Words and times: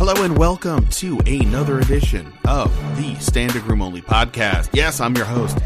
Hello 0.00 0.24
and 0.24 0.38
welcome 0.38 0.86
to 0.86 1.18
another 1.26 1.78
edition 1.78 2.32
of 2.48 2.74
the 2.96 3.14
Standing 3.16 3.62
Room 3.66 3.82
Only 3.82 4.00
podcast. 4.00 4.70
Yes, 4.72 4.98
I'm 4.98 5.14
your 5.14 5.26
host, 5.26 5.58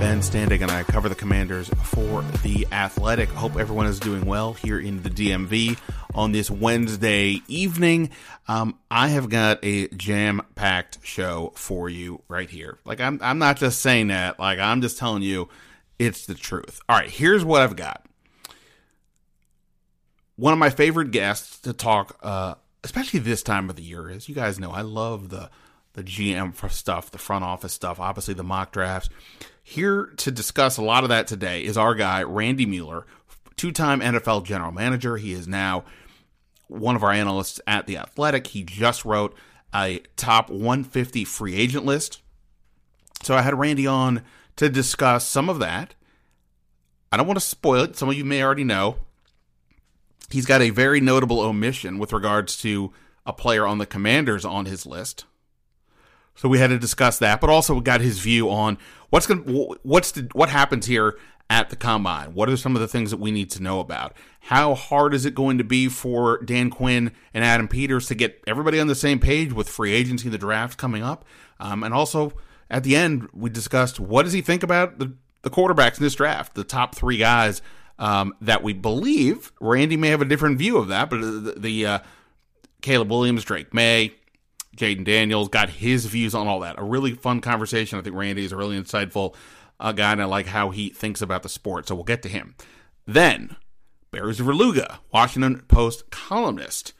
Ben 0.00 0.18
Standig, 0.18 0.60
and 0.60 0.72
I 0.72 0.82
cover 0.82 1.08
the 1.08 1.14
commanders 1.14 1.68
for 1.84 2.22
the 2.42 2.66
Athletic. 2.72 3.28
Hope 3.28 3.56
everyone 3.56 3.86
is 3.86 4.00
doing 4.00 4.26
well 4.26 4.54
here 4.54 4.80
in 4.80 5.04
the 5.04 5.08
DMV 5.08 5.78
on 6.16 6.32
this 6.32 6.50
Wednesday 6.50 7.42
evening. 7.46 8.10
Um, 8.48 8.76
I 8.90 9.06
have 9.06 9.28
got 9.28 9.60
a 9.62 9.86
jam 9.90 10.42
packed 10.56 10.98
show 11.04 11.52
for 11.54 11.88
you 11.88 12.22
right 12.26 12.50
here. 12.50 12.80
Like, 12.84 13.00
I'm, 13.00 13.20
I'm 13.22 13.38
not 13.38 13.56
just 13.56 13.80
saying 13.82 14.08
that, 14.08 14.40
like, 14.40 14.58
I'm 14.58 14.82
just 14.82 14.98
telling 14.98 15.22
you 15.22 15.48
it's 15.96 16.26
the 16.26 16.34
truth. 16.34 16.80
All 16.88 16.96
right, 16.96 17.08
here's 17.08 17.44
what 17.44 17.62
I've 17.62 17.76
got. 17.76 18.04
One 20.34 20.52
of 20.52 20.58
my 20.58 20.70
favorite 20.70 21.12
guests 21.12 21.60
to 21.60 21.72
talk, 21.72 22.18
uh, 22.20 22.56
especially 22.86 23.18
this 23.18 23.42
time 23.42 23.68
of 23.68 23.74
the 23.74 23.82
year, 23.82 24.08
as 24.08 24.28
you 24.28 24.34
guys 24.34 24.60
know 24.60 24.70
I 24.70 24.82
love 24.82 25.28
the 25.28 25.50
the 25.94 26.04
GM 26.04 26.54
stuff, 26.70 27.10
the 27.10 27.18
front 27.18 27.44
office 27.44 27.72
stuff, 27.72 27.98
obviously 27.98 28.34
the 28.34 28.44
mock 28.44 28.70
drafts. 28.70 29.08
Here 29.62 30.12
to 30.18 30.30
discuss 30.30 30.76
a 30.76 30.82
lot 30.82 31.02
of 31.02 31.08
that 31.08 31.26
today 31.26 31.64
is 31.64 31.76
our 31.76 31.94
guy, 31.94 32.22
Randy 32.22 32.64
Mueller, 32.64 33.06
two 33.56 33.72
time 33.72 34.00
NFL 34.00 34.44
general 34.44 34.70
manager. 34.70 35.16
He 35.16 35.32
is 35.32 35.48
now 35.48 35.84
one 36.68 36.94
of 36.94 37.02
our 37.02 37.10
analysts 37.10 37.60
at 37.66 37.86
The 37.86 37.96
Athletic. 37.96 38.46
He 38.48 38.62
just 38.62 39.04
wrote 39.04 39.34
a 39.74 40.00
top 40.16 40.48
150 40.48 41.24
free 41.24 41.56
agent 41.56 41.84
list. 41.84 42.20
So 43.22 43.34
I 43.34 43.42
had 43.42 43.58
Randy 43.58 43.86
on 43.86 44.22
to 44.56 44.68
discuss 44.68 45.26
some 45.26 45.48
of 45.48 45.58
that. 45.58 45.96
I 47.10 47.16
don't 47.16 47.26
want 47.26 47.40
to 47.40 47.44
spoil 47.44 47.82
it. 47.82 47.96
Some 47.96 48.08
of 48.08 48.14
you 48.14 48.24
may 48.24 48.42
already 48.42 48.64
know. 48.64 48.98
He's 50.30 50.46
got 50.46 50.62
a 50.62 50.70
very 50.70 51.00
notable 51.00 51.40
omission 51.40 51.98
with 51.98 52.12
regards 52.12 52.56
to 52.58 52.92
a 53.24 53.32
player 53.32 53.66
on 53.66 53.78
the 53.78 53.86
Commanders 53.86 54.44
on 54.44 54.66
his 54.66 54.86
list. 54.86 55.24
So 56.34 56.48
we 56.48 56.58
had 56.58 56.68
to 56.68 56.78
discuss 56.78 57.18
that, 57.18 57.40
but 57.40 57.50
also 57.50 57.80
got 57.80 58.00
his 58.00 58.18
view 58.18 58.50
on 58.50 58.78
what's 59.10 59.26
going 59.26 59.40
what's 59.82 60.12
the, 60.12 60.28
what 60.32 60.50
happens 60.50 60.86
here 60.86 61.16
at 61.48 61.70
the 61.70 61.76
combine. 61.76 62.34
What 62.34 62.50
are 62.50 62.56
some 62.56 62.74
of 62.74 62.80
the 62.80 62.88
things 62.88 63.10
that 63.10 63.18
we 63.18 63.30
need 63.30 63.50
to 63.52 63.62
know 63.62 63.80
about? 63.80 64.14
How 64.40 64.74
hard 64.74 65.14
is 65.14 65.24
it 65.24 65.34
going 65.34 65.58
to 65.58 65.64
be 65.64 65.88
for 65.88 66.42
Dan 66.44 66.70
Quinn 66.70 67.12
and 67.32 67.44
Adam 67.44 67.68
Peters 67.68 68.06
to 68.08 68.14
get 68.14 68.42
everybody 68.46 68.78
on 68.78 68.86
the 68.86 68.94
same 68.94 69.18
page 69.18 69.52
with 69.52 69.68
free 69.68 69.92
agency 69.92 70.26
and 70.26 70.34
the 70.34 70.38
draft 70.38 70.76
coming 70.76 71.02
up? 71.02 71.24
Um, 71.58 71.82
and 71.82 71.94
also 71.94 72.32
at 72.70 72.84
the 72.84 72.96
end, 72.96 73.28
we 73.32 73.48
discussed 73.48 73.98
what 73.98 74.24
does 74.24 74.32
he 74.32 74.42
think 74.42 74.62
about 74.62 74.98
the, 74.98 75.14
the 75.42 75.50
quarterbacks 75.50 75.98
in 75.98 76.02
this 76.02 76.14
draft, 76.14 76.54
the 76.54 76.64
top 76.64 76.94
three 76.94 77.16
guys 77.16 77.62
um, 77.98 78.34
that 78.40 78.62
we 78.62 78.72
believe. 78.72 79.52
Randy 79.60 79.96
may 79.96 80.08
have 80.08 80.22
a 80.22 80.26
different 80.26 80.58
view 80.58 80.76
of 80.76 80.88
that, 80.88 81.10
but 81.10 81.20
the, 81.20 81.54
the 81.56 81.86
uh, 81.86 81.98
Caleb 82.82 83.10
Williams, 83.10 83.44
Drake 83.44 83.72
Maye, 83.72 84.12
Jayden 84.76 85.04
Daniels 85.04 85.48
got 85.48 85.70
his 85.70 86.06
views 86.06 86.34
on 86.34 86.46
all 86.46 86.60
that. 86.60 86.78
A 86.78 86.84
really 86.84 87.12
fun 87.12 87.40
conversation. 87.40 87.98
I 87.98 88.02
think 88.02 88.14
Randy 88.14 88.44
is 88.44 88.52
a 88.52 88.56
really 88.56 88.80
insightful 88.80 89.34
uh, 89.80 89.92
guy, 89.92 90.12
and 90.12 90.22
I 90.22 90.26
like 90.26 90.46
how 90.46 90.70
he 90.70 90.90
thinks 90.90 91.22
about 91.22 91.42
the 91.42 91.48
sport. 91.48 91.88
So 91.88 91.94
we'll 91.94 92.04
get 92.04 92.22
to 92.22 92.28
him. 92.28 92.54
Then, 93.06 93.56
Barry 94.10 94.34
Svrluga, 94.34 94.98
Washington 95.12 95.62
Post 95.68 96.10
columnist. 96.10 96.92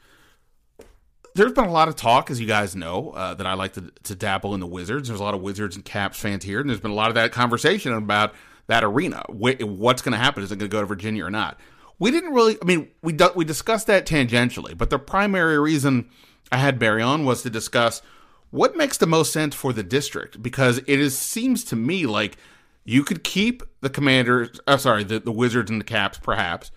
There's 1.35 1.51
been 1.51 1.65
a 1.65 1.71
lot 1.71 1.87
of 1.87 1.95
talk, 1.95 2.31
as 2.31 2.41
you 2.41 2.47
guys 2.47 2.75
know, 2.75 3.11
uh, 3.11 3.35
that 3.35 3.45
I 3.45 3.53
like 3.53 3.73
to, 3.73 3.91
to 4.05 4.15
dabble 4.15 4.55
in 4.55 4.59
the 4.59 4.65
Wizards. 4.65 5.07
There's 5.07 5.19
a 5.19 5.23
lot 5.23 5.35
of 5.35 5.41
Wizards 5.41 5.75
and 5.75 5.85
Caps 5.85 6.19
fans 6.19 6.43
here, 6.43 6.59
and 6.59 6.67
there's 6.67 6.79
been 6.79 6.91
a 6.91 6.95
lot 6.95 7.09
of 7.09 7.15
that 7.15 7.31
conversation 7.31 7.93
about 7.93 8.33
that 8.67 8.83
arena. 8.83 9.23
What's 9.29 10.01
going 10.01 10.11
to 10.11 10.17
happen? 10.17 10.43
Is 10.43 10.51
it 10.51 10.59
going 10.59 10.69
to 10.69 10.75
go 10.75 10.81
to 10.81 10.87
Virginia 10.87 11.25
or 11.25 11.31
not? 11.31 11.59
We 11.99 12.11
didn't 12.11 12.33
really. 12.33 12.57
I 12.61 12.65
mean, 12.65 12.89
we 13.01 13.17
we 13.35 13.45
discussed 13.45 13.87
that 13.87 14.05
tangentially, 14.05 14.77
but 14.77 14.89
the 14.89 14.99
primary 14.99 15.57
reason 15.57 16.09
I 16.51 16.57
had 16.57 16.77
Barry 16.77 17.01
on 17.01 17.25
was 17.25 17.41
to 17.41 17.49
discuss 17.49 18.01
what 18.51 18.77
makes 18.77 18.97
the 18.97 19.07
most 19.07 19.33
sense 19.33 19.55
for 19.55 19.73
the 19.73 19.83
district 19.83 20.41
because 20.41 20.77
it 20.79 20.99
is 20.99 21.17
seems 21.17 21.63
to 21.65 21.75
me 21.75 22.05
like 22.05 22.37
you 22.85 23.03
could 23.03 23.23
keep 23.23 23.63
the 23.81 23.89
commanders 23.89 24.59
uh, 24.67 24.77
sorry 24.77 25.03
the, 25.03 25.19
the 25.19 25.31
wizards 25.31 25.69
and 25.69 25.81
the 25.81 25.85
caps 25.85 26.17
perhaps 26.17 26.71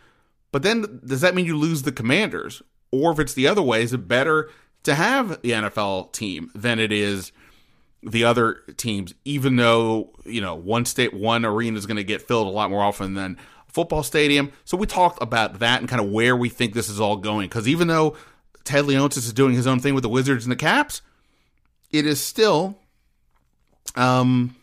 but 0.52 0.62
then 0.62 1.00
does 1.04 1.20
that 1.20 1.34
mean 1.34 1.46
you 1.46 1.56
lose 1.56 1.82
the 1.82 1.92
commanders 1.92 2.62
or 2.90 3.12
if 3.12 3.18
it's 3.18 3.34
the 3.34 3.46
other 3.46 3.62
way 3.62 3.82
is 3.82 3.92
it 3.92 4.08
better 4.08 4.50
to 4.82 4.94
have 4.94 5.40
the 5.42 5.52
nfl 5.52 6.12
team 6.12 6.50
than 6.54 6.78
it 6.78 6.90
is 6.90 7.30
the 8.02 8.24
other 8.24 8.60
teams 8.76 9.12
even 9.24 9.56
though 9.56 10.10
you 10.24 10.40
know 10.40 10.54
one 10.54 10.84
state 10.84 11.12
one 11.12 11.44
arena 11.44 11.76
is 11.76 11.84
going 11.86 11.96
to 11.96 12.04
get 12.04 12.22
filled 12.22 12.46
a 12.46 12.50
lot 12.50 12.70
more 12.70 12.82
often 12.82 13.14
than 13.14 13.36
a 13.68 13.72
football 13.72 14.02
stadium 14.02 14.50
so 14.64 14.76
we 14.76 14.86
talked 14.86 15.22
about 15.22 15.58
that 15.58 15.80
and 15.80 15.88
kind 15.88 16.00
of 16.00 16.10
where 16.10 16.34
we 16.34 16.48
think 16.48 16.72
this 16.72 16.88
is 16.88 16.98
all 16.98 17.16
going 17.16 17.46
because 17.46 17.68
even 17.68 17.88
though 17.88 18.16
Ted 18.64 18.84
Leonsis 18.84 19.18
is 19.18 19.32
doing 19.32 19.54
his 19.54 19.66
own 19.66 19.80
thing 19.80 19.94
with 19.94 20.02
the 20.02 20.08
Wizards 20.08 20.44
and 20.44 20.52
the 20.52 20.56
Caps, 20.56 21.02
it 21.90 22.06
is 22.06 22.20
still 22.20 22.78
um, 23.96 24.54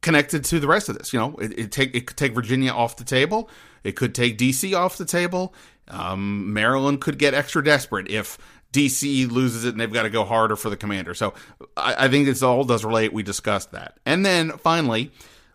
connected 0.00 0.44
to 0.44 0.60
the 0.60 0.66
rest 0.66 0.88
of 0.88 0.96
this. 0.96 1.12
You 1.12 1.18
know, 1.18 1.36
it, 1.36 1.58
it 1.58 1.72
take 1.72 1.94
it 1.94 2.06
could 2.06 2.16
take 2.16 2.34
Virginia 2.34 2.72
off 2.72 2.96
the 2.96 3.04
table. 3.04 3.50
It 3.82 3.92
could 3.96 4.14
take 4.14 4.38
DC 4.38 4.74
off 4.76 4.96
the 4.96 5.04
table. 5.04 5.54
Um, 5.88 6.52
Maryland 6.52 7.00
could 7.00 7.18
get 7.18 7.34
extra 7.34 7.64
desperate 7.64 8.08
if 8.08 8.38
DC 8.72 9.30
loses 9.30 9.64
it 9.64 9.70
and 9.70 9.80
they've 9.80 9.92
got 9.92 10.04
to 10.04 10.10
go 10.10 10.24
harder 10.24 10.56
for 10.56 10.70
the 10.70 10.76
commander. 10.76 11.14
So 11.14 11.34
I, 11.76 12.06
I 12.06 12.08
think 12.08 12.26
this 12.26 12.42
all 12.42 12.64
does 12.64 12.84
relate. 12.84 13.12
We 13.12 13.22
discussed 13.22 13.72
that. 13.72 13.98
And 14.06 14.24
then 14.24 14.50
finally, 14.58 15.10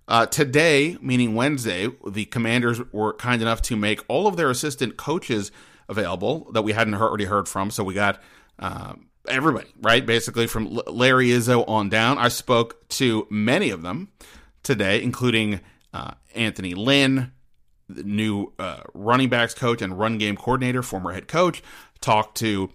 uh, 0.08 0.26
today, 0.26 0.98
meaning 1.02 1.36
Wednesday, 1.36 1.90
the 2.08 2.26
commanders 2.26 2.82
were 2.92 3.14
kind 3.14 3.42
enough 3.42 3.62
to 3.64 3.76
make 3.76 4.02
all 4.08 4.28
of 4.28 4.38
their 4.38 4.50
assistant 4.50 4.98
coaches 4.98 5.52
available 5.90 6.52
that 6.52 6.64
we 6.64 6.74
hadn't 6.74 6.94
already 6.96 7.26
heard 7.26 7.48
from. 7.48 7.72
So 7.72 7.84
we 7.84 7.94
got 7.94 8.22
uh, 8.60 8.94
everybody, 9.28 9.68
right? 9.82 10.06
Basically 10.06 10.48
from 10.48 10.80
Larry 10.88 11.30
Izzo 11.30 11.68
on 11.68 11.90
down. 11.90 12.18
I 12.18 12.28
spoke 12.28 12.88
to 12.90 13.28
many 13.30 13.70
of 13.70 13.82
them 13.82 14.10
today, 14.64 15.02
including 15.02 15.62
uh, 15.94 16.12
Anthony 16.34 16.74
Lynn, 16.74 17.32
the 17.88 18.04
new 18.04 18.54
uh, 18.60 18.82
running 18.94 19.30
backs 19.30 19.54
coach 19.54 19.82
and 19.82 19.98
run 19.98 20.18
game 20.18 20.36
coordinator, 20.36 20.84
former 20.84 21.14
head 21.14 21.28
coach. 21.28 21.64
Talked 22.02 22.38
to 22.40 22.70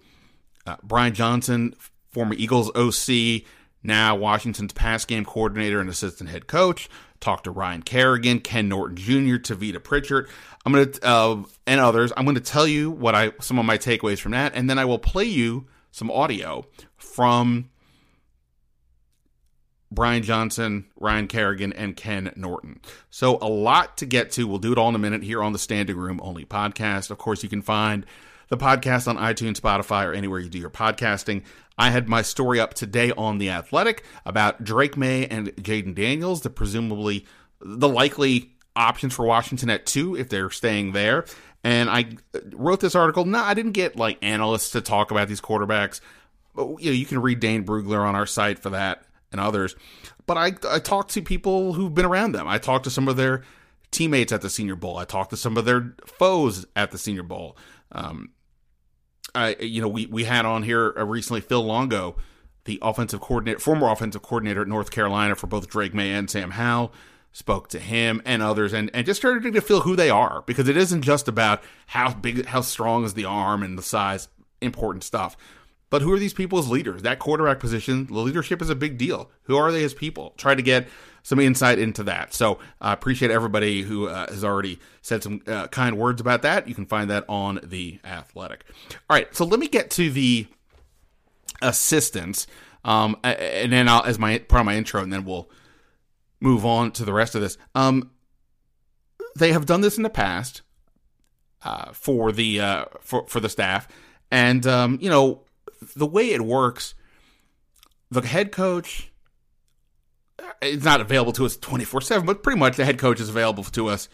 uh, 0.65 0.77
Brian 0.83 1.13
Johnson, 1.13 1.75
former 2.11 2.33
Eagles 2.33 2.71
OC, 2.75 3.43
now 3.83 4.15
Washington's 4.15 4.73
pass 4.73 5.05
game 5.05 5.25
coordinator 5.25 5.79
and 5.79 5.89
assistant 5.89 6.29
head 6.29 6.47
coach. 6.47 6.89
Talked 7.19 7.43
to 7.43 7.51
Ryan 7.51 7.83
Kerrigan, 7.83 8.39
Ken 8.39 8.67
Norton 8.67 8.97
Jr., 8.97 9.37
Tavita 9.37 9.83
Pritchard. 9.83 10.27
I'm 10.65 10.73
gonna 10.73 10.89
uh, 11.03 11.43
and 11.67 11.79
others. 11.79 12.11
I'm 12.17 12.25
gonna 12.25 12.39
tell 12.39 12.67
you 12.67 12.89
what 12.89 13.13
I 13.13 13.31
some 13.39 13.59
of 13.59 13.65
my 13.65 13.77
takeaways 13.77 14.19
from 14.19 14.31
that, 14.31 14.53
and 14.55 14.69
then 14.69 14.79
I 14.79 14.85
will 14.85 14.99
play 14.99 15.25
you 15.25 15.67
some 15.91 16.09
audio 16.09 16.65
from 16.97 17.69
Brian 19.91 20.23
Johnson, 20.23 20.85
Ryan 20.99 21.27
Kerrigan, 21.27 21.73
and 21.73 21.95
Ken 21.95 22.31
Norton. 22.35 22.79
So 23.09 23.37
a 23.41 23.49
lot 23.49 23.97
to 23.97 24.05
get 24.05 24.31
to. 24.31 24.47
We'll 24.47 24.57
do 24.57 24.71
it 24.71 24.77
all 24.77 24.89
in 24.89 24.95
a 24.95 24.99
minute 24.99 25.21
here 25.21 25.43
on 25.43 25.53
the 25.53 25.59
Standing 25.59 25.97
Room 25.97 26.19
Only 26.23 26.45
podcast. 26.45 27.11
Of 27.11 27.17
course, 27.17 27.43
you 27.43 27.49
can 27.49 27.61
find 27.61 28.05
the 28.51 28.57
podcast 28.57 29.07
on 29.07 29.15
iTunes, 29.15 29.61
Spotify, 29.61 30.05
or 30.05 30.13
anywhere 30.13 30.37
you 30.37 30.49
do 30.49 30.59
your 30.59 30.69
podcasting. 30.69 31.43
I 31.77 31.89
had 31.89 32.09
my 32.09 32.21
story 32.21 32.59
up 32.59 32.73
today 32.73 33.13
on 33.13 33.37
The 33.37 33.49
Athletic 33.49 34.03
about 34.25 34.61
Drake 34.61 34.97
Maye 34.97 35.25
and 35.25 35.55
Jayden 35.55 35.95
Daniels, 35.95 36.41
the 36.41 36.49
presumably 36.49 37.25
the 37.61 37.87
likely 37.87 38.51
options 38.75 39.13
for 39.13 39.25
Washington 39.25 39.69
at 39.69 39.85
two 39.85 40.17
if 40.17 40.27
they're 40.27 40.49
staying 40.49 40.91
there. 40.91 41.23
And 41.63 41.89
I 41.89 42.17
wrote 42.51 42.81
this 42.81 42.93
article. 42.93 43.23
No, 43.23 43.39
I 43.39 43.53
didn't 43.53 43.71
get 43.71 43.95
like 43.95 44.17
analysts 44.21 44.71
to 44.71 44.81
talk 44.81 45.11
about 45.11 45.29
these 45.29 45.41
quarterbacks. 45.41 46.01
But, 46.53 46.81
you 46.81 46.91
know, 46.91 46.95
you 46.95 47.05
can 47.05 47.21
read 47.21 47.39
Dane 47.39 47.65
Brugler 47.65 48.05
on 48.05 48.15
our 48.15 48.25
site 48.25 48.59
for 48.59 48.71
that 48.71 49.05
and 49.31 49.39
others. 49.39 49.77
But 50.25 50.37
I, 50.37 50.51
I 50.69 50.79
talked 50.79 51.11
to 51.11 51.21
people 51.21 51.71
who've 51.71 51.93
been 51.93 52.05
around 52.05 52.33
them. 52.33 52.49
I 52.49 52.57
talked 52.57 52.83
to 52.83 52.89
some 52.89 53.07
of 53.07 53.15
their 53.15 53.43
teammates 53.91 54.33
at 54.33 54.41
the 54.41 54.49
Senior 54.49 54.75
Bowl. 54.75 54.97
I 54.97 55.05
talked 55.05 55.29
to 55.29 55.37
some 55.37 55.55
of 55.55 55.63
their 55.63 55.95
foes 56.05 56.65
at 56.75 56.91
the 56.91 56.97
Senior 56.97 57.23
Bowl. 57.23 57.55
Um, 57.93 58.31
You 59.35 59.81
know, 59.81 59.87
we, 59.87 60.05
we 60.07 60.25
had 60.25 60.45
on 60.45 60.63
here 60.63 60.93
uh, 60.97 61.05
recently 61.05 61.41
Phil 61.41 61.63
Longo, 61.63 62.17
the 62.65 62.79
offensive 62.81 63.21
coordinator, 63.21 63.59
former 63.59 63.89
offensive 63.89 64.21
coordinator 64.21 64.61
at 64.61 64.67
North 64.67 64.91
Carolina 64.91 65.35
for 65.35 65.47
both 65.47 65.67
Drake 65.67 65.93
Maye 65.93 66.11
and 66.11 66.29
Sam 66.29 66.51
Howell 66.51 66.91
spoke 67.31 67.69
to 67.69 67.79
him 67.79 68.21
and 68.25 68.41
others 68.41 68.73
and, 68.73 68.91
and 68.93 69.05
just 69.05 69.21
started 69.21 69.53
to 69.53 69.61
feel 69.61 69.81
who 69.81 69.95
they 69.95 70.09
are 70.09 70.43
because 70.45 70.67
it 70.67 70.75
isn't 70.75 71.01
just 71.01 71.27
about 71.27 71.63
how 71.87 72.13
big 72.13 72.45
how 72.47 72.61
strong 72.61 73.05
is 73.05 73.13
the 73.13 73.25
arm 73.25 73.63
and 73.63 73.77
the 73.77 73.83
size 73.83 74.27
important 74.59 75.03
stuff. 75.03 75.37
But 75.89 76.01
who 76.01 76.11
are 76.13 76.19
these 76.19 76.33
people 76.33 76.59
as 76.59 76.69
leaders? 76.69 77.01
That 77.01 77.19
quarterback 77.19 77.59
position, 77.59 78.07
the 78.07 78.19
leadership 78.19 78.61
is 78.61 78.69
a 78.69 78.75
big 78.75 78.97
deal. 78.97 79.29
Who 79.43 79.57
are 79.57 79.71
they 79.71 79.83
as 79.83 79.93
people? 79.93 80.33
Try 80.37 80.55
to 80.55 80.61
get 80.61 80.87
some 81.23 81.39
insight 81.39 81.79
into 81.79 82.03
that. 82.03 82.33
So 82.33 82.59
I 82.79 82.91
uh, 82.91 82.93
appreciate 82.93 83.31
everybody 83.31 83.81
who 83.81 84.07
uh, 84.07 84.27
has 84.29 84.43
already 84.43 84.79
said 85.01 85.23
some 85.23 85.41
uh, 85.47 85.67
kind 85.67 85.97
words 85.97 86.21
about 86.21 86.41
that. 86.41 86.67
You 86.67 86.75
can 86.75 86.85
find 86.85 87.09
that 87.09 87.25
on 87.29 87.59
the 87.63 87.99
Athletic. 88.03 88.63
All 89.09 89.15
right, 89.15 89.33
so 89.35 89.45
let 89.45 89.59
me 89.59 89.67
get 89.67 89.91
to 89.91 90.09
the 90.09 90.47
assistants, 91.61 92.47
um, 92.83 93.17
and 93.23 93.71
then 93.71 93.87
I'll, 93.87 94.03
as 94.03 94.17
my 94.17 94.39
part 94.39 94.61
of 94.61 94.65
my 94.65 94.75
intro, 94.75 95.01
and 95.01 95.13
then 95.13 95.25
we'll 95.25 95.49
move 96.39 96.65
on 96.65 96.91
to 96.93 97.05
the 97.05 97.13
rest 97.13 97.35
of 97.35 97.41
this. 97.41 97.57
Um, 97.75 98.09
they 99.37 99.51
have 99.51 99.65
done 99.65 99.81
this 99.81 99.97
in 99.97 100.03
the 100.03 100.09
past 100.09 100.61
uh, 101.63 101.91
for 101.93 102.31
the 102.31 102.59
uh, 102.59 102.85
for 102.99 103.27
for 103.27 103.39
the 103.39 103.49
staff, 103.49 103.87
and 104.31 104.65
um, 104.65 104.97
you 105.01 105.09
know 105.09 105.43
the 105.95 106.07
way 106.07 106.31
it 106.31 106.41
works. 106.41 106.95
The 108.09 108.21
head 108.21 108.51
coach 108.51 109.10
it's 110.61 110.83
not 110.83 111.01
available 111.01 111.33
to 111.33 111.45
us 111.45 111.57
24 111.57 112.01
7, 112.01 112.25
but 112.25 112.43
pretty 112.43 112.59
much 112.59 112.77
the 112.77 112.85
head 112.85 112.97
coach 112.97 113.19
is 113.19 113.29
available 113.29 113.63
to 113.63 113.87
us 113.87 114.09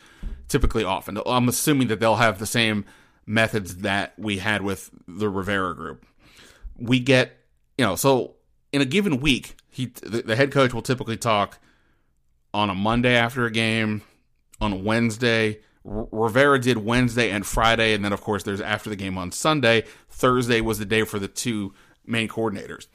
typically 0.48 0.84
often. 0.84 1.20
I'm 1.26 1.50
assuming 1.50 1.88
that 1.90 2.00
they'll 2.00 2.16
have 2.16 2.40
the 2.40 2.46
same 2.46 2.86
methods 3.26 3.78
that 3.78 4.18
we 4.18 4.38
had 4.38 4.62
with 4.62 4.90
the 5.08 5.30
Rivera 5.30 5.76
group. 5.76 6.06
We 6.78 7.00
get, 7.00 7.38
you 7.78 7.86
know, 7.86 7.96
so 7.96 8.36
in 8.72 8.82
a 8.82 8.86
given 8.86 9.20
week, 9.20 9.56
he 9.70 9.88
the, 9.88 10.22
the 10.22 10.36
head 10.36 10.52
coach 10.52 10.74
will 10.74 10.82
typically 10.82 11.18
talk 11.18 11.60
on 12.54 12.70
a 12.70 12.76
Monday 12.76 13.16
after 13.16 13.46
a 13.46 13.52
game, 13.52 14.02
on 14.62 14.74
a 14.74 14.78
Wednesday. 14.78 15.60
R- 15.86 16.08
Rivera 16.12 16.60
did 16.60 16.78
Wednesday 16.78 17.30
and 17.30 17.46
Friday, 17.46 17.94
and 17.94 18.04
then 18.04 18.14
of 18.14 18.22
course 18.22 18.44
there's 18.44 18.62
after 18.62 18.90
the 18.90 18.96
game 18.96 19.18
on 19.18 19.32
Sunday. 19.32 19.84
Thursday 20.10 20.62
was 20.62 20.80
the 20.80 20.86
day 20.86 21.04
for 21.04 21.20
the 21.20 21.28
two 21.28 21.74
main 22.06 22.28
coordinators. 22.28 22.88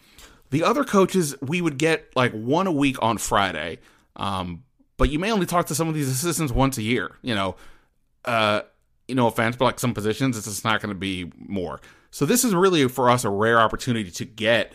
The 0.53 0.63
other 0.63 0.85
coaches, 0.85 1.35
we 1.41 1.63
would 1.63 1.79
get 1.79 2.15
like 2.15 2.33
one 2.33 2.67
a 2.67 2.73
week 2.73 3.03
on 3.03 3.17
Friday. 3.17 3.79
Um, 4.17 4.65
but 4.99 5.09
you 5.09 5.19
may 5.19 5.33
only 5.33 5.47
talk 5.47 5.67
to 5.67 5.75
some 5.75 5.89
of 5.89 5.95
these 5.95 6.11
assistants 6.11 6.53
once 6.53 6.77
a 6.77 6.83
year. 6.83 7.17
You 7.23 7.35
know, 7.35 7.57
uh, 8.27 8.61
you 9.09 9.15
know, 9.15 9.27
offense, 9.27 9.57
but 9.57 9.65
like 9.65 9.81
some 9.81 9.95
positions, 9.95 10.37
it's 10.37 10.47
just 10.47 10.63
not 10.63 10.83
going 10.83 10.95
to 10.95 10.99
be 10.99 11.33
more. 11.39 11.81
So 12.11 12.27
this 12.27 12.45
is 12.45 12.55
really 12.55 12.87
for 12.89 13.09
us 13.09 13.25
a 13.25 13.31
rare 13.31 13.59
opportunity 13.59 14.11
to 14.11 14.25
get 14.27 14.75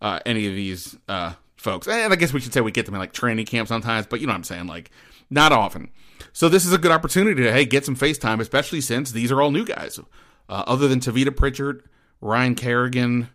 uh, 0.00 0.20
any 0.24 0.46
of 0.46 0.54
these 0.54 0.96
uh, 1.08 1.34
folks. 1.56 1.86
And 1.86 2.10
I 2.10 2.16
guess 2.16 2.32
we 2.32 2.40
should 2.40 2.54
say 2.54 2.62
we 2.62 2.72
get 2.72 2.86
them 2.86 2.94
in 2.94 3.00
like 3.00 3.12
training 3.12 3.44
camp 3.44 3.68
sometimes, 3.68 4.06
but 4.06 4.20
you 4.20 4.26
know 4.26 4.32
what 4.32 4.38
I'm 4.38 4.44
saying, 4.44 4.66
like 4.66 4.90
not 5.28 5.52
often. 5.52 5.90
So 6.32 6.48
this 6.48 6.64
is 6.64 6.72
a 6.72 6.78
good 6.78 6.90
opportunity 6.90 7.42
to 7.42 7.52
hey 7.52 7.66
get 7.66 7.84
some 7.84 7.96
FaceTime, 7.96 8.40
especially 8.40 8.80
since 8.80 9.12
these 9.12 9.30
are 9.30 9.42
all 9.42 9.50
new 9.50 9.66
guys. 9.66 10.00
Uh, 10.48 10.64
other 10.66 10.88
than 10.88 11.00
Tavita 11.00 11.36
Pritchard, 11.36 11.84
Ryan 12.22 12.54
Kerrigan, 12.54 13.28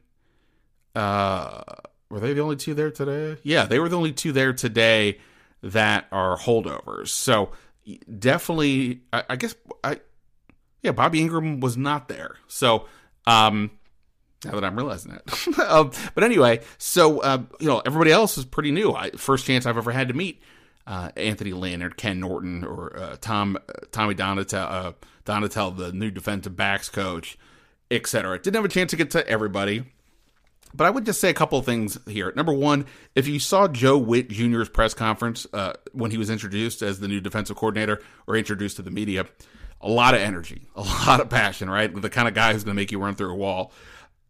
uh, 0.95 1.63
were 2.09 2.19
they 2.19 2.33
the 2.33 2.41
only 2.41 2.55
two 2.55 2.73
there 2.73 2.91
today? 2.91 3.37
Yeah, 3.43 3.65
they 3.65 3.79
were 3.79 3.89
the 3.89 3.97
only 3.97 4.13
two 4.13 4.31
there 4.31 4.53
today 4.53 5.19
that 5.61 6.07
are 6.11 6.37
holdovers. 6.37 7.09
So 7.09 7.51
definitely, 8.19 9.01
I, 9.11 9.23
I 9.31 9.35
guess 9.35 9.55
I, 9.83 9.99
yeah, 10.81 10.91
Bobby 10.91 11.21
Engram 11.21 11.59
was 11.61 11.77
not 11.77 12.07
there. 12.07 12.35
So, 12.47 12.85
um, 13.25 13.71
now 14.43 14.51
that 14.51 14.63
I'm 14.63 14.75
realizing 14.75 15.13
that. 15.13 15.59
um, 15.67 15.91
but 16.13 16.23
anyway, 16.23 16.61
so 16.77 17.19
uh, 17.19 17.41
you 17.59 17.67
know, 17.67 17.81
everybody 17.85 18.11
else 18.11 18.37
is 18.37 18.45
pretty 18.45 18.71
new. 18.71 18.93
I, 18.93 19.11
first 19.11 19.45
chance 19.45 19.65
I've 19.65 19.77
ever 19.77 19.91
had 19.91 20.09
to 20.09 20.13
meet 20.13 20.41
uh, 20.87 21.09
Anthony 21.15 21.51
or 21.51 21.89
Ken 21.89 22.19
Norton 22.19 22.63
or 22.63 22.97
uh, 22.97 23.17
Tom 23.19 23.57
uh, 23.57 23.73
Tommy 23.91 24.15
Donatell, 24.15 24.71
uh, 24.71 24.91
Donatell, 25.25 25.75
the 25.75 25.91
new 25.91 26.11
defensive 26.11 26.55
backs 26.55 26.89
coach, 26.89 27.37
etc. 27.89 28.39
Didn't 28.39 28.55
have 28.55 28.65
a 28.65 28.69
chance 28.69 28.91
to 28.91 28.97
get 28.97 29.11
to 29.11 29.27
everybody. 29.27 29.85
But 30.75 30.85
I 30.85 30.89
would 30.89 31.05
just 31.05 31.21
say 31.21 31.29
a 31.29 31.33
couple 31.33 31.57
of 31.57 31.65
things 31.65 31.97
here. 32.07 32.33
Number 32.35 32.53
one, 32.53 32.85
if 33.13 33.27
you 33.27 33.39
saw 33.39 33.67
Joe 33.67 33.97
Whitt 33.97 34.29
Jr.'s 34.29 34.69
press 34.69 34.93
conference 34.93 35.47
uh, 35.53 35.73
when 35.93 36.11
he 36.11 36.17
was 36.17 36.29
introduced 36.29 36.81
as 36.81 36.99
the 36.99 37.07
new 37.07 37.21
defensive 37.21 37.55
coordinator 37.55 38.01
or 38.27 38.35
introduced 38.35 38.75
to 38.77 38.81
the 38.81 38.91
media, 38.91 39.25
a 39.81 39.89
lot 39.89 40.13
of 40.13 40.21
energy, 40.21 40.67
a 40.75 40.81
lot 40.81 41.19
of 41.19 41.29
passion, 41.29 41.69
right? 41.69 41.93
The 41.93 42.09
kind 42.09 42.27
of 42.27 42.33
guy 42.33 42.53
who's 42.53 42.63
going 42.63 42.75
to 42.75 42.81
make 42.81 42.91
you 42.91 42.99
run 42.99 43.15
through 43.15 43.31
a 43.31 43.35
wall. 43.35 43.71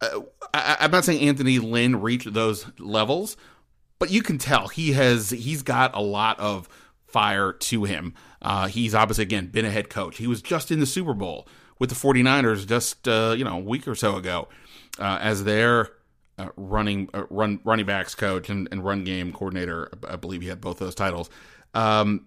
Uh, 0.00 0.20
I, 0.52 0.76
am 0.80 0.90
not 0.90 1.04
saying 1.04 1.26
Anthony 1.26 1.58
Lynn 1.58 2.00
reached 2.00 2.32
those 2.32 2.66
levels, 2.78 3.36
but 3.98 4.10
you 4.10 4.22
can 4.22 4.38
tell 4.38 4.68
he 4.68 4.92
has 4.92 5.30
he's 5.30 5.62
got 5.62 5.96
a 5.96 6.02
lot 6.02 6.38
of 6.38 6.68
fire 7.06 7.52
to 7.52 7.84
him. 7.84 8.14
Uh, 8.42 8.68
he's 8.68 8.94
obviously 8.94 9.22
again 9.22 9.46
been 9.46 9.64
a 9.64 9.70
head 9.70 9.88
coach. 9.88 10.18
He 10.18 10.26
was 10.26 10.42
just 10.42 10.70
in 10.70 10.80
the 10.80 10.86
Super 10.86 11.14
Bowl 11.14 11.48
with 11.78 11.90
the 11.90 11.96
49ers 11.96 12.66
just 12.66 13.08
uh, 13.08 13.34
you 13.36 13.44
know 13.44 13.56
a 13.56 13.60
week 13.60 13.88
or 13.88 13.94
so 13.94 14.16
ago 14.16 14.48
uh, 14.98 15.18
as 15.20 15.44
their 15.44 15.90
uh, 16.38 16.48
running 16.56 17.08
uh, 17.14 17.24
run 17.30 17.60
running 17.64 17.86
backs 17.86 18.14
coach 18.14 18.50
and, 18.50 18.68
and, 18.70 18.84
run 18.84 19.04
game 19.04 19.32
coordinator. 19.32 19.90
I 20.08 20.16
believe 20.16 20.42
he 20.42 20.48
had 20.48 20.60
both 20.60 20.78
those 20.78 20.94
titles. 20.94 21.30
Um, 21.74 22.26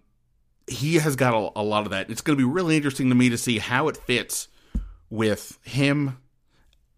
he 0.67 0.95
has 0.95 1.15
got 1.15 1.33
a, 1.33 1.59
a, 1.59 1.63
lot 1.63 1.85
of 1.85 1.91
that. 1.91 2.09
It's 2.09 2.21
going 2.21 2.37
to 2.37 2.43
be 2.43 2.51
really 2.51 2.75
interesting 2.75 3.09
to 3.09 3.15
me 3.15 3.29
to 3.29 3.37
see 3.37 3.59
how 3.59 3.87
it 3.87 3.97
fits 3.97 4.47
with 5.09 5.59
him 5.63 6.17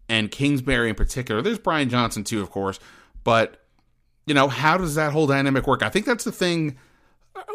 and 0.08 0.30
Kingsbury 0.30 0.90
in 0.90 0.94
particular. 0.94 1.42
There's 1.42 1.58
Brian 1.58 1.88
Johnson 1.88 2.24
too, 2.24 2.42
of 2.42 2.50
course, 2.50 2.78
but 3.24 3.62
you 4.26 4.34
know 4.34 4.48
how 4.48 4.78
does 4.78 4.94
that 4.94 5.12
whole 5.12 5.26
dynamic 5.26 5.66
work? 5.66 5.82
I 5.82 5.88
think 5.88 6.06
that's 6.06 6.24
the 6.24 6.32
thing. 6.32 6.76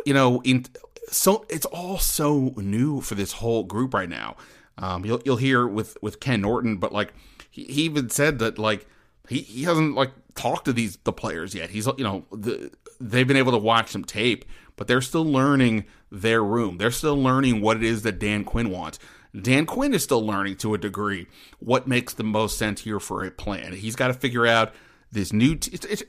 You 0.06 0.14
know, 0.14 0.42
in 0.44 0.66
so 1.10 1.46
it's 1.50 1.66
all 1.66 1.98
so 1.98 2.54
new 2.58 3.02
for 3.02 3.16
this 3.16 3.34
whole 3.34 3.64
group 3.64 3.94
right 3.94 4.10
now. 4.10 4.36
Um, 4.78 5.06
you'll 5.06 5.22
you'll 5.26 5.38
hear 5.38 5.68
with 5.68 5.98
with 6.02 6.20
Ken 6.20 6.42
Norton, 6.42 6.78
but 6.78 6.92
like 6.92 7.14
he, 7.50 7.64
he 7.66 7.82
even 7.84 8.10
said 8.10 8.40
that 8.40 8.60
like 8.60 8.88
he, 9.30 9.40
he 9.40 9.64
hasn't 9.64 9.96
like 9.96 10.12
talked 10.36 10.66
to 10.66 10.74
these 10.74 10.98
the 11.04 11.14
players 11.14 11.54
yet. 11.54 11.70
He's 11.70 11.88
you 11.98 12.04
know 12.04 12.26
the, 12.32 12.72
they've 13.00 13.28
been 13.28 13.38
able 13.38 13.52
to 13.52 13.58
watch 13.58 13.90
some 13.90 14.04
tape, 14.04 14.46
but 14.76 14.88
they're 14.88 15.02
still 15.02 15.26
learning 15.26 15.86
their 16.12 16.44
room. 16.44 16.78
They're 16.78 16.92
still 16.92 17.22
learning 17.22 17.62
what 17.62 17.78
it 17.78 17.84
is 17.84 18.04
that 18.04 18.20
Dan 18.20 18.44
Quinn 18.44 18.70
wants. 18.70 19.00
Dan 19.40 19.66
Quinn 19.66 19.94
is 19.94 20.04
still 20.04 20.26
learning 20.26 20.56
to 20.58 20.74
a 20.74 20.78
degree 20.78 21.28
what 21.60 21.88
makes 21.88 22.14
the 22.14 22.24
most 22.24 22.58
sense 22.58 22.82
here 22.82 23.00
for 23.00 23.24
a 23.24 23.32
plan. 23.32 23.74
He's 23.74 23.96
got 23.96 24.08
to 24.08 24.14
figure 24.14 24.48
out 24.48 24.74
this 25.12 25.34
new. 25.34 25.56
T- 25.56 25.72
it's, 25.74 25.86
it's, 25.86 26.04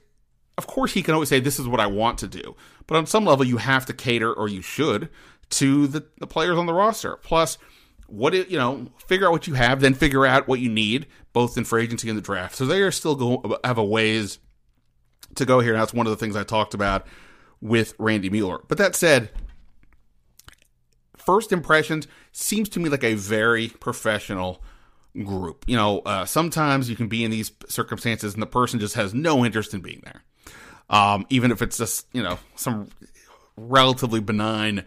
of 0.57 0.67
course, 0.67 0.93
he 0.93 1.03
can 1.03 1.15
always 1.15 1.29
say 1.29 1.41
this 1.41 1.59
is 1.59 1.69
what 1.69 1.81
I 1.81 1.87
want 1.87 2.19
to 2.19 2.29
do, 2.29 2.57
but 2.87 2.97
on 2.97 3.07
some 3.07 3.25
level, 3.25 3.45
you 3.45 3.59
have 3.59 3.87
to 3.87 3.93
cater, 3.93 4.33
or 4.33 4.49
you 4.49 4.63
should, 4.63 5.09
to 5.51 5.87
the, 5.87 6.07
the 6.19 6.27
players 6.27 6.59
on 6.59 6.67
the 6.67 6.75
roster. 6.75 7.17
Plus, 7.17 7.59
what 8.09 8.35
it, 8.35 8.49
you 8.49 8.59
know, 8.59 8.89
figure 9.07 9.27
out 9.27 9.33
what 9.33 9.47
you 9.47 9.55
have, 9.55 9.81
then 9.81 9.95
figure 9.95 10.27
out 10.27 10.49
what 10.49 10.61
you 10.61 10.69
need, 10.69 11.07
both 11.33 11.57
in 11.57 11.65
free 11.65 11.85
agency 11.85 12.09
and 12.09 12.19
the 12.19 12.23
draft. 12.23 12.57
So 12.57 12.67
they 12.67 12.83
are 12.83 12.91
still 12.91 13.15
go 13.15 13.59
have 13.63 13.79
a 13.79 13.85
ways 13.85 14.39
to 15.37 15.45
go 15.45 15.61
here. 15.61 15.75
And 15.75 15.81
that's 15.81 15.95
one 15.95 16.07
of 16.07 16.11
the 16.11 16.17
things 16.17 16.35
I 16.35 16.43
talked 16.43 16.75
about 16.75 17.07
with 17.61 17.95
Randy 17.99 18.31
Mueller. 18.31 18.61
But 18.67 18.79
that 18.79 18.97
said, 18.97 19.31
first 21.17 21.53
impressions 21.53 22.09
seems 22.33 22.69
to 22.71 22.81
me 22.81 22.89
like 22.89 23.05
a 23.05 23.15
very 23.15 23.69
professional 23.69 24.63
group. 25.25 25.65
You 25.67 25.77
know, 25.77 26.01
uh, 26.01 26.25
sometimes 26.25 26.89
you 26.89 26.97
can 26.97 27.09
be 27.09 27.25
in 27.25 27.31
these 27.31 27.53
circumstances 27.69 28.33
and 28.33 28.43
the 28.43 28.47
person 28.47 28.81
just 28.81 28.95
has 28.95 29.13
no 29.13 29.45
interest 29.45 29.75
in 29.75 29.81
being 29.81 30.03
there. 30.05 30.23
Um, 30.89 31.27
even 31.29 31.51
if 31.51 31.61
it's 31.61 31.77
just, 31.77 32.07
you 32.15 32.23
know, 32.23 32.39
some 32.57 32.89
relatively 33.57 34.21
benign 34.21 34.85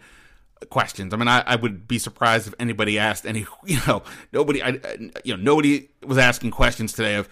questions. 0.70 1.12
I 1.12 1.16
mean, 1.16 1.28
I, 1.28 1.42
I, 1.46 1.56
would 1.56 1.86
be 1.88 1.98
surprised 1.98 2.46
if 2.46 2.54
anybody 2.58 2.98
asked 2.98 3.26
any, 3.26 3.46
you 3.64 3.78
know, 3.86 4.02
nobody, 4.32 4.62
I, 4.62 4.80
you 5.24 5.36
know, 5.36 5.42
nobody 5.42 5.88
was 6.02 6.18
asking 6.18 6.50
questions 6.50 6.92
today 6.92 7.16
of, 7.16 7.28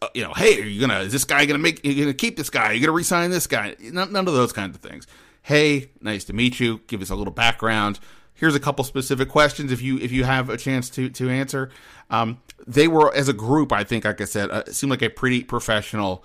uh, 0.00 0.08
you 0.14 0.22
know, 0.22 0.32
hey, 0.32 0.60
are 0.60 0.64
you 0.64 0.80
gonna, 0.80 1.00
is 1.00 1.12
this 1.12 1.24
guy 1.24 1.44
gonna 1.46 1.58
make, 1.58 1.84
you 1.84 2.04
gonna 2.04 2.14
keep 2.14 2.36
this 2.36 2.50
guy? 2.50 2.66
Are 2.66 2.72
you 2.72 2.80
gonna 2.80 2.92
resign 2.92 3.30
this 3.30 3.46
guy? 3.46 3.76
None, 3.80 4.12
none 4.12 4.26
of 4.26 4.34
those 4.34 4.52
kinds 4.52 4.76
of 4.76 4.82
things. 4.82 5.06
Hey, 5.42 5.90
nice 6.00 6.24
to 6.24 6.32
meet 6.32 6.58
you. 6.58 6.80
Give 6.86 7.02
us 7.02 7.10
a 7.10 7.14
little 7.14 7.32
background. 7.32 8.00
Here's 8.32 8.54
a 8.54 8.60
couple 8.60 8.82
specific 8.84 9.28
questions 9.28 9.70
if 9.70 9.80
you 9.80 9.98
if 9.98 10.10
you 10.10 10.24
have 10.24 10.50
a 10.50 10.56
chance 10.56 10.90
to 10.90 11.08
to 11.10 11.30
answer. 11.30 11.70
Um, 12.10 12.40
they 12.66 12.88
were 12.88 13.14
as 13.14 13.28
a 13.28 13.32
group, 13.32 13.72
I 13.72 13.84
think, 13.84 14.04
like 14.04 14.20
I 14.20 14.24
said, 14.24 14.50
uh, 14.50 14.64
seemed 14.72 14.90
like 14.90 15.02
a 15.02 15.10
pretty 15.10 15.44
professional 15.44 16.24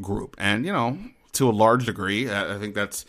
group, 0.00 0.36
and 0.38 0.64
you 0.64 0.72
know, 0.72 0.98
to 1.32 1.50
a 1.50 1.52
large 1.52 1.86
degree, 1.86 2.28
uh, 2.28 2.54
I 2.54 2.58
think 2.58 2.74
that's 2.74 3.04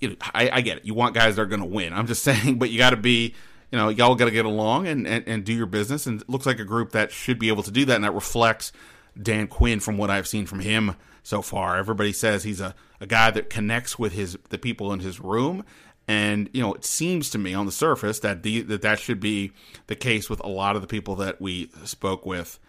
you 0.00 0.10
know, 0.10 0.16
I, 0.34 0.50
I, 0.50 0.60
get 0.60 0.78
it. 0.78 0.84
You 0.84 0.94
want 0.94 1.14
guys 1.14 1.36
that 1.36 1.42
are 1.42 1.46
going 1.46 1.60
to 1.60 1.66
win. 1.66 1.92
I'm 1.92 2.06
just 2.06 2.22
saying, 2.24 2.58
but 2.58 2.70
you 2.70 2.78
got 2.78 2.90
to 2.90 2.96
be, 2.96 3.34
you 3.70 3.78
know, 3.78 3.88
y'all 3.88 4.14
got 4.14 4.26
to 4.26 4.30
get 4.30 4.44
along 4.44 4.86
and, 4.86 5.06
and, 5.06 5.26
and 5.26 5.44
do 5.44 5.52
your 5.52 5.66
business. 5.66 6.06
And 6.06 6.20
it 6.20 6.28
looks 6.28 6.46
like 6.46 6.60
a 6.60 6.64
group 6.64 6.92
that 6.92 7.12
should 7.12 7.38
be 7.38 7.48
able 7.48 7.62
to 7.62 7.70
do 7.70 7.84
that. 7.86 7.94
And 7.94 8.04
that 8.04 8.14
reflects 8.14 8.72
Dan 9.20 9.46
Quinn 9.48 9.80
from 9.80 9.96
what 9.98 10.10
I've 10.10 10.28
seen 10.28 10.46
from 10.46 10.60
him 10.60 10.96
so 11.22 11.42
far. 11.42 11.76
Everybody 11.76 12.12
says 12.12 12.44
he's 12.44 12.60
a, 12.60 12.74
a 13.00 13.06
guy 13.06 13.30
that 13.30 13.50
connects 13.50 13.98
with 13.98 14.12
his 14.12 14.38
the 14.50 14.58
people 14.58 14.92
in 14.92 15.00
his 15.00 15.20
room. 15.20 15.64
And 16.08 16.48
you 16.52 16.62
know, 16.62 16.74
it 16.74 16.84
seems 16.84 17.30
to 17.30 17.38
me 17.38 17.52
on 17.52 17.66
the 17.66 17.72
surface 17.72 18.20
that 18.20 18.44
the, 18.44 18.62
that 18.62 18.82
that 18.82 19.00
should 19.00 19.18
be 19.18 19.52
the 19.88 19.96
case 19.96 20.30
with 20.30 20.40
a 20.40 20.48
lot 20.48 20.76
of 20.76 20.82
the 20.82 20.88
people 20.88 21.16
that 21.16 21.40
we 21.40 21.70
spoke 21.84 22.24
with 22.24 22.60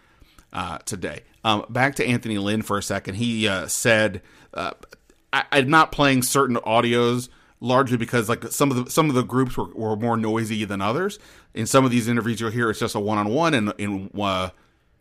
uh, 0.52 0.78
today. 0.78 1.22
Um, 1.44 1.64
back 1.68 1.94
to 1.96 2.06
Anthony 2.06 2.38
Lynn 2.38 2.62
for 2.62 2.78
a 2.78 2.82
second. 2.82 3.14
He 3.14 3.46
uh, 3.46 3.68
said 3.68 4.22
uh, 4.54 4.72
I, 5.32 5.44
am 5.52 5.70
not 5.70 5.92
playing 5.92 6.22
certain 6.22 6.56
audios 6.56 7.28
largely 7.60 7.96
because 7.96 8.28
like 8.28 8.44
some 8.44 8.70
of 8.70 8.84
the 8.84 8.90
some 8.90 9.08
of 9.08 9.14
the 9.14 9.22
groups 9.22 9.56
were, 9.56 9.72
were 9.74 9.96
more 9.96 10.16
noisy 10.16 10.64
than 10.64 10.80
others. 10.80 11.18
In 11.54 11.66
some 11.66 11.84
of 11.84 11.90
these 11.90 12.08
interviews 12.08 12.40
you'll 12.40 12.50
hear 12.50 12.70
it's 12.70 12.78
just 12.78 12.94
a 12.94 13.00
one 13.00 13.18
on 13.18 13.28
one, 13.28 13.54
and 13.54 13.72
in 13.78 14.10
uh, 14.18 14.50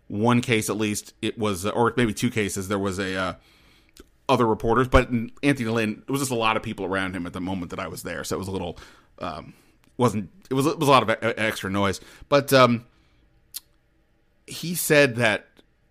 one 0.08 0.42
case 0.42 0.70
at 0.70 0.78
least, 0.78 1.14
it 1.22 1.38
was, 1.38 1.66
or 1.66 1.94
maybe 1.98 2.14
two 2.14 2.30
cases, 2.30 2.68
there 2.68 2.80
was 2.80 3.00
a 3.00 3.16
uh, 3.16 3.34
other 4.30 4.46
reporters, 4.46 4.88
but 4.88 5.10
Anthony 5.44 5.70
Lynn, 5.70 6.04
it 6.08 6.12
was 6.12 6.22
just 6.22 6.32
a 6.32 6.36
lot 6.36 6.58
of 6.58 6.64
people 6.64 6.86
around 6.86 7.16
him 7.16 7.26
at 7.26 7.34
the 7.34 7.42
moment 7.42 7.72
that 7.72 7.80
I 7.80 7.88
was 7.88 8.04
there, 8.04 8.24
so 8.24 8.36
it 8.36 8.40
was 8.40 8.48
a 8.48 8.52
little, 8.52 8.78
um, 9.20 9.54
wasn't 9.98 10.30
it 10.50 10.54
was 10.54 10.66
it 10.66 10.80
was 10.80 10.88
a 10.88 10.92
lot 10.92 11.10
of 11.10 11.16
extra 11.38 11.70
noise, 11.70 12.02
but 12.30 12.52
um, 12.54 12.86
he 14.46 14.76
said 14.76 15.16
that 15.18 15.48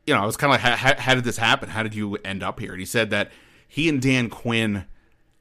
you 0.07 0.15
know 0.15 0.23
I 0.23 0.27
was 0.27 0.37
kind 0.37 0.53
of 0.55 0.63
like, 0.63 0.79
how, 0.79 0.95
how 0.99 1.15
did 1.15 1.25
this 1.25 1.37
happen? 1.37 1.69
How 1.69 1.83
did 1.83 1.95
you 1.95 2.17
end 2.25 2.43
up 2.43 2.61
here? 2.61 2.73
And 2.73 2.81
he 2.81 2.87
said 2.87 3.11
that 3.11 3.31
he 3.77 3.91
and 3.91 4.01
Dan 4.01 4.31
Quinn 4.31 4.87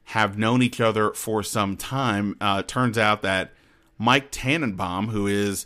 have 0.04 0.36
known 0.36 0.60
each 0.60 0.78
other 0.78 1.14
for 1.14 1.42
some 1.42 1.74
time. 1.74 2.36
Uh, 2.38 2.62
turns 2.62 2.98
out 2.98 3.22
that 3.22 3.54
Mike 3.96 4.30
Tannenbaum, 4.30 5.08
who 5.08 5.26
is 5.26 5.64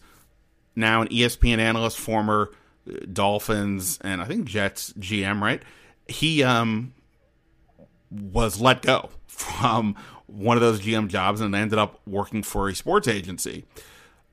now 0.77 1.03
an 1.03 1.09
ESPN 1.09 1.59
analyst, 1.59 1.99
former 1.99 2.53
Dolphins 3.13 3.99
and 4.03 4.23
I 4.23 4.25
think 4.27 4.45
Jets 4.45 4.93
GM, 4.93 5.41
right? 5.41 5.61
He 6.07 6.45
um, 6.45 6.95
was 8.09 8.61
let 8.61 8.83
go 8.83 9.11
from 9.27 9.97
one 10.27 10.57
of 10.57 10.61
those 10.61 10.81
GM 10.81 11.09
jobs 11.09 11.41
and 11.41 11.53
ended 11.57 11.81
up 11.81 12.01
working 12.07 12.45
for 12.45 12.69
a 12.69 12.75
sports 12.77 13.09
agency. 13.09 13.65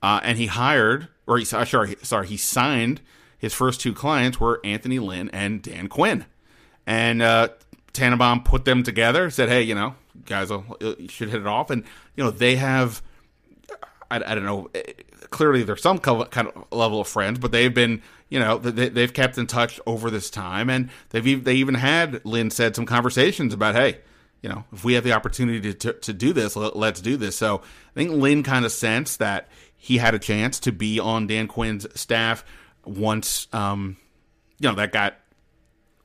Uh, 0.03 0.19
and 0.21 0.37
he 0.37 0.45
hired, 0.45 1.07
or 1.25 1.39
he 1.39 1.43
sorry, 1.43 1.95
sorry, 2.03 2.27
he 2.27 2.37
signed 2.37 3.01
his 3.35 3.55
first 3.55 3.81
two 3.81 3.95
clients 3.95 4.39
were 4.39 4.61
Anthony 4.63 4.99
Lynn 4.99 5.27
and 5.29 5.63
Dan 5.63 5.87
Quinn, 5.87 6.25
and 6.85 7.23
uh, 7.23 7.47
Tannenbaum 7.97 8.43
put 8.43 8.65
them 8.65 8.83
together. 8.83 9.29
Said, 9.29 9.49
"Hey, 9.49 9.63
you 9.63 9.75
know, 9.75 9.95
guys, 10.25 10.49
will, 10.49 10.77
you 10.79 11.09
should 11.09 11.29
hit 11.29 11.41
it 11.41 11.47
off." 11.47 11.69
And 11.69 11.83
you 12.15 12.23
know, 12.23 12.31
they 12.31 12.55
have, 12.55 13.01
I, 14.09 14.17
I 14.17 14.35
don't 14.35 14.45
know, 14.45 14.69
eh, 14.73 14.93
clearly 15.29 15.63
there's 15.63 15.81
some 15.81 15.99
kind 15.99 16.47
of 16.47 16.65
level 16.71 17.01
of 17.01 17.07
friends, 17.07 17.39
but 17.39 17.51
they've 17.51 17.73
been, 17.73 18.01
you 18.29 18.39
know, 18.39 18.57
they, 18.57 19.01
have 19.01 19.13
kept 19.13 19.37
in 19.37 19.47
touch 19.47 19.79
over 19.85 20.09
this 20.09 20.29
time, 20.29 20.69
and 20.69 20.89
they've 21.09 21.43
they 21.43 21.55
even 21.55 21.75
had 21.75 22.23
Lynn 22.25 22.49
said 22.49 22.75
some 22.75 22.85
conversations 22.85 23.53
about, 23.53 23.75
hey, 23.75 23.99
you 24.41 24.49
know, 24.49 24.63
if 24.71 24.83
we 24.83 24.93
have 24.93 25.03
the 25.03 25.13
opportunity 25.13 25.59
to, 25.61 25.73
to, 25.73 25.93
to 25.93 26.13
do 26.13 26.33
this, 26.33 26.55
let, 26.55 26.75
us 26.75 27.01
do 27.01 27.17
this. 27.17 27.35
So 27.35 27.57
I 27.57 27.93
think 27.95 28.11
Lynn 28.11 28.43
kind 28.43 28.65
of 28.65 28.71
sensed 28.71 29.19
that 29.19 29.49
he 29.75 29.97
had 29.97 30.13
a 30.13 30.19
chance 30.19 30.59
to 30.61 30.71
be 30.71 30.99
on 30.99 31.27
Dan 31.27 31.47
Quinn's 31.47 31.87
staff 31.99 32.45
once, 32.85 33.47
um, 33.51 33.97
you 34.59 34.69
know, 34.69 34.75
that 34.75 34.91
got 34.91 35.15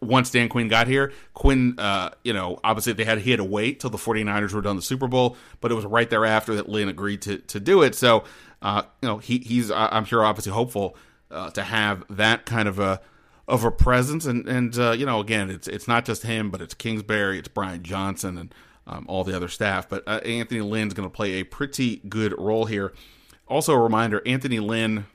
once 0.02 0.30
Dan 0.30 0.48
Quinn 0.48 0.68
got 0.68 0.88
here, 0.88 1.12
Quinn, 1.32 1.78
uh, 1.78 2.10
you 2.24 2.32
know, 2.32 2.58
obviously 2.64 2.92
they 2.92 3.04
had 3.04 3.18
he 3.18 3.30
had 3.30 3.38
to 3.38 3.44
wait 3.44 3.80
till 3.80 3.90
the 3.90 3.98
49ers 3.98 4.52
were 4.52 4.60
done 4.60 4.76
the 4.76 4.82
Super 4.82 5.08
Bowl, 5.08 5.36
but 5.60 5.70
it 5.70 5.74
was 5.74 5.84
right 5.86 6.08
thereafter 6.10 6.54
that 6.56 6.68
Lynn 6.68 6.88
agreed 6.88 7.22
to 7.22 7.38
to 7.38 7.60
do 7.60 7.82
it. 7.82 7.94
So, 7.94 8.24
uh, 8.60 8.82
you 9.00 9.08
know, 9.08 9.18
he 9.18 9.38
he's 9.38 9.70
I'm 9.70 10.04
sure 10.04 10.24
obviously 10.24 10.52
hopeful 10.52 10.96
uh, 11.30 11.50
to 11.50 11.62
have 11.62 12.04
that 12.10 12.44
kind 12.44 12.68
of 12.68 12.78
a 12.78 13.00
of 13.48 13.64
a 13.64 13.70
presence, 13.70 14.26
and 14.26 14.46
and 14.48 14.76
uh, 14.78 14.92
you 14.92 15.06
know, 15.06 15.20
again, 15.20 15.50
it's 15.50 15.68
it's 15.68 15.88
not 15.88 16.04
just 16.04 16.22
him, 16.22 16.50
but 16.50 16.60
it's 16.60 16.74
Kingsbury, 16.74 17.38
it's 17.38 17.48
Brian 17.48 17.82
Johnson, 17.82 18.38
and 18.38 18.54
um, 18.86 19.06
all 19.08 19.24
the 19.24 19.34
other 19.34 19.48
staff. 19.48 19.88
But 19.88 20.02
uh, 20.06 20.20
Anthony 20.24 20.60
Lynn's 20.60 20.94
going 20.94 21.08
to 21.08 21.14
play 21.14 21.34
a 21.34 21.44
pretty 21.44 21.96
good 22.08 22.34
role 22.38 22.64
here. 22.64 22.92
Also, 23.46 23.72
a 23.72 23.78
reminder: 23.78 24.22
Anthony 24.26 24.60
Lynn 24.60 25.06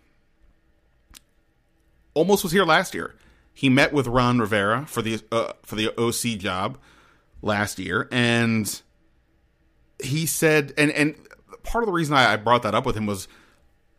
almost 2.14 2.44
was 2.44 2.52
here 2.52 2.66
last 2.66 2.94
year. 2.94 3.16
He 3.58 3.70
met 3.70 3.92
with 3.92 4.06
Ron 4.06 4.38
Rivera 4.38 4.86
for 4.86 5.02
the 5.02 5.20
uh, 5.32 5.54
for 5.64 5.74
the 5.74 5.90
OC 5.98 6.38
job 6.38 6.78
last 7.42 7.80
year, 7.80 8.08
and 8.12 8.82
he 10.00 10.28
said, 10.28 10.76
and 10.78 10.92
and 10.92 11.16
part 11.64 11.84
of 11.84 11.88
the 11.88 11.92
reason 11.92 12.14
I, 12.14 12.34
I 12.34 12.36
brought 12.36 12.62
that 12.62 12.76
up 12.76 12.86
with 12.86 12.96
him 12.96 13.08
was 13.08 13.28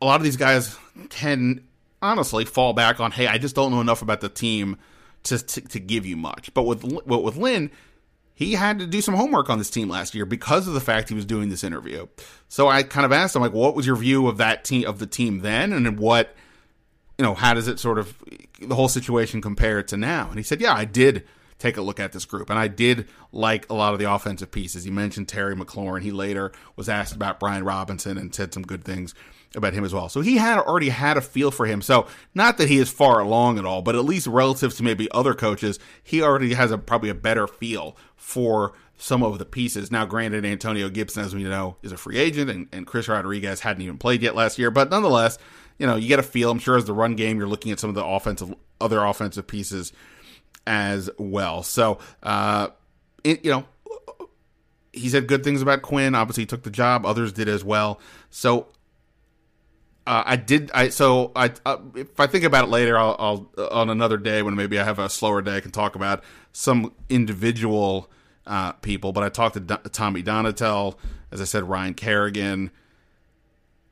a 0.01 0.07
lot 0.07 0.21
of 0.21 0.23
these 0.23 0.37
guys 0.37 0.77
can 1.11 1.67
honestly 2.01 2.45
fall 2.45 2.73
back 2.73 3.01
on, 3.01 3.11
hey, 3.11 3.27
I 3.27 3.39
just 3.39 3.57
don't 3.57 3.73
know 3.73 3.81
enough 3.81 4.01
about 4.01 4.21
the 4.21 4.29
team 4.29 4.77
to 5.25 5.39
to, 5.39 5.61
to 5.61 5.81
give 5.81 6.07
you 6.07 6.17
much. 6.17 6.55
But 6.55 6.63
with 6.63 6.85
with 6.85 7.37
Lynn, 7.37 7.73
he 8.35 8.53
had 8.53 8.79
to 8.79 8.87
do 8.87 9.01
some 9.01 9.15
homework 9.15 9.51
on 9.51 9.59
this 9.59 9.71
team 9.71 9.89
last 9.89 10.15
year 10.15 10.25
because 10.25 10.69
of 10.69 10.75
the 10.75 10.81
fact 10.81 11.09
he 11.09 11.17
was 11.17 11.27
doing 11.27 11.49
this 11.49 11.65
interview. 11.65 12.07
So 12.47 12.69
I 12.69 12.85
kind 12.85 13.05
of 13.05 13.11
asked 13.11 13.35
him 13.35 13.43
like, 13.43 13.55
what 13.55 13.75
was 13.75 13.89
your 13.89 13.97
view 13.97 14.29
of 14.29 14.37
that 14.37 14.65
team 14.65 14.87
of 14.87 15.01
the 15.01 15.07
team 15.09 15.41
then, 15.41 15.73
and 15.73 15.99
what 15.99 16.37
you 17.19 17.25
know, 17.25 17.35
how 17.35 17.53
does 17.53 17.69
it 17.69 17.81
sort 17.81 17.99
of 17.99 18.17
the 18.61 18.75
whole 18.75 18.89
situation 18.89 19.43
compare 19.43 19.83
to 19.83 19.97
now? 19.97 20.29
And 20.29 20.39
he 20.39 20.45
said, 20.45 20.61
yeah, 20.61 20.73
I 20.73 20.85
did 20.85 21.25
take 21.59 21.77
a 21.77 21.83
look 21.83 21.99
at 21.99 22.13
this 22.13 22.25
group, 22.25 22.51
and 22.51 22.59
I 22.59 22.69
did 22.69 23.09
like 23.33 23.69
a 23.69 23.75
lot 23.75 23.93
of 23.93 23.99
the 23.99 24.11
offensive 24.11 24.53
pieces. 24.53 24.85
He 24.85 24.93
mentioned 24.93 25.29
Terry 25.29 25.57
McLaurin. 25.57 26.03
He 26.03 26.13
later 26.13 26.53
was 26.77 26.89
asked 26.89 27.17
about 27.17 27.41
Brian 27.41 27.65
Robinson 27.65 28.17
and 28.17 28.33
said 28.33 28.55
some 28.55 28.63
good 28.63 28.85
things 28.85 29.13
about 29.57 29.73
him 29.73 29.85
as 29.85 29.93
well. 29.93 30.09
So 30.09 30.21
he 30.21 30.37
had 30.37 30.59
already 30.61 30.91
had 30.91 31.17
a 31.17 31.21
feel 31.21 31.51
for 31.51 31.67
him. 31.67 31.83
So 31.83 32.07
not 32.35 32.59
that 32.59 32.69
he 32.69 32.79
is 32.79 32.91
far 32.91 33.19
along 33.19 33.59
at 33.59 33.65
all, 33.65 33.83
but 33.83 33.97
at 33.97 34.05
least 34.05 34.29
relative 34.29 34.77
to 34.77 34.85
maybe 34.85 35.11
other 35.11 35.35
coaches, 35.35 35.81
he 36.05 36.23
already 36.23 36.55
has 36.55 36.71
a 36.71 36.79
probably 36.79 37.09
a 37.09 37.15
better 37.15 37.49
feel 37.49 37.97
for 38.15 38.75
some 38.97 39.25
of 39.25 39.39
the 39.39 39.45
pieces. 39.45 39.91
Now, 39.91 40.05
granted, 40.05 40.45
Antonio 40.45 40.89
Gibson, 40.89 41.25
as 41.25 41.35
we 41.35 41.43
know, 41.45 41.77
is 41.83 41.93
a 41.93 41.97
free 41.97 42.19
agent, 42.19 42.51
and, 42.51 42.69
and 42.73 42.87
Chris 42.87 43.09
Rodriguez 43.09 43.61
hadn't 43.61 43.83
even 43.83 43.99
played 43.99 44.23
yet 44.23 44.37
last 44.37 44.59
year, 44.59 44.71
but 44.71 44.91
nonetheless, 44.91 45.39
you 45.79 45.87
know, 45.87 45.97
you 45.97 46.09
get 46.09 46.19
a 46.19 46.23
feel. 46.25 46.51
I'm 46.51 46.59
sure 46.59 46.77
as 46.77 46.85
the 46.85 46.93
run 46.93 47.15
game, 47.15 47.39
you're 47.39 47.49
looking 47.49 47.73
at 47.73 47.79
some 47.79 47.89
of 47.89 47.95
the 47.95 48.05
offensive, 48.05 48.55
other 48.81 49.05
offensive 49.05 49.47
pieces 49.47 49.93
as 50.67 51.09
well. 51.19 51.63
So, 51.63 51.99
uh, 52.23 52.69
it, 53.25 53.45
you 53.45 53.51
know, 53.51 53.65
he 54.93 55.09
said 55.09 55.27
good 55.27 55.45
things 55.45 55.63
about 55.63 55.83
Quinn. 55.83 56.15
Obviously, 56.15 56.43
he 56.43 56.47
took 56.47 56.63
the 56.63 56.71
job. 56.71 57.07
Others 57.07 57.33
did 57.33 57.49
as 57.49 57.65
well. 57.65 58.01
So, 58.31 58.69
uh, 60.07 60.23
I 60.25 60.37
did. 60.37 60.71
I 60.73 60.89
so 60.89 61.33
I 61.37 61.53
uh, 61.67 61.77
if 61.95 62.19
I 62.19 62.27
think 62.27 62.45
about 62.45 62.65
it 62.65 62.71
later, 62.71 62.99
I'll, 62.99 63.17
I'll, 63.19 63.69
on 63.71 63.91
another 63.91 64.17
day 64.17 64.43
when 64.43 64.57
maybe 64.57 64.79
I 64.79 64.85
have 64.85 64.99
a 64.99 65.11
slower 65.11 65.43
day, 65.43 65.57
I 65.57 65.61
can 65.61 65.71
talk 65.71 65.95
about 65.95 66.25
some 66.53 66.95
individual 67.11 68.11
uh, 68.47 68.73
people. 68.73 69.13
But 69.13 69.25
I 69.25 69.29
talked 69.29 69.55
to 69.55 69.61
Do- 69.61 69.91
Tommy 69.93 70.23
Donatell, 70.23 70.97
as 71.31 71.43
I 71.43 71.45
said, 71.45 71.69
Ryan 71.69 71.93
Kerrigan, 71.93 72.71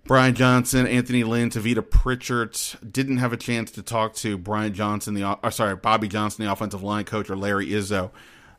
Brian 0.06 0.34
Johnson, 0.36 0.86
Anthony 0.86 1.24
Lynn, 1.24 1.50
Tavita 1.50 1.88
Pritchard 1.88 2.56
didn't 2.88 3.16
have 3.16 3.32
a 3.32 3.36
chance 3.36 3.72
to 3.72 3.82
talk 3.82 4.14
to 4.16 4.38
Brian 4.38 4.72
Johnson, 4.72 5.14
the 5.14 5.24
or 5.42 5.50
sorry, 5.50 5.74
Bobby 5.74 6.06
Johnson, 6.06 6.44
the 6.44 6.52
offensive 6.52 6.82
line 6.82 7.04
coach, 7.04 7.28
or 7.28 7.36
Larry 7.36 7.66
Izzo, 7.66 8.12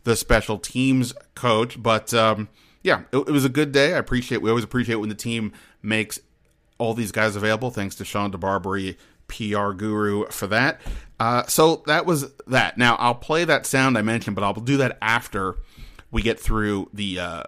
the 0.04 0.18
special 0.18 0.58
teams 0.58 1.14
coach. 1.36 1.82
But 1.82 2.14
um, 2.14 2.50
yeah, 2.84 3.04
it, 3.14 3.18
it, 3.18 3.32
was 3.32 3.46
a 3.46 3.50
good 3.50 3.72
day. 3.72 3.94
I 3.94 3.98
appreciate. 3.98 4.42
We 4.42 4.50
always 4.50 4.66
appreciate 4.66 4.96
when 4.96 5.08
the 5.08 5.16
team 5.16 5.54
makes 5.82 6.20
all 6.80 6.94
these 6.94 7.14
guys 7.14 7.38
available. 7.38 7.72
Thanks 7.72 7.96
to 7.96 8.06
Sean 8.06 8.30
DeBarbieri, 8.30 8.98
PR 9.28 9.72
guru, 9.72 10.26
for 10.28 10.48
that. 10.48 10.82
Uh, 11.18 11.46
so 11.46 11.84
that 11.88 12.06
was 12.06 12.34
that. 12.48 12.78
Now 12.78 12.98
I'll 12.98 13.16
play 13.16 13.46
that 13.46 13.66
sound 13.66 13.98
I 13.98 14.02
mentioned, 14.02 14.36
but 14.36 14.44
I'll 14.44 14.54
do 14.54 14.78
that 14.78 14.98
after 15.02 15.56
we 16.12 16.22
get 16.22 16.42
through 16.42 16.90
the 16.94 17.20
uh, 17.20 17.44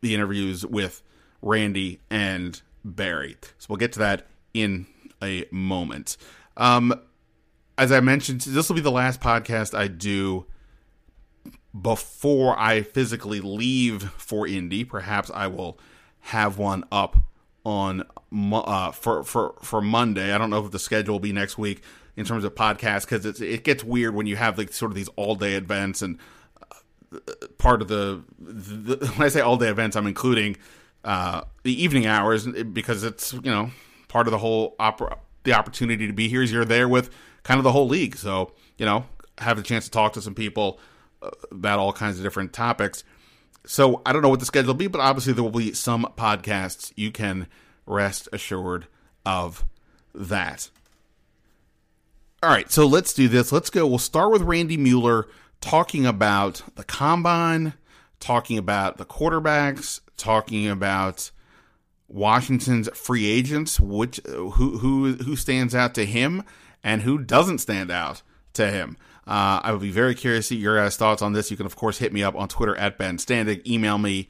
the 0.00 0.14
interviews 0.14 0.64
with 0.64 1.02
Randy 1.42 1.98
and 2.08 2.62
Barry. 2.84 3.36
So 3.58 3.66
we'll 3.68 3.76
get 3.78 3.92
to 3.92 3.98
that 4.00 4.26
in 4.54 4.86
a 5.22 5.46
moment. 5.50 6.16
Um, 6.56 6.94
as 7.78 7.92
I 7.92 8.00
mentioned, 8.00 8.42
this 8.42 8.68
will 8.68 8.76
be 8.76 8.82
the 8.82 8.90
last 8.90 9.20
podcast 9.20 9.76
I 9.76 9.88
do 9.88 10.46
before 11.80 12.58
I 12.58 12.82
physically 12.82 13.40
leave 13.40 14.02
for 14.02 14.46
Indy. 14.46 14.84
Perhaps 14.84 15.30
I 15.32 15.46
will 15.46 15.78
have 16.20 16.58
one 16.58 16.84
up 16.92 17.16
on 17.64 18.04
uh, 18.32 18.90
for 18.90 19.22
for 19.24 19.54
for 19.62 19.80
Monday. 19.80 20.32
I 20.32 20.38
don't 20.38 20.50
know 20.50 20.64
if 20.64 20.70
the 20.70 20.78
schedule 20.78 21.14
will 21.14 21.20
be 21.20 21.32
next 21.32 21.56
week 21.56 21.82
in 22.16 22.26
terms 22.26 22.44
of 22.44 22.54
podcasts 22.54 23.02
because 23.02 23.40
it 23.40 23.64
gets 23.64 23.82
weird 23.82 24.14
when 24.14 24.26
you 24.26 24.36
have 24.36 24.58
like 24.58 24.72
sort 24.72 24.90
of 24.90 24.96
these 24.96 25.08
all 25.16 25.34
day 25.34 25.54
events 25.54 26.02
and 26.02 26.18
uh, 26.70 27.18
part 27.58 27.80
of 27.80 27.88
the, 27.88 28.22
the 28.38 28.96
when 29.16 29.26
I 29.26 29.28
say 29.28 29.40
all 29.40 29.56
day 29.56 29.68
events, 29.68 29.96
I'm 29.96 30.06
including 30.06 30.56
uh, 31.04 31.42
the 31.62 31.82
evening 31.82 32.06
hours 32.06 32.46
because 32.46 33.02
it's 33.02 33.32
you 33.32 33.40
know 33.50 33.70
part 34.08 34.26
of 34.26 34.30
the 34.30 34.38
whole 34.38 34.76
opera 34.78 35.18
the 35.44 35.52
opportunity 35.52 36.06
to 36.06 36.12
be 36.12 36.28
here 36.28 36.42
is 36.42 36.52
you're 36.52 36.64
there 36.64 36.88
with 36.88 37.10
kind 37.42 37.58
of 37.58 37.64
the 37.64 37.72
whole 37.72 37.88
league. 37.88 38.16
So 38.16 38.52
you 38.78 38.86
know 38.86 39.06
have 39.38 39.58
a 39.58 39.62
chance 39.62 39.84
to 39.86 39.90
talk 39.90 40.12
to 40.12 40.22
some 40.22 40.34
people 40.34 40.78
uh, 41.22 41.30
about 41.50 41.78
all 41.78 41.92
kinds 41.92 42.18
of 42.18 42.22
different 42.22 42.52
topics. 42.52 43.04
So 43.64 44.02
i 44.04 44.12
don't 44.12 44.22
know 44.22 44.28
what 44.28 44.40
the 44.40 44.46
schedule 44.46 44.68
will 44.68 44.74
be 44.74 44.88
but 44.88 45.00
obviously 45.00 45.32
there 45.32 45.44
will 45.44 45.50
be 45.50 45.72
some 45.72 46.04
podcasts 46.16 46.92
you 46.96 47.12
can 47.12 47.46
rest 47.86 48.28
assured 48.32 48.86
of 49.24 49.64
that. 50.14 50.68
All 52.42 52.50
right 52.50 52.70
so 52.70 52.86
let's 52.86 53.12
do 53.12 53.28
this. 53.28 53.52
Let's 53.52 53.70
go. 53.70 53.86
We'll 53.86 53.98
start 53.98 54.30
with 54.30 54.42
randy 54.42 54.76
mueller 54.76 55.28
talking 55.60 56.06
about 56.06 56.62
the 56.74 56.84
combine 56.84 57.74
talking 58.22 58.56
about 58.56 58.98
the 58.98 59.04
quarterbacks 59.04 60.00
talking 60.22 60.68
about 60.68 61.30
Washington's 62.08 62.88
free 62.94 63.26
agents, 63.26 63.80
which 63.80 64.20
who 64.26 64.78
who 64.78 65.14
who 65.14 65.36
stands 65.36 65.74
out 65.74 65.94
to 65.94 66.06
him 66.06 66.44
and 66.84 67.02
who 67.02 67.18
doesn't 67.18 67.58
stand 67.58 67.90
out 67.90 68.22
to 68.54 68.70
him. 68.70 68.96
Uh, 69.26 69.60
I 69.62 69.72
would 69.72 69.80
be 69.80 69.90
very 69.90 70.14
curious 70.14 70.48
to 70.48 70.54
see 70.54 70.60
your 70.60 70.76
guys' 70.76 70.96
thoughts 70.96 71.22
on 71.22 71.32
this. 71.32 71.50
You 71.50 71.56
can 71.56 71.66
of 71.66 71.76
course 71.76 71.98
hit 71.98 72.12
me 72.12 72.22
up 72.22 72.34
on 72.34 72.48
Twitter 72.48 72.76
at 72.76 72.98
Ben 72.98 73.18
Standig, 73.18 73.66
Email 73.66 73.98
me 73.98 74.28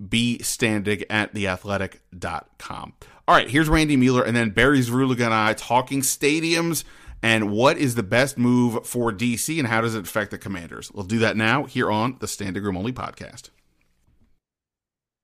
bstandig 0.00 1.04
at 1.08 1.34
theathletic.com. 1.34 2.92
All 3.28 3.34
right, 3.34 3.48
here's 3.48 3.68
Randy 3.68 3.96
Mueller 3.96 4.22
and 4.22 4.36
then 4.36 4.50
Barry 4.50 4.80
Svrluga 4.80 5.24
and 5.24 5.34
I 5.34 5.54
talking 5.54 6.00
stadiums 6.02 6.84
and 7.22 7.50
what 7.50 7.78
is 7.78 7.94
the 7.94 8.02
best 8.02 8.38
move 8.38 8.86
for 8.86 9.10
DC 9.10 9.58
and 9.58 9.66
how 9.66 9.80
does 9.80 9.94
it 9.94 10.04
affect 10.04 10.30
the 10.30 10.38
Commanders? 10.38 10.92
We'll 10.92 11.04
do 11.04 11.18
that 11.20 11.36
now 11.36 11.64
here 11.64 11.90
on 11.90 12.16
the 12.20 12.28
Standing 12.28 12.62
Room 12.62 12.76
Only 12.76 12.92
podcast. 12.92 13.50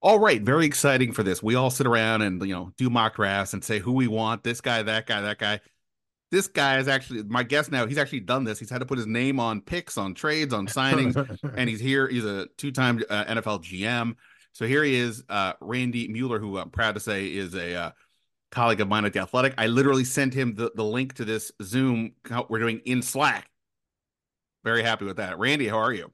All 0.03 0.19
right, 0.19 0.43
very 0.43 0.67
exciting 0.67 1.13
for 1.13 1.23
this. 1.23 1.45
We 1.45 1.55
all 1.55 1.71
sit 1.71 1.87
around 1.87 2.23
and 2.23 2.43
you 2.43 2.53
know 2.53 2.73
do 2.77 2.91
mock 2.91 3.15
drafts 3.15 3.55
and 3.55 3.63
say 3.63 3.79
who 3.79 3.93
we 3.93 4.09
want, 4.09 4.43
this 4.43 4.61
guy, 4.61 4.83
that 4.83 5.07
guy, 5.07 5.21
that 5.21 5.39
guy. 5.39 5.61
This 6.33 6.49
guy 6.49 6.79
is 6.79 6.89
actually 6.89 7.23
my 7.25 7.43
guest 7.43 7.71
now. 7.71 7.87
He's 7.87 7.99
actually 7.99 8.21
done 8.21 8.43
this. 8.43 8.59
He's 8.59 8.71
had 8.71 8.79
to 8.79 8.87
put 8.87 8.97
his 8.99 9.07
name 9.07 9.39
on 9.39 9.61
picks, 9.61 9.99
on 9.99 10.15
trades, 10.15 10.53
on 10.53 10.67
signings, 10.67 11.39
and 11.57 11.69
he's 11.69 11.79
here. 11.79 12.09
He's 12.09 12.25
a 12.25 12.47
two-time 12.57 13.03
uh, 13.11 13.27
NFL 13.27 13.63
GM. 13.63 14.17
So 14.53 14.67
here 14.67 14.83
he 14.83 14.95
is, 14.95 15.23
uh, 15.29 15.53
Randy 15.61 16.09
Mueller, 16.09 16.39
who 16.39 16.59
I'm 16.59 16.71
proud 16.71 16.95
to 16.95 17.01
say 17.01 17.27
is 17.27 17.55
a 17.55 17.75
uh, 17.75 17.91
colleague 18.51 18.81
of 18.81 18.89
mine 18.89 19.05
at 19.05 19.13
the 19.13 19.21
Athletic. 19.21 19.55
I 19.59 19.67
literally 19.67 20.05
sent 20.05 20.35
him 20.35 20.55
the, 20.55 20.73
the 20.75 20.85
link 20.85 21.15
to 21.15 21.25
this 21.25 21.53
Zoom 21.63 22.13
we're 22.49 22.59
doing 22.59 22.81
in 22.87 23.03
Slack. 23.03 23.49
Very 24.65 24.83
happy 24.83 25.05
with 25.05 25.19
that. 25.19 25.39
Randy, 25.39 25.69
how 25.69 25.79
are 25.79 25.93
you? 25.93 26.13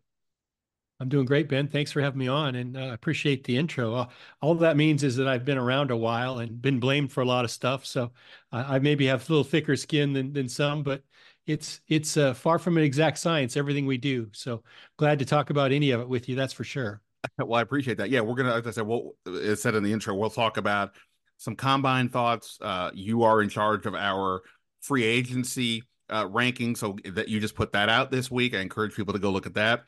I'm 1.01 1.09
doing 1.09 1.27
great, 1.27 1.49
Ben. 1.49 1.69
Thanks 1.69 1.93
for 1.93 2.01
having 2.01 2.19
me 2.19 2.27
on, 2.27 2.57
and 2.57 2.77
I 2.77 2.89
uh, 2.89 2.93
appreciate 2.93 3.45
the 3.45 3.57
intro. 3.57 3.95
Uh, 3.95 4.07
all 4.41 4.57
that 4.57 4.77
means 4.77 5.05
is 5.05 5.15
that 5.17 5.29
I've 5.29 5.45
been 5.45 5.59
around 5.59 5.93
a 5.93 5.97
while 5.97 6.39
and 6.39 6.61
been 6.61 6.81
blamed 6.81 7.13
for 7.13 7.21
a 7.21 7.25
lot 7.25 7.45
of 7.45 7.53
stuff, 7.53 7.87
so 7.87 8.11
I, 8.51 8.81
maybe 8.81 9.07
have 9.07 9.29
a 9.29 9.33
little 9.33 9.45
thicker 9.45 9.77
skin 9.77 10.13
than 10.13 10.33
than 10.33 10.49
some, 10.49 10.83
but 10.83 11.05
it's 11.47 11.81
it's 11.87 12.17
uh, 12.17 12.35
far 12.35 12.59
from 12.59 12.77
an 12.77 12.83
exact 12.83 13.19
science. 13.19 13.57
Everything 13.57 13.87
we 13.87 13.97
do, 13.97 14.29
so 14.33 14.65
glad 14.97 15.21
to 15.21 15.25
talk 15.25 15.51
about 15.51 15.71
any 15.71 15.93
of 15.93 16.01
it 16.01 16.09
with 16.09 16.29
you. 16.29 16.35
That's 16.35 16.53
for 16.53 16.65
sure. 16.65 17.01
Well, 17.39 17.59
I 17.59 17.63
appreciate 17.63 17.99
that. 17.99 18.11
Yeah, 18.11 18.21
we're 18.21 18.37
gonna, 18.37 18.55
as 18.55 18.67
I 18.67 18.71
said, 18.71 18.87
well, 18.87 19.13
it 19.27 19.57
said 19.57 19.75
in 19.75 19.83
the 19.83 19.93
intro, 19.93 20.15
we'll 20.15 20.31
talk 20.31 20.57
about 20.57 20.93
some 21.37 21.57
combine 21.57 22.09
thoughts. 22.09 22.59
Uh, 22.61 22.91
you 22.95 23.25
are 23.25 23.43
in 23.43 23.49
charge 23.49 23.87
of 23.87 23.95
our 23.95 24.43
free 24.81 25.05
agency 25.05 25.83
uh, 26.11 26.27
ranking, 26.29 26.75
so 26.77 26.97
that 27.05 27.29
you 27.29 27.41
just 27.41 27.57
put 27.57 27.73
that 27.73 27.89
out 27.89 28.11
this 28.11 28.31
week. 28.31 28.55
I 28.55 28.61
encourage 28.61 28.95
people 28.95 29.13
to 29.15 29.21
go 29.21 29.31
look 29.31 29.47
at 29.47 29.55
that. 29.55 29.85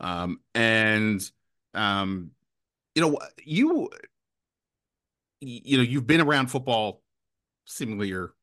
Um, 0.00 0.40
and 0.54 1.20
um, 1.74 2.30
you 2.94 3.02
know, 3.02 3.18
you 3.44 3.90
you 5.40 5.76
know, 5.76 5.82
you've 5.82 6.06
been 6.06 6.20
around 6.20 6.48
football 6.48 7.02
seemingly 7.64 8.08
your 8.08 8.34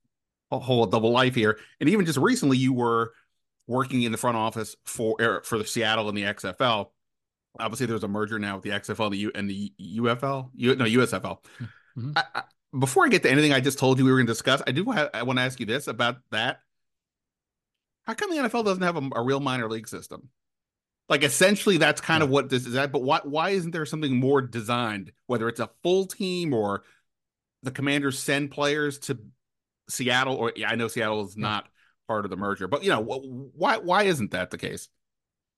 whole 0.51 0.85
double 0.85 1.11
life 1.11 1.35
here, 1.35 1.59
and 1.79 1.89
even 1.89 2.05
just 2.05 2.17
recently, 2.17 2.57
you 2.57 2.73
were 2.73 3.11
working 3.67 4.03
in 4.03 4.11
the 4.11 4.17
front 4.17 4.37
office 4.37 4.75
for 4.85 5.15
er, 5.19 5.41
for 5.43 5.57
the 5.57 5.65
Seattle 5.65 6.07
and 6.07 6.17
the 6.17 6.23
XFL. 6.23 6.89
Obviously, 7.59 7.85
there's 7.85 8.03
a 8.03 8.07
merger 8.07 8.37
now 8.37 8.55
with 8.55 8.63
the 8.63 8.69
XFL 8.69 9.05
and 9.05 9.13
the, 9.13 9.17
U, 9.17 9.31
and 9.33 9.49
the 9.49 9.73
UFL, 9.79 10.49
U, 10.55 10.75
no 10.75 10.85
USFL. 10.85 11.39
Mm-hmm. 11.97 12.11
I, 12.15 12.23
I, 12.35 12.43
before 12.77 13.05
I 13.05 13.09
get 13.09 13.23
to 13.23 13.31
anything 13.31 13.53
I 13.53 13.61
just 13.61 13.79
told 13.79 13.97
you 13.97 14.05
we 14.05 14.11
were 14.11 14.17
going 14.17 14.27
to 14.27 14.33
discuss, 14.33 14.61
I 14.67 14.71
do 14.71 14.83
have, 14.91 15.09
I 15.13 15.23
want 15.23 15.39
to 15.39 15.43
ask 15.43 15.59
you 15.59 15.65
this 15.65 15.87
about 15.87 16.17
that. 16.31 16.59
How 18.03 18.13
come 18.13 18.29
the 18.29 18.37
NFL 18.37 18.65
doesn't 18.65 18.83
have 18.83 18.97
a, 18.97 19.09
a 19.15 19.23
real 19.23 19.39
minor 19.39 19.69
league 19.69 19.87
system? 19.87 20.29
Like 21.07 21.23
essentially, 21.23 21.77
that's 21.77 22.01
kind 22.01 22.21
yeah. 22.21 22.25
of 22.25 22.29
what 22.31 22.49
this 22.49 22.65
is 22.65 22.75
at. 22.75 22.91
But 22.91 23.03
why 23.03 23.19
why 23.23 23.51
isn't 23.51 23.71
there 23.71 23.85
something 23.85 24.15
more 24.15 24.41
designed? 24.41 25.11
Whether 25.27 25.47
it's 25.47 25.59
a 25.59 25.69
full 25.83 26.05
team 26.05 26.53
or 26.53 26.83
the 27.63 27.71
Commanders 27.71 28.19
send 28.19 28.51
players 28.51 28.99
to 28.99 29.19
Seattle, 29.89 30.35
or 30.35 30.51
yeah, 30.55 30.69
I 30.69 30.75
know 30.75 30.87
Seattle 30.87 31.25
is 31.25 31.37
not 31.37 31.67
part 32.07 32.25
of 32.25 32.31
the 32.31 32.37
merger, 32.37 32.67
but 32.67 32.83
you 32.83 32.89
know 32.89 33.01
why 33.01 33.77
why 33.77 34.03
isn't 34.03 34.31
that 34.31 34.49
the 34.49 34.57
case? 34.57 34.89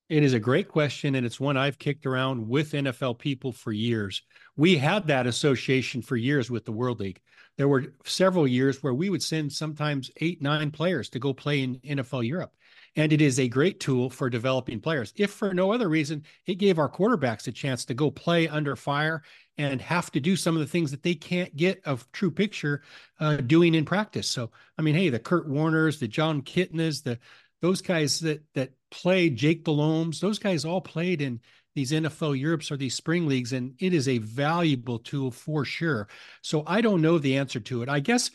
It 0.10 0.24
is 0.24 0.34
a 0.34 0.40
great 0.40 0.70
question, 0.70 1.16
and 1.16 1.26
it's 1.26 1.40
one 1.40 1.58
I've 1.58 1.80
kicked 1.80 2.06
around 2.06 2.48
with 2.48 2.72
NFL 2.72 3.20
people 3.20 3.52
for 3.52 3.74
years. 3.74 4.22
We 4.56 4.78
had 4.78 5.08
that 5.08 5.28
association 5.28 6.02
for 6.02 6.16
years 6.16 6.50
with 6.50 6.64
the 6.64 6.72
World 6.72 7.02
League. 7.02 7.20
There 7.58 7.68
were 7.68 7.94
several 8.06 8.48
years 8.48 8.82
where 8.82 8.94
we 8.94 9.10
would 9.10 9.22
send 9.22 9.52
sometimes 9.52 10.10
eight, 10.18 10.42
nine 10.42 10.72
players 10.72 11.10
to 11.10 11.20
go 11.20 11.34
play 11.34 11.62
in 11.62 11.80
NFL 11.80 12.26
Europe. 12.26 12.54
And 12.98 13.14
it 13.14 13.22
is 13.22 13.40
a 13.40 13.48
great 13.48 13.80
tool 13.80 14.10
for 14.10 14.30
developing 14.30 14.82
players. 14.82 15.14
If 15.16 15.32
for 15.32 15.54
no 15.54 15.72
other 15.72 15.88
reason, 15.88 16.24
it 16.48 16.56
gave 16.56 16.80
our 16.80 16.90
quarterbacks 16.90 17.48
a 17.48 17.52
chance 17.52 17.86
to 17.86 17.94
go 17.94 18.12
play 18.12 18.50
under 18.50 18.76
fire 18.76 19.22
and 19.58 19.82
have 19.82 20.12
to 20.12 20.20
do 20.20 20.36
some 20.36 20.56
of 20.56 20.60
the 20.60 20.68
things 20.68 20.92
that 20.92 21.04
they 21.04 21.16
can't 21.16 21.56
get 21.56 21.82
a 21.86 21.98
true 22.12 22.32
picture 22.32 22.82
uh, 23.20 23.38
doing 23.38 23.76
in 23.76 23.86
practice. 23.86 24.28
So, 24.28 24.52
I 24.78 24.82
mean, 24.82 24.96
hey, 24.96 25.10
the 25.10 25.20
Kurt 25.20 25.48
Warners, 25.48 26.00
the 26.00 26.08
Jon 26.08 26.42
Kitnas, 26.42 27.04
the 27.04 27.20
those 27.62 27.82
guys 27.82 28.20
that 28.20 28.44
that 28.54 28.72
played, 28.92 29.36
Jake 29.36 29.64
Delhommes, 29.64 30.20
those 30.20 30.40
guys 30.40 30.66
all 30.66 30.82
played 30.82 31.22
in 31.22 31.40
these 31.78 31.92
NFL 31.92 32.40
Europes 32.40 32.72
or 32.72 32.78
these 32.78 32.96
spring 32.96 33.28
leagues, 33.28 33.54
and 33.54 33.76
it 33.80 33.94
is 33.94 34.08
a 34.08 34.18
valuable 34.18 34.98
tool 34.98 35.30
for 35.30 35.64
sure. 35.64 36.08
So 36.42 36.64
I 36.66 36.82
don't 36.82 37.04
know 37.04 37.20
the 37.20 37.38
answer 37.38 37.60
to 37.60 37.84
it. 37.84 37.90
I 37.90 38.00
guess 38.00 38.32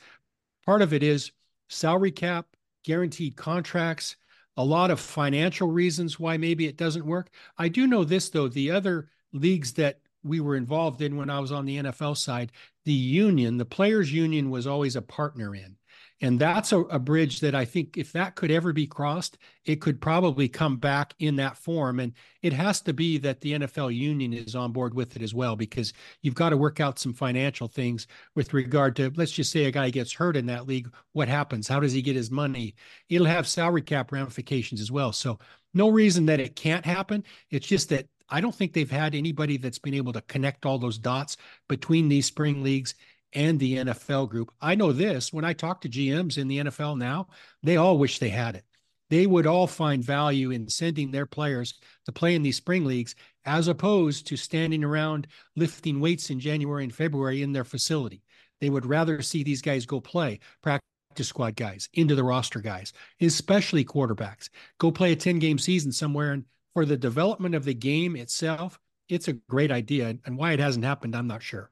part 0.64 0.83
of 0.83 0.92
it 0.92 1.03
is 1.03 1.33
salary 1.68 2.12
cap, 2.12 2.46
guaranteed 2.85 3.37
contracts, 3.37 4.14
a 4.56 4.64
lot 4.64 4.90
of 4.90 5.00
financial 5.00 5.70
reasons 5.70 6.20
why 6.20 6.36
maybe 6.36 6.66
it 6.66 6.76
doesn't 6.76 7.06
work. 7.06 7.30
I 7.58 7.68
do 7.68 7.86
know 7.86 8.04
this 8.04 8.28
though, 8.28 8.48
the 8.48 8.70
other 8.70 9.08
leagues 9.32 9.72
that 9.74 10.00
we 10.22 10.40
were 10.40 10.56
involved 10.56 11.02
in 11.02 11.16
when 11.16 11.30
I 11.30 11.40
was 11.40 11.52
on 11.52 11.64
the 11.64 11.78
NFL 11.78 12.16
side, 12.16 12.52
the 12.84 12.92
union, 12.92 13.56
the 13.56 13.64
players 13.64 14.12
union 14.12 14.50
was 14.50 14.66
always 14.66 14.96
a 14.96 15.02
partner 15.02 15.54
in. 15.54 15.76
And 16.22 16.38
that's 16.38 16.70
a, 16.70 16.78
a, 16.82 17.00
bridge 17.00 17.40
that 17.40 17.56
I 17.56 17.64
think 17.64 17.98
if 17.98 18.12
that 18.12 18.37
could 18.37 18.52
ever 18.52 18.72
be 18.72 18.87
crossed, 18.87 19.38
it 19.64 19.80
could 19.80 20.00
probably 20.00 20.48
come 20.48 20.76
back 20.76 21.14
in 21.18 21.35
that 21.37 21.56
form. 21.56 21.98
And 21.98 22.12
it 22.42 22.52
has 22.52 22.80
to 22.82 22.92
be 22.92 23.18
that 23.18 23.40
the 23.40 23.54
NFL 23.54 23.92
union 23.94 24.32
is 24.32 24.54
on 24.54 24.70
board 24.70 24.94
with 24.94 25.16
it 25.16 25.22
as 25.22 25.35
well, 25.35 25.56
because 25.56 25.92
you've 26.22 26.37
got 26.37 26.50
to 26.50 26.56
work 26.56 26.78
out 26.78 27.00
some 27.00 27.12
financial 27.12 27.66
things 27.66 28.06
with 28.37 28.54
regard 28.54 28.94
to, 28.96 29.12
let's 29.16 29.32
just 29.32 29.50
say 29.50 29.64
a 29.64 29.72
guy 29.72 29.90
gets 29.90 30.12
hurt 30.12 30.37
in 30.37 30.46
that 30.46 30.68
league. 30.68 30.88
What 31.12 31.26
happens? 31.26 31.66
How 31.66 31.80
does 31.80 31.92
he 31.92 32.00
get 32.00 32.14
his 32.14 32.30
money? 32.30 32.76
It'll 33.08 33.26
have 33.26 33.48
salary 33.48 33.82
cap 33.82 34.12
ramifications 34.12 34.80
as 34.80 34.92
well. 34.92 35.12
So, 35.12 35.40
no 35.74 35.88
reason 35.88 36.26
that 36.26 36.38
it 36.38 36.54
can't 36.54 36.85
happen. 36.85 37.24
It's 37.50 37.66
just 37.66 37.88
that 37.88 38.06
I 38.28 38.40
don't 38.40 38.54
think 38.54 38.72
they've 38.72 38.90
had 38.90 39.14
anybody 39.14 39.56
that's 39.56 39.78
been 39.78 39.94
able 39.94 40.12
to 40.12 40.20
connect 40.22 40.64
all 40.64 40.78
those 40.78 40.98
dots 40.98 41.37
between 41.68 42.08
these 42.08 42.26
spring 42.26 42.62
leagues 42.62 42.94
and 43.33 43.59
the 43.59 43.77
NFL 43.77 44.29
group. 44.29 44.53
I 44.61 44.75
know 44.75 44.92
this 44.92 45.33
when 45.33 45.45
I 45.45 45.53
talk 45.53 45.81
to 45.83 45.88
GMs 45.88 46.38
in 46.38 46.49
the 46.49 46.59
NFL 46.59 46.99
now, 46.99 47.29
they 47.62 47.77
all 47.77 47.99
wish 47.99 48.18
they 48.18 48.29
had 48.29 48.57
it. 48.57 48.64
They 49.11 49.27
would 49.27 49.47
all 49.47 49.66
find 49.66 50.03
value 50.03 50.53
in 50.53 50.68
sending 50.68 51.11
their 51.11 51.27
players 51.27 51.75
to 52.07 52.12
play 52.12 52.35
in 52.35 52.42
these 52.42 52.57
spring 52.57 52.85
leagues 52.85 53.14
as 53.45 53.68
opposed 53.68 54.27
to 54.29 54.37
standing 54.37 54.85
around 54.85 55.27
lifting 55.57 56.01
weights 56.01 56.31
in 56.31 56.40
January 56.40 56.85
and 56.85 56.95
February 56.95 57.42
in 57.42 57.53
their 57.53 57.64
facility. 57.64 58.23
They 58.61 58.71
would 58.71 58.87
rather 58.87 59.21
see 59.23 59.42
these 59.42 59.61
guys 59.61 59.85
go 59.85 60.01
play, 60.01 60.40
practice 60.62 60.83
squad 61.21 61.57
guys, 61.57 61.88
into 61.92 62.14
the 62.14 62.25
roster 62.25 62.61
guys, 62.61 62.92
especially 63.21 63.85
quarterbacks. 63.85 64.49
Go 64.79 64.90
play 64.90 65.12
a 65.12 65.16
10 65.16 65.40
game 65.40 65.59
season 65.59 65.92
somewhere. 65.92 66.33
And 66.33 66.45
for 66.73 66.87
the 66.87 66.97
development 66.97 67.55
of 67.55 67.64
the 67.64 67.75
game 67.75 68.16
itself, 68.16 68.79
it's 69.09 69.29
a 69.29 69.35
great 69.35 69.73
idea. 69.73 70.16
And 70.25 70.38
why 70.38 70.53
it 70.53 70.61
hasn't 70.61 70.85
happened, 70.85 71.16
I'm 71.16 71.27
not 71.27 71.42
sure 71.42 71.71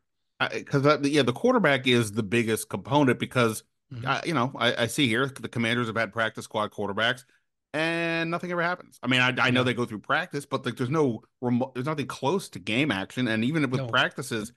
because 0.53 1.07
yeah, 1.07 1.23
the 1.23 1.33
quarterback 1.33 1.87
is 1.87 2.13
the 2.13 2.23
biggest 2.23 2.69
component 2.69 3.19
because 3.19 3.63
mm-hmm. 3.93 4.07
I, 4.07 4.23
you 4.25 4.35
know 4.35 4.53
I, 4.57 4.85
I, 4.85 4.87
see 4.87 5.07
here 5.07 5.27
the 5.27 5.49
Commanders 5.49 5.87
have 5.87 5.97
had 5.97 6.13
practice 6.13 6.45
squad 6.45 6.73
quarterbacks 6.73 7.25
and 7.73 8.31
nothing 8.31 8.51
ever 8.51 8.63
happens. 8.63 8.99
I 9.03 9.07
mean, 9.07 9.21
I, 9.21 9.35
I 9.39 9.51
know 9.51 9.63
they 9.63 9.75
go 9.75 9.85
through 9.85 10.01
practice, 10.01 10.45
but 10.45 10.65
like, 10.65 10.77
there's 10.77 10.91
no 10.91 11.23
remote, 11.41 11.75
there's 11.75 11.87
nothing 11.87 12.07
close 12.07 12.49
to 12.51 12.59
game 12.59 12.91
action, 12.91 13.29
and 13.29 13.45
even 13.45 13.69
with 13.71 13.81
no. 13.81 13.87
practices, 13.87 14.53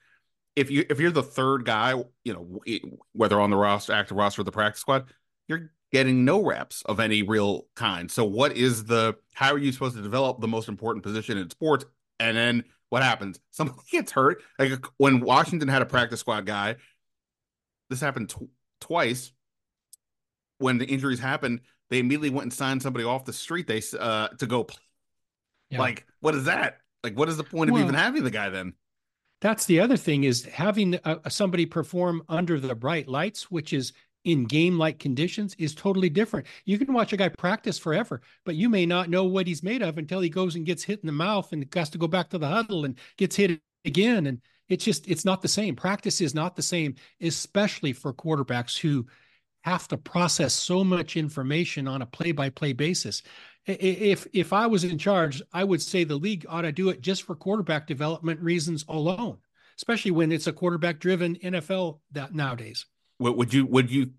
if 0.56 0.72
you 0.72 0.86
if 0.90 1.00
you're 1.00 1.12
the 1.12 1.24
third 1.24 1.66
guy, 1.66 1.92
you 2.24 2.34
know 2.34 2.60
whether 3.14 3.40
on 3.40 3.50
the 3.50 3.58
roster, 3.58 3.94
active 3.94 4.18
roster, 4.18 4.42
or 4.42 4.46
the 4.46 4.52
practice 4.52 4.82
squad, 4.82 5.06
you're 5.48 5.72
getting 5.92 6.26
no 6.26 6.44
reps 6.44 6.82
of 6.86 7.00
any 7.00 7.22
real 7.22 7.68
kind. 7.76 8.10
So, 8.10 8.26
what 8.26 8.58
is 8.58 8.86
the 8.86 9.16
how 9.34 9.54
are 9.54 9.58
you 9.58 9.72
supposed 9.72 9.96
to 9.96 10.02
develop 10.02 10.42
the 10.42 10.48
most 10.48 10.68
important 10.68 11.04
position 11.04 11.38
in 11.38 11.50
sports? 11.50 11.86
And 12.20 12.38
then 12.38 12.64
what 12.94 13.02
happens? 13.02 13.40
Somebody 13.50 13.80
gets 13.92 14.12
hurt. 14.12 14.44
Like 14.60 14.86
when 14.98 15.20
Washington 15.20 15.68
had 15.68 15.82
a 15.82 15.86
practice 15.88 16.20
squad 16.20 16.46
guy, 16.46 16.76
this 17.90 18.00
happened 18.00 18.30
tw- 18.30 18.52
twice. 18.80 19.32
When 20.60 20.78
the 20.78 20.86
injuries 20.86 21.20
happened, 21.20 21.62
they 21.90 21.98
immediately 21.98 22.30
went 22.30 22.44
and 22.44 22.54
signed 22.54 22.84
somebody 22.84 23.04
off 23.04 23.26
the 23.26 23.34
street. 23.34 23.66
They 23.66 23.82
uh 24.00 24.28
to 24.28 24.46
go. 24.46 24.66
Play. 24.66 24.78
Yeah. 25.72 25.80
Like, 25.80 26.06
what 26.20 26.36
is 26.36 26.46
that? 26.46 26.82
Like, 27.04 27.18
what 27.18 27.30
is 27.30 27.38
the 27.38 27.44
point 27.44 27.72
well, 27.72 27.82
of 27.82 27.88
even 27.88 27.96
having 27.96 28.24
the 28.24 28.30
guy 28.30 28.52
then? 28.52 28.74
That's 29.42 29.66
the 29.66 29.80
other 29.80 29.98
thing 29.98 30.24
is 30.24 30.46
having 30.46 31.00
a, 31.04 31.32
somebody 31.32 31.66
perform 31.66 32.22
under 32.30 32.60
the 32.60 32.76
bright 32.76 33.08
lights, 33.08 33.50
which 33.50 33.74
is 33.74 33.94
in 34.24 34.46
game 34.46 34.78
like 34.78 35.00
conditions 35.00 35.56
is 35.56 35.76
totally 35.76 36.10
different. 36.10 36.48
You 36.66 36.78
can 36.78 36.94
watch 36.94 37.14
a 37.14 37.18
guy 37.18 37.30
practice 37.30 37.78
forever, 37.78 38.22
but 38.46 38.56
you 38.56 38.70
may 38.70 38.86
not 38.86 39.10
know 39.10 39.26
what 39.26 39.48
he's 39.48 39.64
made 39.64 39.82
of 39.82 39.98
until 39.98 40.22
he 40.22 40.30
goes 40.30 40.56
and 40.56 40.66
gets 40.66 40.84
hit 40.84 41.02
in 41.02 41.08
the 41.08 41.14
mouth 41.14 41.52
and 41.52 41.68
has 41.74 41.90
to 41.92 41.98
go 41.98 42.08
back 42.08 42.30
to 42.30 42.38
the 42.38 42.48
huddle 42.48 42.86
and 42.86 42.98
gets 43.18 43.36
hit 43.36 43.60
again. 43.86 44.28
And 44.28 44.42
it's 44.70 44.86
just, 44.86 45.08
it's 45.08 45.26
not 45.26 45.42
the 45.42 45.48
same. 45.48 45.76
Practice 45.76 46.22
is 46.22 46.34
not 46.34 46.56
the 46.56 46.62
same, 46.62 46.96
especially 47.22 47.94
for 47.94 48.14
quarterbacks 48.14 48.78
who 48.78 49.06
have 49.64 49.88
to 49.90 49.98
process 49.98 50.54
so 50.54 50.84
much 50.84 51.16
information 51.18 51.88
on 51.88 52.02
a 52.02 52.06
play 52.06 52.32
by 52.32 52.50
play 52.50 52.74
basis. 52.74 53.22
If 53.66 54.28
if 54.34 54.52
I 54.52 54.68
was 54.68 54.84
in 54.84 54.98
charge, 54.98 55.42
I 55.54 55.64
would 55.64 55.82
say 55.82 56.04
the 56.04 56.18
league 56.18 56.46
ought 56.50 56.64
to 56.64 56.74
do 56.74 56.90
it 56.90 57.00
just 57.00 57.24
for 57.24 57.34
quarterback 57.34 57.88
development 57.88 58.42
reasons 58.42 58.84
alone, 58.90 59.38
especially 59.78 60.12
when 60.12 60.34
it's 60.34 60.48
a 60.48 60.54
quarterback 60.54 61.00
driven 61.00 61.36
NFL 61.36 62.00
that 62.12 62.36
nowadays 62.36 62.86
would 63.20 63.54
you 63.54 63.66
would 63.66 63.92
you 63.92 64.12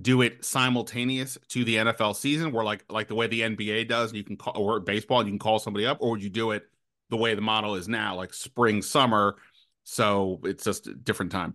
do 0.00 0.22
it 0.22 0.44
simultaneous 0.44 1.38
to 1.48 1.64
the 1.64 1.76
NFL 1.76 2.16
season, 2.16 2.52
where 2.52 2.64
like 2.64 2.84
like 2.90 3.08
the 3.08 3.14
way 3.14 3.26
the 3.26 3.42
NBA 3.42 3.88
does, 3.88 4.12
you 4.12 4.24
can 4.24 4.36
call 4.36 4.56
or 4.56 4.80
baseball, 4.80 5.24
you 5.24 5.30
can 5.30 5.38
call 5.38 5.58
somebody 5.58 5.86
up, 5.86 5.98
or 6.00 6.10
would 6.10 6.22
you 6.22 6.30
do 6.30 6.50
it 6.50 6.64
the 7.10 7.16
way 7.16 7.34
the 7.34 7.40
model 7.40 7.74
is 7.74 7.88
now, 7.88 8.14
like 8.16 8.34
spring, 8.34 8.82
summer, 8.82 9.36
so 9.84 10.40
it's 10.44 10.64
just 10.64 10.86
a 10.86 10.94
different 10.94 11.32
time? 11.32 11.54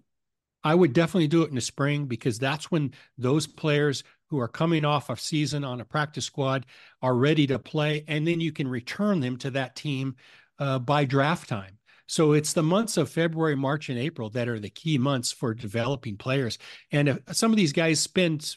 I 0.63 0.76
would 0.76 0.93
definitely 0.93 1.28
do 1.28 1.43
it 1.43 1.50
in 1.50 1.56
the 1.56 1.62
spring 1.62 2.06
because 2.06 2.38
that's 2.38 2.69
when 2.69 2.93
those 3.17 3.48
players 3.48 4.04
who 4.28 4.39
are 4.39 4.48
coming 4.48 4.86
off 4.86 5.10
a 5.10 5.17
season 5.17 5.63
on 5.63 5.82
a 5.82 5.86
practice 5.86 6.26
squad 6.26 6.65
are 7.02 7.15
ready 7.15 7.48
to 7.48 7.60
play, 7.60 8.04
and 8.08 8.28
then 8.28 8.39
you 8.39 8.52
can 8.52 8.67
return 8.67 9.19
them 9.19 9.38
to 9.38 9.52
that 9.52 9.76
team 9.76 10.15
uh, 10.60 10.80
by 10.80 11.06
draft 11.06 11.50
time. 11.50 11.79
So 12.10 12.34
it's 12.34 12.54
the 12.54 12.63
months 12.63 12.98
of 12.98 13.08
February, 13.08 13.56
March, 13.56 13.89
and 13.89 14.00
April 14.00 14.32
that 14.32 14.48
are 14.48 14.60
the 14.60 14.72
key 14.72 14.98
months 14.98 15.32
for 15.32 15.54
developing 15.54 16.17
players. 16.17 16.58
And 16.91 17.08
if 17.08 17.19
some 17.34 17.52
of 17.52 17.58
these 17.58 17.72
guys 17.72 18.00
spend 18.00 18.56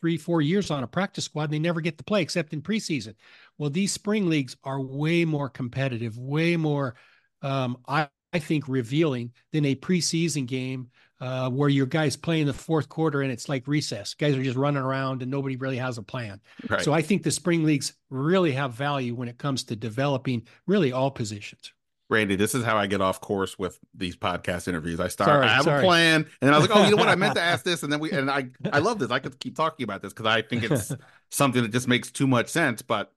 three, 0.00 0.16
four 0.16 0.40
years 0.40 0.70
on 0.70 0.82
a 0.82 0.86
practice 0.86 1.26
squad, 1.26 1.44
and 1.44 1.52
they 1.52 1.58
never 1.58 1.82
get 1.82 1.98
to 1.98 2.04
play 2.04 2.22
except 2.22 2.54
in 2.54 2.62
preseason. 2.62 3.14
Well, 3.58 3.68
these 3.68 3.92
spring 3.92 4.30
leagues 4.30 4.56
are 4.64 4.80
way 4.80 5.26
more 5.26 5.50
competitive, 5.50 6.16
way 6.16 6.56
more, 6.56 6.94
um, 7.42 7.76
I, 7.86 8.08
I 8.32 8.38
think, 8.38 8.68
revealing 8.68 9.32
than 9.52 9.66
a 9.66 9.74
preseason 9.74 10.46
game 10.46 10.88
uh, 11.20 11.50
where 11.50 11.68
your 11.68 11.86
guys 11.86 12.16
play 12.16 12.40
in 12.40 12.46
the 12.46 12.54
fourth 12.54 12.88
quarter 12.88 13.20
and 13.20 13.30
it's 13.30 13.50
like 13.50 13.68
recess. 13.68 14.14
Guys 14.14 14.34
are 14.34 14.42
just 14.42 14.56
running 14.56 14.82
around 14.82 15.20
and 15.20 15.30
nobody 15.30 15.56
really 15.56 15.76
has 15.76 15.98
a 15.98 16.02
plan. 16.02 16.40
Right. 16.70 16.80
So 16.80 16.94
I 16.94 17.02
think 17.02 17.22
the 17.22 17.30
spring 17.30 17.64
leagues 17.64 17.92
really 18.08 18.52
have 18.52 18.72
value 18.72 19.14
when 19.14 19.28
it 19.28 19.36
comes 19.36 19.64
to 19.64 19.76
developing 19.76 20.46
really 20.66 20.92
all 20.92 21.10
positions. 21.10 21.70
Randy, 22.10 22.36
this 22.36 22.54
is 22.54 22.64
how 22.64 22.76
I 22.76 22.86
get 22.86 23.00
off 23.00 23.20
course 23.20 23.58
with 23.58 23.78
these 23.94 24.16
podcast 24.16 24.68
interviews. 24.68 25.00
I 25.00 25.08
start, 25.08 25.28
sorry, 25.28 25.46
I 25.46 25.54
have 25.54 25.64
sorry. 25.64 25.80
a 25.80 25.86
plan, 25.86 26.16
and 26.16 26.26
then 26.40 26.52
I 26.52 26.58
was 26.58 26.68
like, 26.68 26.76
oh, 26.76 26.84
you 26.84 26.90
know 26.90 26.96
what? 26.96 27.08
I 27.08 27.14
meant 27.14 27.34
to 27.36 27.40
ask 27.40 27.64
this, 27.64 27.82
and 27.82 27.92
then 27.92 27.98
we, 27.98 28.10
and 28.12 28.30
I, 28.30 28.48
I 28.72 28.80
love 28.80 28.98
this. 28.98 29.10
I 29.10 29.18
could 29.18 29.38
keep 29.40 29.56
talking 29.56 29.84
about 29.84 30.02
this 30.02 30.12
because 30.12 30.26
I 30.26 30.42
think 30.42 30.64
it's 30.64 30.92
something 31.30 31.62
that 31.62 31.72
just 31.72 31.88
makes 31.88 32.10
too 32.10 32.26
much 32.26 32.48
sense. 32.48 32.82
But 32.82 33.12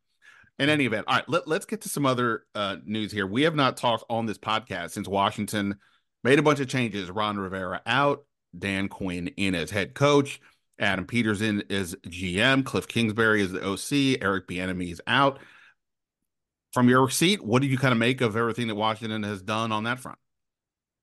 in 0.58 0.70
any 0.70 0.86
event, 0.86 1.06
all 1.08 1.16
right, 1.16 1.30
let, 1.30 1.48
let's 1.48 1.66
get 1.66 1.82
to 1.82 1.90
some 1.90 2.06
other 2.06 2.44
uh, 2.56 2.78
news 2.86 3.12
here. 3.12 3.28
We 3.28 3.44
have 3.44 3.56
not 3.56 3.76
talked 3.78 4.06
on 4.10 4.26
this 4.26 4.38
podcast 4.38 4.92
since 4.92 5.08
Washington 5.08 5.76
made 6.24 6.40
a 6.40 6.44
bunch 6.44 6.60
of 6.62 6.70
changes. 6.70 7.12
Ron 7.12 7.38
Rivera 7.38 7.82
out, 7.86 8.24
Dan 8.58 8.88
Quinn 8.88 9.28
in 9.36 9.54
as 9.54 9.70
head 9.70 9.96
coach, 9.96 10.40
Adam 10.80 11.06
Peters 11.06 11.42
in 11.42 11.64
as 11.70 11.96
GM, 12.08 12.64
Cliff 12.64 12.88
Kingsbury 12.88 13.42
is 13.42 13.52
the 13.52 13.66
OC, 13.66 14.22
Eric 14.22 14.48
Bieniemy 14.48 14.92
is 14.92 15.02
out. 15.08 15.40
From 16.78 16.90
your 16.90 17.10
seat, 17.10 17.44
what 17.44 17.64
did 17.64 17.72
you 17.72 17.78
kind 17.80 17.92
of 17.92 17.98
make 17.98 18.22
of 18.22 18.38
everything 18.38 18.68
that 18.68 18.76
Washington 18.76 19.24
has 19.24 19.42
done 19.42 19.72
on 19.72 19.86
that 19.86 20.00
front? 20.00 20.20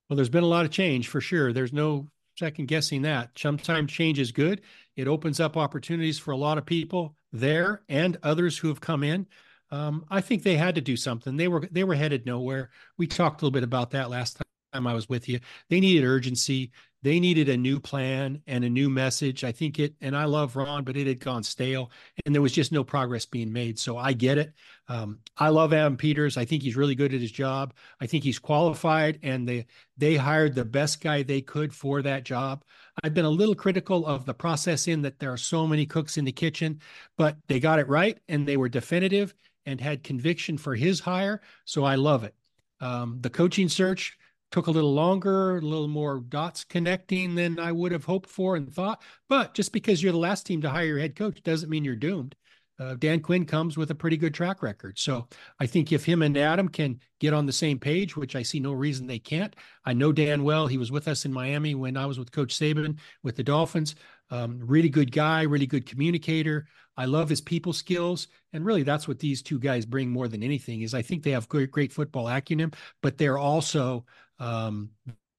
Well, 0.08 0.14
there's 0.14 0.28
been 0.28 0.44
a 0.44 0.46
lot 0.46 0.64
of 0.64 0.70
change 0.70 1.08
for 1.08 1.20
sure. 1.20 1.52
There's 1.52 1.72
no 1.72 2.06
second 2.38 2.68
guessing 2.68 3.02
that. 3.02 3.36
Sometimes 3.36 3.90
change 3.90 4.20
is 4.20 4.30
good. 4.30 4.60
It 4.94 5.08
opens 5.08 5.40
up 5.40 5.56
opportunities 5.56 6.16
for 6.16 6.30
a 6.30 6.36
lot 6.36 6.58
of 6.58 6.64
people 6.64 7.16
there 7.32 7.82
and 7.88 8.16
others 8.22 8.56
who 8.56 8.68
have 8.68 8.80
come 8.80 9.02
in. 9.02 9.26
Um, 9.72 10.04
I 10.08 10.20
think 10.20 10.44
they 10.44 10.56
had 10.56 10.76
to 10.76 10.80
do 10.80 10.96
something. 10.96 11.36
They 11.36 11.48
were 11.48 11.66
they 11.72 11.82
were 11.82 11.96
headed 11.96 12.24
nowhere. 12.24 12.70
We 12.96 13.08
talked 13.08 13.42
a 13.42 13.44
little 13.44 13.50
bit 13.50 13.64
about 13.64 13.90
that 13.90 14.10
last 14.10 14.40
time 14.72 14.86
I 14.86 14.94
was 14.94 15.08
with 15.08 15.28
you. 15.28 15.40
They 15.70 15.80
needed 15.80 16.06
urgency. 16.06 16.70
They 17.04 17.20
needed 17.20 17.50
a 17.50 17.56
new 17.58 17.80
plan 17.80 18.40
and 18.46 18.64
a 18.64 18.70
new 18.70 18.88
message. 18.88 19.44
I 19.44 19.52
think 19.52 19.78
it, 19.78 19.94
and 20.00 20.16
I 20.16 20.24
love 20.24 20.56
Ron, 20.56 20.84
but 20.84 20.96
it 20.96 21.06
had 21.06 21.20
gone 21.20 21.42
stale 21.42 21.90
and 22.24 22.34
there 22.34 22.40
was 22.40 22.52
just 22.52 22.72
no 22.72 22.82
progress 22.82 23.26
being 23.26 23.52
made. 23.52 23.78
So 23.78 23.98
I 23.98 24.14
get 24.14 24.38
it. 24.38 24.54
Um, 24.88 25.18
I 25.36 25.50
love 25.50 25.74
Adam 25.74 25.98
Peters. 25.98 26.38
I 26.38 26.46
think 26.46 26.62
he's 26.62 26.76
really 26.76 26.94
good 26.94 27.12
at 27.12 27.20
his 27.20 27.30
job. 27.30 27.74
I 28.00 28.06
think 28.06 28.24
he's 28.24 28.38
qualified 28.38 29.18
and 29.22 29.46
they, 29.46 29.66
they 29.98 30.16
hired 30.16 30.54
the 30.54 30.64
best 30.64 31.02
guy 31.02 31.22
they 31.22 31.42
could 31.42 31.74
for 31.74 32.00
that 32.00 32.24
job. 32.24 32.64
I've 33.02 33.12
been 33.12 33.26
a 33.26 33.30
little 33.30 33.54
critical 33.54 34.06
of 34.06 34.24
the 34.24 34.32
process 34.32 34.88
in 34.88 35.02
that 35.02 35.18
there 35.18 35.30
are 35.30 35.36
so 35.36 35.66
many 35.66 35.84
cooks 35.84 36.16
in 36.16 36.24
the 36.24 36.32
kitchen, 36.32 36.80
but 37.18 37.36
they 37.48 37.60
got 37.60 37.80
it 37.80 37.88
right 37.88 38.18
and 38.30 38.48
they 38.48 38.56
were 38.56 38.70
definitive 38.70 39.34
and 39.66 39.78
had 39.78 40.04
conviction 40.04 40.56
for 40.56 40.74
his 40.74 41.00
hire. 41.00 41.42
So 41.66 41.84
I 41.84 41.96
love 41.96 42.24
it. 42.24 42.34
Um, 42.80 43.18
the 43.20 43.30
coaching 43.30 43.68
search, 43.68 44.16
took 44.54 44.68
a 44.68 44.70
little 44.70 44.94
longer, 44.94 45.56
a 45.56 45.60
little 45.62 45.88
more 45.88 46.20
dots 46.20 46.62
connecting 46.62 47.34
than 47.34 47.58
I 47.58 47.72
would 47.72 47.90
have 47.90 48.04
hoped 48.04 48.30
for 48.30 48.54
and 48.54 48.72
thought. 48.72 49.02
But 49.28 49.52
just 49.52 49.72
because 49.72 50.00
you're 50.00 50.12
the 50.12 50.18
last 50.18 50.46
team 50.46 50.62
to 50.62 50.70
hire 50.70 50.84
your 50.84 51.00
head 51.00 51.16
coach 51.16 51.42
doesn't 51.42 51.68
mean 51.68 51.84
you're 51.84 51.96
doomed. 51.96 52.36
Uh, 52.78 52.94
Dan 52.94 53.18
Quinn 53.18 53.46
comes 53.46 53.76
with 53.76 53.90
a 53.90 53.96
pretty 53.96 54.16
good 54.16 54.32
track 54.32 54.62
record. 54.62 54.96
So 54.96 55.26
I 55.58 55.66
think 55.66 55.90
if 55.90 56.04
him 56.04 56.22
and 56.22 56.36
Adam 56.36 56.68
can 56.68 57.00
get 57.18 57.34
on 57.34 57.46
the 57.46 57.52
same 57.52 57.80
page, 57.80 58.16
which 58.16 58.36
I 58.36 58.42
see 58.44 58.60
no 58.60 58.72
reason 58.72 59.08
they 59.08 59.18
can't. 59.18 59.56
I 59.84 59.92
know 59.92 60.12
Dan 60.12 60.44
well. 60.44 60.68
He 60.68 60.78
was 60.78 60.92
with 60.92 61.08
us 61.08 61.24
in 61.24 61.32
Miami 61.32 61.74
when 61.74 61.96
I 61.96 62.06
was 62.06 62.20
with 62.20 62.30
Coach 62.30 62.56
Saban 62.56 63.00
with 63.24 63.34
the 63.34 63.42
Dolphins. 63.42 63.96
Um, 64.30 64.60
really 64.60 64.88
good 64.88 65.10
guy, 65.10 65.42
really 65.42 65.66
good 65.66 65.84
communicator. 65.84 66.68
I 66.96 67.06
love 67.06 67.28
his 67.28 67.40
people 67.40 67.72
skills, 67.72 68.28
and 68.52 68.64
really 68.64 68.84
that's 68.84 69.08
what 69.08 69.18
these 69.18 69.42
two 69.42 69.58
guys 69.58 69.84
bring 69.84 70.10
more 70.10 70.28
than 70.28 70.44
anything. 70.44 70.82
Is 70.82 70.94
I 70.94 71.02
think 71.02 71.24
they 71.24 71.32
have 71.32 71.48
great, 71.48 71.72
great 71.72 71.92
football 71.92 72.28
acumen, 72.28 72.72
but 73.02 73.18
they're 73.18 73.38
also 73.38 74.04
um, 74.38 74.90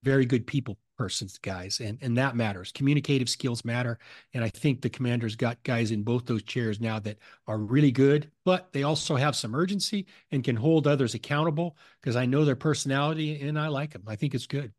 very 0.03 0.25
good 0.25 0.45
people 0.45 0.77
persons 0.97 1.37
guys 1.39 1.81
and 1.81 1.97
and 2.01 2.17
that 2.17 2.35
matters. 2.35 2.71
Communicative 2.71 3.27
skills 3.27 3.65
matter 3.65 3.99
and 4.33 4.43
i 4.43 4.49
think 4.49 4.81
the 4.81 4.89
commanders 4.89 5.35
got 5.35 5.61
guys 5.63 5.91
in 5.91 6.03
both 6.03 6.25
those 6.25 6.43
chairs 6.43 6.79
now 6.79 6.99
that 6.99 7.17
are 7.47 7.57
really 7.57 7.91
good 7.91 8.31
but 8.45 8.71
they 8.71 8.83
also 8.83 9.15
have 9.15 9.35
some 9.35 9.55
urgency 9.55 10.05
and 10.31 10.43
can 10.43 10.55
hold 10.55 10.87
others 10.87 11.13
accountable 11.13 11.75
because 12.01 12.15
i 12.15 12.25
know 12.25 12.45
their 12.45 12.55
personality 12.55 13.41
and 13.41 13.59
i 13.59 13.67
like 13.67 13.91
them 13.91 14.03
i 14.07 14.15
think 14.15 14.33
it's 14.33 14.47
good. 14.47 14.71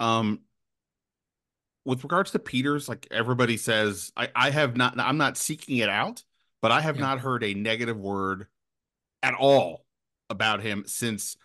Um 0.00 0.40
with 1.84 2.02
regards 2.02 2.32
to 2.32 2.38
peters 2.38 2.88
like 2.88 3.06
everybody 3.10 3.56
says 3.56 4.12
i 4.16 4.28
i 4.34 4.50
have 4.50 4.76
not 4.76 4.98
i'm 4.98 5.16
not 5.16 5.36
seeking 5.36 5.78
it 5.78 5.88
out 5.88 6.24
but 6.60 6.72
i 6.72 6.80
have 6.80 6.96
yeah. 6.96 7.02
not 7.02 7.20
heard 7.20 7.44
a 7.44 7.54
negative 7.54 7.96
word 7.96 8.48
at 9.22 9.34
all 9.34 9.86
about 10.28 10.60
him 10.60 10.82
since 10.86 11.36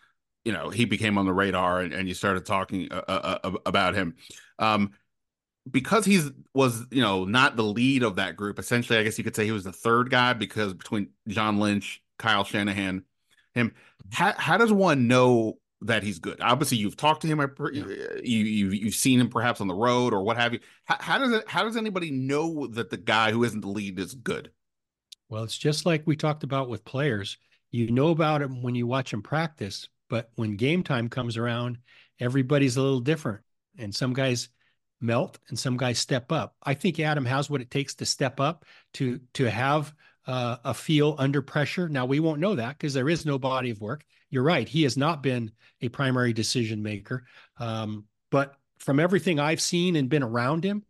you 0.46 0.52
know 0.52 0.70
he 0.70 0.86
became 0.86 1.18
on 1.18 1.26
the 1.26 1.34
radar 1.34 1.82
and, 1.82 1.94
and 1.94 2.08
you 2.08 2.14
started 2.14 2.46
talking 2.46 2.92
uh, 2.92 3.04
uh, 3.08 3.40
uh 3.44 3.52
about 3.66 3.96
him. 3.96 4.16
Um, 4.60 4.92
because 5.70 6.06
he's 6.06 6.32
was 6.56 6.86
you 6.90 7.02
know 7.02 7.24
not 7.26 7.56
the 7.56 7.64
lead 7.64 8.02
of 8.02 8.16
that 8.16 8.36
group 8.36 8.58
essentially 8.58 8.98
i 8.98 9.04
guess 9.04 9.20
you 9.20 9.24
could 9.24 9.36
say 9.36 9.46
he 9.46 9.52
was 9.52 9.64
the 9.64 9.72
third 9.72 10.10
guy 10.10 10.34
because 10.34 10.74
between 10.74 11.10
john 11.28 11.60
lynch 11.60 12.02
kyle 12.18 12.44
shanahan 12.44 13.04
him 13.54 13.72
how, 14.12 14.34
how 14.38 14.58
does 14.58 14.74
one 14.74 15.08
know 15.08 15.60
that 15.82 16.04
he's 16.04 16.20
good? 16.20 16.40
Obviously 16.42 16.78
you've 16.78 16.98
talked 16.98 17.22
to 17.22 17.28
him 17.28 17.40
you, 17.74 18.22
you 18.24 18.70
you've 18.70 18.96
seen 18.96 19.20
him 19.20 19.30
perhaps 19.30 19.62
on 19.62 19.68
the 19.68 19.74
road 19.74 20.14
or 20.14 20.24
what 20.24 20.38
have 20.38 20.54
you. 20.54 20.60
How, 20.86 20.98
how 21.00 21.18
does 21.18 21.32
it 21.32 21.48
how 21.48 21.64
does 21.64 21.78
anybody 21.78 22.12
know 22.12 22.68
that 22.68 22.90
the 22.90 22.98
guy 22.98 23.32
who 23.32 23.44
isn't 23.44 23.62
the 23.62 23.68
lead 23.68 24.00
is 24.00 24.14
good? 24.14 24.52
Well 25.30 25.44
it's 25.44 25.58
just 25.58 25.86
like 25.86 26.04
we 26.06 26.16
talked 26.16 26.44
about 26.44 26.70
with 26.70 26.86
players. 26.86 27.38
You 27.72 27.90
know 27.92 28.10
about 28.10 28.42
him 28.42 28.62
when 28.62 28.76
you 28.76 28.86
watch 28.86 29.14
him 29.14 29.22
practice 29.22 29.88
but 30.12 30.30
when 30.36 30.58
game 30.58 30.84
time 30.84 31.08
comes 31.08 31.38
around, 31.38 31.78
everybody's 32.20 32.76
a 32.76 32.82
little 32.82 33.00
different. 33.00 33.40
And 33.78 33.96
some 33.96 34.12
guys 34.12 34.50
melt 35.00 35.40
and 35.48 35.58
some 35.58 35.78
guys 35.78 36.00
step 36.00 36.34
up. 36.34 36.54
I 36.62 36.74
think 36.74 37.00
Adam 37.00 37.24
has 37.24 37.50
what 37.50 37.62
it 37.62 37.72
takes 37.72 37.96
to 37.96 38.06
step 38.06 38.42
up 38.42 38.66
to 38.96 39.22
to 39.36 39.50
have 39.50 39.94
uh, 40.28 40.58
a 40.66 40.74
feel 40.74 41.16
under 41.18 41.42
pressure. 41.42 41.88
Now 41.88 42.06
we 42.06 42.20
won't 42.20 42.42
know 42.42 42.56
that 42.56 42.78
because 42.78 42.94
there 42.94 43.10
is 43.10 43.26
no 43.26 43.40
body 43.40 43.70
of 43.70 43.80
work. 43.80 44.04
You're 44.30 44.44
right; 44.44 44.68
he 44.68 44.84
has 44.84 44.98
not 44.98 45.24
been 45.24 45.50
a 45.80 45.88
primary 45.88 46.34
decision 46.34 46.84
maker. 46.84 47.24
Um, 47.58 48.04
but 48.32 48.56
from 48.80 49.00
everything 49.00 49.40
I've 49.40 49.62
seen 49.62 49.96
and 49.96 50.10
been 50.10 50.24
around 50.24 50.66
him, 50.66 50.84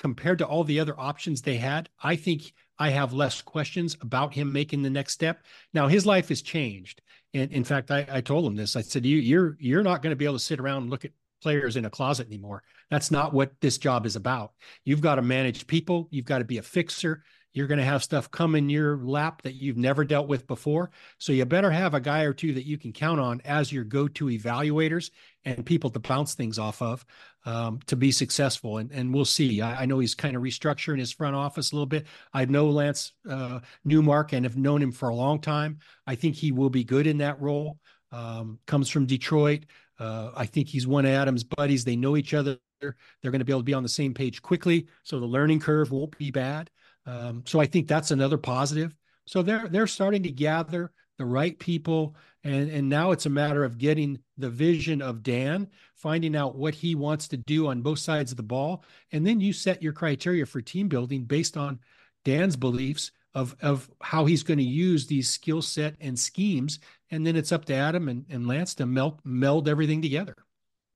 compared 0.00 0.38
to 0.38 0.46
all 0.46 0.64
the 0.64 0.80
other 0.80 0.98
options 0.98 1.40
they 1.40 1.56
had, 1.56 1.88
I 2.02 2.16
think 2.16 2.52
I 2.80 2.90
have 2.90 3.12
less 3.12 3.42
questions 3.42 3.96
about 4.00 4.34
him 4.34 4.52
making 4.52 4.82
the 4.82 4.90
next 4.90 5.12
step. 5.12 5.44
Now 5.72 5.86
his 5.86 6.04
life 6.04 6.30
has 6.30 6.42
changed. 6.42 7.00
And 7.32 7.52
in 7.52 7.64
fact, 7.64 7.90
I, 7.90 8.06
I 8.10 8.20
told 8.20 8.44
him 8.44 8.56
this. 8.56 8.76
I 8.76 8.80
said, 8.82 9.06
"You, 9.06 9.18
you're 9.18 9.56
you're 9.60 9.82
not 9.82 10.02
going 10.02 10.10
to 10.10 10.16
be 10.16 10.24
able 10.24 10.34
to 10.34 10.40
sit 10.40 10.60
around 10.60 10.82
and 10.82 10.90
look 10.90 11.04
at 11.04 11.12
players 11.40 11.76
in 11.76 11.84
a 11.84 11.90
closet 11.90 12.26
anymore. 12.26 12.62
That's 12.90 13.10
not 13.10 13.32
what 13.32 13.52
this 13.60 13.78
job 13.78 14.06
is 14.06 14.16
about. 14.16 14.52
You've 14.84 15.00
got 15.00 15.16
to 15.16 15.22
manage 15.22 15.66
people. 15.66 16.08
You've 16.10 16.26
got 16.26 16.38
to 16.38 16.44
be 16.44 16.58
a 16.58 16.62
fixer. 16.62 17.22
You're 17.52 17.66
going 17.66 17.78
to 17.78 17.84
have 17.84 18.04
stuff 18.04 18.30
come 18.30 18.54
in 18.54 18.68
your 18.68 18.98
lap 18.98 19.42
that 19.42 19.54
you've 19.54 19.76
never 19.76 20.04
dealt 20.04 20.28
with 20.28 20.46
before. 20.46 20.90
So 21.18 21.32
you 21.32 21.44
better 21.44 21.70
have 21.70 21.94
a 21.94 22.00
guy 22.00 22.22
or 22.22 22.32
two 22.32 22.54
that 22.54 22.66
you 22.66 22.78
can 22.78 22.92
count 22.92 23.18
on 23.18 23.40
as 23.44 23.72
your 23.72 23.82
go-to 23.82 24.26
evaluators 24.26 25.10
and 25.44 25.64
people 25.64 25.90
to 25.90 25.98
bounce 25.98 26.34
things 26.34 26.58
off 26.58 26.82
of 26.82 27.04
um, 27.46 27.80
to 27.86 27.96
be 27.96 28.12
successful. 28.12 28.78
And, 28.78 28.90
and 28.92 29.12
we'll 29.12 29.24
see. 29.24 29.60
I, 29.60 29.82
I, 29.82 29.86
know 29.86 29.98
he's 29.98 30.14
kind 30.14 30.36
of 30.36 30.42
restructuring 30.42 30.98
his 30.98 31.12
front 31.12 31.34
office 31.34 31.72
a 31.72 31.74
little 31.74 31.86
bit. 31.86 32.06
I 32.32 32.44
know 32.44 32.68
Lance 32.68 33.12
uh, 33.28 33.60
Newmark 33.84 34.32
and 34.32 34.44
have 34.44 34.56
known 34.56 34.82
him 34.82 34.92
for 34.92 35.08
a 35.08 35.14
long 35.14 35.40
time. 35.40 35.78
I 36.06 36.14
think 36.14 36.36
he 36.36 36.52
will 36.52 36.70
be 36.70 36.84
good 36.84 37.06
in 37.06 37.18
that 37.18 37.40
role. 37.40 37.78
Um, 38.12 38.58
comes 38.66 38.88
from 38.88 39.06
Detroit. 39.06 39.64
Uh, 39.98 40.30
I 40.36 40.46
think 40.46 40.68
he's 40.68 40.86
one 40.86 41.04
of 41.04 41.12
Adam's 41.12 41.44
buddies. 41.44 41.84
They 41.84 41.96
know 41.96 42.16
each 42.16 42.34
other. 42.34 42.58
They're 42.80 42.96
going 43.22 43.40
to 43.40 43.44
be 43.44 43.52
able 43.52 43.60
to 43.60 43.64
be 43.64 43.74
on 43.74 43.82
the 43.82 43.88
same 43.88 44.14
page 44.14 44.40
quickly, 44.40 44.86
so 45.02 45.20
the 45.20 45.26
learning 45.26 45.60
curve 45.60 45.90
won't 45.90 46.16
be 46.16 46.30
bad. 46.30 46.70
Um, 47.04 47.42
so 47.44 47.60
I 47.60 47.66
think 47.66 47.86
that's 47.86 48.10
another 48.10 48.38
positive. 48.38 48.96
So 49.26 49.42
they're 49.42 49.68
they're 49.68 49.86
starting 49.86 50.22
to 50.22 50.30
gather 50.30 50.90
the 51.20 51.26
right 51.26 51.58
people. 51.58 52.16
And, 52.44 52.70
and 52.70 52.88
now 52.88 53.10
it's 53.10 53.26
a 53.26 53.30
matter 53.30 53.62
of 53.62 53.76
getting 53.76 54.18
the 54.38 54.48
vision 54.48 55.02
of 55.02 55.22
Dan, 55.22 55.68
finding 55.94 56.34
out 56.34 56.56
what 56.56 56.74
he 56.74 56.94
wants 56.94 57.28
to 57.28 57.36
do 57.36 57.68
on 57.68 57.82
both 57.82 57.98
sides 57.98 58.30
of 58.30 58.38
the 58.38 58.42
ball. 58.42 58.82
And 59.12 59.26
then 59.26 59.38
you 59.38 59.52
set 59.52 59.82
your 59.82 59.92
criteria 59.92 60.46
for 60.46 60.62
team 60.62 60.88
building 60.88 61.24
based 61.24 61.58
on 61.58 61.78
Dan's 62.24 62.56
beliefs 62.56 63.12
of, 63.34 63.54
of 63.60 63.90
how 64.00 64.24
he's 64.24 64.42
going 64.42 64.58
to 64.58 64.64
use 64.64 65.06
these 65.06 65.28
skill 65.28 65.60
set 65.60 65.94
and 66.00 66.18
schemes. 66.18 66.78
And 67.10 67.26
then 67.26 67.36
it's 67.36 67.52
up 67.52 67.66
to 67.66 67.74
Adam 67.74 68.08
and, 68.08 68.24
and 68.30 68.48
Lance 68.48 68.74
to 68.76 68.86
melt, 68.86 69.20
meld 69.22 69.68
everything 69.68 70.00
together. 70.00 70.36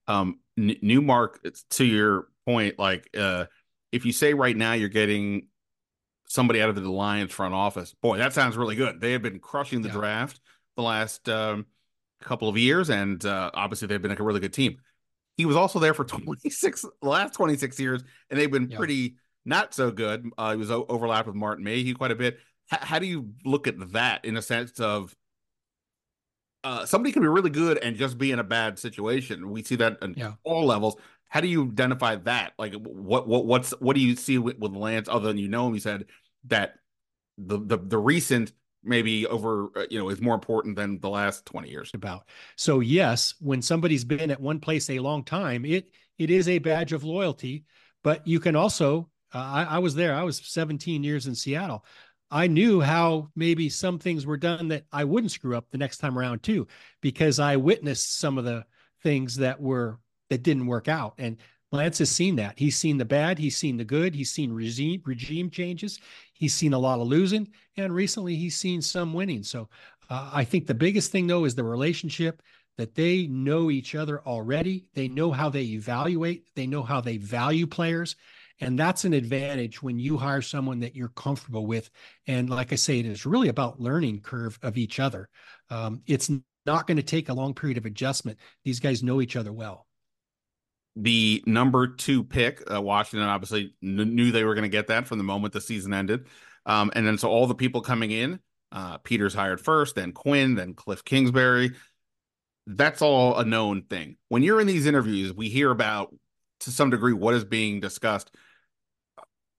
Um, 0.08 0.40
Newmark, 0.56 1.46
to 1.70 1.84
your 1.84 2.28
point, 2.46 2.78
like, 2.78 3.10
uh, 3.14 3.44
if 3.92 4.06
you 4.06 4.12
say 4.12 4.32
right 4.32 4.56
now 4.56 4.72
you're 4.72 4.88
getting 4.88 5.48
somebody 6.26 6.60
out 6.60 6.68
of 6.68 6.74
the 6.74 6.90
Lions 6.90 7.32
front 7.32 7.54
office. 7.54 7.94
Boy, 8.00 8.18
that 8.18 8.32
sounds 8.32 8.56
really 8.56 8.76
good. 8.76 9.00
They 9.00 9.12
have 9.12 9.22
been 9.22 9.38
crushing 9.38 9.82
the 9.82 9.88
yeah. 9.88 9.94
draft 9.94 10.40
the 10.76 10.82
last 10.82 11.28
um, 11.28 11.66
couple 12.20 12.48
of 12.48 12.56
years, 12.56 12.90
and 12.90 13.24
uh, 13.24 13.50
obviously 13.54 13.88
they've 13.88 14.02
been 14.02 14.10
like 14.10 14.20
a 14.20 14.24
really 14.24 14.40
good 14.40 14.52
team. 14.52 14.78
He 15.36 15.44
was 15.44 15.56
also 15.56 15.78
there 15.78 15.94
for 15.94 16.04
26, 16.04 16.82
the 16.82 17.08
last 17.08 17.34
26 17.34 17.78
years, 17.78 18.02
and 18.30 18.38
they've 18.38 18.50
been 18.50 18.70
yeah. 18.70 18.76
pretty 18.76 19.16
not 19.44 19.74
so 19.74 19.90
good. 19.90 20.30
Uh, 20.38 20.52
he 20.52 20.56
was 20.56 20.70
o- 20.70 20.86
overlapped 20.88 21.26
with 21.26 21.36
Martin 21.36 21.64
Mayhew 21.64 21.94
quite 21.94 22.10
a 22.10 22.16
bit. 22.16 22.38
H- 22.72 22.80
how 22.80 22.98
do 22.98 23.06
you 23.06 23.30
look 23.44 23.66
at 23.66 23.92
that 23.92 24.24
in 24.24 24.36
a 24.36 24.42
sense 24.42 24.80
of 24.80 25.14
uh, 26.62 26.86
somebody 26.86 27.12
can 27.12 27.22
be 27.22 27.28
really 27.28 27.50
good 27.50 27.78
and 27.78 27.96
just 27.96 28.16
be 28.16 28.32
in 28.32 28.38
a 28.38 28.44
bad 28.44 28.78
situation? 28.78 29.50
We 29.50 29.62
see 29.62 29.76
that 29.76 29.98
in 30.02 30.14
yeah. 30.16 30.32
all 30.44 30.64
levels. 30.64 30.96
How 31.34 31.40
do 31.40 31.48
you 31.48 31.64
identify 31.64 32.14
that? 32.14 32.52
Like, 32.60 32.74
what 32.74 33.26
what 33.26 33.44
what's 33.44 33.72
what 33.80 33.96
do 33.96 34.00
you 34.00 34.14
see 34.14 34.38
with, 34.38 34.56
with 34.56 34.76
Lance 34.76 35.08
other 35.08 35.26
than 35.26 35.36
you 35.36 35.48
know 35.48 35.66
him? 35.66 35.74
You 35.74 35.80
said 35.80 36.04
that 36.46 36.74
the 37.38 37.58
the 37.58 37.76
the 37.76 37.98
recent 37.98 38.52
maybe 38.84 39.26
over 39.26 39.68
uh, 39.74 39.86
you 39.90 39.98
know 39.98 40.10
is 40.10 40.20
more 40.20 40.36
important 40.36 40.76
than 40.76 41.00
the 41.00 41.10
last 41.10 41.44
20 41.46 41.68
years 41.68 41.90
about 41.94 42.28
so 42.54 42.80
yes 42.80 43.34
when 43.40 43.62
somebody's 43.62 44.04
been 44.04 44.30
at 44.30 44.40
one 44.40 44.60
place 44.60 44.90
a 44.90 44.98
long 44.98 45.24
time 45.24 45.64
it 45.64 45.90
it 46.18 46.30
is 46.30 46.48
a 46.48 46.58
badge 46.58 46.92
of 46.92 47.02
loyalty 47.02 47.64
but 48.04 48.24
you 48.26 48.38
can 48.38 48.54
also 48.54 49.08
uh, 49.34 49.38
I, 49.38 49.64
I 49.64 49.78
was 49.78 49.94
there 49.94 50.14
i 50.14 50.22
was 50.22 50.36
17 50.36 51.02
years 51.02 51.26
in 51.26 51.34
seattle 51.34 51.84
i 52.30 52.46
knew 52.46 52.82
how 52.82 53.30
maybe 53.34 53.70
some 53.70 53.98
things 53.98 54.26
were 54.26 54.36
done 54.36 54.68
that 54.68 54.84
i 54.92 55.02
wouldn't 55.02 55.32
screw 55.32 55.56
up 55.56 55.64
the 55.70 55.78
next 55.78 55.96
time 55.96 56.18
around 56.18 56.42
too 56.42 56.66
because 57.00 57.40
i 57.40 57.56
witnessed 57.56 58.18
some 58.18 58.36
of 58.36 58.44
the 58.44 58.66
things 59.02 59.36
that 59.36 59.58
were 59.58 59.98
that 60.34 60.42
didn't 60.42 60.66
work 60.66 60.88
out 60.88 61.14
and 61.18 61.36
Lance 61.74 61.98
has 61.98 62.10
seen 62.10 62.36
that. 62.36 62.58
He's 62.58 62.76
seen 62.76 62.98
the 62.98 63.04
bad, 63.04 63.38
he's 63.38 63.56
seen 63.56 63.76
the 63.76 63.84
good, 63.84 64.14
he's 64.14 64.30
seen 64.30 64.52
regime 64.52 65.02
regime 65.04 65.50
changes, 65.50 65.98
he's 66.32 66.54
seen 66.54 66.72
a 66.72 66.78
lot 66.78 67.00
of 67.00 67.08
losing, 67.08 67.48
and 67.76 67.92
recently 67.92 68.36
he's 68.36 68.56
seen 68.56 68.80
some 68.80 69.12
winning. 69.12 69.42
So 69.42 69.68
uh, 70.08 70.30
I 70.32 70.44
think 70.44 70.66
the 70.66 70.74
biggest 70.74 71.10
thing 71.10 71.26
though 71.26 71.44
is 71.44 71.54
the 71.54 71.64
relationship 71.64 72.42
that 72.76 72.94
they 72.94 73.26
know 73.26 73.70
each 73.70 73.94
other 73.94 74.20
already. 74.22 74.86
They 74.94 75.08
know 75.08 75.30
how 75.30 75.48
they 75.48 75.62
evaluate, 75.62 76.46
they 76.54 76.66
know 76.66 76.82
how 76.82 77.00
they 77.00 77.16
value 77.16 77.66
players. 77.66 78.16
And 78.60 78.78
that's 78.78 79.04
an 79.04 79.14
advantage 79.14 79.82
when 79.82 79.98
you 79.98 80.16
hire 80.16 80.40
someone 80.40 80.78
that 80.80 80.94
you're 80.94 81.08
comfortable 81.08 81.66
with. 81.66 81.90
And 82.28 82.48
like 82.48 82.72
I 82.72 82.76
say, 82.76 83.00
it 83.00 83.06
is 83.06 83.26
really 83.26 83.48
about 83.48 83.80
learning 83.80 84.20
curve 84.20 84.60
of 84.62 84.78
each 84.78 85.00
other. 85.00 85.28
Um, 85.70 86.02
it's 86.06 86.30
not 86.64 86.86
going 86.86 86.96
to 86.98 87.02
take 87.02 87.28
a 87.28 87.34
long 87.34 87.52
period 87.52 87.78
of 87.78 87.84
adjustment. 87.84 88.38
These 88.64 88.78
guys 88.78 89.02
know 89.02 89.20
each 89.20 89.34
other 89.34 89.52
well 89.52 89.88
the 90.96 91.42
number 91.46 91.88
two 91.88 92.24
pick. 92.24 92.62
Uh, 92.72 92.80
Washington 92.80 93.28
obviously 93.28 93.74
kn- 93.82 94.14
knew 94.14 94.30
they 94.30 94.44
were 94.44 94.54
going 94.54 94.62
to 94.62 94.68
get 94.68 94.88
that 94.88 95.06
from 95.06 95.18
the 95.18 95.24
moment 95.24 95.52
the 95.52 95.60
season 95.60 95.92
ended. 95.92 96.26
Um, 96.66 96.90
and 96.94 97.06
then 97.06 97.18
so 97.18 97.28
all 97.28 97.46
the 97.46 97.54
people 97.54 97.80
coming 97.80 98.10
in, 98.10 98.40
uh, 98.72 98.98
Peters 98.98 99.34
hired 99.34 99.60
first, 99.60 99.94
then 99.94 100.12
Quinn, 100.12 100.54
then 100.54 100.74
Cliff 100.74 101.04
Kingsbury. 101.04 101.72
That's 102.66 103.02
all 103.02 103.38
a 103.38 103.44
known 103.44 103.82
thing. 103.82 104.16
When 104.28 104.42
you're 104.42 104.60
in 104.60 104.66
these 104.66 104.86
interviews, 104.86 105.32
we 105.32 105.48
hear 105.48 105.70
about 105.70 106.14
to 106.60 106.70
some 106.70 106.90
degree 106.90 107.12
what 107.12 107.34
is 107.34 107.44
being 107.44 107.80
discussed. 107.80 108.30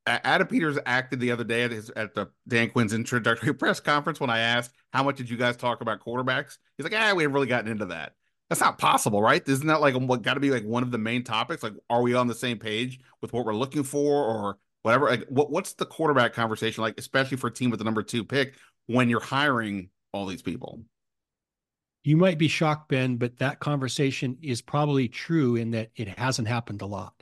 Adam 0.08 0.48
Peters 0.48 0.78
acted 0.86 1.20
the 1.20 1.32
other 1.32 1.44
day 1.44 1.64
at 1.64 1.72
his 1.72 1.90
at 1.92 2.14
the 2.14 2.28
Dan 2.48 2.70
Quinn's 2.70 2.94
introductory 2.94 3.54
press 3.56 3.80
conference 3.80 4.20
when 4.20 4.30
I 4.30 4.40
asked 4.40 4.72
how 4.94 5.04
much 5.04 5.18
did 5.18 5.30
you 5.30 5.38
guys 5.38 5.58
talk 5.58 5.82
about 5.82 6.00
quarterbacks. 6.00 6.58
He's 6.78 6.84
like, 6.84 6.94
ah, 6.94 7.14
we 7.16 7.24
haven't 7.24 7.34
really 7.34 7.48
gotten 7.48 7.72
into 7.72 7.88
that. 7.88 8.14
That's 8.50 8.62
not 8.62 8.78
possible, 8.78 9.22
right? 9.22 9.48
Isn't 9.48 9.68
that 9.68 9.82
like 9.82 9.96
what 9.96 10.22
got 10.22 10.36
to 10.36 10.40
be 10.40 10.52
like 10.52 10.64
one 10.64 10.84
of 10.84 10.92
the 10.92 11.00
main 11.00 11.24
topics? 11.24 11.64
Like, 11.64 11.74
are 11.90 12.02
we 12.02 12.14
on 12.14 12.28
the 12.28 12.36
same 12.36 12.60
page 12.60 13.00
with 13.22 13.34
what 13.34 13.46
we're 13.46 13.56
looking 13.56 13.84
for, 13.84 14.24
or 14.24 14.58
whatever? 14.84 15.10
Like, 15.10 15.26
what 15.28 15.50
what's 15.52 15.74
the 15.74 15.86
quarterback 15.86 16.34
conversation 16.34 16.84
like, 16.84 17.00
especially 17.00 17.38
for 17.38 17.48
a 17.48 17.54
team 17.54 17.72
with 17.72 17.80
the 17.80 17.86
number 17.86 18.04
two 18.04 18.24
pick 18.24 18.56
when 18.86 19.10
you're 19.10 19.20
hiring 19.20 19.90
all 20.12 20.28
these 20.28 20.44
people? 20.44 20.82
You 22.04 22.18
might 22.18 22.38
be 22.38 22.48
shocked, 22.48 22.88
Ben, 22.90 23.18
but 23.18 23.38
that 23.38 23.60
conversation 23.60 24.38
is 24.44 24.62
probably 24.62 25.08
true 25.08 25.56
in 25.56 25.72
that 25.72 25.90
it 25.96 26.08
hasn't 26.08 26.48
happened 26.48 26.84
a 26.84 26.86
lot. 26.86 27.16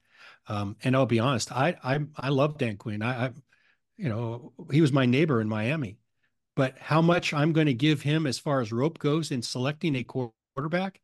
Um, 0.47 0.75
and 0.83 0.93
I'll 0.93 1.05
be 1.05 1.19
honest, 1.19 1.53
I 1.53 1.77
I 1.81 1.99
I 2.17 2.29
love 2.29 2.57
Dan 2.57 2.75
Quinn. 2.75 3.01
I, 3.01 3.27
I 3.27 3.31
you 3.95 4.09
know 4.09 4.51
he 4.71 4.81
was 4.81 4.91
my 4.91 5.05
neighbor 5.05 5.39
in 5.39 5.47
Miami, 5.47 5.99
but 6.57 6.77
how 6.79 7.01
much 7.01 7.33
I'm 7.33 7.53
going 7.53 7.67
to 7.67 7.73
give 7.73 8.01
him 8.01 8.27
as 8.27 8.39
far 8.39 8.59
as 8.59 8.73
rope 8.73 8.99
goes 8.99 9.31
in 9.31 9.41
selecting 9.41 9.95
a 9.95 10.03
quarterback 10.03 10.99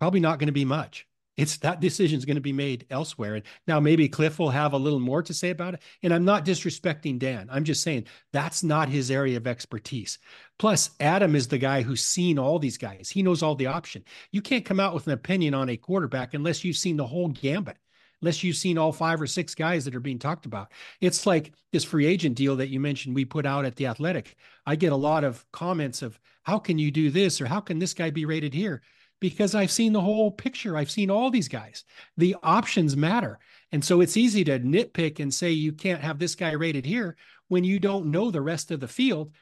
Probably 0.00 0.18
not 0.18 0.40
going 0.40 0.48
to 0.48 0.52
be 0.52 0.64
much. 0.64 1.06
It's 1.36 1.56
that 1.58 1.80
decision 1.80 2.18
is 2.18 2.24
going 2.24 2.36
to 2.36 2.42
be 2.42 2.52
made 2.52 2.86
elsewhere. 2.90 3.36
And 3.36 3.44
now 3.66 3.80
maybe 3.80 4.08
Cliff 4.08 4.38
will 4.38 4.50
have 4.50 4.72
a 4.72 4.78
little 4.78 5.00
more 5.00 5.22
to 5.22 5.32
say 5.32 5.50
about 5.50 5.74
it. 5.74 5.82
And 6.02 6.12
I'm 6.12 6.24
not 6.24 6.44
disrespecting 6.44 7.18
Dan. 7.18 7.48
I'm 7.50 7.64
just 7.64 7.82
saying 7.82 8.06
that's 8.32 8.62
not 8.62 8.88
his 8.88 9.10
area 9.10 9.36
of 9.36 9.46
expertise. 9.46 10.18
Plus, 10.58 10.90
Adam 11.00 11.34
is 11.34 11.48
the 11.48 11.56
guy 11.56 11.80
who's 11.80 12.04
seen 12.04 12.38
all 12.38 12.58
these 12.58 12.76
guys. 12.76 13.08
He 13.08 13.22
knows 13.22 13.42
all 13.42 13.54
the 13.54 13.68
option. 13.68 14.04
You 14.32 14.42
can't 14.42 14.64
come 14.64 14.80
out 14.80 14.92
with 14.92 15.06
an 15.06 15.14
opinion 15.14 15.54
on 15.54 15.70
a 15.70 15.76
quarterback 15.76 16.34
unless 16.34 16.64
you've 16.64 16.76
seen 16.76 16.96
the 16.96 17.06
whole 17.06 17.28
gambit 17.28 17.78
unless 18.22 18.44
you've 18.44 18.56
seen 18.56 18.76
all 18.76 18.92
five 18.92 19.20
or 19.20 19.26
six 19.26 19.54
guys 19.54 19.84
that 19.84 19.94
are 19.94 20.00
being 20.00 20.18
talked 20.18 20.44
about. 20.44 20.72
It's 21.00 21.24
like 21.24 21.52
this 21.72 21.84
free 21.84 22.04
agent 22.04 22.36
deal 22.36 22.56
that 22.56 22.68
you 22.68 22.78
mentioned 22.78 23.14
we 23.14 23.24
put 23.24 23.46
out 23.46 23.64
at 23.64 23.76
the 23.76 23.86
Athletic. 23.86 24.36
I 24.66 24.76
get 24.76 24.92
a 24.92 24.96
lot 24.96 25.24
of 25.24 25.50
comments 25.52 26.02
of 26.02 26.20
how 26.42 26.58
can 26.58 26.78
you 26.78 26.90
do 26.90 27.10
this 27.10 27.40
or 27.40 27.46
how 27.46 27.60
can 27.60 27.78
this 27.78 27.94
guy 27.94 28.10
be 28.10 28.26
rated 28.26 28.52
here? 28.52 28.82
Because 29.20 29.54
I've 29.54 29.70
seen 29.70 29.92
the 29.92 30.00
whole 30.00 30.30
picture. 30.30 30.76
I've 30.76 30.90
seen 30.90 31.10
all 31.10 31.30
these 31.30 31.48
guys. 31.48 31.84
The 32.16 32.36
options 32.42 32.96
matter. 32.96 33.38
And 33.72 33.84
so 33.84 34.00
it's 34.00 34.16
easy 34.16 34.42
to 34.44 34.58
nitpick 34.58 35.20
and 35.20 35.32
say 35.32 35.50
you 35.50 35.72
can't 35.72 36.00
have 36.00 36.18
this 36.18 36.34
guy 36.34 36.52
rated 36.52 36.84
here 36.84 37.16
when 37.48 37.62
you 37.62 37.78
don't 37.78 38.10
know 38.10 38.30
the 38.30 38.40
rest 38.40 38.70
of 38.70 38.80
the 38.80 38.88
field. 38.88 39.32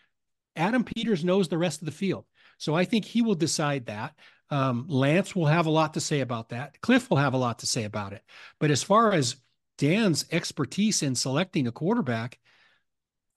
Adam 0.56 0.84
Peters 0.84 1.24
knows 1.24 1.48
the 1.48 1.58
rest 1.58 1.80
of 1.80 1.86
the 1.86 1.92
field. 1.92 2.24
So 2.58 2.74
I 2.74 2.84
think 2.84 3.04
he 3.04 3.22
will 3.22 3.36
decide 3.36 3.86
that. 3.86 4.14
Um, 4.50 4.86
Lance 4.88 5.36
will 5.36 5.46
have 5.46 5.66
a 5.66 5.70
lot 5.70 5.94
to 5.94 6.00
say 6.00 6.20
about 6.20 6.48
that. 6.48 6.80
Cliff 6.80 7.08
will 7.08 7.18
have 7.18 7.34
a 7.34 7.38
lot 7.38 7.60
to 7.60 7.66
say 7.66 7.84
about 7.84 8.12
it. 8.12 8.22
But 8.58 8.70
as 8.70 8.82
far 8.82 9.12
as 9.12 9.36
Dan's 9.76 10.26
expertise 10.32 11.02
in 11.02 11.14
selecting 11.14 11.66
a 11.66 11.72
quarterback, 11.72 12.38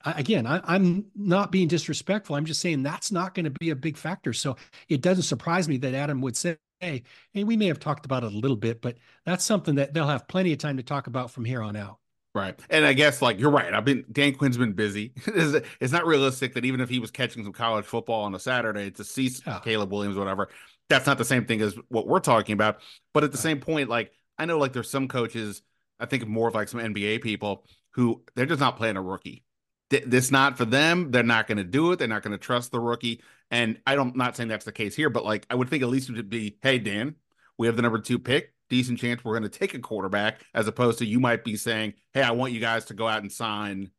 again, 0.06 0.46
I, 0.46 0.76
am 0.76 1.06
not 1.16 1.52
being 1.52 1.68
disrespectful. 1.68 2.36
I'm 2.36 2.46
just 2.46 2.62
saying 2.62 2.84
that's 2.84 3.12
not 3.12 3.34
going 3.34 3.46
to 3.46 3.52
be 3.52 3.70
a 3.70 3.76
big 3.76 3.98
factor. 3.98 4.34
So 4.34 4.58
it 4.90 5.02
doesn't 5.02 5.24
surprise 5.24 5.68
me 5.68 5.78
that 5.78 5.94
Adam 5.94 6.22
would 6.22 6.36
say, 6.36 6.58
and 6.82 7.02
we 7.34 7.58
may 7.58 7.68
have 7.68 7.80
talked 7.80 8.06
about 8.06 8.24
it 8.24 8.34
a 8.34 8.38
little 8.38 8.58
bit, 8.58 8.82
but 8.82 8.98
that's 9.26 9.46
something 9.46 9.76
that 9.76 9.94
they'll 9.94 10.08
have 10.08 10.28
plenty 10.28 10.52
of 10.52 10.60
time 10.60 10.78
to 10.78 10.84
talk 10.84 11.08
about 11.08 11.32
from 11.32 11.46
here 11.46 11.62
on 11.62 11.76
out. 11.76 11.98
Right. 12.34 12.58
And 12.70 12.86
I 12.86 12.94
guess 12.94 13.22
like 13.22 13.40
you're 13.40 13.52
right. 13.52 13.74
I've 13.74 13.84
been 13.84 14.06
Dan 14.10 14.34
Quinn's 14.36 14.58
been 14.58 14.72
busy. 14.72 15.12
it's 15.28 15.92
not 15.92 16.06
realistic 16.06 16.54
that 16.54 16.64
even 16.64 16.80
if 16.80 16.90
he 16.90 17.00
was 17.00 17.12
catching 17.12 17.44
some 17.44 17.52
college 17.52 17.86
football 17.86 18.24
on 18.24 18.34
a 18.34 18.40
Saturday 18.40 18.90
to 18.92 19.04
see 19.04 19.30
oh. 19.48 19.60
Caleb 19.64 19.92
Williams, 19.92 20.16
whatever, 20.18 20.48
that's 20.88 21.06
not 21.06 21.18
the 21.18 21.26
same 21.26 21.46
thing 21.46 21.62
as 21.62 21.76
what 21.90 22.08
we're 22.08 22.22
talking 22.22 22.54
about. 22.54 22.80
But 23.14 23.26
at 23.26 23.32
the 23.32 23.38
right. 23.38 23.44
same 23.44 23.60
point, 23.60 23.90
like 23.90 24.14
I 24.38 24.46
know 24.46 24.58
like 24.58 24.72
there's 24.72 24.90
some 24.90 25.10
coaches, 25.10 25.62
I 26.00 26.06
think 26.06 26.26
more 26.26 26.48
of 26.48 26.56
like 26.56 26.70
some 26.70 26.80
NBA 26.80 27.22
people 27.22 27.66
who 27.92 28.24
they're 28.36 28.46
just 28.46 28.62
not 28.62 28.78
playing 28.78 28.96
a 28.96 29.02
rookie 29.02 29.44
this 29.92 30.32
not 30.32 30.58
for 30.58 30.66
them. 30.66 31.12
They're 31.12 31.24
not 31.24 31.48
going 31.48 31.58
to 31.58 31.64
do 31.64 31.92
it. 31.92 32.00
They're 32.00 32.08
not 32.08 32.24
going 32.24 32.32
to 32.32 32.38
trust 32.38 32.72
the 32.72 32.80
rookie. 32.80 33.22
And 33.50 33.80
I 33.86 33.96
don't, 33.96 34.16
not 34.16 34.36
saying 34.36 34.50
that's 34.50 34.66
the 34.66 34.72
case 34.72 34.96
here, 34.96 35.10
but 35.10 35.26
like 35.26 35.46
I 35.50 35.56
would 35.56 35.70
think 35.70 35.84
at 35.84 35.90
least 35.90 36.10
it 36.10 36.16
would 36.16 36.30
be, 36.30 36.58
hey 36.62 36.80
Dan, 36.80 37.16
we 37.58 37.68
have 37.68 37.76
the 37.76 37.82
number 37.82 38.00
two 38.00 38.20
pick. 38.20 38.54
Decent 38.70 39.00
chance 39.00 39.24
we're 39.24 39.38
going 39.38 39.50
to 39.50 39.60
take 39.60 39.74
a 39.74 39.80
quarterback, 39.80 40.42
as 40.54 40.66
opposed 40.66 41.00
to 41.00 41.06
you 41.06 41.20
might 41.20 41.44
be 41.44 41.58
saying, 41.58 41.94
hey, 42.14 42.24
I 42.24 42.32
want 42.32 42.54
you 42.54 42.62
guys 42.62 42.86
to 42.86 42.94
go 42.94 43.06
out 43.06 43.22
and 43.22 43.30
sign 43.30 43.92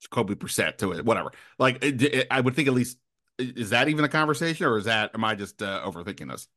Jacoby 0.00 0.34
Brissett 0.34 0.78
to 0.78 0.92
it, 0.92 1.04
whatever. 1.04 1.30
Like 1.58 1.84
it, 1.84 2.02
it, 2.02 2.26
I 2.30 2.40
would 2.40 2.56
think 2.56 2.66
at 2.66 2.74
least 2.74 2.98
is 3.38 3.70
that 3.70 3.88
even 3.88 4.04
a 4.04 4.08
conversation, 4.08 4.66
or 4.66 4.76
is 4.76 4.86
that 4.86 5.12
am 5.14 5.24
I 5.24 5.36
just 5.36 5.62
uh, 5.62 5.82
overthinking 5.86 6.30
this? 6.30 6.48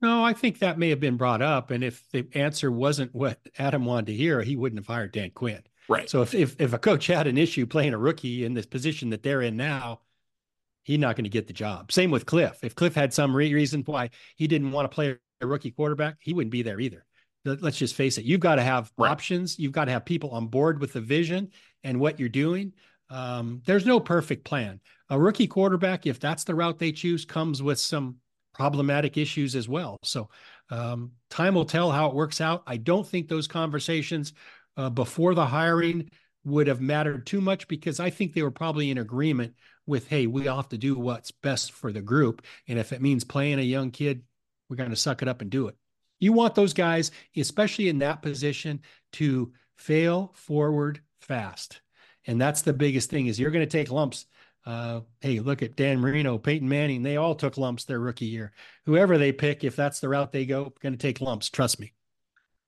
No, 0.00 0.24
I 0.24 0.32
think 0.32 0.60
that 0.60 0.78
may 0.78 0.90
have 0.90 1.00
been 1.00 1.16
brought 1.16 1.42
up, 1.42 1.70
and 1.70 1.84
if 1.84 2.04
the 2.10 2.26
answer 2.34 2.70
wasn't 2.70 3.14
what 3.14 3.40
Adam 3.58 3.84
wanted 3.84 4.06
to 4.06 4.14
hear, 4.14 4.42
he 4.42 4.56
wouldn't 4.56 4.80
have 4.80 4.86
hired 4.86 5.12
Dan 5.12 5.30
Quinn. 5.30 5.62
Right. 5.88 6.08
So 6.08 6.22
if, 6.22 6.34
if 6.34 6.60
if 6.60 6.72
a 6.72 6.78
coach 6.78 7.06
had 7.06 7.26
an 7.26 7.36
issue 7.36 7.66
playing 7.66 7.94
a 7.94 7.98
rookie 7.98 8.44
in 8.44 8.54
this 8.54 8.66
position 8.66 9.10
that 9.10 9.22
they're 9.22 9.42
in 9.42 9.56
now, 9.56 10.00
he's 10.82 10.98
not 10.98 11.16
going 11.16 11.24
to 11.24 11.30
get 11.30 11.46
the 11.46 11.52
job. 11.52 11.92
Same 11.92 12.10
with 12.10 12.26
Cliff. 12.26 12.58
If 12.62 12.74
Cliff 12.74 12.94
had 12.94 13.12
some 13.12 13.34
re- 13.34 13.52
reason 13.52 13.82
why 13.84 14.10
he 14.36 14.46
didn't 14.46 14.72
want 14.72 14.90
to 14.90 14.94
play 14.94 15.16
a 15.40 15.46
rookie 15.46 15.70
quarterback, 15.70 16.16
he 16.20 16.32
wouldn't 16.32 16.52
be 16.52 16.62
there 16.62 16.80
either. 16.80 17.04
Let's 17.44 17.78
just 17.78 17.96
face 17.96 18.18
it. 18.18 18.24
You've 18.24 18.40
got 18.40 18.56
to 18.56 18.62
have 18.62 18.92
right. 18.96 19.10
options. 19.10 19.58
You've 19.58 19.72
got 19.72 19.86
to 19.86 19.92
have 19.92 20.04
people 20.04 20.30
on 20.30 20.46
board 20.46 20.80
with 20.80 20.92
the 20.92 21.00
vision 21.00 21.50
and 21.82 21.98
what 21.98 22.20
you're 22.20 22.28
doing. 22.28 22.72
Um, 23.10 23.62
there's 23.66 23.84
no 23.84 23.98
perfect 23.98 24.44
plan. 24.44 24.80
A 25.10 25.18
rookie 25.18 25.48
quarterback, 25.48 26.06
if 26.06 26.20
that's 26.20 26.44
the 26.44 26.54
route 26.54 26.78
they 26.78 26.92
choose, 26.92 27.24
comes 27.24 27.60
with 27.60 27.80
some 27.80 28.16
problematic 28.54 29.16
issues 29.16 29.56
as 29.56 29.68
well. 29.68 29.98
So 30.04 30.30
um, 30.70 31.12
time 31.30 31.54
will 31.54 31.64
tell 31.64 31.90
how 31.90 32.06
it 32.06 32.14
works 32.14 32.40
out. 32.40 32.62
I 32.66 32.76
don't 32.76 33.06
think 33.06 33.28
those 33.28 33.48
conversations 33.48 34.32
uh, 34.76 34.90
before 34.90 35.34
the 35.34 35.46
hiring 35.46 36.10
would 36.44 36.66
have 36.66 36.80
mattered 36.80 37.26
too 37.26 37.40
much 37.40 37.68
because 37.68 38.00
I 38.00 38.10
think 38.10 38.32
they 38.32 38.42
were 38.42 38.50
probably 38.50 38.90
in 38.90 38.98
agreement 38.98 39.54
with, 39.86 40.08
hey, 40.08 40.26
we 40.26 40.48
all 40.48 40.56
have 40.56 40.68
to 40.70 40.78
do 40.78 40.98
what's 40.98 41.30
best 41.30 41.72
for 41.72 41.92
the 41.92 42.02
group. 42.02 42.42
And 42.68 42.78
if 42.78 42.92
it 42.92 43.02
means 43.02 43.24
playing 43.24 43.58
a 43.58 43.62
young 43.62 43.90
kid, 43.90 44.22
we're 44.68 44.76
going 44.76 44.90
to 44.90 44.96
suck 44.96 45.22
it 45.22 45.28
up 45.28 45.40
and 45.40 45.50
do 45.50 45.68
it. 45.68 45.76
You 46.18 46.32
want 46.32 46.54
those 46.54 46.72
guys, 46.72 47.10
especially 47.36 47.88
in 47.88 47.98
that 47.98 48.22
position, 48.22 48.80
to 49.14 49.52
fail 49.76 50.32
forward 50.34 51.00
fast. 51.20 51.80
And 52.26 52.40
that's 52.40 52.62
the 52.62 52.72
biggest 52.72 53.10
thing 53.10 53.26
is 53.26 53.38
you're 53.38 53.50
going 53.50 53.66
to 53.66 53.78
take 53.78 53.90
lumps. 53.90 54.26
Uh, 54.64 55.00
hey, 55.20 55.40
look 55.40 55.62
at 55.62 55.74
Dan 55.74 55.98
Marino, 55.98 56.38
Peyton 56.38 56.68
Manning. 56.68 57.02
They 57.02 57.16
all 57.16 57.34
took 57.34 57.58
lumps 57.58 57.84
their 57.84 57.98
rookie 57.98 58.26
year. 58.26 58.52
Whoever 58.86 59.18
they 59.18 59.32
pick, 59.32 59.64
if 59.64 59.74
that's 59.74 59.98
the 59.98 60.08
route 60.08 60.30
they 60.30 60.46
go, 60.46 60.72
going 60.80 60.92
to 60.92 60.98
take 60.98 61.20
lumps. 61.20 61.50
Trust 61.50 61.80
me. 61.80 61.92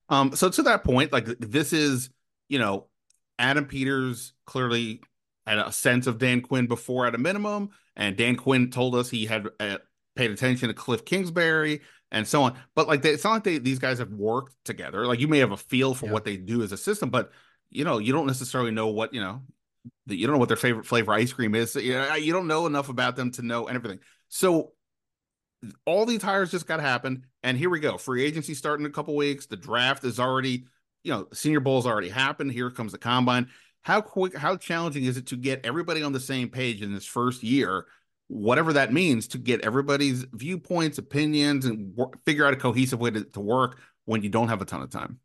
Um, 0.09 0.35
so 0.35 0.49
to 0.49 0.63
that 0.65 0.85
point, 0.85 1.13
like 1.13 1.27
this 1.27 1.73
is, 1.73 2.11
you 2.49 2.59
know, 2.59 2.89
Adam 3.39 3.65
Peters 3.65 4.33
clearly 4.47 5.01
had 5.47 5.59
a 5.59 5.73
sense 5.73 6.07
of 6.07 6.19
Dan 6.19 6.41
Quinn 6.41 6.67
before 6.67 7.07
at 7.07 7.15
a 7.15 7.19
minimum, 7.19 7.71
and 7.97 8.17
Dan 8.17 8.37
Quinn 8.37 8.71
told 8.71 8.95
us 8.95 9.11
he 9.11 9.27
had 9.27 9.49
uh, 9.61 9.79
paid 10.17 10.31
attention 10.31 10.69
to 10.69 10.75
Cliff 10.75 11.05
Kingsbury 11.05 11.83
and 12.11 12.27
so 12.27 12.43
on. 12.43 12.55
But 12.75 12.87
like, 12.89 13.03
they, 13.03 13.11
it's 13.11 13.25
not 13.25 13.33
like 13.33 13.45
they, 13.45 13.59
these 13.59 13.79
guys 13.79 13.99
have 13.99 14.13
worked 14.13 14.55
together. 14.65 15.07
Like, 15.07 15.21
you 15.21 15.29
may 15.29 15.39
have 15.39 15.53
a 15.53 15.57
feel 15.57 15.95
for 15.95 16.07
yeah. 16.07 16.13
what 16.13 16.25
they 16.25 16.37
do 16.37 16.63
as 16.63 16.73
a 16.73 16.77
system, 16.77 17.11
but 17.11 17.31
you 17.71 17.85
know, 17.85 17.99
you 17.99 18.13
don't 18.13 18.27
necessarily 18.27 18.71
know 18.71 18.89
what 18.89 19.13
you 19.13 19.21
know. 19.21 19.43
You 20.07 20.27
don't 20.27 20.35
know 20.35 20.39
what 20.39 20.49
their 20.49 20.57
favorite 20.57 20.87
flavor 20.87 21.13
ice 21.13 21.33
cream 21.33 21.55
is. 21.55 21.75
You, 21.75 21.95
know, 21.95 22.15
you 22.15 22.33
don't 22.33 22.47
know 22.47 22.67
enough 22.67 22.89
about 22.89 23.17
them 23.17 23.33
to 23.33 23.43
know 23.43 23.67
and 23.67 23.77
everything. 23.77 23.99
So 24.29 24.73
all 25.87 26.07
these 26.07 26.23
hires 26.23 26.51
just 26.51 26.67
got 26.67 26.81
happened, 26.81 27.25
and 27.43 27.57
here 27.57 27.71
we 27.71 27.81
go. 27.81 27.97
Free 27.99 28.25
agency 28.25 28.55
starting 28.55 28.85
in 28.85 28.91
a 28.91 28.95
couple 28.95 29.15
weeks. 29.17 29.47
The 29.47 29.57
draft 29.57 30.05
is 30.05 30.19
already, 30.19 30.65
you 31.03 31.13
know, 31.13 31.29
Senior 31.33 31.61
Bowl's 31.61 31.87
already 31.87 32.09
happened. 32.09 32.53
Here 32.53 32.71
comes 32.71 32.93
the 32.93 32.99
combine. 32.99 33.49
How 33.83 34.01
quick? 34.01 34.37
How 34.37 34.57
challenging 34.57 35.05
is 35.05 35.17
it 35.17 35.27
to 35.27 35.37
get 35.37 35.65
everybody 35.65 36.03
on 36.03 36.13
the 36.13 36.21
same 36.21 36.49
page 36.49 36.83
in 36.83 36.95
this 36.95 37.07
first 37.07 37.43
year? 37.43 37.87
whatever 38.29 38.73
that 38.73 38.93
means 38.93 39.29
to 39.29 39.39
get 39.39 39.61
everybody's 39.61 40.25
viewpoints, 40.33 40.99
opinions, 40.99 41.67
and 41.67 41.99
figure 42.25 42.47
out 42.47 42.55
a 42.55 42.57
cohesive 42.57 43.01
way 43.01 43.11
to, 43.11 43.25
to 43.25 43.41
work 43.41 43.79
when 44.05 44.23
you 44.23 44.29
don't 44.29 44.49
have 44.49 44.63
a 44.63 44.65
ton 44.65 44.83
of 44.83 44.91
time. 44.91 45.19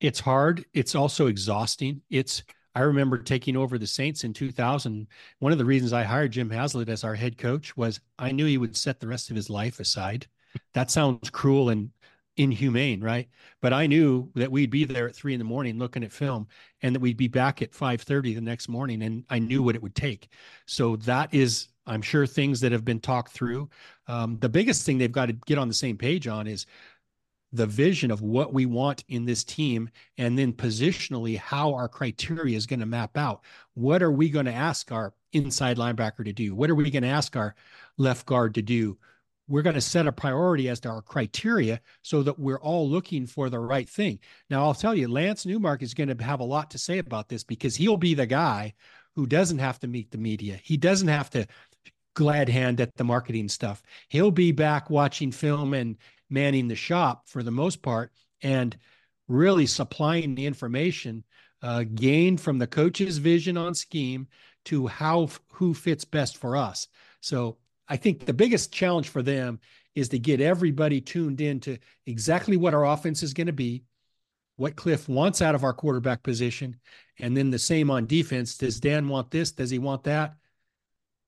It's 0.00 0.20
hard. 0.20 0.64
It's 0.72 0.94
also 0.94 1.26
exhausting. 1.26 2.00
It's 2.08 2.42
I 2.74 2.80
remember 2.80 3.18
taking 3.18 3.56
over 3.56 3.78
the 3.78 3.86
Saints 3.86 4.24
in 4.24 4.32
2000. 4.32 5.06
One 5.40 5.52
of 5.52 5.58
the 5.58 5.64
reasons 5.64 5.92
I 5.92 6.04
hired 6.04 6.32
Jim 6.32 6.50
Haslett 6.50 6.88
as 6.88 7.04
our 7.04 7.14
head 7.14 7.36
coach 7.36 7.76
was 7.76 8.00
I 8.18 8.32
knew 8.32 8.46
he 8.46 8.58
would 8.58 8.76
set 8.76 9.00
the 9.00 9.08
rest 9.08 9.30
of 9.30 9.36
his 9.36 9.50
life 9.50 9.80
aside. 9.80 10.26
That 10.74 10.90
sounds 10.90 11.30
cruel 11.30 11.70
and 11.70 11.90
inhumane, 12.36 13.00
right? 13.00 13.28
But 13.60 13.72
I 13.72 13.86
knew 13.86 14.30
that 14.34 14.50
we'd 14.50 14.70
be 14.70 14.84
there 14.84 15.08
at 15.08 15.14
three 15.14 15.34
in 15.34 15.38
the 15.38 15.44
morning 15.44 15.78
looking 15.78 16.04
at 16.04 16.12
film, 16.12 16.48
and 16.82 16.94
that 16.94 17.00
we'd 17.00 17.16
be 17.16 17.28
back 17.28 17.60
at 17.62 17.74
five 17.74 18.00
thirty 18.02 18.34
the 18.34 18.40
next 18.40 18.68
morning, 18.68 19.02
and 19.02 19.24
I 19.28 19.38
knew 19.38 19.62
what 19.62 19.74
it 19.74 19.82
would 19.82 19.94
take. 19.94 20.28
So 20.66 20.96
that 20.96 21.34
is, 21.34 21.68
I'm 21.86 22.02
sure, 22.02 22.26
things 22.26 22.60
that 22.60 22.72
have 22.72 22.84
been 22.84 23.00
talked 23.00 23.32
through. 23.32 23.68
Um, 24.06 24.38
the 24.38 24.48
biggest 24.48 24.86
thing 24.86 24.98
they've 24.98 25.12
got 25.12 25.26
to 25.26 25.32
get 25.32 25.58
on 25.58 25.68
the 25.68 25.74
same 25.74 25.98
page 25.98 26.28
on 26.28 26.46
is 26.46 26.66
the 27.52 27.66
vision 27.66 28.10
of 28.10 28.22
what 28.22 28.52
we 28.52 28.66
want 28.66 29.04
in 29.08 29.24
this 29.24 29.42
team, 29.42 29.90
and 30.18 30.38
then 30.38 30.52
positionally 30.52 31.36
how 31.36 31.74
our 31.74 31.88
criteria 31.88 32.56
is 32.56 32.66
going 32.66 32.80
to 32.80 32.86
map 32.86 33.16
out. 33.16 33.42
What 33.74 34.02
are 34.02 34.12
we 34.12 34.30
going 34.30 34.46
to 34.46 34.52
ask 34.52 34.92
our 34.92 35.12
inside 35.32 35.76
linebacker 35.76 36.24
to 36.24 36.32
do? 36.32 36.54
What 36.54 36.70
are 36.70 36.74
we 36.74 36.90
going 36.90 37.02
to 37.02 37.08
ask 37.08 37.36
our 37.36 37.54
left 37.98 38.26
guard 38.26 38.54
to 38.54 38.62
do? 38.62 38.98
we're 39.50 39.62
going 39.62 39.74
to 39.74 39.80
set 39.80 40.06
a 40.06 40.12
priority 40.12 40.68
as 40.68 40.78
to 40.78 40.88
our 40.88 41.02
criteria 41.02 41.80
so 42.02 42.22
that 42.22 42.38
we're 42.38 42.60
all 42.60 42.88
looking 42.88 43.26
for 43.26 43.50
the 43.50 43.58
right 43.58 43.88
thing. 43.88 44.20
Now, 44.48 44.62
I'll 44.62 44.74
tell 44.74 44.94
you, 44.94 45.08
Lance 45.08 45.44
Newmark 45.44 45.82
is 45.82 45.92
going 45.92 46.16
to 46.16 46.24
have 46.24 46.38
a 46.38 46.44
lot 46.44 46.70
to 46.70 46.78
say 46.78 46.98
about 46.98 47.28
this 47.28 47.42
because 47.42 47.74
he'll 47.74 47.96
be 47.96 48.14
the 48.14 48.26
guy 48.26 48.72
who 49.16 49.26
doesn't 49.26 49.58
have 49.58 49.80
to 49.80 49.88
meet 49.88 50.12
the 50.12 50.18
media. 50.18 50.60
He 50.62 50.76
doesn't 50.76 51.08
have 51.08 51.30
to 51.30 51.48
glad 52.14 52.48
hand 52.48 52.80
at 52.80 52.96
the 52.96 53.02
marketing 53.02 53.48
stuff. 53.48 53.82
He'll 54.08 54.30
be 54.30 54.52
back 54.52 54.88
watching 54.88 55.32
film 55.32 55.74
and 55.74 55.96
manning 56.30 56.68
the 56.68 56.74
shop 56.76 57.28
for 57.28 57.42
the 57.42 57.50
most 57.50 57.82
part 57.82 58.12
and 58.42 58.76
really 59.28 59.66
supplying 59.66 60.34
the 60.34 60.46
information 60.46 61.24
uh, 61.62 61.84
gained 61.94 62.40
from 62.40 62.58
the 62.58 62.66
coach's 62.66 63.18
vision 63.18 63.56
on 63.56 63.74
scheme 63.74 64.26
to 64.64 64.86
how 64.86 65.28
who 65.52 65.74
fits 65.74 66.04
best 66.04 66.36
for 66.36 66.56
us. 66.56 66.88
So 67.20 67.58
I 67.88 67.96
think 67.96 68.24
the 68.24 68.32
biggest 68.32 68.72
challenge 68.72 69.08
for 69.08 69.22
them 69.22 69.60
is 69.94 70.08
to 70.10 70.18
get 70.18 70.40
everybody 70.40 71.00
tuned 71.00 71.40
in 71.40 71.60
to 71.60 71.78
exactly 72.06 72.56
what 72.56 72.74
our 72.74 72.86
offense 72.86 73.22
is 73.22 73.34
going 73.34 73.48
to 73.48 73.52
be, 73.52 73.82
what 74.56 74.76
Cliff 74.76 75.08
wants 75.08 75.42
out 75.42 75.54
of 75.54 75.64
our 75.64 75.72
quarterback 75.72 76.22
position, 76.22 76.76
and 77.18 77.36
then 77.36 77.50
the 77.50 77.58
same 77.58 77.90
on 77.90 78.06
defense. 78.06 78.56
Does 78.56 78.80
Dan 78.80 79.08
want 79.08 79.30
this? 79.30 79.52
Does 79.52 79.70
he 79.70 79.78
want 79.78 80.04
that? 80.04 80.34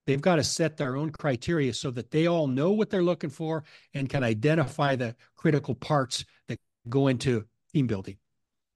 They've 0.06 0.20
got 0.20 0.36
to 0.36 0.44
set 0.44 0.76
their 0.76 0.96
own 0.96 1.10
criteria 1.10 1.72
so 1.72 1.90
that 1.92 2.10
they 2.10 2.26
all 2.26 2.46
know 2.46 2.72
what 2.72 2.90
they're 2.90 3.02
looking 3.02 3.30
for 3.30 3.64
and 3.94 4.08
can 4.08 4.24
identify 4.24 4.96
the 4.96 5.14
critical 5.36 5.74
parts 5.74 6.24
that 6.48 6.58
go 6.88 7.08
into 7.08 7.44
team 7.72 7.86
building. 7.86 8.16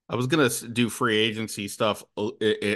I 0.09 0.15
was 0.15 0.29
going 0.29 0.49
to 0.49 0.69
do 0.69 0.89
free 0.89 1.19
agency 1.19 1.67
stuff 1.67 2.05
uh, 2.17 2.31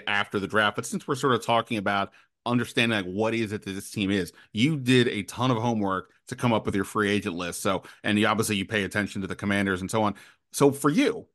after 0.08 0.40
the 0.40 0.48
draft, 0.48 0.74
but 0.74 0.84
since 0.84 1.06
we're 1.06 1.14
sort 1.14 1.34
of 1.34 1.46
talking 1.46 1.78
about 1.78 2.10
understanding 2.46 2.96
like 2.96 3.12
what 3.12 3.34
is 3.34 3.52
it 3.52 3.62
that 3.64 3.72
this 3.72 3.90
team 3.90 4.10
is. 4.10 4.32
You 4.52 4.76
did 4.76 5.08
a 5.08 5.22
ton 5.24 5.50
of 5.50 5.58
homework 5.58 6.12
to 6.28 6.36
come 6.36 6.52
up 6.52 6.66
with 6.66 6.74
your 6.74 6.84
free 6.84 7.10
agent 7.10 7.36
list. 7.36 7.60
So, 7.60 7.82
and 8.02 8.18
you, 8.18 8.26
obviously 8.26 8.56
you 8.56 8.64
pay 8.64 8.84
attention 8.84 9.20
to 9.22 9.26
the 9.26 9.36
commanders 9.36 9.80
and 9.80 9.90
so 9.90 10.02
on. 10.02 10.14
So 10.52 10.70
for 10.72 10.90
you, 10.90 11.26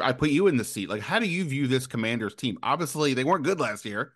I 0.00 0.12
put 0.12 0.30
you 0.30 0.46
in 0.46 0.56
the 0.56 0.64
seat. 0.64 0.88
Like, 0.88 1.02
how 1.02 1.18
do 1.18 1.26
you 1.26 1.44
view 1.44 1.66
this 1.66 1.86
commanders 1.86 2.34
team? 2.34 2.58
Obviously, 2.62 3.14
they 3.14 3.24
weren't 3.24 3.44
good 3.44 3.60
last 3.60 3.84
year. 3.84 4.12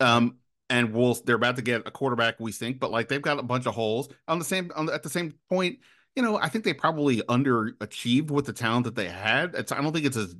Um, 0.00 0.36
and 0.70 0.92
we'll 0.92 1.14
they're 1.14 1.36
about 1.36 1.56
to 1.56 1.62
get 1.62 1.86
a 1.86 1.90
quarterback, 1.90 2.40
we 2.40 2.52
think, 2.52 2.78
but 2.78 2.90
like 2.90 3.08
they've 3.08 3.22
got 3.22 3.38
a 3.38 3.42
bunch 3.42 3.66
of 3.66 3.74
holes. 3.74 4.08
On 4.28 4.38
the 4.38 4.44
same 4.44 4.70
on 4.74 4.86
the, 4.86 4.94
at 4.94 5.02
the 5.02 5.10
same 5.10 5.34
point, 5.48 5.78
you 6.16 6.22
know, 6.22 6.38
I 6.38 6.48
think 6.48 6.64
they 6.64 6.74
probably 6.74 7.20
underachieved 7.22 8.30
with 8.30 8.46
the 8.46 8.52
talent 8.52 8.84
that 8.84 8.94
they 8.94 9.08
had. 9.08 9.54
It's 9.54 9.72
I 9.72 9.80
don't 9.80 9.92
think 9.92 10.06
it's 10.06 10.16
as 10.16 10.34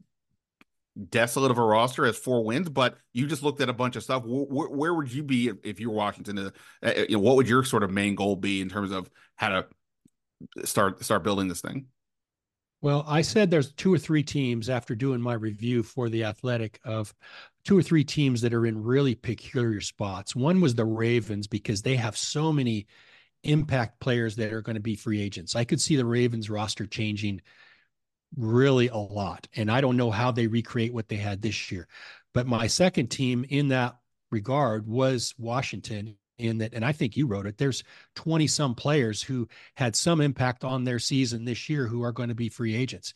desolate 1.08 1.50
of 1.50 1.58
a 1.58 1.62
roster 1.62 2.06
as 2.06 2.16
four 2.16 2.44
wins, 2.44 2.68
but 2.68 2.96
you 3.12 3.26
just 3.26 3.42
looked 3.42 3.60
at 3.60 3.68
a 3.68 3.72
bunch 3.72 3.96
of 3.96 4.02
stuff. 4.02 4.22
Where, 4.24 4.68
where 4.68 4.94
would 4.94 5.12
you 5.12 5.22
be 5.22 5.48
if, 5.48 5.56
if 5.64 5.80
you 5.80 5.90
were 5.90 5.96
Washington? 5.96 6.38
Uh, 6.38 6.50
uh, 6.82 6.92
you 7.08 7.16
know, 7.16 7.22
what 7.22 7.36
would 7.36 7.48
your 7.48 7.64
sort 7.64 7.82
of 7.82 7.90
main 7.90 8.14
goal 8.14 8.36
be 8.36 8.60
in 8.60 8.68
terms 8.68 8.92
of 8.92 9.10
how 9.36 9.48
to 9.48 9.66
start 10.64 11.04
start 11.04 11.22
building 11.22 11.48
this 11.48 11.60
thing? 11.60 11.86
Well, 12.80 13.04
I 13.08 13.22
said 13.22 13.50
there's 13.50 13.72
two 13.72 13.92
or 13.92 13.98
three 13.98 14.22
teams 14.22 14.68
after 14.68 14.94
doing 14.94 15.20
my 15.20 15.32
review 15.32 15.82
for 15.82 16.10
the 16.10 16.24
Athletic 16.24 16.78
of 16.84 17.14
two 17.64 17.78
or 17.78 17.82
three 17.82 18.04
teams 18.04 18.42
that 18.42 18.54
are 18.54 18.66
in 18.66 18.82
really 18.82 19.14
peculiar 19.14 19.80
spots. 19.80 20.36
One 20.36 20.60
was 20.60 20.74
the 20.74 20.84
Ravens 20.84 21.46
because 21.46 21.82
they 21.82 21.96
have 21.96 22.16
so 22.16 22.52
many 22.52 22.86
impact 23.42 24.00
players 24.00 24.36
that 24.36 24.52
are 24.52 24.62
going 24.62 24.76
to 24.76 24.80
be 24.80 24.96
free 24.96 25.20
agents. 25.20 25.56
I 25.56 25.64
could 25.64 25.80
see 25.80 25.96
the 25.96 26.04
Ravens 26.04 26.50
roster 26.50 26.86
changing 26.86 27.40
really 28.36 28.88
a 28.88 28.96
lot. 28.96 29.48
And 29.54 29.70
I 29.70 29.80
don't 29.80 29.96
know 29.96 30.10
how 30.10 30.30
they 30.30 30.46
recreate 30.46 30.92
what 30.92 31.08
they 31.08 31.16
had 31.16 31.40
this 31.40 31.70
year. 31.70 31.88
But 32.32 32.46
my 32.46 32.66
second 32.66 33.08
team 33.08 33.44
in 33.48 33.68
that 33.68 33.96
regard 34.30 34.86
was 34.86 35.34
Washington 35.38 36.16
in 36.36 36.58
that 36.58 36.74
and 36.74 36.84
I 36.84 36.90
think 36.90 37.16
you 37.16 37.28
wrote 37.28 37.46
it 37.46 37.58
there's 37.58 37.84
20 38.16 38.48
some 38.48 38.74
players 38.74 39.22
who 39.22 39.46
had 39.76 39.94
some 39.94 40.20
impact 40.20 40.64
on 40.64 40.82
their 40.82 40.98
season 40.98 41.44
this 41.44 41.68
year 41.68 41.86
who 41.86 42.02
are 42.02 42.10
going 42.10 42.30
to 42.30 42.34
be 42.34 42.48
free 42.48 42.74
agents. 42.74 43.14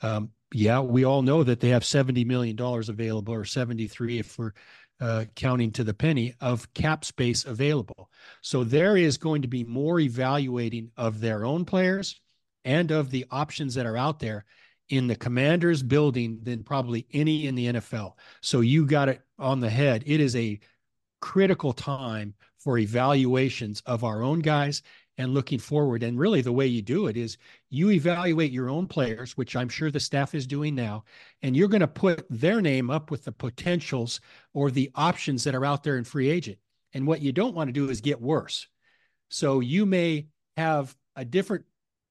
Um, 0.00 0.30
yeah, 0.54 0.80
we 0.80 1.04
all 1.04 1.22
know 1.22 1.42
that 1.42 1.60
they 1.60 1.70
have 1.70 1.84
70 1.84 2.24
million 2.24 2.54
dollars 2.54 2.88
available 2.88 3.34
or 3.34 3.44
73 3.44 4.20
if 4.20 4.38
we're 4.38 4.52
uh, 5.00 5.24
counting 5.34 5.72
to 5.72 5.82
the 5.82 5.92
penny 5.92 6.34
of 6.40 6.72
cap 6.74 7.04
space 7.04 7.44
available. 7.44 8.08
So 8.40 8.62
there 8.62 8.96
is 8.96 9.18
going 9.18 9.42
to 9.42 9.48
be 9.48 9.64
more 9.64 9.98
evaluating 9.98 10.92
of 10.96 11.20
their 11.20 11.44
own 11.44 11.64
players 11.64 12.20
and 12.64 12.92
of 12.92 13.10
the 13.10 13.26
options 13.30 13.74
that 13.74 13.86
are 13.86 13.96
out 13.96 14.20
there 14.20 14.44
in 14.88 15.08
the 15.08 15.16
commander's 15.16 15.82
building 15.82 16.38
than 16.42 16.62
probably 16.62 17.06
any 17.12 17.46
in 17.46 17.56
the 17.56 17.66
NFL. 17.66 18.12
So 18.40 18.60
you 18.60 18.86
got 18.86 19.08
it 19.08 19.22
on 19.38 19.58
the 19.58 19.70
head. 19.70 20.04
It 20.06 20.20
is 20.20 20.36
a 20.36 20.60
critical 21.20 21.72
time 21.72 22.34
for 22.58 22.78
evaluations 22.78 23.82
of 23.86 24.04
our 24.04 24.22
own 24.22 24.38
guys 24.38 24.82
and 25.18 25.34
looking 25.34 25.58
forward. 25.58 26.02
And 26.02 26.18
really, 26.18 26.40
the 26.40 26.52
way 26.52 26.66
you 26.66 26.82
do 26.82 27.06
it 27.06 27.16
is 27.16 27.38
you 27.70 27.90
evaluate 27.90 28.50
your 28.50 28.68
own 28.68 28.86
players, 28.86 29.36
which 29.36 29.54
I'm 29.56 29.68
sure 29.68 29.90
the 29.90 30.00
staff 30.00 30.34
is 30.34 30.46
doing 30.46 30.74
now, 30.74 31.04
and 31.42 31.56
you're 31.56 31.68
going 31.68 31.80
to 31.80 31.88
put 31.88 32.26
their 32.28 32.60
name 32.60 32.90
up 32.90 33.10
with 33.10 33.24
the 33.24 33.32
potentials 33.32 34.20
or 34.52 34.70
the 34.70 34.90
options 34.94 35.44
that 35.44 35.54
are 35.54 35.64
out 35.64 35.82
there 35.82 35.96
in 35.96 36.04
free 36.04 36.28
agent. 36.28 36.58
And 36.92 37.06
what 37.06 37.22
you 37.22 37.32
don't 37.32 37.54
want 37.54 37.68
to 37.68 37.72
do 37.72 37.90
is 37.90 38.00
get 38.00 38.20
worse. 38.20 38.66
So 39.28 39.60
you 39.60 39.86
may 39.86 40.26
have 40.56 40.94
a 41.16 41.24
different 41.24 41.64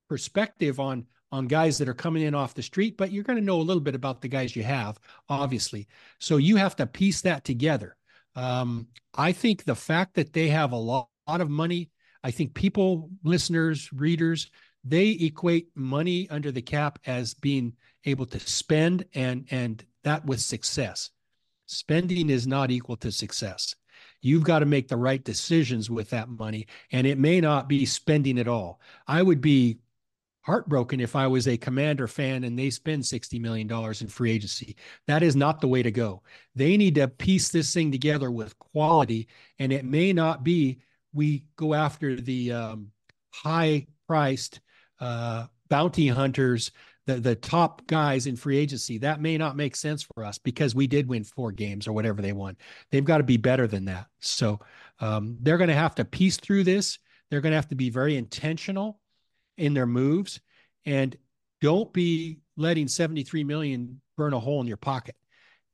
perspective 0.09 0.79
on 0.79 1.05
on 1.31 1.47
guys 1.47 1.79
that 1.79 1.89
are 1.89 1.95
coming 1.95 2.21
in 2.21 2.35
off 2.35 2.53
the 2.53 2.61
street, 2.61 2.95
but 2.95 3.11
you're 3.11 3.23
going 3.23 3.39
to 3.39 3.43
know 3.43 3.59
a 3.59 3.63
little 3.63 3.81
bit 3.81 3.95
about 3.95 4.21
the 4.21 4.27
guys 4.27 4.55
you 4.55 4.61
have, 4.61 4.99
obviously. 5.29 5.87
So 6.19 6.37
you 6.37 6.57
have 6.57 6.75
to 6.75 6.85
piece 6.85 7.21
that 7.21 7.43
together. 7.43 7.97
Um, 8.35 8.87
I 9.15 9.31
think 9.31 9.63
the 9.63 9.73
fact 9.73 10.13
that 10.13 10.31
they 10.31 10.49
have 10.49 10.73
a 10.73 10.77
lot, 10.77 11.09
lot 11.27 11.41
of 11.41 11.49
money, 11.49 11.89
I 12.23 12.31
think 12.31 12.53
people, 12.53 13.09
listeners, 13.23 13.91
readers, 13.93 14.49
they 14.83 15.09
equate 15.09 15.69
money 15.75 16.27
under 16.29 16.51
the 16.51 16.61
cap 16.61 16.99
as 17.05 17.33
being 17.33 17.73
able 18.05 18.25
to 18.27 18.39
spend 18.39 19.05
and 19.13 19.47
and 19.51 19.83
that 20.03 20.25
with 20.25 20.41
success. 20.41 21.09
Spending 21.65 22.29
is 22.29 22.45
not 22.45 22.71
equal 22.71 22.97
to 22.97 23.11
success. 23.11 23.75
You've 24.21 24.43
got 24.43 24.59
to 24.59 24.65
make 24.65 24.87
the 24.87 24.97
right 24.97 25.23
decisions 25.23 25.89
with 25.89 26.09
that 26.09 26.29
money, 26.29 26.67
and 26.91 27.07
it 27.07 27.17
may 27.17 27.39
not 27.39 27.69
be 27.69 27.85
spending 27.85 28.39
at 28.39 28.47
all. 28.47 28.79
I 29.07 29.21
would 29.21 29.41
be 29.41 29.79
heartbroken 30.43 30.99
if 30.99 31.15
I 31.15 31.27
was 31.27 31.47
a 31.47 31.57
commander 31.57 32.07
fan 32.07 32.43
and 32.43 32.59
they 32.59 32.69
spend 32.69 33.03
$60 33.03 33.39
million 33.39 33.71
in 33.71 34.07
free 34.07 34.31
agency. 34.31 34.75
That 35.07 35.23
is 35.23 35.37
not 35.37 35.61
the 35.61 35.69
way 35.69 35.81
to 35.83 35.91
go. 35.91 36.21
They 36.53 36.75
need 36.75 36.95
to 36.95 37.07
piece 37.07 37.49
this 37.49 37.73
thing 37.73 37.91
together 37.91 38.29
with 38.29 38.59
quality, 38.59 39.29
and 39.57 39.71
it 39.71 39.85
may 39.85 40.11
not 40.11 40.43
be 40.43 40.79
we 41.13 41.45
go 41.55 41.73
after 41.73 42.19
the 42.19 42.51
um, 42.51 42.91
high 43.31 43.87
priced 44.07 44.59
uh, 44.99 45.45
bounty 45.69 46.07
hunters, 46.07 46.71
the, 47.05 47.15
the 47.15 47.35
top 47.35 47.85
guys 47.87 48.27
in 48.27 48.35
free 48.35 48.57
agency. 48.57 48.97
That 48.99 49.21
may 49.21 49.37
not 49.37 49.55
make 49.55 49.75
sense 49.75 50.03
for 50.03 50.23
us 50.23 50.37
because 50.37 50.75
we 50.75 50.87
did 50.87 51.07
win 51.07 51.23
four 51.23 51.51
games 51.51 51.87
or 51.87 51.93
whatever 51.93 52.21
they 52.21 52.33
won. 52.33 52.57
They've 52.91 53.03
got 53.03 53.17
to 53.17 53.23
be 53.23 53.37
better 53.37 53.67
than 53.67 53.85
that. 53.85 54.07
So 54.19 54.59
um, 54.99 55.37
they're 55.41 55.57
going 55.57 55.69
to 55.69 55.75
have 55.75 55.95
to 55.95 56.05
piece 56.05 56.37
through 56.37 56.63
this. 56.63 56.99
They're 57.29 57.41
going 57.41 57.51
to 57.51 57.57
have 57.57 57.69
to 57.69 57.75
be 57.75 57.89
very 57.89 58.15
intentional 58.15 58.99
in 59.57 59.73
their 59.73 59.85
moves 59.85 60.39
and 60.85 61.15
don't 61.61 61.91
be 61.93 62.39
letting 62.57 62.87
73 62.87 63.43
million 63.43 64.01
burn 64.17 64.33
a 64.33 64.39
hole 64.39 64.61
in 64.61 64.67
your 64.67 64.77
pocket. 64.77 65.15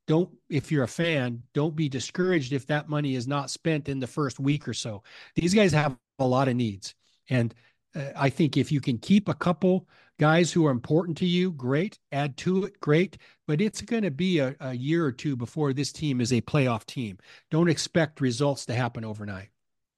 Don't, 0.10 0.30
if 0.50 0.72
you're 0.72 0.86
a 0.86 0.88
fan, 0.88 1.44
don't 1.54 1.76
be 1.76 1.88
discouraged 1.88 2.52
if 2.52 2.66
that 2.66 2.90
money 2.90 3.14
is 3.14 3.28
not 3.28 3.52
spent 3.52 3.88
in 3.88 4.00
the 4.00 4.08
first 4.08 4.40
week 4.40 4.68
or 4.68 4.74
so. 4.74 5.04
These 5.36 5.54
guys 5.54 5.72
have 5.74 5.96
a 6.18 6.26
lot 6.26 6.48
of 6.48 6.56
needs. 6.56 6.96
And 7.30 7.54
uh, 7.96 8.06
I 8.16 8.32
think 8.32 8.58
if 8.58 8.72
you 8.72 8.82
can 8.82 8.98
keep 8.98 9.30
a 9.30 9.36
couple 9.36 9.88
guys 10.20 10.52
who 10.52 10.66
are 10.66 10.72
important 10.72 11.16
to 11.20 11.28
you, 11.28 11.52
great. 11.52 12.00
Add 12.12 12.38
to 12.38 12.66
it, 12.66 12.80
great. 12.80 13.20
But 13.48 13.62
it's 13.62 13.82
going 13.82 14.02
to 14.02 14.10
be 14.10 14.40
a, 14.40 14.56
a 14.60 14.74
year 14.74 15.06
or 15.06 15.12
two 15.12 15.36
before 15.36 15.74
this 15.74 15.92
team 15.92 16.22
is 16.22 16.34
a 16.34 16.42
playoff 16.42 16.88
team. 16.88 17.20
Don't 17.52 17.70
expect 17.70 18.20
results 18.20 18.66
to 18.66 18.74
happen 18.74 19.06
overnight 19.06 19.50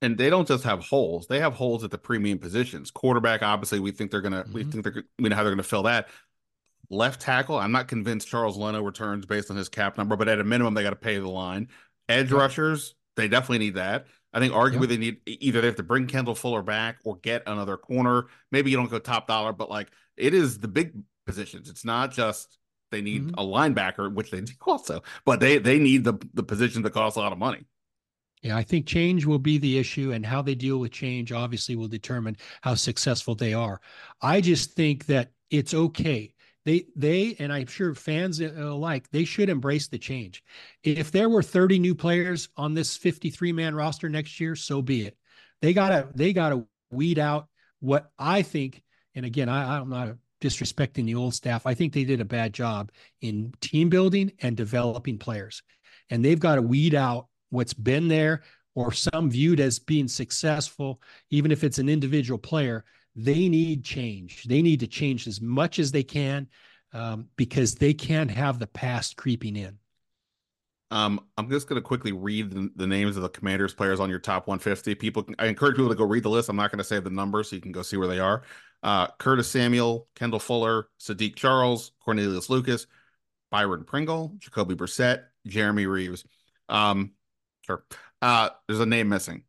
and 0.01 0.18
they 0.18 0.30
don't 0.30 0.47
just 0.47 0.64
have 0.64 0.80
holes; 0.80 1.28
they 1.28 1.39
have 1.39 1.53
holes 1.53 1.84
at 1.84 1.91
the 1.91 1.97
premium 1.97 2.39
positions. 2.39 2.89
Quarterback, 2.89 3.43
obviously, 3.43 3.80
we 3.80 3.91
think 3.91 4.09
they're 4.09 4.22
gonna, 4.22 4.43
mm-hmm. 4.43 4.53
we 4.53 4.64
think 4.64 4.84
they're, 4.84 5.03
we 5.20 5.30
know 5.30 5.36
how 5.36 5.43
they're 5.43 5.51
gonna 5.51 5.64
fill 5.64 5.84
that. 5.84 6.09
Left 6.91 7.21
tackle, 7.21 7.57
I'm 7.57 7.71
not 7.71 7.87
convinced 7.87 8.27
Charles 8.27 8.57
Leno 8.57 8.83
returns 8.83 9.25
based 9.25 9.49
on 9.49 9.55
his 9.55 9.69
cap 9.69 9.97
number, 9.97 10.17
but 10.17 10.27
at 10.27 10.39
a 10.39 10.43
minimum, 10.43 10.73
they 10.73 10.83
got 10.83 10.89
to 10.89 10.97
pay 10.97 11.17
the 11.17 11.29
line. 11.29 11.69
Edge 12.09 12.31
rushers, 12.31 12.95
they 13.15 13.29
definitely 13.29 13.59
need 13.59 13.75
that. 13.75 14.07
I 14.33 14.39
think 14.39 14.53
arguably 14.53 14.87
they 14.87 14.97
need 14.97 15.21
either 15.25 15.61
they 15.61 15.67
have 15.67 15.77
to 15.77 15.83
bring 15.83 16.07
Kendall 16.07 16.35
Fuller 16.35 16.61
back 16.61 16.97
or 17.05 17.15
get 17.17 17.43
another 17.47 17.77
corner. 17.77 18.27
Maybe 18.51 18.71
you 18.71 18.77
don't 18.77 18.91
go 18.91 18.99
top 18.99 19.27
dollar, 19.27 19.53
but 19.53 19.69
like 19.69 19.89
it 20.17 20.33
is 20.33 20.59
the 20.59 20.67
big 20.67 20.93
positions. 21.25 21.69
It's 21.69 21.85
not 21.85 22.11
just 22.11 22.57
they 22.91 23.01
need 23.01 23.27
mm-hmm. 23.27 23.39
a 23.39 23.43
linebacker, 23.43 24.13
which 24.13 24.31
they 24.31 24.41
do 24.41 24.53
also, 24.65 25.01
but 25.25 25.39
they 25.39 25.57
they 25.57 25.79
need 25.79 26.03
the 26.03 26.13
the 26.33 26.43
positions 26.43 26.83
that 26.83 26.93
costs 26.93 27.17
a 27.17 27.19
lot 27.19 27.31
of 27.31 27.37
money. 27.37 27.65
Yeah, 28.41 28.57
I 28.57 28.63
think 28.63 28.87
change 28.87 29.25
will 29.25 29.39
be 29.39 29.57
the 29.57 29.77
issue, 29.77 30.11
and 30.13 30.25
how 30.25 30.41
they 30.41 30.55
deal 30.55 30.79
with 30.79 30.91
change 30.91 31.31
obviously 31.31 31.75
will 31.75 31.87
determine 31.87 32.37
how 32.61 32.75
successful 32.75 33.35
they 33.35 33.53
are. 33.53 33.79
I 34.21 34.41
just 34.41 34.73
think 34.73 35.05
that 35.07 35.31
it's 35.49 35.73
okay. 35.73 36.33
They, 36.66 36.86
they, 36.95 37.36
and 37.39 37.51
I'm 37.51 37.66
sure 37.66 37.95
fans 37.95 38.39
uh, 38.39 38.53
alike, 38.57 39.09
they 39.12 39.24
should 39.24 39.49
embrace 39.49 39.88
the 39.88 39.97
change. 39.97 40.43
If 40.84 41.12
there 41.12 41.30
were 41.30 41.41
30 41.41 41.80
new 41.80 41.95
players 41.95 42.49
on 42.55 42.74
this 42.74 42.95
53 42.95 43.51
man 43.51 43.74
roster 43.74 44.09
next 44.09 44.39
year, 44.39 44.55
so 44.55 44.82
be 44.82 45.07
it. 45.07 45.18
They 45.62 45.74
gotta, 45.74 46.09
they 46.14 46.34
gotta 46.34 46.66
weed 46.91 47.18
out 47.18 47.47
what 47.80 48.12
I 48.20 48.43
think. 48.43 48.84
And 49.16 49.26
again, 49.26 49.49
I, 49.49 49.80
I'm 49.80 49.89
not 49.89 50.16
disrespecting 50.41 51.05
the 51.05 51.16
old 51.16 51.34
staff. 51.34 51.66
I 51.66 51.74
think 51.74 51.93
they 51.93 52.03
did 52.03 52.22
a 52.22 52.26
bad 52.26 52.53
job 52.53 52.91
in 53.22 53.53
team 53.62 53.89
building 53.89 54.32
and 54.41 54.57
developing 54.57 55.18
players, 55.18 55.64
and 56.09 56.24
they've 56.24 56.39
got 56.39 56.55
to 56.55 56.62
weed 56.62 56.95
out 56.95 57.28
what's 57.49 57.74
been 57.74 58.07
there 58.07 58.43
or 58.74 58.91
some 58.91 59.30
viewed 59.30 59.59
as 59.59 59.80
being 59.80 60.07
successful, 60.07 61.01
even 61.30 61.51
if 61.51 61.64
it's 61.64 61.78
an 61.80 61.89
individual 61.89 62.38
player, 62.38 62.86
they 63.16 63.49
need 63.49 63.84
change. 63.84 64.43
They 64.43 64.62
need 64.62 64.80
to 64.82 64.88
change 64.88 65.28
as 65.28 65.41
much 65.41 65.80
as 65.80 65.91
they 65.91 66.03
can 66.03 66.47
um, 66.93 67.28
because 67.36 67.76
they 67.76 67.93
can't 67.93 68.32
have 68.32 68.59
the 68.59 68.68
past 68.68 69.18
creeping 69.18 69.55
in. 69.55 69.78
Um, 70.89 71.22
I'm 71.38 71.49
just 71.49 71.70
going 71.70 71.82
to 71.82 71.86
quickly 71.86 72.12
read 72.12 72.51
the, 72.51 72.70
the, 72.76 72.88
names 72.88 73.16
of 73.16 73.24
the 73.24 73.30
Commanders 73.30 73.74
players 73.74 74.01
on 74.01 74.09
your 74.09 74.20
top 74.20 74.47
150. 74.47 74.95
People, 74.95 75.26
I 75.39 75.45
encourage 75.45 75.78
people 75.78 75.89
to 75.89 75.95
go 75.95 76.03
read 76.03 76.24
the 76.24 76.30
list. 76.30 76.49
I'm 76.49 76.57
not 76.57 76.70
going 76.70 76.80
to 76.80 76.84
say 76.84 76.99
the 76.99 77.09
numbers, 77.09 77.49
so 77.49 77.55
you 77.55 77.62
can 77.62 77.72
go 77.72 77.82
see 77.82 77.95
where 77.95 78.09
they 78.09 78.20
are. 78.20 78.43
Uh, 78.84 79.07
Curtis 79.18 79.47
Samuel, 79.49 80.09
Kendall 80.16 80.39
Fuller, 80.39 80.89
Saahdiq 80.99 81.36
Charles, 81.38 81.93
Cornelius 82.03 82.49
Lucas, 82.49 82.88
Byron 83.51 83.86
Pringle, 83.86 84.34
Jacoby 84.39 84.76
Brissett, 84.76 85.24
Jeremy 85.47 85.86
Reaves. 85.86 86.26
Um, 86.68 87.14
Sure. 87.62 87.84
Uh, 88.22 88.49
there's 88.68 88.80
a 88.80 88.86
name 88.86 89.09
missing. 89.09 89.43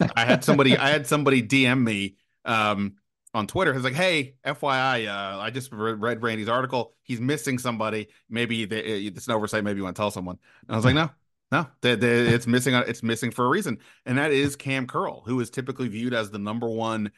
I 0.16 0.24
had 0.24 0.44
somebody. 0.44 0.76
I 0.76 0.90
had 0.90 1.06
somebody 1.06 1.42
DM 1.42 1.82
me 1.82 2.16
um, 2.44 2.96
on 3.34 3.46
Twitter. 3.46 3.74
He's 3.74 3.84
like, 3.84 3.94
"Hey, 3.94 4.34
FYI, 4.44 5.08
uh, 5.08 5.38
I 5.38 5.50
just 5.50 5.72
read 5.72 6.22
Randy's 6.22 6.48
article. 6.48 6.94
He's 7.02 7.20
missing 7.20 7.58
somebody. 7.58 8.08
Maybe 8.28 8.64
they, 8.64 8.80
it's 8.80 9.26
an 9.26 9.34
oversight. 9.34 9.64
Maybe 9.64 9.78
you 9.78 9.84
want 9.84 9.96
to 9.96 10.00
tell 10.00 10.10
someone." 10.10 10.38
And 10.66 10.74
I 10.74 10.76
was 10.76 10.84
like, 10.84 10.94
"No, 10.94 11.10
no, 11.52 11.66
they, 11.80 11.94
they, 11.94 12.28
it's 12.28 12.46
missing. 12.46 12.74
It's 12.74 13.02
missing 13.02 13.30
for 13.30 13.44
a 13.44 13.48
reason, 13.48 13.78
and 14.06 14.18
that 14.18 14.32
is 14.32 14.56
Kam 14.56 14.86
Curl, 14.86 15.22
who 15.26 15.40
is 15.40 15.50
typically 15.50 15.88
viewed 15.88 16.14
as 16.14 16.30
the 16.30 16.38
number 16.38 16.68
one 16.68 17.10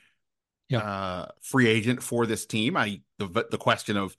yeah. 0.69 0.79
uh, 0.79 1.27
free 1.43 1.67
agent 1.67 2.03
for 2.03 2.27
this 2.27 2.47
team. 2.47 2.77
I 2.77 3.01
the 3.19 3.47
the 3.51 3.59
question 3.59 3.97
of 3.97 4.17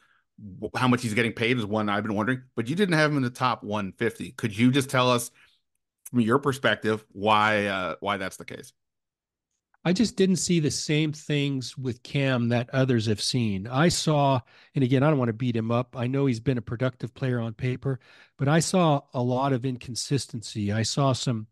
how 0.76 0.88
much 0.88 1.02
he's 1.04 1.14
getting 1.14 1.34
paid 1.34 1.58
is 1.58 1.66
one 1.66 1.89
I've 1.89 2.04
been 2.04 2.16
wondering, 2.16 2.44
but 2.56 2.68
you 2.68 2.76
didn't 2.76 2.96
have 2.96 3.12
him 3.12 3.18
in 3.18 3.24
the 3.24 3.30
top 3.30 3.64
150. 3.64 4.32
Could 4.32 4.58
you 4.58 4.72
just 4.72 4.89
tell 4.89 5.12
us 5.12 5.30
from 6.12 6.20
your 6.20 6.39
perspective 6.39 7.04
why 7.12 7.66
uh, 7.66 7.96
why 8.00 8.18
that's 8.18 8.38
the 8.38 8.46
case. 8.46 8.74
I 9.84 9.94
just 9.94 10.16
didn't 10.16 10.36
see 10.36 10.60
the 10.60 10.70
same 10.70 11.12
things 11.12 11.76
with 11.76 12.04
Kam 12.04 12.50
that 12.50 12.70
others 12.70 13.08
have 13.08 13.22
seen. 13.22 13.66
I 13.66 13.90
saw, 13.90 14.40
and 14.76 14.84
again, 14.84 15.02
I 15.02 15.10
don't 15.10 15.18
want 15.18 15.30
to 15.30 15.34
beat 15.34 15.56
him 15.56 15.72
up. 15.72 15.96
I 15.98 16.06
know 16.06 16.28
he's 16.28 16.40
been 16.40 16.60
a 16.60 16.62
productive 16.62 17.14
player 17.16 17.40
on 17.40 17.54
paper, 17.54 18.00
but 18.38 18.48
I 18.48 18.60
saw 18.60 19.02
a 19.14 19.22
lot 19.22 19.54
of 19.54 19.66
inconsistency. 19.66 20.72
I 20.72 20.84
saw 20.84 21.14
some 21.14 21.48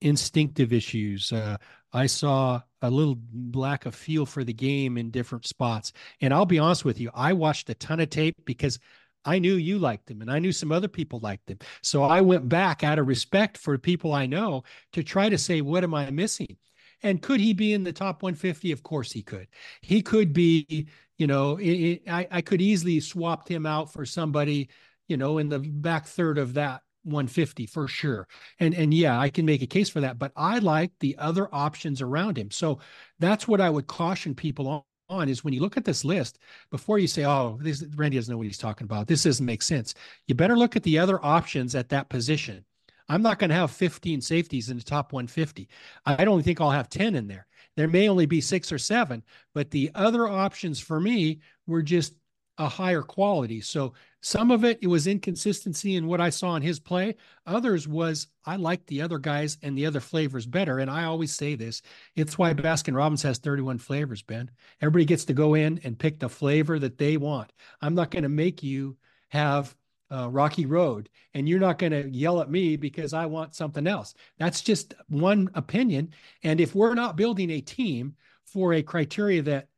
instinctive 0.00 0.72
issues. 0.72 1.30
Uh, 1.30 1.58
I 1.92 2.06
saw 2.06 2.62
a 2.80 2.90
little 2.90 3.18
lack 3.52 3.84
of 3.84 3.94
feel 3.94 4.24
for 4.24 4.44
the 4.44 4.52
game 4.54 4.96
in 4.96 5.10
different 5.10 5.46
spots. 5.46 5.92
And 6.22 6.32
I'll 6.32 6.46
be 6.46 6.58
honest 6.58 6.86
with 6.86 6.98
you, 6.98 7.10
I 7.14 7.34
watched 7.34 7.68
a 7.68 7.74
ton 7.74 8.00
of 8.00 8.08
tape 8.08 8.36
because 8.46 8.78
I 9.26 9.38
knew 9.38 9.54
you 9.54 9.78
liked 9.78 10.10
him 10.10 10.22
and 10.22 10.30
I 10.30 10.38
knew 10.38 10.52
some 10.52 10.72
other 10.72 10.88
people 10.88 11.18
liked 11.20 11.50
him. 11.50 11.58
So 11.82 12.02
I 12.02 12.22
went 12.22 12.48
back 12.48 12.82
out 12.82 12.98
of 12.98 13.06
respect 13.06 13.58
for 13.58 13.76
people 13.78 14.12
I 14.12 14.26
know 14.26 14.64
to 14.92 15.02
try 15.02 15.28
to 15.28 15.38
say, 15.38 15.60
what 15.60 15.84
am 15.84 15.94
I 15.94 16.10
missing? 16.10 16.56
And 17.04 17.22
could 17.22 17.38
he 17.38 17.52
be 17.52 17.72
in 17.72 17.84
the 17.84 17.92
top 17.92 18.22
150? 18.22 18.72
Of 18.72 18.82
course 18.82 19.12
he 19.12 19.22
could. 19.22 19.46
He 19.82 20.02
could 20.02 20.32
be, 20.32 20.88
you 21.18 21.26
know, 21.26 21.56
it, 21.58 21.70
it, 21.70 22.02
I, 22.10 22.26
I 22.30 22.40
could 22.40 22.60
easily 22.60 22.98
swapped 22.98 23.48
him 23.48 23.66
out 23.66 23.92
for 23.92 24.04
somebody, 24.04 24.70
you 25.06 25.16
know, 25.16 25.38
in 25.38 25.48
the 25.48 25.60
back 25.60 26.06
third 26.06 26.38
of 26.38 26.54
that 26.54 26.80
150 27.04 27.66
for 27.66 27.86
sure. 27.86 28.26
And 28.58 28.74
and 28.74 28.92
yeah, 28.92 29.20
I 29.20 29.28
can 29.28 29.44
make 29.46 29.62
a 29.62 29.66
case 29.66 29.90
for 29.90 30.00
that, 30.00 30.18
but 30.18 30.32
I 30.34 30.58
like 30.58 30.92
the 30.98 31.16
other 31.18 31.48
options 31.54 32.00
around 32.00 32.38
him. 32.38 32.50
So 32.50 32.80
that's 33.20 33.46
what 33.46 33.60
I 33.60 33.70
would 33.70 33.86
caution 33.86 34.34
people 34.34 34.66
on 34.68 34.82
on 35.10 35.28
is 35.28 35.44
when 35.44 35.52
you 35.52 35.60
look 35.60 35.76
at 35.76 35.84
this 35.84 36.02
list 36.02 36.38
before 36.70 36.98
you 36.98 37.06
say, 37.06 37.26
"Oh, 37.26 37.58
this 37.60 37.84
Randy 37.94 38.16
doesn't 38.16 38.32
know 38.32 38.38
what 38.38 38.46
he's 38.46 38.56
talking 38.56 38.86
about. 38.86 39.06
This 39.06 39.24
doesn't 39.24 39.44
make 39.44 39.60
sense." 39.62 39.94
You 40.26 40.34
better 40.34 40.56
look 40.56 40.76
at 40.76 40.82
the 40.82 40.98
other 40.98 41.22
options 41.24 41.74
at 41.74 41.90
that 41.90 42.08
position. 42.08 42.64
I'm 43.08 43.22
not 43.22 43.38
going 43.38 43.50
to 43.50 43.56
have 43.56 43.70
15 43.70 44.20
safeties 44.20 44.70
in 44.70 44.78
the 44.78 44.82
top 44.82 45.12
150. 45.12 45.68
I 46.06 46.24
don't 46.24 46.42
think 46.42 46.60
I'll 46.60 46.70
have 46.70 46.88
10 46.88 47.14
in 47.14 47.26
there. 47.26 47.46
There 47.76 47.88
may 47.88 48.08
only 48.08 48.26
be 48.26 48.40
six 48.40 48.72
or 48.72 48.78
seven, 48.78 49.22
but 49.52 49.70
the 49.70 49.90
other 49.94 50.28
options 50.28 50.80
for 50.80 51.00
me 51.00 51.40
were 51.66 51.82
just 51.82 52.14
a 52.58 52.68
higher 52.68 53.02
quality. 53.02 53.60
So 53.60 53.94
some 54.20 54.50
of 54.50 54.64
it, 54.64 54.78
it 54.80 54.86
was 54.86 55.06
inconsistency 55.06 55.96
in 55.96 56.06
what 56.06 56.20
I 56.20 56.30
saw 56.30 56.54
in 56.54 56.62
his 56.62 56.78
play. 56.78 57.16
Others 57.46 57.88
was 57.88 58.28
I 58.44 58.56
liked 58.56 58.86
the 58.86 59.02
other 59.02 59.18
guys 59.18 59.58
and 59.62 59.76
the 59.76 59.86
other 59.86 60.00
flavors 60.00 60.46
better. 60.46 60.78
And 60.78 60.90
I 60.90 61.04
always 61.04 61.34
say 61.34 61.56
this: 61.56 61.82
it's 62.14 62.38
why 62.38 62.54
Baskin 62.54 62.94
Robbins 62.94 63.22
has 63.22 63.38
31 63.38 63.78
flavors. 63.78 64.22
Ben, 64.22 64.50
everybody 64.80 65.04
gets 65.04 65.24
to 65.26 65.34
go 65.34 65.54
in 65.54 65.80
and 65.84 65.98
pick 65.98 66.20
the 66.20 66.28
flavor 66.28 66.78
that 66.78 66.96
they 66.96 67.16
want. 67.16 67.52
I'm 67.82 67.94
not 67.94 68.10
going 68.10 68.22
to 68.22 68.28
make 68.28 68.62
you 68.62 68.96
have 69.28 69.74
uh, 70.10 70.28
Rocky 70.30 70.66
Road, 70.66 71.08
and 71.32 71.48
you're 71.48 71.58
not 71.58 71.78
going 71.78 71.92
to 71.92 72.08
yell 72.08 72.40
at 72.40 72.50
me 72.50 72.76
because 72.76 73.12
I 73.12 73.26
want 73.26 73.54
something 73.54 73.86
else. 73.86 74.14
That's 74.38 74.60
just 74.60 74.94
one 75.08 75.50
opinion. 75.54 76.10
And 76.42 76.60
if 76.60 76.74
we're 76.74 76.94
not 76.94 77.16
building 77.16 77.50
a 77.50 77.60
team 77.60 78.14
for 78.46 78.74
a 78.74 78.82
criteria 78.82 79.42
that 79.42 79.68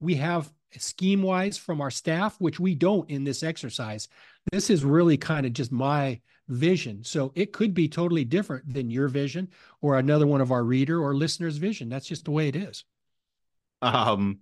we 0.00 0.14
have 0.16 0.50
scheme 0.78 1.22
wise 1.22 1.56
from 1.56 1.80
our 1.80 1.90
staff, 1.90 2.36
which 2.38 2.60
we 2.60 2.74
don't 2.74 3.08
in 3.10 3.24
this 3.24 3.42
exercise. 3.42 4.08
This 4.52 4.70
is 4.70 4.84
really 4.84 5.16
kind 5.16 5.46
of 5.46 5.52
just 5.52 5.72
my 5.72 6.20
vision. 6.48 7.02
So 7.02 7.32
it 7.34 7.52
could 7.52 7.74
be 7.74 7.88
totally 7.88 8.24
different 8.24 8.72
than 8.72 8.90
your 8.90 9.08
vision 9.08 9.48
or 9.80 9.98
another 9.98 10.26
one 10.26 10.40
of 10.40 10.52
our 10.52 10.64
reader 10.64 11.02
or 11.02 11.14
listeners' 11.14 11.56
vision. 11.56 11.88
That's 11.88 12.06
just 12.06 12.24
the 12.24 12.30
way 12.30 12.48
it 12.48 12.56
is. 12.56 12.84
Um, 13.82 14.40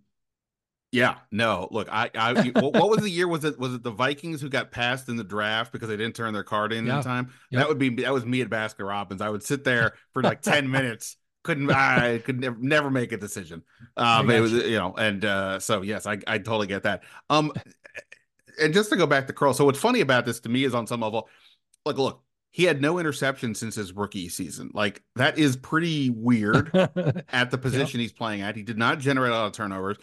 yeah, 0.95 1.16
no. 1.32 1.66
Look, 1.72 1.88
I, 1.90 2.09
I, 2.14 2.32
what 2.55 2.88
was 2.88 3.01
the 3.01 3.11
year? 3.11 3.26
Was 3.26 3.45
it 3.45 3.59
was 3.59 3.74
it 3.74 3.82
the 3.82 3.90
Vikings 3.90 4.40
who 4.40 4.49
got 4.49 4.70
passed 4.70 5.09
in 5.09 5.16
the 5.16 5.24
draft 5.24 5.72
because 5.72 5.88
they 5.88 5.97
didn't 5.97 6.14
turn 6.14 6.32
their 6.32 6.45
card 6.45 6.72
in 6.72 6.86
yeah. 6.86 6.99
in 6.99 7.03
time? 7.03 7.32
Yep. 7.51 7.59
That 7.59 7.68
would 7.68 7.78
be 7.78 7.88
that 8.03 8.12
was 8.12 8.24
me 8.24 8.40
at 8.42 8.49
Baskin 8.49 8.86
Robbins. 8.86 9.20
I 9.20 9.28
would 9.28 9.42
sit 9.42 9.64
there 9.64 9.95
for 10.12 10.22
like 10.22 10.40
ten 10.40 10.70
minutes, 10.70 11.16
couldn't 11.42 11.68
I 11.70 12.18
could 12.18 12.38
never 12.38 12.57
never 12.61 12.90
make 12.92 13.11
a 13.11 13.16
decision. 13.16 13.62
Um, 13.97 14.30
it 14.30 14.38
was 14.38 14.53
you 14.53 14.78
know, 14.78 14.95
and 14.95 15.24
uh, 15.24 15.59
so 15.59 15.82
yes, 15.82 16.07
I 16.07 16.18
I 16.28 16.38
totally 16.38 16.68
get 16.68 16.84
that. 16.84 17.03
Um, 17.28 17.53
and 18.61 18.72
just 18.72 18.90
to 18.90 18.97
go 18.97 19.07
back 19.07 19.26
to 19.26 19.32
Curl, 19.32 19.53
so 19.53 19.64
what's 19.64 19.80
funny 19.80 20.01
about 20.01 20.24
this 20.24 20.38
to 20.40 20.49
me 20.49 20.62
is 20.62 20.76
on 20.76 20.86
some 20.86 21.01
level, 21.01 21.28
like 21.84 21.99
look, 21.99 22.22
he 22.53 22.62
had 22.62 22.80
no 22.80 23.01
interception 23.01 23.57
since 23.57 23.74
his 23.74 23.92
rookie 23.92 24.28
season. 24.28 24.70
Like 24.72 25.03
that 25.16 25.38
is 25.38 25.57
pretty 25.57 26.11
weird 26.11 26.70
at 27.28 27.51
the 27.51 27.59
position 27.59 27.99
yep. 27.99 28.05
he's 28.05 28.12
playing 28.12 28.42
at. 28.42 28.55
He 28.55 28.62
did 28.62 28.78
not 28.78 29.01
generate 29.01 29.32
a 29.32 29.34
lot 29.34 29.47
of 29.47 29.53
turnovers. 29.53 29.99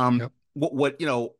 Um, 0.00 0.20
yep. 0.20 0.32
what 0.54 0.74
what 0.74 1.00
you 1.00 1.06
know, 1.06 1.34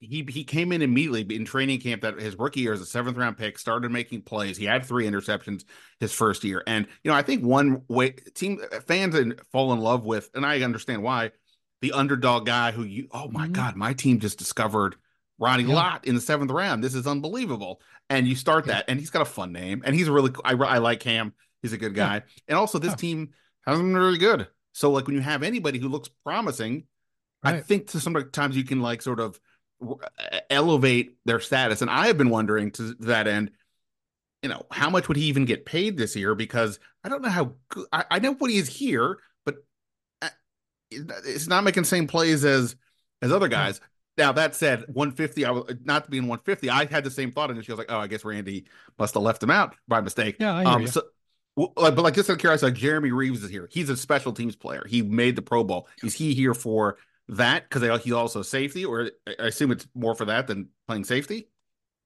he 0.00 0.26
he 0.28 0.44
came 0.44 0.72
in 0.72 0.82
immediately 0.82 1.34
in 1.34 1.44
training 1.44 1.80
camp 1.80 2.02
that 2.02 2.18
his 2.20 2.36
rookie 2.36 2.60
year 2.60 2.72
as 2.72 2.80
a 2.80 2.86
seventh 2.86 3.16
round 3.16 3.36
pick, 3.38 3.58
started 3.58 3.90
making 3.90 4.22
plays. 4.22 4.56
He 4.56 4.64
had 4.64 4.84
three 4.84 5.06
interceptions 5.06 5.64
his 6.00 6.12
first 6.12 6.44
year, 6.44 6.62
and 6.66 6.86
you 7.04 7.10
know 7.10 7.16
I 7.16 7.22
think 7.22 7.44
one 7.44 7.82
way 7.88 8.10
team 8.34 8.60
fans 8.86 9.16
fall 9.52 9.72
in 9.72 9.80
love 9.80 10.04
with, 10.04 10.30
and 10.34 10.44
I 10.44 10.60
understand 10.62 11.02
why, 11.02 11.32
the 11.80 11.92
underdog 11.92 12.46
guy 12.46 12.72
who 12.72 12.84
you 12.84 13.08
oh 13.12 13.28
my 13.28 13.44
mm-hmm. 13.44 13.52
god, 13.52 13.76
my 13.76 13.92
team 13.92 14.20
just 14.20 14.38
discovered 14.38 14.96
Ronnie 15.38 15.64
yeah. 15.64 15.74
Lott 15.74 16.06
in 16.06 16.14
the 16.14 16.20
seventh 16.20 16.50
round. 16.50 16.82
This 16.82 16.94
is 16.94 17.06
unbelievable. 17.06 17.80
And 18.10 18.26
you 18.26 18.34
start 18.34 18.66
that, 18.66 18.84
and 18.88 18.98
he's 19.00 19.10
got 19.10 19.22
a 19.22 19.26
fun 19.26 19.52
name, 19.52 19.82
and 19.84 19.94
he's 19.94 20.08
a 20.08 20.12
really 20.12 20.32
I, 20.44 20.52
I 20.52 20.78
like 20.78 21.02
him. 21.02 21.32
He's 21.62 21.72
a 21.72 21.78
good 21.78 21.94
guy, 21.94 22.14
yeah. 22.14 22.20
and 22.48 22.58
also 22.58 22.78
this 22.78 22.94
team 22.94 23.30
hasn't 23.66 23.86
been 23.86 23.96
really 23.96 24.18
good. 24.18 24.48
So 24.72 24.90
like 24.90 25.06
when 25.06 25.14
you 25.14 25.22
have 25.22 25.42
anybody 25.42 25.78
who 25.78 25.88
looks 25.88 26.08
promising 26.24 26.84
Right. 27.44 27.56
I 27.56 27.60
think 27.60 27.88
to 27.88 28.00
sometimes 28.00 28.56
you 28.56 28.64
can 28.64 28.80
like 28.80 29.02
sort 29.02 29.20
of 29.20 29.40
elevate 30.50 31.16
their 31.24 31.40
status. 31.40 31.82
And 31.82 31.90
I 31.90 32.06
have 32.06 32.18
been 32.18 32.30
wondering 32.30 32.70
to 32.72 32.94
that 33.00 33.26
end, 33.26 33.50
you 34.42 34.48
know, 34.48 34.64
how 34.70 34.90
much 34.90 35.08
would 35.08 35.16
he 35.16 35.24
even 35.24 35.44
get 35.44 35.64
paid 35.64 35.96
this 35.96 36.16
year? 36.16 36.34
Because 36.34 36.78
I 37.04 37.08
don't 37.08 37.22
know 37.22 37.28
how 37.28 37.54
good, 37.68 37.86
I, 37.92 38.04
I 38.10 38.18
know 38.18 38.34
what 38.34 38.50
he 38.50 38.58
is 38.58 38.68
here, 38.68 39.18
but 39.44 39.56
uh, 40.20 40.28
it's 40.90 41.46
not 41.46 41.64
making 41.64 41.84
the 41.84 41.88
same 41.88 42.06
plays 42.06 42.44
as 42.44 42.76
as 43.20 43.32
other 43.32 43.48
guys. 43.48 43.80
Now 44.18 44.32
that 44.32 44.54
said, 44.54 44.80
150, 44.88 45.44
I 45.44 45.50
was 45.52 45.74
not 45.84 46.04
to 46.04 46.10
be 46.10 46.18
in 46.18 46.24
150. 46.24 46.68
I 46.68 46.84
had 46.86 47.04
the 47.04 47.10
same 47.10 47.32
thought 47.32 47.50
initially. 47.50 47.72
I 47.72 47.76
was 47.76 47.78
like, 47.78 47.96
oh, 47.96 48.00
I 48.00 48.08
guess 48.08 48.24
Randy 48.24 48.66
must 48.98 49.14
have 49.14 49.22
left 49.22 49.42
him 49.42 49.50
out 49.50 49.76
by 49.88 50.00
mistake. 50.00 50.36
Yeah, 50.38 50.54
I 50.54 50.60
hear 50.60 50.68
um, 50.68 50.82
you. 50.82 50.88
So, 50.88 51.02
but 51.56 51.96
like 51.96 52.14
just 52.14 52.28
out 52.28 52.34
of 52.34 52.38
curiosity, 52.40 52.72
like 52.72 52.80
Jeremy 52.80 53.12
Reaves 53.12 53.42
is 53.42 53.50
here. 53.50 53.68
He's 53.70 53.88
a 53.88 53.96
special 53.96 54.32
teams 54.32 54.56
player. 54.56 54.84
He 54.86 55.02
made 55.02 55.36
the 55.36 55.42
Pro 55.42 55.64
Bowl. 55.64 55.88
Is 56.02 56.14
he 56.14 56.34
here 56.34 56.52
for 56.52 56.98
that 57.28 57.68
because 57.68 58.02
he's 58.02 58.12
also 58.12 58.42
safety, 58.42 58.84
or 58.84 59.10
I 59.26 59.46
assume 59.46 59.70
it's 59.72 59.86
more 59.94 60.14
for 60.14 60.24
that 60.26 60.46
than 60.46 60.68
playing 60.86 61.04
safety? 61.04 61.48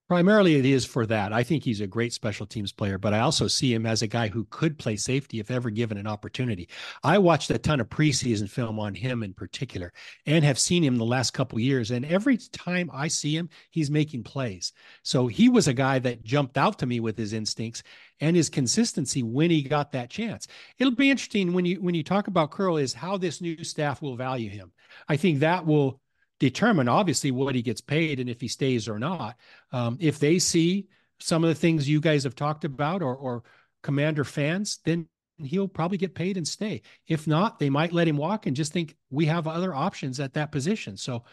Primarily, 0.08 0.54
it 0.54 0.64
is 0.64 0.84
for 0.84 1.04
that. 1.06 1.32
I 1.32 1.42
think 1.42 1.64
he's 1.64 1.80
a 1.80 1.86
great 1.88 2.12
special 2.12 2.46
teams 2.46 2.70
player, 2.70 2.96
but 2.96 3.12
I 3.12 3.18
also 3.18 3.48
see 3.48 3.74
him 3.74 3.86
as 3.86 4.02
a 4.02 4.06
guy 4.06 4.28
who 4.28 4.46
could 4.50 4.78
play 4.78 4.94
safety 4.94 5.40
if 5.40 5.50
ever 5.50 5.68
given 5.68 5.98
an 5.98 6.06
opportunity. 6.06 6.68
I 7.02 7.18
watched 7.18 7.50
a 7.50 7.58
ton 7.58 7.80
of 7.80 7.88
preseason 7.88 8.48
film 8.48 8.78
on 8.78 8.94
him 8.94 9.24
in 9.24 9.34
particular 9.34 9.92
and 10.24 10.44
have 10.44 10.60
seen 10.60 10.84
him 10.84 10.96
the 10.96 11.04
last 11.04 11.32
couple 11.32 11.58
years. 11.58 11.90
And 11.90 12.04
every 12.04 12.36
time 12.36 12.88
I 12.94 13.08
see 13.08 13.36
him, 13.36 13.48
he's 13.72 13.90
making 13.90 14.22
plays. 14.22 14.72
So 15.02 15.26
he 15.26 15.48
was 15.48 15.66
a 15.66 15.74
guy 15.74 15.98
that 15.98 16.22
jumped 16.22 16.56
out 16.56 16.78
to 16.78 16.86
me 16.86 17.00
with 17.00 17.18
his 17.18 17.32
instincts 17.32 17.82
and 18.20 18.36
his 18.36 18.48
consistency 18.48 19.24
when 19.24 19.50
he 19.50 19.60
got 19.60 19.90
that 19.90 20.08
chance. 20.08 20.46
It'll 20.78 20.94
be 20.94 21.10
interesting 21.10 21.52
when 21.52 21.64
you 21.64 21.80
when 21.80 21.96
you 21.96 22.04
talk 22.04 22.28
about 22.28 22.52
Curl 22.52 22.76
is 22.76 22.94
how 22.94 23.16
this 23.16 23.40
new 23.40 23.64
staff 23.64 24.02
will 24.02 24.14
value 24.14 24.50
him. 24.50 24.70
I 25.08 25.16
think 25.16 25.40
that 25.40 25.66
will 25.66 26.00
determine 26.38 26.88
obviously 26.88 27.30
what 27.30 27.54
he 27.54 27.62
gets 27.62 27.80
paid 27.80 28.20
and 28.20 28.28
if 28.28 28.40
he 28.40 28.48
stays 28.48 28.88
or 28.88 28.98
not. 28.98 29.36
Um, 29.72 29.96
if 30.00 30.18
they 30.18 30.38
see 30.38 30.86
some 31.18 31.44
of 31.44 31.48
the 31.48 31.54
things 31.54 31.88
you 31.88 32.00
guys 32.00 32.24
have 32.24 32.34
talked 32.34 32.64
about 32.64 33.02
or, 33.02 33.14
or 33.16 33.42
commander 33.82 34.24
fans, 34.24 34.80
then 34.84 35.08
he'll 35.38 35.68
probably 35.68 35.98
get 35.98 36.14
paid 36.14 36.36
and 36.36 36.46
stay. 36.46 36.82
If 37.08 37.26
not, 37.26 37.58
they 37.58 37.70
might 37.70 37.92
let 37.92 38.08
him 38.08 38.16
walk 38.16 38.46
and 38.46 38.56
just 38.56 38.72
think 38.72 38.96
we 39.10 39.26
have 39.26 39.46
other 39.46 39.74
options 39.74 40.20
at 40.20 40.34
that 40.34 40.52
position. 40.52 40.96
So, 40.96 41.24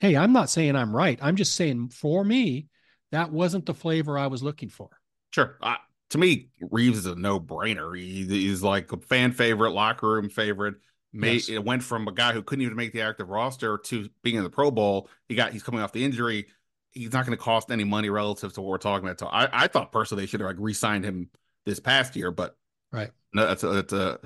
hey, 0.00 0.16
I'm 0.16 0.32
not 0.32 0.50
saying 0.50 0.76
I'm 0.76 0.94
right. 0.94 1.18
I'm 1.22 1.36
just 1.36 1.54
saying 1.54 1.88
for 1.88 2.24
me, 2.24 2.68
that 3.12 3.30
wasn't 3.30 3.66
the 3.66 3.74
flavor 3.74 4.18
I 4.18 4.26
was 4.26 4.42
looking 4.42 4.68
for. 4.68 4.90
Sure. 5.32 5.56
Uh, 5.62 5.76
to 6.10 6.18
me, 6.18 6.48
Reaves 6.60 6.98
is 6.98 7.06
a 7.06 7.14
no 7.14 7.40
brainer. 7.40 7.96
He, 7.96 8.24
he's 8.24 8.62
like 8.62 8.92
a 8.92 8.98
fan 8.98 9.32
favorite, 9.32 9.70
locker 9.70 10.08
room 10.08 10.28
favorite. 10.28 10.76
Made, 11.16 11.34
yes. 11.34 11.48
It 11.48 11.64
went 11.64 11.82
from 11.82 12.06
a 12.08 12.12
guy 12.12 12.32
who 12.32 12.42
couldn't 12.42 12.62
even 12.62 12.76
make 12.76 12.92
the 12.92 13.00
active 13.00 13.28
roster 13.28 13.78
to 13.78 14.08
being 14.22 14.36
in 14.36 14.42
the 14.42 14.50
Pro 14.50 14.70
Bowl. 14.70 15.08
He 15.28 15.34
got 15.34 15.52
he's 15.52 15.62
coming 15.62 15.80
off 15.80 15.92
the 15.92 16.04
injury. 16.04 16.46
He's 16.92 17.12
not 17.12 17.26
going 17.26 17.36
to 17.36 17.42
cost 17.42 17.70
any 17.70 17.84
money 17.84 18.10
relative 18.10 18.52
to 18.54 18.60
what 18.60 18.70
we're 18.70 18.78
talking 18.78 19.06
about. 19.06 19.18
So 19.18 19.26
I, 19.26 19.64
I 19.64 19.66
thought 19.66 19.92
personally 19.92 20.22
they 20.22 20.26
should 20.26 20.40
have 20.40 20.48
like 20.48 20.56
re-signed 20.58 21.04
him 21.04 21.30
this 21.64 21.80
past 21.80 22.16
year, 22.16 22.30
but 22.30 22.56
right. 22.92 23.10
No, 23.32 23.46
that's 23.46 23.62
a, 23.64 23.68
that's 23.68 23.92
a. 23.92 24.18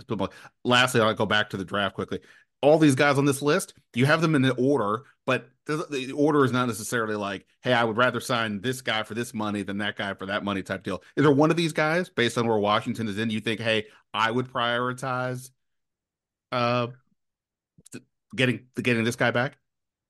Lastly, 0.65 1.01
I'll 1.01 1.15
go 1.15 1.27
back 1.27 1.51
to 1.51 1.57
the 1.57 1.65
draft 1.65 1.95
quickly. 1.95 2.21
All 2.63 2.79
these 2.79 2.95
guys 2.95 3.19
on 3.19 3.25
this 3.25 3.41
list, 3.41 3.75
you 3.95 4.05
have 4.07 4.21
them 4.21 4.35
in 4.35 4.43
the 4.43 4.53
order, 4.55 5.05
but 5.27 5.49
the, 5.67 5.87
the 5.91 6.13
order 6.13 6.45
is 6.45 6.53
not 6.53 6.67
necessarily 6.67 7.15
like, 7.15 7.47
hey, 7.63 7.73
I 7.73 7.85
would 7.85 7.97
rather 7.97 8.21
sign 8.21 8.61
this 8.61 8.83
guy 8.83 9.03
for 9.03 9.15
this 9.15 9.33
money 9.33 9.63
than 9.63 9.79
that 9.79 9.97
guy 9.97 10.13
for 10.15 10.27
that 10.27 10.45
money 10.45 10.63
type 10.63 10.83
deal. 10.83 11.03
Is 11.17 11.25
there 11.25 11.33
one 11.33 11.51
of 11.51 11.57
these 11.57 11.73
guys 11.73 12.11
based 12.11 12.37
on 12.37 12.47
where 12.47 12.59
Washington 12.59 13.09
is 13.09 13.19
in? 13.19 13.31
You 13.31 13.41
think, 13.41 13.61
hey, 13.61 13.87
I 14.13 14.31
would 14.31 14.47
prioritize 14.47 15.51
uh, 16.53 16.89
getting 18.35 18.67
getting 18.81 19.05
this 19.05 19.17
guy 19.17 19.31
back? 19.31 19.57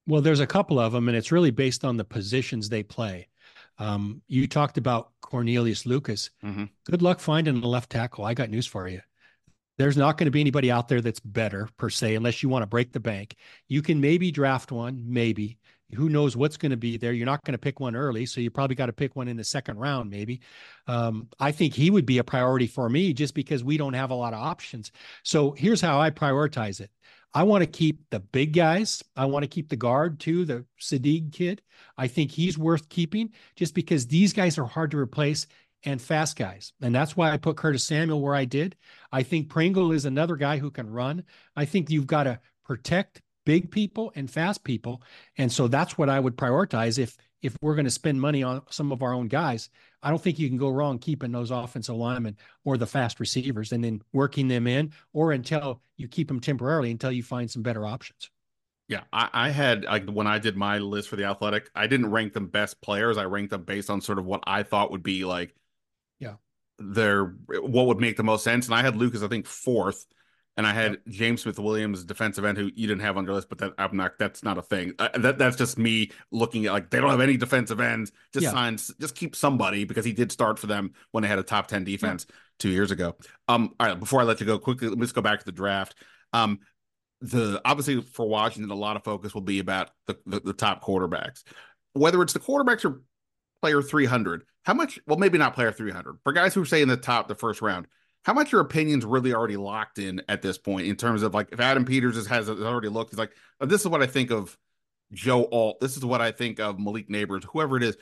Well, 0.07 0.23
there's 0.23 0.41
a 0.41 0.47
couple 0.47 0.79
of 0.79 0.93
them, 0.93 1.09
and 1.09 1.17
it's 1.17 1.33
really 1.33 1.51
based 1.51 1.85
on 1.85 1.97
the 1.97 2.05
positions 2.05 2.69
they 2.69 2.83
play. 2.83 3.29
Um, 3.79 4.23
you 4.29 4.47
talked 4.47 4.77
about 4.77 5.13
Cornelius 5.21 5.87
Lucas. 5.87 6.31
Mm-hmm. 6.45 6.65
Good 6.85 7.03
luck 7.03 7.21
finding 7.21 7.63
a 7.63 7.67
left 7.67 7.91
tackle. 7.91 8.25
I 8.25 8.35
got 8.35 8.51
news 8.51 8.67
for 8.67 8.89
you. 8.89 9.01
There's 9.79 9.97
not 9.97 10.19
going 10.19 10.27
to 10.27 10.31
be 10.31 10.41
anybody 10.41 10.71
out 10.71 10.89
there 10.89 11.01
that's 11.01 11.21
better 11.21 11.69
per 11.79 11.89
se, 11.89 12.15
unless 12.15 12.43
you 12.43 12.51
want 12.51 12.63
to 12.63 12.67
break 12.67 12.93
the 12.93 13.01
bank. 13.01 13.37
You 13.69 13.81
can 13.81 14.01
maybe 14.01 14.31
draft 14.31 14.71
one, 14.71 15.05
maybe. 15.07 15.59
Who 15.95 16.09
knows 16.09 16.37
what's 16.37 16.57
going 16.57 16.71
to 16.71 16.77
be 16.77 16.97
there? 16.97 17.13
You're 17.13 17.27
not 17.27 17.45
going 17.45 17.53
to 17.53 17.59
pick 17.59 17.81
one 17.81 17.97
early, 17.97 18.27
so 18.27 18.41
you 18.41 18.51
probably 18.51 18.77
got 18.77 18.87
to 18.87 18.93
pick 18.93 19.17
one 19.17 19.29
in 19.29 19.37
the 19.37 19.45
second 19.45 19.79
round, 19.79 20.11
maybe. 20.11 20.41
Um, 20.87 21.29
I 21.39 21.53
think 21.53 21.75
he 21.75 21.91
would 21.91 22.07
be 22.07 22.19
a 22.19 22.25
priority 22.25 22.67
for 22.67 22.89
me 22.89 23.13
just 23.13 23.35
because 23.35 23.65
we 23.65 23.77
don't 23.77 23.95
have 23.95 24.11
a 24.11 24.15
lot 24.15 24.33
of 24.33 24.41
options. 24.41 24.93
So 25.25 25.53
here's 25.53 25.81
how 25.81 26.01
I 26.01 26.11
prioritize 26.11 26.81
it. 26.81 26.91
I 27.33 27.45
want 27.45 27.63
to 27.63 27.67
keep 27.67 28.11
the 28.11 28.21
big 28.21 28.53
guys. 28.53 29.05
I 29.17 29.27
want 29.27 29.45
to 29.45 29.49
keep 29.49 29.69
the 29.69 29.77
guard 29.77 30.19
too, 30.19 30.45
the 30.45 30.65
Saahdiq 30.81 31.33
kid. 31.33 31.63
I 31.97 32.09
think 32.09 32.33
he's 32.33 32.59
worth 32.59 32.89
keeping 32.89 33.31
just 33.55 33.75
because 33.75 34.07
these 34.07 34.33
guys 34.33 34.59
are 34.59 34.65
hard 34.65 34.91
to 34.91 34.99
replace 34.99 35.47
and 35.85 36.03
fast 36.03 36.37
guys. 36.37 36.73
And 36.83 36.95
that's 36.95 37.17
why 37.17 37.31
I 37.31 37.37
put 37.37 37.57
Curtis 37.57 37.85
Samuel 37.85 38.21
where 38.21 38.35
I 38.35 38.45
did. 38.45 38.77
I 39.13 39.23
think 39.23 39.49
Pringle 39.49 39.93
is 39.93 40.05
another 40.05 40.37
guy 40.37 40.59
who 40.59 40.71
can 40.71 40.91
run. 40.91 41.25
I 41.57 41.65
think 41.65 41.91
you've 41.91 42.07
got 42.07 42.25
to 42.25 42.41
protect 42.65 43.23
big 43.45 43.71
people 43.71 44.13
and 44.15 44.31
fast 44.31 44.65
people. 44.65 45.03
And 45.39 45.51
so 45.51 45.69
that's 45.69 45.97
what 45.99 46.09
I 46.09 46.21
would 46.21 46.37
prioritize 46.37 46.99
if 46.99 47.17
if 47.43 47.57
we're 47.63 47.75
going 47.75 47.87
to 47.87 47.91
spend 47.91 48.21
money 48.21 48.43
on 48.43 48.63
some 48.71 48.93
of 48.93 49.03
our 49.03 49.15
own 49.15 49.29
guys. 49.29 49.71
I 50.03 50.11
don't 50.11 50.21
think 50.21 50.39
you 50.39 50.49
can 50.49 50.59
go 50.59 50.69
wrong 50.69 50.99
keeping 50.99 51.33
those 51.33 51.51
offensive 51.51 51.97
linemen 51.97 52.37
or 52.65 52.77
the 52.77 52.87
fast 52.87 53.19
receivers 53.19 53.73
and 53.73 53.83
then 53.83 54.03
working 54.13 54.49
them 54.49 54.67
in 54.67 54.93
or 55.13 55.33
until 55.33 55.81
you 55.97 56.09
keep 56.09 56.29
them 56.29 56.41
temporarily 56.41 56.91
until 56.91 57.13
you 57.13 57.23
find 57.23 57.51
some 57.51 57.63
better 57.63 57.87
options. 57.87 58.31
Yeah, 58.89 59.03
I, 59.13 59.29
I, 59.33 59.51
had 59.51 59.85
like 59.85 60.11
when 60.11 60.27
I 60.27 60.39
did 60.39 60.57
my 60.57 60.79
list 60.79 61.09
for 61.09 61.17
the 61.17 61.25
athletic, 61.25 61.71
I 61.77 61.87
didn't 61.87 62.11
rank 62.11 62.33
them 62.33 62.49
best 62.49 62.81
players. 62.81 63.19
I 63.19 63.25
ranked 63.25 63.53
them 63.53 63.63
based 63.63 63.89
on 63.89 64.01
sort 64.01 64.19
of 64.19 64.25
what 64.25 64.43
I 64.47 64.65
thought 64.65 64.91
would 64.91 65.05
be 65.05 65.25
like, 65.25 65.55
yeah, 66.19 66.35
their 66.79 67.37
what 67.49 67.87
would 67.87 68.01
make 68.01 68.17
the 68.17 68.25
most 68.25 68.43
sense. 68.43 68.67
And 68.67 68.75
I 68.75 68.83
had 68.83 68.97
Lucas, 68.97 69.23
I 69.23 69.29
think, 69.29 69.47
fourth 69.47 70.07
and 70.57 70.67
I 70.67 70.73
had 70.73 70.93
yep. 70.93 71.01
James 71.09 71.43
Smith 71.43 71.59
Williams, 71.59 72.05
defensive 72.05 72.45
end, 72.45 72.59
who 72.59 72.71
you 72.75 72.87
didn't 72.87 73.01
have 73.01 73.17
on 73.17 73.25
your 73.25 73.35
list, 73.35 73.49
but 73.49 73.59
that 73.59 73.73
I'm 73.79 73.97
not. 73.97 74.19
That's 74.19 74.43
not 74.43 74.59
a 74.59 74.63
thing. 74.63 74.93
Uh, 74.99 75.09
that 75.19 75.39
that's 75.39 75.57
just 75.57 75.79
me 75.79 76.11
looking 76.33 76.67
at 76.67 76.73
like 76.73 76.91
they 76.91 77.01
don't 77.01 77.11
have 77.11 77.21
any 77.21 77.37
defensive 77.37 77.81
ends. 77.81 78.13
Just 78.33 78.45
yeah. 78.45 78.51
sign, 78.51 78.77
just 78.77 79.15
keep 79.15 79.37
somebody 79.37 79.85
because 79.85 80.05
he 80.05 80.13
did 80.13 80.33
start 80.33 80.59
for 80.59 80.67
them 80.67 80.93
when 81.13 81.23
they 81.23 81.29
had 81.29 81.39
a 81.39 81.43
top 81.43 81.69
ten 81.69 81.85
defense 81.85 82.27
yeah. 82.29 82.35
two 82.59 82.69
years 82.71 82.91
ago. 82.91 83.17
Um, 83.49 83.75
all 83.79 83.87
right. 83.87 83.99
Before 83.99 84.21
I 84.21 84.25
let 84.25 84.41
you 84.41 84.47
go, 84.47 84.59
quickly, 84.59 84.89
let 84.89 84.99
me 84.99 85.05
just 85.05 85.15
go 85.15 85.23
back 85.23 85.39
to 85.39 85.47
the 85.47 85.53
draft. 85.53 85.95
Um, 86.33 86.59
the 87.21 87.61
obviously 87.65 88.03
for 88.03 88.29
Washington, 88.29 88.71
a 88.71 88.75
lot 88.75 88.97
of 88.97 89.05
focus 89.05 89.35
will 89.35 89.41
be 89.43 89.61
about 89.61 89.91
the, 90.07 90.19
the, 90.27 90.41
the 90.41 90.53
top 90.53 90.83
quarterbacks, 90.83 91.45
whether 91.93 92.21
it's 92.23 92.33
the 92.33 92.41
quarterbacks 92.41 92.85
or 92.85 93.03
player 93.63 93.83
300. 93.83 94.45
How 94.65 94.75
much? 94.75 94.99
Well, 95.07 95.19
maybe 95.19 95.39
not 95.39 95.55
player 95.55 95.73
300 95.73 96.19
for 96.23 96.33
guys 96.33 96.55
who 96.55 96.65
say 96.65 96.83
in 96.83 96.89
the 96.89 96.97
top 96.97 97.29
the 97.29 97.35
first 97.35 97.63
round 97.63 97.87
how 98.25 98.35
much 98.35 98.53
your 98.53 98.61
opinions 98.61 99.05
really 99.05 99.33
already 99.33 99.57
locked 99.57 99.99
in 99.99 100.23
at 100.29 100.43
this 100.43 100.59
point 100.59 100.87
in 100.87 100.97
terms 100.97 101.23
of 101.23 101.35
like 101.35 101.49
if 101.53 101.61
Adam 101.61 101.85
Peters 101.85 102.17
has, 102.17 102.27
has 102.27 102.49
already 102.49 102.89
looked, 102.89 103.11
he's 103.11 103.19
like, 103.19 103.33
oh, 103.61 103.67
this 103.67 103.81
is 103.81 103.89
what 103.89 104.03
I 104.03 104.07
think 104.07 104.31
of 104.31 104.57
Joe 105.13 105.49
Alt. 105.51 105.81
This 105.81 105.97
is 105.97 106.05
what 106.05 106.21
I 106.21 106.31
think 106.31 106.61
of 106.61 106.79
Malik 106.79 107.09
Nabers, 107.09 107.45
whoever 107.45 107.77
it 107.77 107.83
is. 107.83 107.97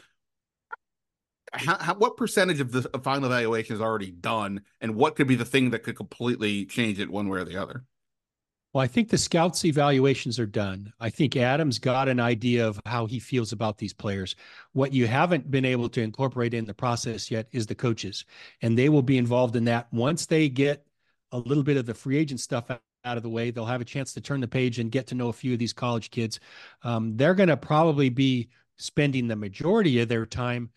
how, 1.52 1.78
how, 1.78 1.94
what 1.94 2.16
percentage 2.16 2.60
of 2.60 2.72
the 2.72 2.82
final 3.02 3.26
evaluation 3.26 3.76
is 3.76 3.80
already 3.80 4.10
done, 4.10 4.62
and 4.80 4.96
what 4.96 5.16
could 5.16 5.28
be 5.28 5.36
the 5.36 5.44
thing 5.44 5.70
that 5.70 5.82
could 5.82 5.96
completely 5.96 6.66
change 6.66 6.98
it 6.98 7.10
one 7.10 7.28
way 7.28 7.40
or 7.40 7.44
the 7.44 7.56
other? 7.56 7.84
Well, 8.78 8.84
I 8.84 8.86
think 8.86 9.08
the 9.08 9.18
scouts' 9.18 9.64
evaluations 9.64 10.38
are 10.38 10.46
done. 10.46 10.92
I 11.00 11.10
think 11.10 11.34
Adam's 11.34 11.80
got 11.80 12.06
an 12.06 12.20
idea 12.20 12.64
of 12.64 12.80
how 12.86 13.06
he 13.06 13.18
feels 13.18 13.50
about 13.50 13.76
these 13.76 13.92
players. 13.92 14.36
What 14.72 14.92
you 14.92 15.08
haven't 15.08 15.50
been 15.50 15.64
able 15.64 15.88
to 15.88 16.00
incorporate 16.00 16.54
in 16.54 16.64
the 16.64 16.74
process 16.74 17.28
yet 17.28 17.48
is 17.50 17.66
the 17.66 17.74
coaches, 17.74 18.24
and 18.62 18.78
they 18.78 18.88
will 18.88 19.02
be 19.02 19.18
involved 19.18 19.56
in 19.56 19.64
that 19.64 19.92
once 19.92 20.26
they 20.26 20.48
get 20.48 20.86
a 21.32 21.38
little 21.38 21.64
bit 21.64 21.76
of 21.76 21.86
the 21.86 21.92
free 21.92 22.18
agent 22.18 22.38
stuff 22.38 22.70
out 22.70 23.16
of 23.16 23.24
the 23.24 23.28
way. 23.28 23.50
They'll 23.50 23.66
have 23.66 23.80
a 23.80 23.84
chance 23.84 24.12
to 24.12 24.20
turn 24.20 24.40
the 24.40 24.46
page 24.46 24.78
and 24.78 24.92
get 24.92 25.08
to 25.08 25.16
know 25.16 25.28
a 25.28 25.32
few 25.32 25.54
of 25.54 25.58
these 25.58 25.72
college 25.72 26.12
kids. 26.12 26.38
Um, 26.84 27.16
they're 27.16 27.34
going 27.34 27.48
to 27.48 27.56
probably 27.56 28.10
be 28.10 28.48
spending 28.76 29.26
the 29.26 29.34
majority 29.34 29.98
of 29.98 30.08
their 30.08 30.24
time 30.24 30.70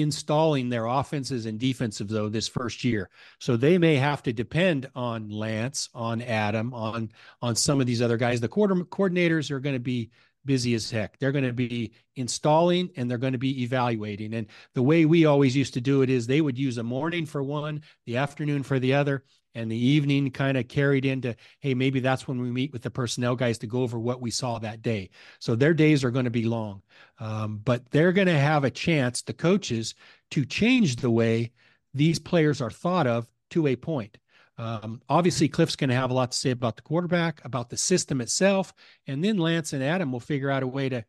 installing 0.00 0.68
their 0.68 0.86
offenses 0.86 1.46
and 1.46 1.58
defensive 1.58 2.08
though 2.08 2.28
this 2.28 2.48
first 2.48 2.84
year. 2.84 3.10
So 3.38 3.56
they 3.56 3.78
may 3.78 3.96
have 3.96 4.22
to 4.24 4.32
depend 4.32 4.88
on 4.94 5.30
Lance, 5.30 5.88
on 5.94 6.22
Adam, 6.22 6.74
on 6.74 7.10
on 7.40 7.56
some 7.56 7.80
of 7.80 7.86
these 7.86 8.02
other 8.02 8.16
guys. 8.16 8.40
The 8.40 8.48
quarter 8.48 8.74
coordinators 8.74 9.50
are 9.50 9.60
going 9.60 9.74
to 9.74 9.80
be 9.80 10.10
busy 10.44 10.74
as 10.74 10.90
heck. 10.90 11.18
They're 11.18 11.32
going 11.32 11.44
to 11.44 11.52
be 11.52 11.92
installing 12.14 12.90
and 12.96 13.10
they're 13.10 13.18
going 13.18 13.32
to 13.32 13.38
be 13.38 13.64
evaluating. 13.64 14.34
And 14.34 14.46
the 14.74 14.82
way 14.82 15.04
we 15.04 15.26
always 15.26 15.56
used 15.56 15.74
to 15.74 15.80
do 15.80 16.02
it 16.02 16.10
is 16.10 16.26
they 16.26 16.40
would 16.40 16.58
use 16.58 16.78
a 16.78 16.82
morning 16.82 17.26
for 17.26 17.42
one, 17.42 17.82
the 18.06 18.16
afternoon 18.16 18.62
for 18.62 18.78
the 18.78 18.94
other, 18.94 19.24
and 19.56 19.72
the 19.72 19.76
evening 19.76 20.30
kind 20.30 20.56
of 20.56 20.68
carried 20.68 21.04
into 21.04 21.34
hey 21.60 21.74
maybe 21.74 21.98
that's 21.98 22.28
when 22.28 22.40
we 22.40 22.50
meet 22.50 22.72
with 22.72 22.82
the 22.82 22.90
personnel 22.90 23.34
guys 23.34 23.58
to 23.58 23.66
go 23.66 23.82
over 23.82 23.98
what 23.98 24.20
we 24.20 24.30
saw 24.30 24.58
that 24.58 24.82
day 24.82 25.10
so 25.40 25.56
their 25.56 25.74
days 25.74 26.04
are 26.04 26.10
going 26.10 26.26
to 26.26 26.30
be 26.30 26.44
long 26.44 26.82
um, 27.18 27.60
but 27.64 27.90
they're 27.90 28.12
going 28.12 28.28
to 28.28 28.38
have 28.38 28.64
a 28.64 28.70
chance 28.70 29.22
the 29.22 29.32
coaches 29.32 29.94
to 30.30 30.44
change 30.44 30.96
the 30.96 31.10
way 31.10 31.50
these 31.94 32.18
players 32.18 32.60
are 32.60 32.70
thought 32.70 33.06
of 33.06 33.26
to 33.50 33.66
a 33.66 33.74
point 33.74 34.18
um, 34.58 35.00
obviously 35.08 35.48
cliff's 35.48 35.76
going 35.76 35.90
to 35.90 35.96
have 35.96 36.10
a 36.10 36.14
lot 36.14 36.30
to 36.30 36.38
say 36.38 36.50
about 36.50 36.76
the 36.76 36.82
quarterback 36.82 37.44
about 37.44 37.70
the 37.70 37.76
system 37.76 38.20
itself 38.20 38.74
and 39.06 39.24
then 39.24 39.38
lance 39.38 39.72
and 39.72 39.82
adam 39.82 40.12
will 40.12 40.20
figure 40.20 40.50
out 40.50 40.62
a 40.62 40.66
way 40.66 40.88
to 40.88 41.04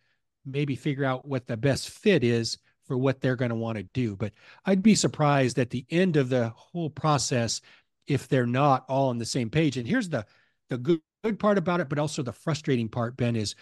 maybe 0.46 0.76
figure 0.76 1.04
out 1.04 1.28
what 1.28 1.46
the 1.48 1.58
best 1.58 1.90
fit 1.90 2.24
is 2.24 2.58
for 2.88 2.98
what 2.98 3.22
they're 3.22 3.36
going 3.36 3.50
to 3.50 3.56
want 3.56 3.78
to 3.78 3.84
do. 3.84 4.16
But 4.16 4.32
I'd 4.66 4.82
be 4.82 4.96
surprised 4.96 5.60
at 5.60 5.70
the 5.70 5.86
end 5.92 6.16
of 6.16 6.30
the 6.30 6.50
whole 6.56 6.90
process 6.90 7.62
if 8.08 8.28
they're 8.28 8.48
not 8.48 8.86
all 8.88 9.10
on 9.10 9.18
the 9.18 9.26
same 9.26 9.50
page. 9.50 9.78
And 9.78 9.88
here's 9.88 10.10
the 10.10 10.26
the 10.70 10.78
good, 10.78 11.02
good 11.24 11.40
part 11.40 11.58
about 11.58 11.80
it, 11.80 11.90
but 11.90 12.00
also 12.00 12.24
the 12.24 12.34
frustrating 12.34 12.90
part, 12.90 13.16
Ben, 13.16 13.36
is 13.36 13.56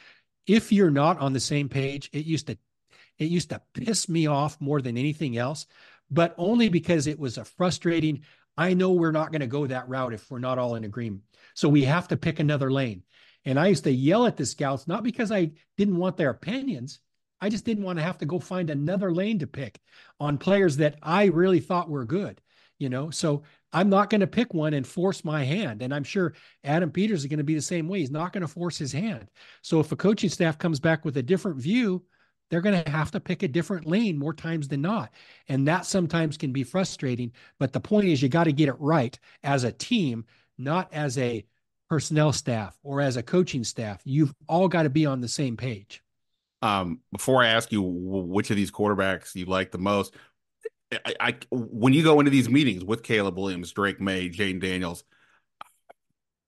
if 0.47 0.71
you're 0.71 0.91
not 0.91 1.19
on 1.19 1.33
the 1.33 1.39
same 1.39 1.69
page, 1.69 2.09
it 2.13 2.25
used 2.25 2.47
to 2.47 2.57
it 3.17 3.25
used 3.25 3.49
to 3.49 3.61
piss 3.73 4.09
me 4.09 4.27
off 4.27 4.59
more 4.59 4.81
than 4.81 4.97
anything 4.97 5.37
else, 5.37 5.65
but 6.11 6.35
only 6.37 6.67
because 6.67 7.07
it 7.07 7.17
was 7.17 7.37
a 7.37 7.45
frustrating. 7.45 8.23
I 8.57 8.73
know 8.73 8.91
we're 8.91 9.11
not 9.11 9.31
going 9.31 9.41
to 9.41 9.47
go 9.47 9.65
that 9.67 9.87
route 9.87 10.13
if 10.13 10.29
we're 10.29 10.39
not 10.39 10.59
all 10.59 10.75
in 10.75 10.83
agreement. 10.83 11.23
So 11.53 11.69
we 11.69 11.83
have 11.85 12.09
to 12.09 12.17
pick 12.17 12.39
another 12.39 12.71
lane. 12.71 13.03
And 13.45 13.59
I 13.59 13.67
used 13.67 13.85
to 13.85 13.91
yell 13.91 14.25
at 14.25 14.37
the 14.37 14.45
scouts, 14.45 14.87
not 14.87 15.03
because 15.03 15.31
I 15.31 15.51
didn't 15.77 15.97
want 15.97 16.17
their 16.17 16.29
opinions. 16.29 16.99
I 17.39 17.49
just 17.49 17.63
didn't 17.63 17.83
want 17.83 17.99
to 17.99 18.03
have 18.03 18.17
to 18.17 18.25
go 18.25 18.39
find 18.39 18.69
another 18.69 19.13
lane 19.13 19.39
to 19.39 19.47
pick 19.47 19.79
on 20.19 20.37
players 20.37 20.77
that 20.77 20.97
I 21.01 21.25
really 21.25 21.59
thought 21.59 21.89
were 21.89 22.05
good 22.05 22.41
you 22.77 22.89
know 22.89 23.09
so 23.09 23.43
i'm 23.75 23.89
not 23.89 24.09
going 24.09 24.21
to 24.21 24.27
pick 24.27 24.53
one 24.53 24.73
and 24.73 24.87
force 24.87 25.23
my 25.23 25.43
hand. 25.43 25.81
And 25.81 25.93
i'm 25.93 26.03
sure 26.03 26.33
adam 26.63 26.91
peters 26.91 27.21
is 27.21 27.27
going 27.27 27.37
to 27.37 27.43
be 27.43 27.55
the 27.55 27.61
same 27.61 27.87
way. 27.87 27.99
He's 27.99 28.11
not 28.11 28.33
going 28.33 28.41
to 28.41 28.47
force 28.47 28.77
his 28.77 28.91
hand. 28.91 29.29
So 29.61 29.79
if 29.79 29.91
a 29.91 29.95
coaching 29.95 30.29
staff 30.29 30.57
comes 30.57 30.79
back 30.79 31.05
with 31.05 31.17
a 31.17 31.23
different 31.23 31.61
view 31.61 32.03
they're 32.49 32.61
going 32.61 32.83
to 32.83 32.91
have 32.91 33.09
to 33.11 33.19
pick 33.19 33.41
a 33.41 33.47
different 33.47 33.87
lane 33.87 34.19
more 34.19 34.33
times 34.33 34.67
than 34.67 34.79
not. 34.79 35.11
And 35.49 35.67
that 35.67 35.83
sometimes 35.83 36.37
can 36.37 36.53
be 36.53 36.63
frustrating. 36.63 37.31
But 37.59 37.73
the 37.73 37.79
point 37.79 38.05
is 38.05 38.21
you 38.21 38.29
got 38.29 38.43
to 38.43 38.53
get 38.53 38.69
it 38.69 38.75
right 38.79 39.17
as 39.43 39.63
a 39.63 39.71
team 39.71 40.25
not 40.57 40.93
as 40.93 41.17
a 41.17 41.45
personnel 41.89 42.33
staff 42.33 42.77
or 42.83 43.01
as 43.01 43.17
a 43.17 43.23
coaching 43.23 43.63
staff. 43.63 44.01
You've 44.05 44.33
all 44.47 44.67
got 44.67 44.83
to 44.83 44.89
be 44.89 45.05
on 45.05 45.21
the 45.21 45.27
same 45.27 45.57
page. 45.57 46.01
Um, 46.61 47.01
before 47.11 47.43
I 47.43 47.47
ask 47.49 47.71
you 47.71 47.81
which 47.81 48.49
of 48.49 48.55
these 48.55 48.71
quarterbacks 48.71 49.35
you 49.35 49.45
like 49.45 49.71
the 49.71 49.77
most, 49.77 50.15
I, 50.91 51.15
I, 51.19 51.35
when 51.51 51.93
you 51.93 52.03
go 52.03 52.19
into 52.19 52.31
these 52.31 52.49
meetings 52.49 52.83
with 52.83 53.03
Caleb 53.03 53.37
Williams, 53.37 53.71
Drake 53.71 53.99
Maye, 53.99 54.29
Jayden 54.29 54.61
Daniels, 54.61 55.03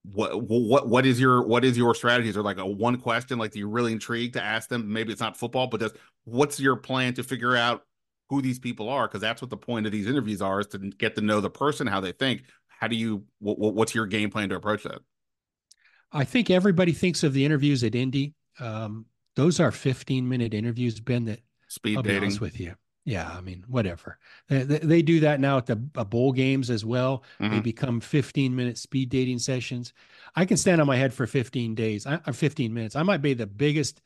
what 0.04 0.42
what 0.42 0.88
what 0.88 1.06
is 1.06 1.20
your 1.20 1.46
what 1.46 1.66
is 1.66 1.78
your 1.78 1.94
strategy? 1.94 2.30
Is 2.30 2.36
there 2.36 2.44
like 2.44 2.60
a 2.60 2.66
one 2.66 2.98
question 2.98 3.38
like 3.38 3.52
do 3.52 3.60
you're 3.60 3.68
really 3.68 3.92
intrigued 3.92 4.36
to 4.36 4.44
ask 4.44 4.70
them? 4.70 4.92
Maybe 4.92 5.12
it's 5.12 5.20
not 5.20 5.36
football, 5.36 5.68
but 5.68 5.82
just 5.82 5.96
what's 6.24 6.60
your 6.60 6.78
plan 6.78 7.14
to 7.16 7.24
figure 7.24 7.58
out 7.58 7.84
who 8.30 8.42
these 8.42 8.60
people 8.60 8.88
are? 8.90 9.08
Because 9.08 9.22
that's 9.22 9.42
what 9.42 9.50
the 9.50 9.58
point 9.58 9.86
of 9.86 9.92
these 9.92 10.08
interviews 10.08 10.42
are 10.42 10.62
is 10.62 10.68
to 10.68 10.78
get 10.78 11.16
to 11.16 11.22
know 11.22 11.42
the 11.42 11.50
person, 11.50 11.88
how 11.88 12.00
they 12.00 12.14
think. 12.14 12.44
How 12.68 12.88
do 12.88 12.96
you 12.96 13.26
what, 13.40 13.58
what's 13.58 13.94
your 13.94 14.06
game 14.06 14.30
plan 14.30 14.50
to 14.50 14.56
approach 14.56 14.84
that? 14.84 15.00
I 16.12 16.24
think 16.24 16.50
everybody 16.50 16.94
thinks 16.94 17.24
of 17.24 17.34
the 17.34 17.44
interviews 17.44 17.84
at 17.84 17.94
Indy. 17.94 18.34
Um, 18.60 19.08
those 19.36 19.60
are 19.60 19.72
15 19.72 20.30
minute 20.30 20.54
interviews, 20.54 21.00
Ben. 21.02 21.26
That 21.26 21.40
speed 21.68 21.98
I'll 21.98 22.04
dating 22.04 22.38
with 22.40 22.60
you 22.60 22.76
yeah, 23.08 23.32
I 23.32 23.40
mean, 23.40 23.64
whatever. 23.70 24.20
They, 24.50 24.64
they, 24.64 25.02
do 25.02 25.22
that 25.22 25.40
now 25.40 25.58
at 25.58 25.66
the 25.66 25.78
bowl 25.78 26.34
games 26.34 26.70
as 26.70 26.84
well. 26.84 27.24
Mm-hmm. 27.40 27.54
They 27.54 27.60
become 27.62 28.02
15 28.02 28.54
minute 28.54 28.78
speed 28.78 29.08
dating 29.08 29.40
sessions. 29.40 29.94
I 30.36 30.44
can 30.44 30.58
stand 30.58 30.82
on 30.82 30.88
my 30.88 30.98
head 30.98 31.14
for 31.14 31.26
15 31.26 31.74
days, 31.74 32.06
I, 32.06 32.18
15 32.18 32.74
minutes. 32.74 32.98
I 32.98 33.04
might 33.04 33.22
be 33.22 33.34
the 33.34 33.48
biggest 33.48 34.02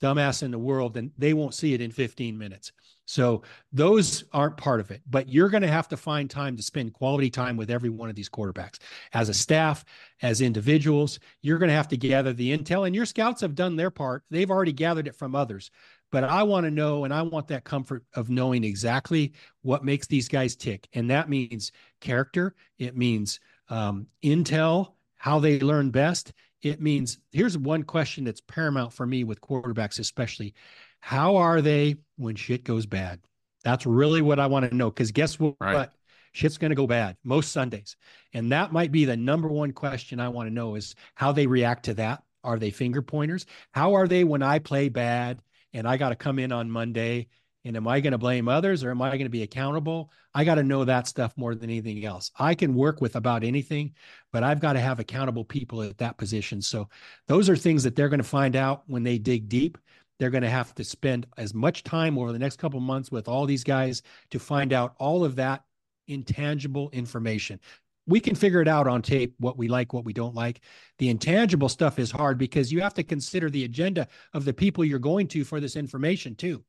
dumbass 0.00 0.42
in 0.42 0.50
the 0.50 0.58
world, 0.58 0.96
and 0.96 1.10
they 1.18 1.34
won't 1.34 1.52
see 1.52 1.74
it 1.74 1.82
in 1.82 1.90
15 1.90 2.38
minutes. 2.38 2.72
So 3.04 3.42
those 3.70 4.24
aren't 4.32 4.56
part 4.56 4.80
of 4.80 4.90
it. 4.90 5.02
But 5.08 5.28
you're 5.28 5.50
going 5.50 5.62
to 5.62 5.68
have 5.68 5.88
to 5.88 5.96
find 5.98 6.30
time 6.30 6.56
to 6.56 6.62
spend 6.62 6.94
quality 6.94 7.28
time 7.28 7.56
with 7.58 7.70
every 7.70 7.90
one 7.90 8.08
of 8.08 8.16
these 8.16 8.30
quarterbacks. 8.30 8.78
As 9.12 9.28
a 9.28 9.34
staff, 9.34 9.84
as 10.22 10.40
individuals, 10.40 11.18
you're 11.42 11.58
going 11.58 11.70
to 11.70 11.74
have 11.74 11.88
to 11.88 11.96
gather 11.98 12.32
the 12.32 12.56
intel, 12.56 12.86
and 12.86 12.94
your 12.94 13.06
scouts 13.06 13.42
have 13.42 13.54
done 13.54 13.76
their 13.76 13.90
part. 13.90 14.24
They've 14.30 14.50
already 14.50 14.72
gathered 14.72 15.06
it 15.06 15.16
from 15.16 15.34
others. 15.34 15.70
But 16.10 16.24
I 16.24 16.42
want 16.42 16.64
to 16.64 16.70
know, 16.70 17.04
and 17.04 17.12
I 17.12 17.22
want 17.22 17.48
that 17.48 17.64
comfort 17.64 18.04
of 18.14 18.30
knowing 18.30 18.64
exactly 18.64 19.32
what 19.62 19.84
makes 19.84 20.06
these 20.06 20.28
guys 20.28 20.56
tick. 20.56 20.88
And 20.94 21.10
that 21.10 21.28
means 21.28 21.72
character, 22.00 22.54
it 22.78 22.96
means 22.96 23.40
um, 23.68 24.06
intel, 24.24 24.92
how 25.16 25.38
they 25.38 25.60
learn 25.60 25.90
best. 25.90 26.32
It 26.62 26.80
means 26.80 27.18
here's 27.30 27.58
one 27.58 27.82
question 27.82 28.24
that's 28.24 28.40
paramount 28.40 28.92
for 28.92 29.06
me 29.06 29.24
with 29.24 29.40
quarterbacks, 29.40 29.98
especially 29.98 30.54
how 31.00 31.36
are 31.36 31.60
they 31.60 31.96
when 32.16 32.34
shit 32.36 32.64
goes 32.64 32.86
bad? 32.86 33.20
That's 33.64 33.86
really 33.86 34.22
what 34.22 34.40
I 34.40 34.46
want 34.46 34.68
to 34.68 34.74
know. 34.74 34.90
Because 34.90 35.12
guess 35.12 35.38
what? 35.38 35.56
Right. 35.60 35.90
Shit's 36.32 36.58
going 36.58 36.70
to 36.70 36.76
go 36.76 36.86
bad 36.86 37.16
most 37.24 37.52
Sundays. 37.52 37.96
And 38.32 38.52
that 38.52 38.72
might 38.72 38.92
be 38.92 39.04
the 39.04 39.16
number 39.16 39.48
one 39.48 39.72
question 39.72 40.20
I 40.20 40.28
want 40.28 40.48
to 40.48 40.54
know 40.54 40.74
is 40.74 40.94
how 41.14 41.32
they 41.32 41.46
react 41.46 41.84
to 41.86 41.94
that. 41.94 42.22
Are 42.44 42.58
they 42.58 42.70
finger 42.70 43.02
pointers? 43.02 43.46
How 43.72 43.94
are 43.94 44.06
they 44.06 44.24
when 44.24 44.42
I 44.42 44.58
play 44.58 44.88
bad? 44.88 45.40
And 45.72 45.86
I 45.86 45.96
got 45.96 46.10
to 46.10 46.16
come 46.16 46.38
in 46.38 46.52
on 46.52 46.70
Monday. 46.70 47.28
And 47.64 47.76
am 47.76 47.88
I 47.88 48.00
going 48.00 48.12
to 48.12 48.18
blame 48.18 48.48
others 48.48 48.84
or 48.84 48.90
am 48.90 49.02
I 49.02 49.10
going 49.10 49.24
to 49.24 49.28
be 49.28 49.42
accountable? 49.42 50.10
I 50.32 50.44
got 50.44 50.54
to 50.54 50.62
know 50.62 50.84
that 50.84 51.08
stuff 51.08 51.34
more 51.36 51.54
than 51.54 51.68
anything 51.68 52.04
else. 52.04 52.30
I 52.38 52.54
can 52.54 52.74
work 52.74 53.00
with 53.00 53.16
about 53.16 53.44
anything, 53.44 53.94
but 54.32 54.42
I've 54.42 54.60
got 54.60 54.74
to 54.74 54.80
have 54.80 55.00
accountable 55.00 55.44
people 55.44 55.82
at 55.82 55.98
that 55.98 56.16
position. 56.16 56.62
So 56.62 56.88
those 57.26 57.50
are 57.50 57.56
things 57.56 57.82
that 57.82 57.96
they're 57.96 58.08
going 58.08 58.18
to 58.18 58.24
find 58.24 58.56
out 58.56 58.84
when 58.86 59.02
they 59.02 59.18
dig 59.18 59.48
deep. 59.48 59.76
They're 60.18 60.30
going 60.30 60.42
to 60.42 60.50
have 60.50 60.74
to 60.76 60.84
spend 60.84 61.26
as 61.36 61.52
much 61.52 61.84
time 61.84 62.16
over 62.16 62.32
the 62.32 62.38
next 62.38 62.58
couple 62.58 62.80
months 62.80 63.10
with 63.10 63.28
all 63.28 63.44
these 63.44 63.64
guys 63.64 64.02
to 64.30 64.38
find 64.38 64.72
out 64.72 64.94
all 64.98 65.24
of 65.24 65.36
that 65.36 65.64
intangible 66.06 66.88
information 66.90 67.60
we 68.08 68.20
can 68.20 68.34
figure 68.34 68.62
it 68.62 68.66
out 68.66 68.88
on 68.88 69.02
tape 69.02 69.34
what 69.38 69.58
we 69.58 69.68
like 69.68 69.92
what 69.92 70.04
we 70.04 70.14
don't 70.14 70.34
like. 70.34 70.62
The 70.98 71.10
intangible 71.10 71.68
stuff 71.68 71.98
is 71.98 72.10
hard 72.10 72.38
because 72.38 72.72
you 72.72 72.80
have 72.80 72.94
to 72.94 73.04
consider 73.04 73.50
the 73.50 73.64
agenda 73.64 74.08
of 74.32 74.44
the 74.44 74.54
people 74.54 74.84
you're 74.84 74.98
going 74.98 75.28
to 75.28 75.44
for 75.44 75.60
this 75.60 75.76
information 75.76 76.34
too. 76.34 76.64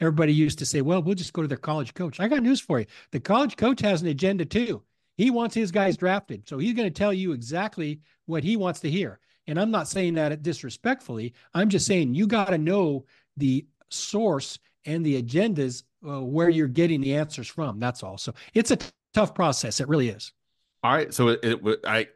Everybody 0.00 0.34
used 0.34 0.58
to 0.58 0.66
say 0.66 0.82
well 0.82 1.02
we'll 1.02 1.14
just 1.14 1.32
go 1.32 1.42
to 1.42 1.48
their 1.48 1.56
college 1.56 1.94
coach. 1.94 2.20
I 2.20 2.28
got 2.28 2.42
news 2.42 2.60
for 2.60 2.78
you. 2.78 2.86
The 3.10 3.20
college 3.20 3.56
coach 3.56 3.80
has 3.80 4.02
an 4.02 4.08
agenda 4.08 4.44
too. 4.44 4.82
He 5.16 5.30
wants 5.30 5.54
his 5.54 5.72
guys 5.72 5.96
drafted 5.96 6.46
so 6.46 6.58
he's 6.58 6.74
going 6.74 6.88
to 6.88 6.98
tell 6.98 7.12
you 7.12 7.32
exactly 7.32 8.00
what 8.26 8.44
he 8.44 8.56
wants 8.56 8.80
to 8.80 8.90
hear. 8.90 9.18
And 9.46 9.58
i'm 9.58 9.70
not 9.70 9.88
saying 9.88 10.14
that 10.14 10.42
disrespectfully. 10.42 11.32
I'm 11.54 11.70
just 11.70 11.86
saying 11.86 12.14
you 12.14 12.26
got 12.26 12.50
to 12.50 12.58
know 12.58 13.06
the 13.36 13.66
source 13.88 14.58
and 14.84 15.04
the 15.04 15.22
agendas 15.22 15.82
uh, 16.06 16.20
where 16.20 16.50
you're 16.50 16.68
getting 16.68 17.00
the 17.00 17.14
answers 17.14 17.48
from. 17.48 17.80
That's 17.80 18.02
all. 18.02 18.18
So 18.18 18.34
it's 18.52 18.70
a 18.70 18.76
t- 18.76 18.90
tough 19.14 19.34
process. 19.34 19.80
It 19.80 19.88
really 19.88 20.10
is 20.10 20.32
all 20.84 20.92
right, 20.92 21.12
so 21.14 21.28
it, 21.28 21.40
it 21.42 21.80
I 21.84 22.08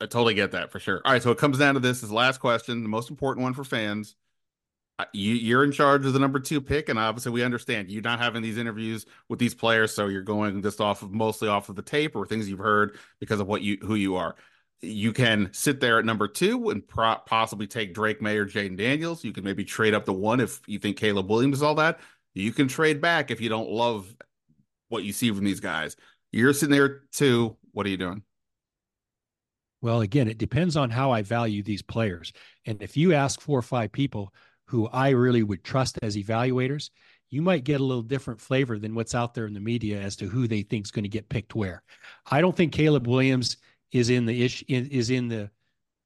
I 0.00 0.06
totally 0.06 0.34
get 0.34 0.52
that 0.52 0.70
for 0.70 0.78
sure. 0.78 1.02
All 1.04 1.12
right, 1.12 1.22
so 1.22 1.32
it 1.32 1.38
comes 1.38 1.58
down 1.58 1.74
to 1.74 1.80
this: 1.80 2.04
is 2.04 2.12
last 2.12 2.38
question, 2.38 2.84
the 2.84 2.88
most 2.88 3.10
important 3.10 3.42
one 3.42 3.52
for 3.52 3.64
fans. 3.64 4.14
You, 5.12 5.34
you're 5.34 5.64
in 5.64 5.72
charge 5.72 6.06
of 6.06 6.12
the 6.12 6.20
number 6.20 6.38
two 6.38 6.60
pick, 6.60 6.88
and 6.88 6.96
obviously 6.96 7.32
we 7.32 7.42
understand 7.42 7.90
you're 7.90 8.02
not 8.02 8.20
having 8.20 8.40
these 8.40 8.58
interviews 8.58 9.04
with 9.28 9.40
these 9.40 9.54
players, 9.56 9.92
so 9.92 10.06
you're 10.06 10.22
going 10.22 10.62
just 10.62 10.80
off 10.80 11.02
of 11.02 11.10
mostly 11.10 11.48
off 11.48 11.68
of 11.68 11.74
the 11.74 11.82
tape 11.82 12.14
or 12.14 12.24
things 12.24 12.48
you've 12.48 12.60
heard 12.60 12.96
because 13.18 13.40
of 13.40 13.48
what 13.48 13.62
you 13.62 13.78
who 13.82 13.96
you 13.96 14.14
are. 14.14 14.36
You 14.82 15.12
can 15.12 15.48
sit 15.52 15.80
there 15.80 15.98
at 15.98 16.04
number 16.04 16.28
two 16.28 16.70
and 16.70 16.86
pro- 16.86 17.18
possibly 17.26 17.66
take 17.66 17.92
Drake 17.92 18.22
Maye 18.22 18.36
or 18.36 18.46
Jayden 18.46 18.76
Daniels. 18.76 19.24
You 19.24 19.32
can 19.32 19.42
maybe 19.42 19.64
trade 19.64 19.94
up 19.94 20.04
to 20.04 20.12
one 20.12 20.38
if 20.38 20.60
you 20.68 20.78
think 20.78 20.96
Caleb 20.96 21.28
Williams 21.28 21.56
is 21.56 21.62
all 21.64 21.74
that. 21.76 21.98
You 22.34 22.52
can 22.52 22.68
trade 22.68 23.00
back 23.00 23.32
if 23.32 23.40
you 23.40 23.48
don't 23.48 23.70
love 23.70 24.14
what 24.90 25.02
you 25.02 25.12
see 25.12 25.32
from 25.32 25.44
these 25.44 25.60
guys. 25.60 25.96
You're 26.30 26.52
sitting 26.52 26.72
there 26.72 27.00
too. 27.10 27.56
What 27.72 27.86
are 27.86 27.90
you 27.90 27.96
doing? 27.96 28.22
Well, 29.80 30.00
again, 30.00 30.28
it 30.28 30.38
depends 30.38 30.76
on 30.76 30.90
how 30.90 31.10
I 31.10 31.22
value 31.22 31.62
these 31.62 31.82
players. 31.82 32.32
And 32.66 32.80
if 32.82 32.96
you 32.96 33.14
ask 33.14 33.40
four 33.40 33.58
or 33.58 33.62
five 33.62 33.90
people 33.90 34.32
who 34.66 34.86
I 34.88 35.10
really 35.10 35.42
would 35.42 35.64
trust 35.64 35.98
as 36.02 36.16
evaluators, 36.16 36.90
you 37.30 37.42
might 37.42 37.64
get 37.64 37.80
a 37.80 37.84
little 37.84 38.02
different 38.02 38.40
flavor 38.40 38.78
than 38.78 38.94
what's 38.94 39.14
out 39.14 39.34
there 39.34 39.46
in 39.46 39.54
the 39.54 39.60
media 39.60 40.00
as 40.00 40.14
to 40.16 40.28
who 40.28 40.46
they 40.46 40.62
think 40.62 40.86
is 40.86 40.90
going 40.90 41.02
to 41.02 41.08
get 41.08 41.28
picked 41.28 41.54
where. 41.54 41.82
I 42.30 42.40
don't 42.40 42.56
think 42.56 42.72
Caleb 42.72 43.08
Williams 43.08 43.56
is 43.90 44.10
in 44.10 44.26
the 44.26 44.44
ish 44.44 44.62
is 44.68 45.10
in 45.10 45.28
the 45.28 45.50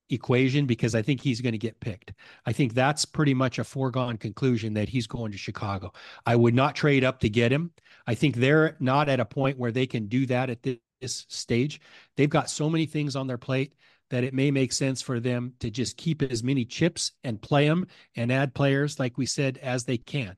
equation 0.08 0.66
because 0.66 0.94
I 0.94 1.02
think 1.02 1.20
he's 1.20 1.40
going 1.40 1.52
to 1.52 1.58
get 1.58 1.80
picked. 1.80 2.12
I 2.46 2.52
think 2.52 2.74
that's 2.74 3.04
pretty 3.04 3.34
much 3.34 3.58
a 3.58 3.64
foregone 3.64 4.16
conclusion 4.16 4.74
that 4.74 4.88
he's 4.88 5.06
going 5.06 5.32
to 5.32 5.38
Chicago. 5.38 5.92
I 6.24 6.36
would 6.36 6.54
not 6.54 6.76
trade 6.76 7.04
up 7.04 7.20
to 7.20 7.28
get 7.28 7.52
him. 7.52 7.72
I 8.06 8.14
think 8.14 8.36
they're 8.36 8.76
not 8.78 9.08
at 9.08 9.20
a 9.20 9.24
point 9.24 9.58
where 9.58 9.72
they 9.72 9.86
can 9.86 10.06
do 10.06 10.26
that 10.26 10.48
at 10.48 10.62
this 10.62 10.78
stage. 11.03 11.80
They've 12.16 12.28
got 12.28 12.51
so 12.51 12.68
many 12.70 12.86
things 12.86 13.16
on 13.16 13.26
their 13.26 13.38
plate 13.38 13.74
that 14.11 14.24
it 14.24 14.34
may 14.34 14.51
make 14.51 14.72
sense 14.72 15.03
for 15.03 15.18
them 15.18 15.55
to 15.61 15.70
just 15.70 15.97
keep 15.97 16.22
as 16.22 16.42
many 16.42 16.64
chips 16.64 17.12
and 17.24 17.42
play 17.42 17.68
them 17.68 17.86
and 18.14 18.30
add 18.30 18.55
players, 18.55 18.99
like 18.99 19.18
we 19.18 19.26
said, 19.26 19.59
as 19.59 19.84
they 19.84 19.99
can. 19.99 20.36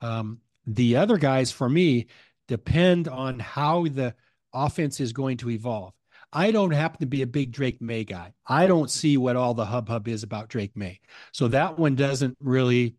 Um, 0.00 0.40
the 0.66 0.96
other 0.96 1.16
guys, 1.16 1.50
for 1.50 1.68
me, 1.68 2.06
depend 2.48 3.08
on 3.08 3.38
how 3.38 3.86
the 3.86 4.14
offense 4.52 5.00
is 5.00 5.12
going 5.12 5.38
to 5.38 5.50
evolve. 5.50 5.94
I 6.32 6.50
don't 6.50 6.72
happen 6.72 7.00
to 7.00 7.06
be 7.06 7.22
a 7.22 7.26
big 7.26 7.52
Drake 7.52 7.80
Maye 7.80 8.04
guy. 8.04 8.34
I 8.46 8.66
don't 8.66 8.90
see 8.90 9.16
what 9.16 9.36
all 9.36 9.54
the 9.54 9.64
hub 9.64 9.88
hub 9.88 10.08
is 10.08 10.22
about 10.22 10.48
Drake 10.48 10.76
Maye. 10.76 11.00
So 11.32 11.48
that 11.48 11.78
one 11.78 11.94
doesn't 11.94 12.36
really 12.40 12.96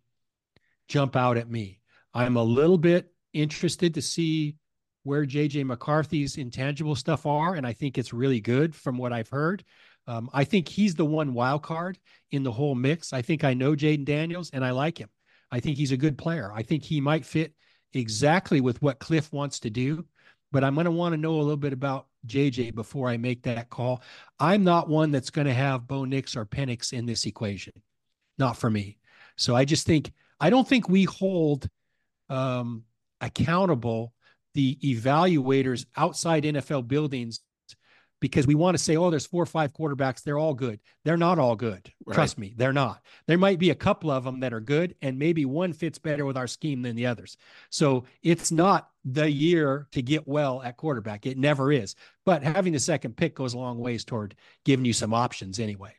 jump 0.87 1.15
out 1.15 1.37
at 1.37 1.49
me. 1.49 1.81
I'm 2.13 2.37
a 2.37 2.43
little 2.43 2.77
bit 2.77 3.11
interested 3.33 3.93
to 3.93 4.01
see 4.01 4.55
where 5.07 5.25
JJ 5.25 5.65
McCarthy's 5.65 6.37
intangible 6.37 6.95
stuff 6.95 7.25
are. 7.25 7.55
And 7.55 7.65
I 7.65 7.73
think 7.73 7.97
it's 7.97 8.13
really 8.13 8.41
good 8.41 8.75
from 8.75 8.97
what 8.97 9.13
I've 9.13 9.29
heard. 9.29 9.63
Um, 10.05 10.29
I 10.33 10.43
think 10.43 10.67
he's 10.67 10.95
the 10.95 11.05
one 11.05 11.33
wild 11.33 11.63
card 11.63 11.97
in 12.31 12.43
the 12.43 12.51
whole 12.51 12.75
mix. 12.75 13.13
I 13.13 13.21
think 13.21 13.43
I 13.43 13.53
know 13.53 13.75
Jayden 13.75 14.05
Daniels 14.05 14.51
and 14.53 14.63
I 14.63 14.71
like 14.71 14.97
him. 14.97 15.09
I 15.51 15.59
think 15.59 15.77
he's 15.77 15.91
a 15.91 15.97
good 15.97 16.17
player. 16.17 16.51
I 16.53 16.61
think 16.61 16.83
he 16.83 17.01
might 17.01 17.25
fit 17.25 17.53
exactly 17.93 18.61
with 18.61 18.81
what 18.81 18.99
Cliff 18.99 19.31
wants 19.33 19.59
to 19.61 19.69
do 19.69 20.05
but 20.51 20.63
I'm 20.63 20.75
going 20.75 20.85
to 20.85 20.91
want 20.91 21.13
to 21.13 21.17
know 21.17 21.35
a 21.35 21.43
little 21.43 21.57
bit 21.57 21.73
about 21.73 22.07
JJ 22.25 22.75
before 22.75 23.09
I 23.09 23.17
make 23.17 23.43
that 23.43 23.69
call. 23.69 24.01
I'm 24.39 24.63
not 24.63 24.89
one 24.89 25.11
that's 25.11 25.29
going 25.29 25.47
to 25.47 25.53
have 25.53 25.87
Bo 25.87 26.05
Nix 26.05 26.35
or 26.35 26.45
Penix 26.45 26.93
in 26.93 27.05
this 27.05 27.25
equation, 27.25 27.73
not 28.37 28.57
for 28.57 28.69
me. 28.69 28.97
So 29.35 29.55
I 29.55 29.65
just 29.65 29.85
think 29.85 30.11
I 30.39 30.49
don't 30.49 30.67
think 30.67 30.87
we 30.87 31.03
hold 31.03 31.67
um, 32.29 32.83
accountable 33.21 34.13
the 34.57 34.75
evaluators 34.83 35.85
outside 35.95 36.43
NFL 36.43 36.87
buildings 36.87 37.41
because 38.19 38.47
we 38.47 38.55
want 38.55 38.75
to 38.75 38.83
say, 38.83 38.97
oh, 38.97 39.11
there's 39.11 39.27
four 39.27 39.43
or 39.43 39.45
five 39.45 39.71
quarterbacks. 39.71 40.23
They're 40.23 40.39
all 40.39 40.55
good. 40.55 40.79
They're 41.05 41.15
not 41.15 41.37
all 41.37 41.55
good. 41.55 41.87
Right. 42.07 42.15
Trust 42.15 42.39
me, 42.39 42.55
they're 42.57 42.73
not. 42.73 43.03
There 43.27 43.37
might 43.37 43.59
be 43.59 43.69
a 43.69 43.75
couple 43.75 44.09
of 44.09 44.23
them 44.23 44.39
that 44.39 44.53
are 44.53 44.59
good, 44.59 44.95
and 45.03 45.19
maybe 45.19 45.45
one 45.45 45.73
fits 45.73 45.99
better 45.99 46.25
with 46.25 46.37
our 46.37 46.47
scheme 46.47 46.81
than 46.81 46.95
the 46.95 47.05
others. 47.05 47.37
So 47.69 48.05
it's 48.23 48.51
not 48.51 48.89
the 49.05 49.29
year 49.29 49.87
to 49.91 50.01
get 50.01 50.27
well 50.27 50.63
at 50.63 50.75
quarterback. 50.75 51.27
It 51.27 51.37
never 51.37 51.71
is. 51.71 51.93
But 52.25 52.41
having 52.41 52.73
the 52.73 52.79
second 52.79 53.15
pick 53.15 53.35
goes 53.35 53.53
a 53.53 53.59
long 53.59 53.77
ways 53.77 54.05
toward 54.05 54.33
giving 54.65 54.85
you 54.85 54.93
some 54.93 55.13
options 55.13 55.59
anyway. 55.59 55.93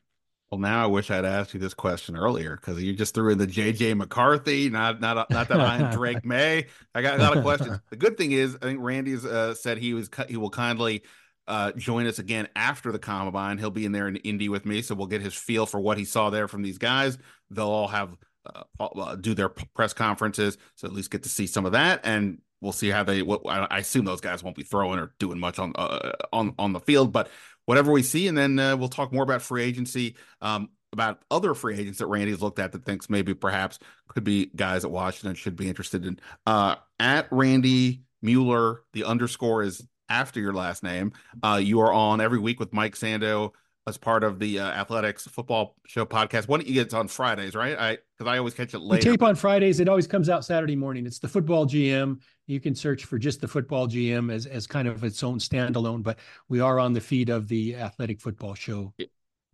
Well, 0.51 0.61
now 0.61 0.83
I 0.83 0.87
wish 0.87 1.11
I'd 1.11 1.27
asked 1.27 1.53
you 1.53 1.61
this 1.61 1.75
question 1.75 2.17
earlier 2.17 2.57
because 2.57 2.83
you 2.83 2.95
just 2.95 3.15
threw 3.15 3.31
in 3.31 3.37
the 3.37 3.47
JJ 3.47 3.95
McCarthy, 3.97 4.71
not 4.71 4.99
not 4.99 5.29
not 5.31 5.49
that 5.49 5.61
I'm 5.61 5.93
Drake 5.93 6.25
Maye. 6.25 6.67
I 6.95 7.03
got 7.03 7.21
a 7.21 7.23
lot 7.23 7.37
of 7.37 7.43
questions. 7.43 7.79
The 7.91 7.97
good 7.97 8.17
thing 8.17 8.33
is, 8.33 8.57
I 8.57 8.65
think 8.65 8.81
Randy's 8.81 9.27
uh, 9.27 9.55
said 9.55 9.77
he 9.77 9.93
was 9.93 10.09
he 10.27 10.39
will 10.39 10.49
kindly 10.49 11.03
uh, 11.47 11.73
join 11.73 12.07
us 12.07 12.19
again 12.19 12.49
after 12.57 12.93
the 12.93 12.99
combine. 12.99 13.59
He'll 13.59 13.71
be 13.71 13.85
in 13.85 13.93
there 13.93 14.09
in 14.09 14.17
Indy 14.17 14.49
with 14.49 14.65
me, 14.65 14.81
so 14.81 14.95
we'll 14.95 15.07
get 15.07 15.21
his 15.21 15.35
feel 15.35 15.67
for 15.67 15.81
what 15.81 15.99
he 15.99 16.07
saw 16.07 16.31
there 16.31 16.49
from 16.49 16.63
these 16.63 16.79
guys. 16.79 17.19
They'll 17.51 17.69
all 17.69 17.89
have 17.89 18.17
uh, 18.47 18.85
uh 18.85 19.17
do 19.17 19.35
their 19.35 19.51
press 19.51 19.93
conferences, 19.93 20.57
so 20.77 20.89
at 20.89 20.95
least 20.95 21.11
get 21.11 21.25
to 21.25 21.29
see 21.29 21.47
some 21.47 21.67
of 21.67 21.73
that, 21.73 22.01
and 22.05 22.39
we'll 22.63 22.73
see 22.73 22.89
how 22.89 23.03
they. 23.03 23.21
What 23.21 23.43
I 23.47 23.79
assume 23.81 24.07
those 24.07 24.23
guys 24.23 24.43
won't 24.43 24.57
be 24.57 24.63
throwing 24.63 24.99
or 24.99 25.13
doing 25.19 25.39
much 25.39 25.59
on 25.59 25.75
uh, 25.77 26.13
on 26.33 26.55
on 26.59 26.73
the 26.73 26.81
field, 26.81 27.13
but 27.13 27.29
whatever 27.69 27.93
we 27.93 28.03
see, 28.03 28.29
and 28.29 28.39
then 28.39 28.59
uh, 28.59 28.75
we'll 28.75 28.89
talk 28.89 29.13
more 29.13 29.23
about 29.23 29.43
free 29.43 29.63
agency. 29.63 30.17
Um, 30.41 30.71
about 30.91 31.23
other 31.31 31.53
free 31.53 31.79
agents 31.79 31.99
that 31.99 32.07
Randy's 32.07 32.41
looked 32.41 32.59
at 32.59 32.73
that 32.73 32.87
thinks 32.87 33.11
maybe 33.11 33.35
perhaps 33.35 33.79
could 34.09 34.25
be 34.25 34.47
guys 34.57 34.87
at 34.87 34.91
Washington 34.91 35.35
should 35.35 35.55
be 35.55 35.69
interested 35.69 36.07
in. 36.07 36.19
Uh, 36.47 36.77
at 36.99 37.29
Randy 37.31 38.05
Mueller, 38.23 38.85
the 38.95 39.05
underscore 39.05 39.63
is 39.63 39.87
after 40.09 40.41
your 40.41 40.55
last 40.55 40.83
name. 40.83 41.13
Uh, 41.43 41.61
you 41.63 41.81
are 41.81 41.93
on 41.93 42.23
every 42.23 42.39
week 42.39 42.59
with 42.59 42.73
Mike 42.73 42.95
Sando 42.95 43.51
as 43.87 43.99
part 43.99 44.25
of 44.25 44.39
the 44.39 44.61
uh, 44.61 44.67
Athletics 44.67 45.27
Football 45.27 45.77
Show 45.87 46.07
podcast. 46.07 46.49
Why 46.49 46.57
don't 46.57 46.67
you 46.67 46.73
get 46.73 46.95
on 46.95 47.07
Fridays, 47.07 47.55
right? 47.55 47.79
I 47.79 47.99
because 48.19 48.31
I 48.31 48.39
always 48.39 48.55
catch 48.55 48.75
it 48.75 48.81
late. 48.81 49.03
tape 49.03 49.23
on 49.23 49.37
Fridays. 49.37 49.79
It 49.81 49.89
always 49.89 50.07
comes 50.07 50.29
out 50.29 50.45
Saturday 50.45 50.75
morning. 50.75 51.07
It's 51.07 51.19
the 51.19 51.29
Football 51.29 51.67
GM. 51.67 52.21
You 52.47 52.61
can 52.61 52.75
search 52.75 53.05
for 53.05 53.19
just 53.19 53.41
the 53.41 53.49
Football 53.49 53.87
GM 53.87 54.33
as 54.33 54.47
as 54.47 54.67
kind 54.67 54.89
of 54.89 55.05
its 55.05 55.23
own 55.23 55.39
standalone, 55.39 56.03
but 56.03 56.19
we 56.49 56.61
are 56.61 56.81
on 56.81 56.93
the 56.93 57.01
feed 57.01 57.29
of 57.29 57.49
the 57.49 57.77
Athletic 57.77 58.21
Football 58.21 58.55
Show. 58.55 58.93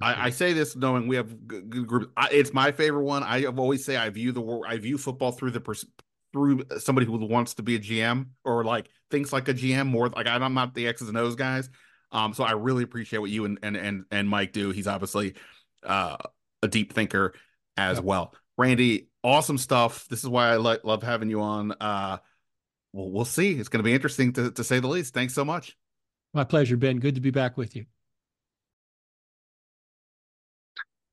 I, 0.01 0.27
I 0.27 0.31
say 0.31 0.53
this 0.53 0.75
knowing 0.77 1.07
we 1.07 1.17
have 1.17 1.47
good, 1.47 1.71
good 1.71 1.87
group. 1.87 2.13
It's 2.31 2.53
my 2.53 2.73
favorite 2.73 3.05
one. 3.05 3.23
I 3.23 3.43
have 3.43 3.59
always 3.59 3.85
say 3.85 3.97
I 3.97 4.09
view 4.11 4.33
the 4.33 4.63
I 4.67 4.79
view 4.79 4.99
football 4.99 5.33
through 5.33 5.51
the 5.51 5.61
pers- 5.61 5.87
through 6.33 6.65
somebody 6.79 7.07
who 7.07 7.17
wants 7.27 7.55
to 7.55 7.63
be 7.63 7.77
a 7.77 7.79
GM 7.79 8.29
or 8.45 8.65
like 8.65 8.89
thinks 9.11 9.33
like 9.33 9.49
a 9.49 9.55
GM 9.55 9.87
more 9.87 10.09
like 10.09 10.27
I'm 10.27 10.55
not 10.55 10.75
the 10.75 10.89
X's 10.89 11.09
and 11.09 11.19
O's 11.19 11.37
guys. 11.37 11.69
Um, 12.11 12.33
so 12.33 12.45
I 12.45 12.53
really 12.53 12.83
appreciate 12.83 13.19
what 13.19 13.31
you 13.31 13.45
and 13.45 13.59
and 13.63 13.77
and, 13.77 14.05
and 14.11 14.29
Mike 14.29 14.53
do. 14.53 14.71
He's 14.71 14.87
obviously 14.87 15.35
uh, 15.83 16.17
a 16.63 16.69
deep 16.69 16.93
thinker 16.93 17.35
as 17.77 17.99
yeah. 17.99 18.05
well. 18.05 18.35
Randy, 18.57 19.09
awesome 19.23 19.59
stuff. 19.59 20.07
This 20.09 20.23
is 20.23 20.29
why 20.29 20.49
I 20.49 20.57
lo- 20.57 20.79
love 20.85 21.03
having 21.03 21.31
you 21.31 21.41
on. 21.41 21.73
Uh, 21.73 22.19
well, 22.93 23.11
we'll 23.11 23.25
see. 23.25 23.53
It's 23.53 23.69
going 23.69 23.81
to 23.81 23.85
be 23.85 23.95
interesting 23.95 24.33
to, 24.35 24.51
to 24.53 24.65
say 24.65 24.79
the 24.79 24.87
least. 24.87 25.15
Thanks 25.15 25.35
so 25.35 25.45
much. 25.45 25.77
My 26.33 26.45
pleasure, 26.45 26.77
Ben. 26.77 26.99
Good 26.99 27.17
to 27.17 27.21
be 27.21 27.31
back 27.31 27.57
with 27.57 27.75
you. 27.75 27.87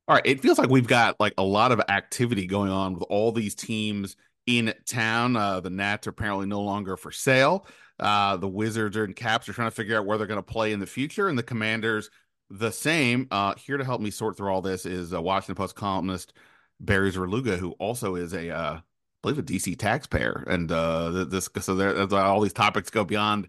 All 0.08 0.16
right. 0.16 0.26
It 0.26 0.42
feels 0.42 0.58
like 0.58 0.70
we've 0.70 0.88
got 0.88 1.20
like 1.20 1.34
a 1.38 1.44
lot 1.44 1.72
of 1.72 1.82
activity 1.88 2.46
going 2.46 2.72
on 2.72 2.94
with 2.94 3.04
all 3.04 3.32
these 3.32 3.56
teams 3.56 4.16
in 4.46 4.74
town. 4.86 5.36
Uh, 5.36 5.60
the 5.60 5.70
Nats 5.70 6.08
are 6.08 6.12
apparently 6.12 6.48
no 6.48 6.62
longer 6.62 6.98
for 6.98 7.12
sale. 7.12 7.66
Uh, 8.00 8.36
the 8.38 8.48
Wizards 8.48 8.98
and 8.98 9.16
Caps 9.16 9.48
are 9.48 9.54
trying 9.54 9.68
to 9.68 9.76
figure 9.76 9.98
out 9.98 10.06
where 10.06 10.18
they're 10.18 10.28
going 10.28 10.40
to 10.40 10.44
play 10.44 10.74
in 10.74 10.80
the 10.80 10.88
future, 10.88 11.28
and 11.28 11.38
the 11.38 11.44
Commanders 11.44 12.10
the 12.50 12.72
same. 12.72 13.28
Uh, 13.32 13.54
here 13.56 13.78
to 13.78 13.86
help 13.86 14.02
me 14.02 14.12
sort 14.12 14.36
through 14.36 14.52
all 14.52 14.62
this 14.62 14.86
is 14.86 15.14
a 15.14 15.22
Washington 15.22 15.56
Post 15.56 15.76
columnist 15.76 16.34
Barry 16.82 17.12
Svrluga, 17.12 17.58
who 17.58 17.72
also 17.74 18.16
is 18.16 18.34
a, 18.34 18.50
uh, 18.50 18.74
I 18.78 18.82
believe, 19.22 19.40
a 19.40 19.44
DC 19.44 19.78
taxpayer, 19.78 20.44
and 20.48 20.72
uh, 20.72 21.26
this 21.26 21.50
so 21.60 21.76
there 21.76 22.14
all 22.14 22.42
these 22.42 22.54
topics 22.54 22.90
go 22.90 23.04
beyond 23.04 23.48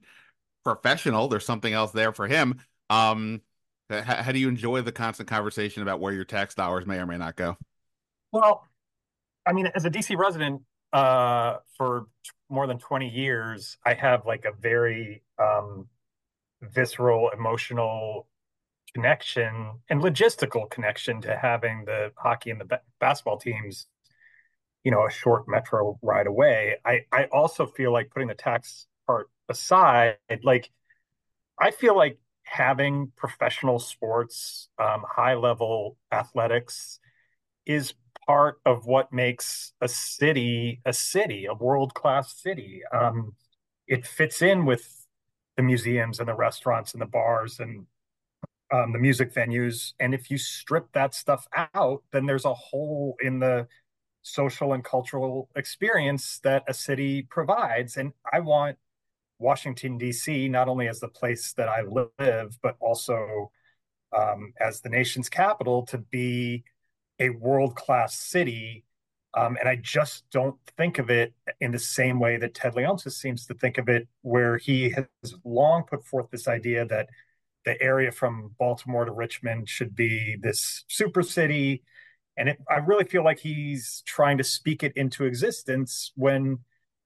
professional. 0.65 1.29
There's 1.29 1.47
something 1.47 1.73
else 1.73 1.93
there 1.93 2.13
for 2.13 2.29
him. 2.29 2.61
Um, 2.91 3.41
how, 3.89 4.23
how 4.23 4.33
do 4.33 4.39
you 4.39 4.49
enjoy 4.49 4.83
the 4.83 4.93
constant 4.93 5.29
conversation 5.29 5.83
about 5.83 6.01
where 6.01 6.13
your 6.13 6.25
tax 6.25 6.55
dollars 6.55 6.87
may 6.87 6.99
or 6.99 7.07
may 7.07 7.19
not 7.19 7.37
go? 7.37 7.57
Well, 8.33 8.67
I 9.47 9.53
mean, 9.53 9.67
as 9.75 9.85
a 9.85 9.91
DC 9.91 10.17
resident, 10.17 10.63
uh, 10.93 11.57
for 11.77 12.07
more 12.49 12.67
than 12.67 12.79
20 12.79 13.09
years, 13.09 13.79
I 13.85 13.95
have 13.95 14.27
like 14.27 14.45
a 14.45 14.53
very 14.53 15.23
um, 15.39 15.89
visceral, 16.61 17.31
emotional 17.31 18.27
connection 18.95 19.81
and 19.89 20.01
logistical 20.01 20.69
connection 20.71 21.21
to 21.23 21.37
having 21.37 21.85
the 21.85 22.13
hockey 22.17 22.51
and 22.51 22.61
the 22.61 22.81
basketball 23.01 23.39
teams, 23.39 23.87
you 24.85 24.91
know, 24.91 25.07
a 25.07 25.11
short 25.11 25.49
metro 25.49 25.99
ride 26.03 26.27
away. 26.27 26.77
I, 26.85 27.07
I 27.11 27.25
also 27.33 27.67
feel 27.67 27.93
like 27.93 28.11
putting 28.11 28.29
the 28.29 28.35
tax 28.35 28.87
part 29.07 29.29
aside, 29.49 30.17
like, 30.43 30.71
I 31.59 31.71
feel 31.71 31.97
like 31.97 32.19
having 32.45 33.13
professional 33.17 33.79
sports, 33.79 34.69
um, 34.79 35.05
high 35.09 35.35
level 35.35 35.97
athletics 36.11 36.99
is 37.67 37.95
part 38.27 38.61
of 38.65 38.87
what 38.87 39.13
makes 39.13 39.73
a 39.81 39.89
city 39.89 40.81
a 40.85 40.93
city, 40.93 41.47
a 41.47 41.55
world 41.55 41.95
class 41.95 42.35
city. 42.35 42.83
Um, 42.93 43.35
it 43.87 44.07
fits 44.07 44.43
in 44.43 44.65
with 44.65 45.07
the 45.57 45.63
museums 45.63 46.19
and 46.19 46.29
the 46.29 46.35
restaurants 46.35 46.93
and 46.93 47.03
the 47.03 47.07
bars 47.07 47.61
and 47.61 47.87
um, 48.73 48.93
the 48.93 48.99
music 48.99 49.35
venues. 49.35 49.93
And 50.01 50.15
if 50.15 50.31
you 50.31 50.39
strip 50.39 50.93
that 50.95 51.15
stuff 51.15 51.47
out, 51.75 52.03
then 52.13 52.27
there's 52.27 52.47
a 52.47 52.55
hole 52.55 53.17
in 53.23 53.39
the 53.41 53.69
social 54.23 54.73
and 54.73 54.85
cultural 54.85 55.49
experience 55.57 56.41
that 56.45 56.65
a 56.69 56.75
city 56.75 57.23
provides. 57.23 57.97
And 57.99 58.13
I 58.33 58.41
want 58.41 58.79
Washington, 59.39 59.99
D.C., 59.99 60.49
not 60.49 60.69
only 60.69 60.89
as 60.89 61.01
the 61.01 61.09
place 61.09 61.53
that 61.55 61.69
I 61.69 61.83
live, 61.83 62.59
but 62.63 62.77
also 62.81 63.51
um, 64.17 64.53
as 64.61 64.81
the 64.81 64.89
nation's 64.91 65.29
capital 65.29 65.85
to 65.87 65.99
be 65.99 66.65
a 67.19 67.31
world 67.31 67.77
class 67.77 68.17
city 68.17 68.85
Um, 69.35 69.57
and 69.59 69.69
I 69.69 69.77
just 69.77 70.25
don't 70.31 70.57
think 70.77 70.99
of 70.99 71.11
it 71.11 71.35
in 71.61 71.73
the 71.73 71.79
same 71.79 72.21
way 72.21 72.37
that 72.39 72.55
Ted 72.55 72.75
Leonsis 72.75 73.13
seems 73.15 73.47
to 73.47 73.55
think 73.55 73.79
of 73.79 73.89
it, 73.89 74.09
where 74.23 74.59
he 74.59 74.91
has 74.91 75.07
long 75.45 75.85
put 75.85 76.05
forth 76.07 76.31
this 76.31 76.49
idea 76.49 76.85
that 76.87 77.09
the 77.65 77.81
area 77.81 78.11
from 78.11 78.55
Baltimore 78.59 79.05
to 79.05 79.13
Richmond 79.13 79.69
should 79.69 79.95
be 79.95 80.37
this 80.41 80.85
super 80.89 81.23
city. 81.23 81.83
And 82.37 82.49
it, 82.49 82.59
I 82.69 82.77
really 82.77 83.05
feel 83.05 83.25
like 83.25 83.39
he's 83.39 84.03
trying 84.07 84.39
to 84.39 84.45
speak 84.45 84.83
it 84.83 84.93
into 84.97 85.25
existence 85.25 86.13
when 86.17 86.59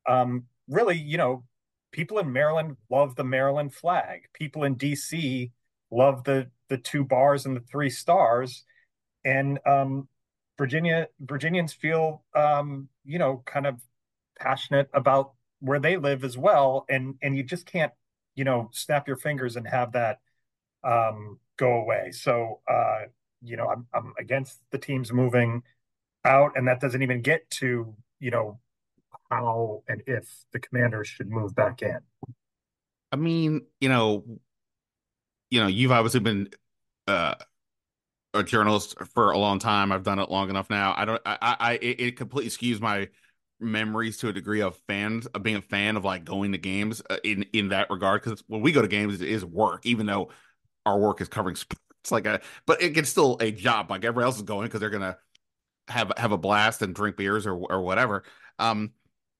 um, 0.08 0.44
really, 0.68 0.96
you 0.96 1.18
know, 1.18 1.44
people 1.92 2.18
in 2.18 2.32
Maryland 2.32 2.76
love 2.90 3.16
the 3.16 3.24
Maryland 3.24 3.74
flag. 3.74 4.22
People 4.32 4.64
in 4.64 4.76
DC 4.76 5.50
love 5.90 6.24
the 6.24 6.50
the 6.68 6.78
two 6.78 7.04
bars 7.04 7.46
and 7.46 7.56
the 7.56 7.60
three 7.60 7.90
stars. 7.90 8.64
And 9.24 9.58
um, 9.66 10.08
Virginia 10.58 11.08
Virginians 11.20 11.72
feel 11.72 12.22
um, 12.34 12.88
you 13.04 13.18
know 13.18 13.42
kind 13.46 13.66
of 13.66 13.80
passionate 14.38 14.88
about 14.92 15.32
where 15.60 15.78
they 15.78 15.96
live 15.96 16.24
as 16.24 16.36
well, 16.36 16.84
and 16.88 17.14
and 17.22 17.36
you 17.36 17.42
just 17.42 17.66
can't 17.66 17.92
you 18.34 18.44
know 18.44 18.70
snap 18.72 19.08
your 19.08 19.16
fingers 19.16 19.56
and 19.56 19.66
have 19.66 19.92
that 19.92 20.18
um, 20.86 21.38
go 21.56 21.80
away. 21.80 22.10
So 22.12 22.60
uh, 22.70 23.06
you 23.42 23.56
know 23.56 23.68
I'm 23.68 23.86
I'm 23.92 24.12
against 24.18 24.60
the 24.70 24.78
teams 24.78 25.12
moving 25.12 25.62
out, 26.24 26.52
and 26.56 26.66
that 26.68 26.80
doesn't 26.80 27.02
even 27.02 27.20
get 27.22 27.48
to 27.50 27.94
you 28.20 28.30
know 28.30 28.60
how 29.30 29.82
and 29.88 30.02
if 30.06 30.44
the 30.52 30.60
commanders 30.60 31.08
should 31.08 31.28
move 31.28 31.54
back 31.54 31.82
in. 31.82 31.98
I 33.12 33.16
mean, 33.16 33.66
you 33.80 33.88
know, 33.88 34.24
you 35.50 35.60
know, 35.60 35.66
you've 35.66 35.92
obviously 35.92 36.20
been 36.20 36.48
uh 37.06 37.34
a 38.34 38.42
journalist 38.42 38.96
for 39.14 39.30
a 39.30 39.38
long 39.38 39.58
time. 39.58 39.90
I've 39.90 40.02
done 40.02 40.18
it 40.18 40.30
long 40.30 40.50
enough 40.50 40.70
now. 40.70 40.94
I 40.96 41.04
don't. 41.04 41.22
I. 41.24 41.56
I. 41.58 41.72
It, 41.80 42.16
completely 42.16 42.50
skews 42.50 42.80
my 42.80 43.08
memories 43.58 44.18
to 44.18 44.28
a 44.28 44.32
degree 44.32 44.60
of 44.60 44.76
fans 44.86 45.26
of 45.26 45.42
being 45.42 45.56
a 45.56 45.62
fan 45.62 45.96
of 45.96 46.04
like 46.04 46.24
going 46.24 46.52
to 46.52 46.58
games 46.58 47.02
uh, 47.08 47.16
in 47.24 47.44
in 47.52 47.68
that 47.68 47.88
regard 47.88 48.22
because 48.22 48.44
when 48.48 48.60
we 48.60 48.70
go 48.70 48.82
to 48.82 48.88
games 48.88 49.18
it 49.22 49.28
is 49.28 49.46
work 49.46 49.86
even 49.86 50.04
though 50.04 50.28
our 50.86 50.98
work 50.98 51.20
is 51.20 51.28
covering 51.28 51.56
sports 51.56 52.10
like 52.10 52.26
a 52.26 52.40
but 52.66 52.80
it, 52.80 52.96
it's 52.96 53.10
still 53.10 53.36
a 53.40 53.50
job 53.50 53.90
like 53.90 54.04
everyone 54.04 54.24
else 54.24 54.36
is 54.36 54.42
going 54.42 54.66
because 54.66 54.80
they're 54.80 54.90
gonna 54.90 55.18
have 55.88 56.10
have 56.16 56.32
a 56.32 56.38
blast 56.38 56.80
and 56.80 56.94
drink 56.94 57.16
beers 57.16 57.46
or 57.46 57.54
or 57.54 57.82
whatever 57.82 58.22
um 58.58 58.92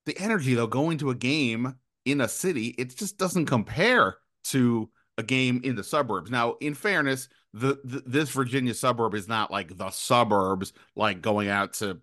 the 0.05 0.19
energy 0.19 0.55
though 0.55 0.67
going 0.67 0.99
to 0.99 1.11
a 1.11 1.15
game 1.15 1.77
in 2.05 2.21
a 2.21 2.29
city 2.29 2.69
it 2.77 2.95
just 2.97 3.17
doesn't 3.17 3.47
compare 3.47 4.17
to 4.45 4.91
a 5.17 5.23
game 5.23 5.61
in 5.65 5.77
the 5.77 5.85
suburbs 5.85 6.31
now 6.31 6.57
in 6.61 6.75
fairness 6.75 7.29
the, 7.57 7.81
the, 7.85 8.03
this 8.07 8.31
Virginia 8.31 8.75
suburb 8.75 9.15
is 9.15 9.29
not 9.29 9.51
like 9.51 9.77
the 9.77 9.91
suburbs, 9.91 10.75
like 10.95 11.23
going 11.23 11.49
out 11.49 11.73
to 11.75 11.99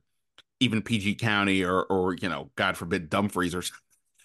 even 0.59 0.81
PG 0.81 1.15
County 1.15 1.63
or 1.63 1.83
or 1.83 2.15
you 2.15 2.27
know, 2.27 2.49
God 2.55 2.75
forbid, 2.75 3.09
Dumfries 3.09 3.53
or 3.53 3.61
something. 3.61 3.79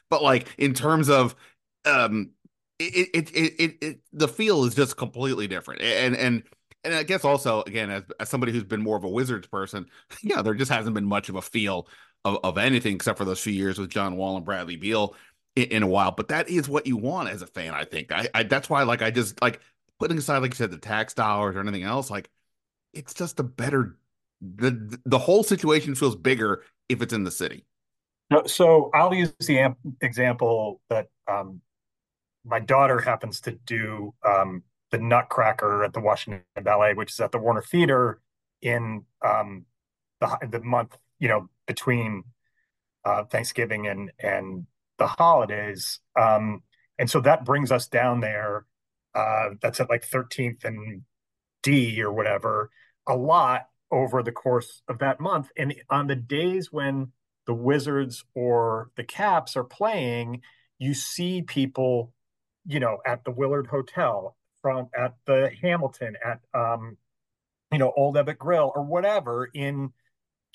But 0.09 0.23
like 0.23 0.49
in 0.57 0.73
terms 0.73 1.11
of 1.11 1.37
um 1.85 2.31
it 2.79 3.09
it, 3.15 3.31
it 3.31 3.55
it 3.59 3.79
it 3.81 4.01
the 4.13 4.29
feel 4.29 4.65
is 4.65 4.75
just 4.75 4.97
completely 4.97 5.47
different. 5.47 5.83
And 5.83 6.17
and 6.17 6.43
and 6.85 6.95
I 6.95 7.03
guess 7.03 7.25
also 7.25 7.63
again 7.63 7.91
as, 7.91 8.05
as 8.21 8.29
somebody 8.29 8.53
who's 8.53 8.65
been 8.65 8.83
more 8.83 8.97
of 8.97 9.05
a 9.05 9.09
Wizards 9.09 9.47
person, 9.47 9.87
yeah, 10.23 10.43
there 10.43 10.55
just 10.55 10.71
hasn't 10.71 10.95
been 10.95 11.07
much 11.07 11.29
of 11.29 11.37
a 11.37 11.43
feel 11.43 11.89
of, 12.25 12.39
of 12.45 12.59
anything 12.59 12.95
except 12.95 13.19
for 13.19 13.25
those 13.25 13.41
few 13.41 13.53
years 13.53 13.79
with 13.79 13.91
John 13.91 14.17
Wall 14.17 14.37
and 14.37 14.45
Bradley 14.45 14.77
Beal 14.77 15.15
in, 15.57 15.65
in 15.65 15.83
a 15.83 15.89
while. 15.89 16.13
But 16.13 16.29
that 16.29 16.49
is 16.49 16.69
what 16.69 16.87
you 16.87 16.97
want 16.97 17.29
as 17.29 17.43
a 17.43 17.47
fan, 17.47 17.75
I 17.75 17.85
think. 17.85 18.13
I, 18.13 18.29
I 18.35 18.43
that's 18.45 18.71
why 18.71 18.83
like 18.85 19.03
I 19.03 19.11
just 19.11 19.41
like 19.43 19.61
putting 19.99 20.19
aside, 20.19 20.39
like 20.39 20.53
you 20.53 20.57
said, 20.57 20.71
the 20.71 20.79
tax 20.79 21.15
dollars 21.15 21.57
or 21.57 21.61
anything 21.61 21.83
else, 21.83 22.11
like 22.11 22.31
it's 22.95 23.15
just 23.15 23.41
a 23.41 23.45
better 23.45 23.97
the 24.41 24.99
the 25.05 25.19
whole 25.19 25.43
situation 25.43 25.95
feels 25.95 26.15
bigger 26.17 26.63
if 26.89 27.03
it's 27.03 27.13
in 27.13 27.25
the 27.25 27.31
city. 27.31 27.65
So 28.47 28.91
I'll 28.95 29.15
use 29.15 29.33
the 29.41 29.75
example 30.03 30.81
that 30.91 31.09
um, 31.27 31.63
my 32.49 32.61
daughter 32.61 33.01
happens 33.01 33.41
to 33.43 33.53
do 33.53 34.15
um, 34.27 34.63
the 34.91 34.99
Nutcracker 34.99 35.85
at 35.85 35.93
the 35.93 36.01
Washington 36.01 36.43
Ballet, 36.63 36.95
which 36.95 37.13
is 37.13 37.21
at 37.21 37.33
the 37.33 37.39
Warner 37.39 37.63
Theater 37.63 38.21
in 38.63 39.05
um, 39.25 39.67
the 40.21 40.39
the 40.51 40.61
month 40.61 40.97
you 41.19 41.29
know 41.29 41.49
between 41.67 42.25
uh, 43.05 43.25
Thanksgiving 43.25 43.87
and 43.87 44.11
and 44.19 44.67
the 44.99 45.07
holidays, 45.07 46.01
um, 46.19 46.63
and 46.99 47.09
so 47.11 47.21
that 47.21 47.45
brings 47.45 47.71
us 47.71 47.87
down 47.87 48.21
there 48.21 48.67
uh, 49.15 49.51
that's 49.61 49.81
at 49.81 49.91
like 49.91 50.09
13th 50.09 50.65
and 50.65 51.03
D 51.63 52.01
or 52.03 52.13
whatever, 52.13 52.71
a 53.07 53.17
lot 53.17 53.69
over 53.91 54.23
the 54.23 54.33
course 54.33 54.83
of 54.89 54.99
that 54.99 55.21
month. 55.21 55.49
And 55.57 55.75
on 55.91 56.07
the 56.07 56.17
days 56.17 56.71
when 56.71 57.13
the 57.47 57.55
Wizards 57.55 58.25
or 58.35 58.91
the 58.97 59.05
Caps 59.05 59.57
are 59.57 59.65
playing, 59.65 60.43
you 60.79 60.95
see 60.95 61.43
people, 61.43 62.13
you 62.69 62.79
know, 62.79 62.99
at 63.05 63.25
the 63.25 63.33
Willard 63.33 63.67
Hotel, 63.67 64.37
from 64.63 64.89
at 64.97 65.15
the 65.27 65.51
Hamilton, 65.61 66.15
at 66.25 66.41
um, 66.55 66.97
you 67.73 67.79
know, 67.79 67.93
Old 67.97 68.15
Ebbitt 68.15 68.39
Grill 68.39 68.73
or 68.75 68.83
whatever 68.85 69.49
in 69.53 69.93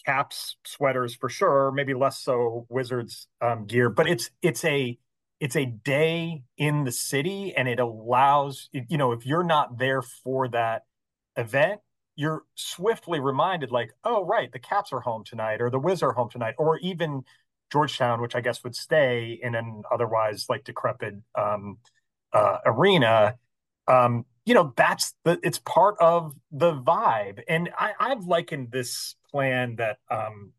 Caps 0.06 0.56
sweaters 0.66 1.16
for 1.16 1.30
sure, 1.30 1.72
maybe 1.72 1.94
less 1.94 2.20
so 2.20 2.66
Wizards 2.70 3.28
um, 3.42 3.66
gear, 3.66 3.90
but 3.90 4.08
it's 4.08 4.30
it's 4.42 4.64
a 4.64 4.98
it's 5.44 5.58
a 5.58 5.66
day 5.66 6.42
in 6.58 6.86
the 6.86 6.92
city 6.92 7.54
and 7.54 7.68
it 7.68 7.78
allows 7.78 8.70
you 8.72 8.98
know 8.98 9.12
if 9.12 9.26
you're 9.26 9.44
not 9.44 9.78
there 9.78 10.02
for 10.02 10.48
that 10.48 10.84
event 11.36 11.82
you're 12.16 12.44
swiftly 12.56 13.20
reminded 13.20 13.70
like 13.70 13.92
oh 14.06 14.24
right 14.24 14.54
the 14.54 14.60
caps 14.60 14.94
are 14.94 15.02
home 15.02 15.22
tonight 15.26 15.60
or 15.60 15.70
the 15.70 15.78
wiz 15.78 16.02
are 16.02 16.14
home 16.14 16.30
tonight 16.30 16.56
or 16.58 16.78
even 16.78 17.24
georgetown 17.74 18.22
which 18.22 18.36
i 18.36 18.42
guess 18.42 18.64
would 18.64 18.74
stay 18.74 19.38
in 19.44 19.54
an 19.54 19.82
otherwise 19.92 20.46
like 20.48 20.64
decrepit 20.64 21.16
um, 21.38 21.78
uh, 22.34 22.58
arena 22.66 23.36
um, 23.88 24.26
you 24.46 24.54
know 24.54 24.74
that's 24.76 25.14
the 25.24 25.40
it's 25.44 25.60
part 25.60 25.96
of 26.00 26.34
the 26.52 26.74
vibe 26.74 27.42
and 27.48 27.70
I, 27.78 27.94
i've 28.00 28.26
likened 28.26 28.72
this 28.72 29.16
plan 29.32 29.78
that 29.78 29.98
um, 30.10 30.54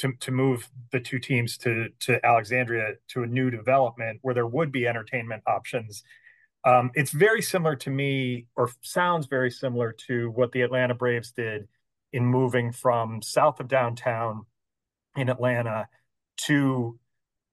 to, 0.00 0.12
to 0.20 0.30
move 0.30 0.70
the 0.92 1.00
two 1.00 1.18
teams 1.18 1.58
to 1.58 1.88
to 2.00 2.24
Alexandria 2.24 2.94
to 3.08 3.22
a 3.22 3.26
new 3.26 3.50
development 3.50 4.18
where 4.22 4.34
there 4.34 4.46
would 4.46 4.72
be 4.72 4.86
entertainment 4.86 5.42
options. 5.46 6.02
Um, 6.64 6.90
it's 6.94 7.10
very 7.10 7.42
similar 7.42 7.76
to 7.76 7.90
me, 7.90 8.46
or 8.56 8.70
sounds 8.80 9.26
very 9.26 9.50
similar 9.50 9.92
to 10.08 10.30
what 10.30 10.52
the 10.52 10.62
Atlanta 10.62 10.94
Braves 10.94 11.32
did 11.32 11.68
in 12.14 12.24
moving 12.24 12.72
from 12.72 13.20
south 13.20 13.60
of 13.60 13.68
downtown 13.68 14.46
in 15.16 15.28
Atlanta 15.28 15.86
to 16.46 16.98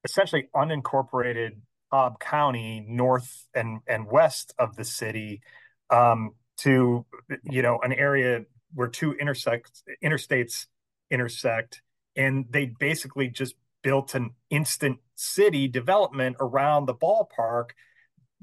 essentially 0.06 0.48
unincorporated 0.56 1.58
Cobb 1.92 2.20
County, 2.20 2.86
north 2.88 3.48
and 3.54 3.80
and 3.88 4.08
west 4.08 4.54
of 4.60 4.76
the 4.76 4.84
city, 4.84 5.42
um, 5.90 6.34
to 6.58 7.06
you 7.44 7.62
know 7.62 7.80
an 7.84 7.94
area 7.94 8.46
where 8.74 8.88
two 8.88 9.14
intersect 9.14 9.84
interstates 10.04 10.66
intersect 11.10 11.82
and 12.16 12.46
they 12.50 12.66
basically 12.66 13.30
just 13.30 13.56
built 13.84 14.16
an 14.16 14.32
instant 14.50 14.98
city 15.16 15.68
development 15.68 16.36
around 16.40 16.86
the 16.86 16.94
ballpark 16.94 17.70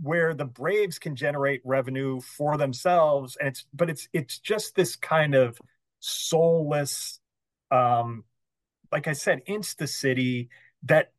where 0.00 0.34
the 0.34 0.44
Braves 0.44 0.98
can 0.98 1.14
generate 1.14 1.60
revenue 1.64 2.20
for 2.20 2.56
themselves 2.56 3.36
and 3.36 3.48
it's 3.48 3.64
but 3.74 3.90
it's 3.90 4.08
it's 4.12 4.38
just 4.38 4.74
this 4.74 4.96
kind 4.96 5.34
of 5.34 5.60
soulless 6.00 7.20
um 7.70 8.24
like 8.90 9.06
I 9.08 9.12
said 9.12 9.42
insta 9.46 9.88
city 9.88 10.48
that 10.84 11.12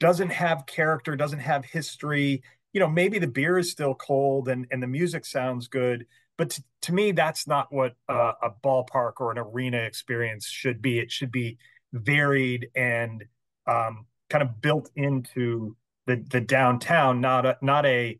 doesn't 0.00 0.30
have 0.30 0.66
character 0.66 1.14
doesn't 1.14 1.38
have 1.40 1.64
history. 1.64 2.42
You 2.72 2.80
know 2.80 2.88
maybe 2.88 3.18
the 3.18 3.28
beer 3.28 3.58
is 3.58 3.70
still 3.70 3.94
cold 3.94 4.48
and 4.48 4.66
and 4.70 4.82
the 4.82 4.86
music 4.86 5.24
sounds 5.24 5.68
good 5.68 6.06
but 6.40 6.48
to, 6.48 6.64
to 6.80 6.94
me 6.94 7.12
that's 7.12 7.46
not 7.46 7.70
what 7.70 7.96
uh, 8.08 8.32
a 8.42 8.48
ballpark 8.64 9.12
or 9.18 9.30
an 9.30 9.36
arena 9.36 9.76
experience 9.76 10.46
should 10.46 10.80
be. 10.80 10.98
It 10.98 11.12
should 11.12 11.30
be 11.30 11.58
varied 11.92 12.68
and 12.74 13.22
um, 13.66 14.06
kind 14.30 14.40
of 14.40 14.58
built 14.62 14.90
into 14.96 15.76
the 16.06 16.24
the 16.30 16.40
downtown, 16.40 17.20
not 17.20 17.44
a 17.44 17.58
not 17.60 17.84
a 17.84 18.18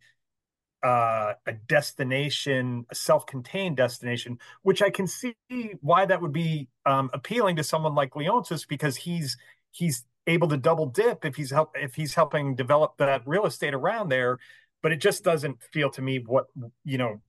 uh, 0.82 1.32
a 1.46 1.52
destination, 1.66 2.84
a 2.90 2.94
self-contained 2.94 3.78
destination, 3.78 4.38
which 4.60 4.82
I 4.82 4.90
can 4.90 5.06
see 5.06 5.34
why 5.80 6.04
that 6.04 6.20
would 6.20 6.32
be 6.32 6.68
um, 6.84 7.08
appealing 7.14 7.56
to 7.56 7.64
someone 7.64 7.94
like 7.94 8.10
Leonsis 8.10 8.68
because 8.68 8.96
he's 8.96 9.38
he's 9.70 10.04
able 10.26 10.48
to 10.48 10.56
double 10.56 10.86
dip 10.86 11.24
if 11.24 11.36
he's 11.36 11.50
help 11.50 11.72
if 11.74 11.94
he's 11.94 12.14
helping 12.14 12.54
develop 12.54 12.96
that 12.98 13.22
real 13.26 13.46
estate 13.46 13.74
around 13.74 14.08
there. 14.08 14.38
But 14.82 14.92
it 14.92 14.96
just 14.96 15.24
doesn't 15.24 15.62
feel 15.62 15.90
to 15.90 16.02
me 16.02 16.18
what 16.24 16.46
you 16.84 16.98
know 16.98 17.20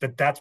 that 0.00 0.16
that's 0.16 0.40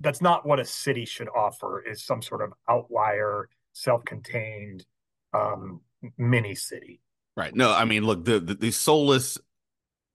that's 0.00 0.20
not 0.20 0.46
what 0.46 0.60
a 0.60 0.64
city 0.64 1.04
should 1.04 1.28
offer 1.28 1.80
is 1.80 2.02
some 2.04 2.22
sort 2.22 2.42
of 2.42 2.52
outlier 2.68 3.48
self-contained 3.72 4.84
um, 5.32 5.80
mini 6.18 6.54
city. 6.54 7.00
Right. 7.36 7.54
No, 7.54 7.72
I 7.72 7.84
mean, 7.84 8.04
look, 8.04 8.24
the, 8.24 8.40
the, 8.40 8.54
the 8.54 8.70
soulless 8.70 9.38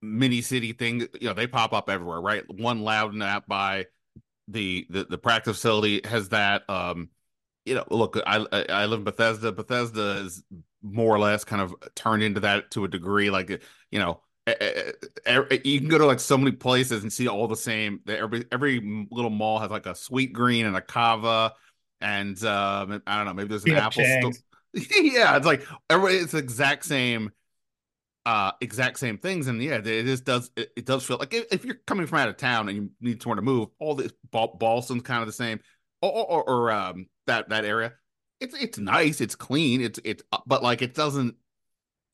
mini 0.02 0.42
city 0.42 0.74
thing, 0.74 1.02
you 1.20 1.28
know, 1.28 1.34
they 1.34 1.48
pop 1.48 1.74
up 1.74 1.90
everywhere, 1.90 2.22
right? 2.22 2.44
One 2.50 2.82
Loudoun 2.82 3.22
app 3.22 3.48
by 3.48 3.86
the, 4.48 4.88
the 4.90 5.06
the 5.06 5.18
practice 5.18 5.58
facility 5.58 6.02
has 6.06 6.30
that. 6.30 6.68
Um, 6.70 7.10
you 7.66 7.76
know, 7.76 7.86
look, 7.90 8.18
I 8.26 8.46
I 8.52 8.86
live 8.88 9.00
in 9.00 9.06
Bethesda. 9.06 9.52
Bethesda 9.52 10.24
is 10.26 10.44
more 10.82 11.16
or 11.16 11.20
less 11.20 11.44
kind 11.44 11.62
of 11.62 11.76
turned 11.96 12.24
into 12.24 12.40
that 12.42 12.72
to 12.72 12.84
a 12.84 12.88
degree. 12.88 13.30
Like, 13.30 13.62
you 13.92 14.00
know, 14.00 14.22
you 14.48 15.80
can 15.80 15.88
go 15.88 15.98
to 15.98 16.06
like 16.06 16.20
so 16.20 16.38
many 16.38 16.52
places 16.52 17.04
and 17.04 17.14
see 17.14 17.28
all 17.28 17.48
the 17.48 17.56
same. 17.56 18.02
Every 18.08 18.46
every 18.52 19.08
little 19.12 19.30
mall 19.30 19.60
has 19.60 19.70
like 19.70 19.86
a 19.86 19.96
sweet 19.96 20.34
green 20.34 20.66
and 20.66 20.76
a 20.76 20.82
Cava, 20.82 21.54
and 22.00 22.44
um, 22.44 23.02
I 23.06 23.18
don't 23.18 23.26
know, 23.26 23.34
maybe 23.34 23.50
there's 23.50 23.66
an 23.66 23.76
Apple 23.76 24.04
yeah, 24.74 25.36
it's 25.36 25.46
like. 25.46 25.66
It's 25.90 26.32
the 26.32 26.38
exact 26.38 26.86
same, 26.86 27.32
uh, 28.26 28.54
exact 28.62 29.00
same 29.00 29.18
things, 29.18 29.48
and 29.48 29.62
yeah, 29.62 29.82
it 29.84 30.06
just 30.06 30.24
does. 30.24 30.50
It, 30.56 30.72
it 30.78 30.86
does 30.86 31.04
feel 31.04 31.18
like 31.18 31.34
if 31.34 31.66
you're 31.66 31.80
coming 31.86 32.08
from 32.08 32.20
out 32.20 32.30
of 32.30 32.38
town 32.38 32.70
and 32.70 32.78
you 32.78 32.90
need 33.02 33.22
somewhere 33.22 33.36
to 33.36 33.42
move, 33.42 33.70
all 33.80 33.96
this 33.96 34.14
Ballston's 34.32 35.04
kind 35.04 35.22
of 35.22 35.28
the 35.28 35.34
same, 35.34 35.60
or, 36.02 36.12
or, 36.12 36.50
or 36.50 36.72
um 36.72 37.08
that 37.28 37.50
that 37.50 37.66
area. 37.66 37.94
It's 38.42 38.56
it's 38.56 38.78
nice, 38.78 39.22
it's 39.22 39.36
clean, 39.36 39.82
it's 39.82 40.00
it's 40.04 40.24
but 40.46 40.64
like 40.64 40.82
it 40.82 40.94
doesn't 40.94 41.36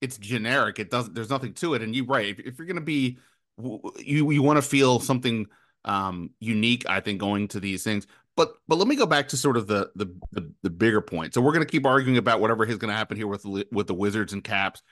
it's 0.02 0.18
generic. 0.18 0.80
It 0.80 0.90
doesn't. 0.90 1.14
There's 1.14 1.30
nothing 1.30 1.54
to 1.56 1.74
it. 1.74 1.82
And 1.82 1.96
you 1.96 2.06
right. 2.06 2.28
If, 2.28 2.40
if 2.40 2.58
you're 2.58 2.68
gonna 2.68 2.82
be, 2.82 3.18
you 3.60 4.32
you 4.32 4.42
want 4.44 4.58
to 4.58 4.62
feel 4.62 5.00
something 5.00 5.48
um 5.86 6.32
unique. 6.40 6.88
I 6.88 7.00
think 7.00 7.20
going 7.20 7.48
to 7.50 7.60
these 7.60 7.84
things. 7.84 8.08
But 8.36 8.54
but 8.68 8.78
let 8.78 8.88
me 8.88 8.96
go 8.96 9.06
back 9.06 9.30
to 9.30 9.38
sort 9.38 9.58
of 9.58 9.68
the 9.68 9.92
the 9.96 10.08
the, 10.32 10.52
the 10.64 10.70
bigger 10.70 11.02
point. 11.02 11.34
So 11.34 11.42
we're 11.42 11.54
gonna 11.54 11.66
keep 11.66 11.86
arguing 11.86 12.18
about 12.18 12.40
whatever 12.40 12.66
is 12.66 12.78
gonna 12.78 12.94
happen 12.94 13.18
here 13.18 13.28
with 13.28 13.46
with 13.72 13.88
the 13.88 13.94
Wizards 13.94 14.34
and 14.34 14.44
Caps 14.44 14.84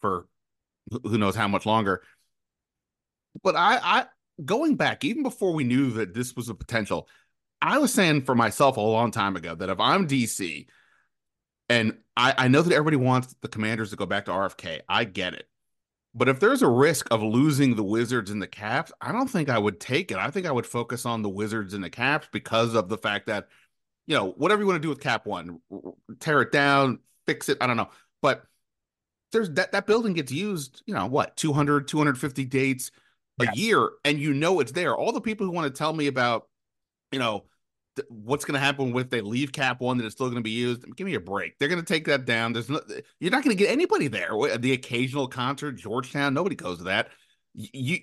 for 0.00 0.26
who 0.90 1.18
knows 1.18 1.36
how 1.36 1.48
much 1.48 1.66
longer. 1.66 2.02
But 3.42 3.56
I 3.56 3.78
I 3.82 4.06
going 4.44 4.76
back 4.76 5.04
even 5.04 5.22
before 5.22 5.52
we 5.52 5.64
knew 5.64 5.90
that 5.92 6.14
this 6.14 6.34
was 6.34 6.48
a 6.48 6.54
potential. 6.54 7.08
I 7.60 7.78
was 7.78 7.94
saying 7.94 8.22
for 8.22 8.34
myself 8.34 8.76
a 8.76 8.80
long 8.80 9.10
time 9.10 9.36
ago 9.36 9.54
that 9.54 9.70
if 9.70 9.80
I'm 9.80 10.06
DC 10.06 10.66
and 11.68 11.98
I, 12.16 12.34
I 12.36 12.48
know 12.48 12.62
that 12.62 12.72
everybody 12.72 12.96
wants 12.96 13.34
the 13.40 13.48
commanders 13.48 13.90
to 13.90 13.96
go 13.96 14.06
back 14.06 14.26
to 14.26 14.30
RFK. 14.30 14.80
I 14.88 15.04
get 15.04 15.34
it. 15.34 15.48
But 16.14 16.28
if 16.28 16.38
there's 16.38 16.62
a 16.62 16.68
risk 16.68 17.08
of 17.10 17.22
losing 17.22 17.74
the 17.74 17.82
Wizards 17.82 18.30
and 18.30 18.40
the 18.40 18.46
Caps, 18.46 18.92
I 19.00 19.10
don't 19.10 19.28
think 19.28 19.48
I 19.48 19.58
would 19.58 19.80
take 19.80 20.12
it. 20.12 20.18
I 20.18 20.30
think 20.30 20.46
I 20.46 20.52
would 20.52 20.66
focus 20.66 21.04
on 21.04 21.22
the 21.22 21.28
Wizards 21.28 21.74
and 21.74 21.82
the 21.82 21.90
Caps 21.90 22.28
because 22.30 22.74
of 22.74 22.88
the 22.88 22.98
fact 22.98 23.26
that, 23.26 23.48
you 24.06 24.16
know, 24.16 24.30
whatever 24.32 24.62
you 24.62 24.68
want 24.68 24.76
to 24.76 24.86
do 24.86 24.90
with 24.90 25.00
Cap 25.00 25.26
One, 25.26 25.60
tear 26.20 26.42
it 26.42 26.52
down, 26.52 27.00
fix 27.26 27.48
it. 27.48 27.58
I 27.60 27.66
don't 27.66 27.76
know. 27.76 27.88
But 28.22 28.44
there's 29.32 29.50
that 29.50 29.72
that 29.72 29.86
building 29.86 30.12
gets 30.12 30.30
used, 30.30 30.82
you 30.86 30.94
know, 30.94 31.06
what, 31.06 31.36
200, 31.36 31.88
250 31.88 32.44
dates 32.44 32.92
a 33.40 33.46
yes. 33.46 33.56
year, 33.56 33.90
and 34.04 34.20
you 34.20 34.32
know 34.32 34.60
it's 34.60 34.72
there. 34.72 34.94
All 34.94 35.10
the 35.10 35.20
people 35.20 35.46
who 35.46 35.52
want 35.52 35.66
to 35.66 35.76
tell 35.76 35.92
me 35.92 36.06
about, 36.06 36.46
you 37.10 37.18
know, 37.18 37.44
what's 38.08 38.44
going 38.44 38.54
to 38.54 38.60
happen 38.60 38.92
with 38.92 39.10
they 39.10 39.20
leave 39.20 39.52
cap 39.52 39.80
one 39.80 39.98
that 39.98 40.04
it's 40.04 40.14
still 40.14 40.26
going 40.26 40.36
to 40.36 40.42
be 40.42 40.50
used? 40.50 40.84
Give 40.96 41.06
me 41.06 41.14
a 41.14 41.20
break. 41.20 41.58
They're 41.58 41.68
going 41.68 41.80
to 41.82 41.92
take 41.92 42.06
that 42.06 42.24
down. 42.24 42.52
There's 42.52 42.68
no 42.68 42.80
you're 43.20 43.30
not 43.30 43.44
going 43.44 43.56
to 43.56 43.62
get 43.62 43.70
anybody 43.70 44.08
there. 44.08 44.30
The 44.58 44.72
occasional 44.72 45.28
concert 45.28 45.72
georgetown 45.72 46.34
nobody 46.34 46.56
goes 46.56 46.78
to 46.78 46.84
that. 46.84 47.10
You 47.54 47.98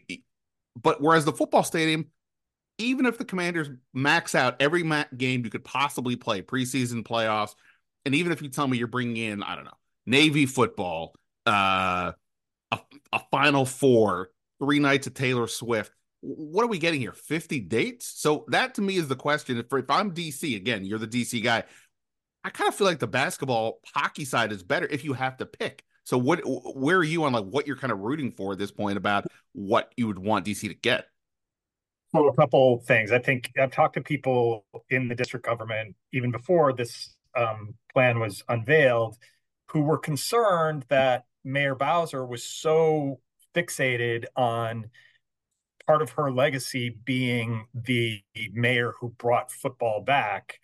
but 0.82 1.02
whereas 1.02 1.26
the 1.26 1.34
football 1.34 1.64
stadium 1.64 2.08
even 2.78 3.06
if 3.06 3.18
the 3.18 3.26
commanders 3.26 3.70
max 3.94 4.36
out 4.36 4.56
every 4.60 4.84
game 5.18 5.44
you 5.44 5.50
could 5.50 5.64
possibly 5.64 6.16
play 6.16 6.42
preseason 6.42 7.04
playoffs 7.04 7.56
and 8.06 8.16
even 8.16 8.32
if 8.32 8.42
you 8.42 8.50
tell 8.50 8.68
me 8.68 8.78
you're 8.78 8.88
bringing 8.88 9.18
in 9.18 9.44
i 9.44 9.56
don't 9.56 9.66
know 9.66 9.78
navy 10.06 10.46
football 10.46 11.14
uh 11.46 12.12
a, 12.72 12.80
a 13.14 13.20
final 13.32 13.66
four 13.66 14.30
three 14.60 14.80
nights 14.80 15.08
of 15.08 15.14
taylor 15.14 15.48
swift 15.48 15.92
what 16.22 16.64
are 16.64 16.68
we 16.68 16.78
getting 16.78 17.02
here? 17.02 17.14
50 17.14 17.60
dates? 17.62 18.06
So 18.16 18.46
that 18.50 18.76
to 18.76 18.82
me 18.82 18.98
is 18.98 19.08
the 19.08 19.16
question. 19.16 19.58
If, 19.58 19.66
if 19.72 19.90
I'm 19.90 20.14
DC, 20.14 20.56
again, 20.56 20.86
you're 20.86 21.00
the 21.00 21.08
DC 21.08 21.44
guy. 21.44 21.64
I 22.44 22.50
kind 22.50 22.68
of 22.68 22.76
feel 22.76 22.88
like 22.88 23.00
the 23.00 23.08
basketball 23.08 23.80
hockey 23.94 24.26
side 24.26 24.52
is 24.52 24.64
better 24.64 24.88
if 24.88 25.04
you 25.04 25.14
have 25.14 25.38
to 25.38 25.46
pick. 25.46 25.84
So 26.04 26.18
what 26.18 26.42
where 26.44 26.98
are 26.98 27.04
you 27.04 27.24
on 27.26 27.34
like 27.34 27.46
what 27.46 27.68
you're 27.68 27.76
kind 27.76 27.92
of 27.92 28.00
rooting 28.00 28.32
for 28.32 28.54
at 28.54 28.58
this 28.58 28.72
point 28.72 28.98
about 28.98 29.28
what 29.54 29.92
you 29.98 30.08
would 30.08 30.18
want 30.18 30.46
DC 30.46 30.62
to 30.62 30.74
get? 30.74 31.06
Well, 32.14 32.28
a 32.28 32.36
couple 32.36 32.80
things. 32.80 33.12
I 33.12 33.20
think 33.20 33.52
I've 33.60 33.72
talked 33.72 33.94
to 33.94 34.02
people 34.02 34.66
in 34.90 35.08
the 35.08 35.16
district 35.16 35.46
government 35.46 35.96
even 36.12 36.32
before 36.32 36.74
this 36.74 37.16
um, 37.36 37.76
plan 37.94 38.20
was 38.20 38.44
unveiled, 38.50 39.18
who 39.70 39.82
were 39.82 39.98
concerned 39.98 40.86
that 40.90 41.26
Mayor 41.46 41.76
Bowser 41.76 42.26
was 42.26 42.44
so 42.44 43.20
fixated 43.56 44.26
on 44.36 44.90
part 45.92 46.02
of 46.02 46.12
her 46.12 46.32
legacy 46.32 46.96
being 47.04 47.66
the 47.74 48.22
mayor 48.54 48.94
who 49.02 49.10
brought 49.18 49.52
football 49.52 50.00
back, 50.00 50.58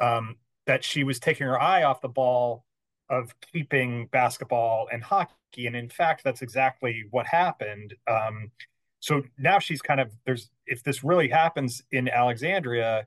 um, 0.00 0.34
that 0.66 0.82
she 0.82 1.04
was 1.04 1.20
taking 1.20 1.46
her 1.46 1.60
eye 1.60 1.84
off 1.84 2.00
the 2.00 2.08
ball 2.08 2.64
of 3.08 3.32
keeping 3.52 4.08
basketball 4.08 4.88
and 4.92 5.04
hockey. 5.04 5.68
And 5.68 5.76
in 5.76 5.88
fact, 5.88 6.24
that's 6.24 6.42
exactly 6.42 7.04
what 7.12 7.24
happened. 7.24 7.94
Um, 8.08 8.50
so 8.98 9.22
now 9.38 9.60
she's 9.60 9.80
kind 9.80 10.00
of 10.00 10.10
there's 10.26 10.50
if 10.66 10.82
this 10.82 11.04
really 11.04 11.28
happens 11.28 11.80
in 11.92 12.08
Alexandria, 12.08 13.06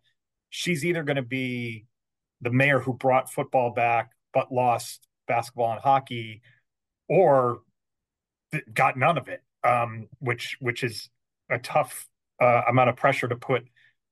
she's 0.49 0.85
either 0.85 1.03
going 1.03 1.17
to 1.17 1.21
be 1.21 1.85
the 2.39 2.51
mayor 2.51 2.79
who 2.79 2.93
brought 2.93 3.29
football 3.29 3.71
back 3.71 4.11
but 4.33 4.53
lost 4.53 5.05
basketball 5.27 5.73
and 5.73 5.81
hockey, 5.81 6.41
or 7.09 7.59
got 8.73 8.95
none 8.95 9.17
of 9.17 9.27
it, 9.27 9.43
um, 9.65 10.07
which 10.19 10.55
which 10.61 10.81
is 10.85 11.09
a 11.49 11.59
tough 11.59 12.07
uh, 12.41 12.61
amount 12.67 12.89
of 12.89 12.95
pressure 12.95 13.27
to 13.27 13.35
put 13.35 13.63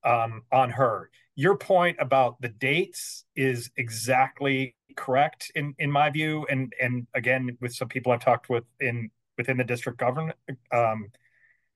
um, 0.03 0.43
on 0.51 0.69
her. 0.71 1.09
Your 1.35 1.57
point 1.57 1.97
about 1.99 2.39
the 2.41 2.49
dates 2.49 3.25
is 3.35 3.71
exactly 3.77 4.75
correct 4.95 5.51
in 5.55 5.75
in 5.79 5.91
my 5.91 6.09
view, 6.09 6.45
and 6.49 6.73
and 6.81 7.07
again 7.13 7.57
with 7.59 7.73
some 7.73 7.89
people 7.89 8.11
I've 8.11 8.23
talked 8.23 8.49
with 8.49 8.63
in 8.79 9.09
within 9.37 9.57
the 9.57 9.63
district 9.63 9.99
government 9.99 10.37
um, 10.71 11.09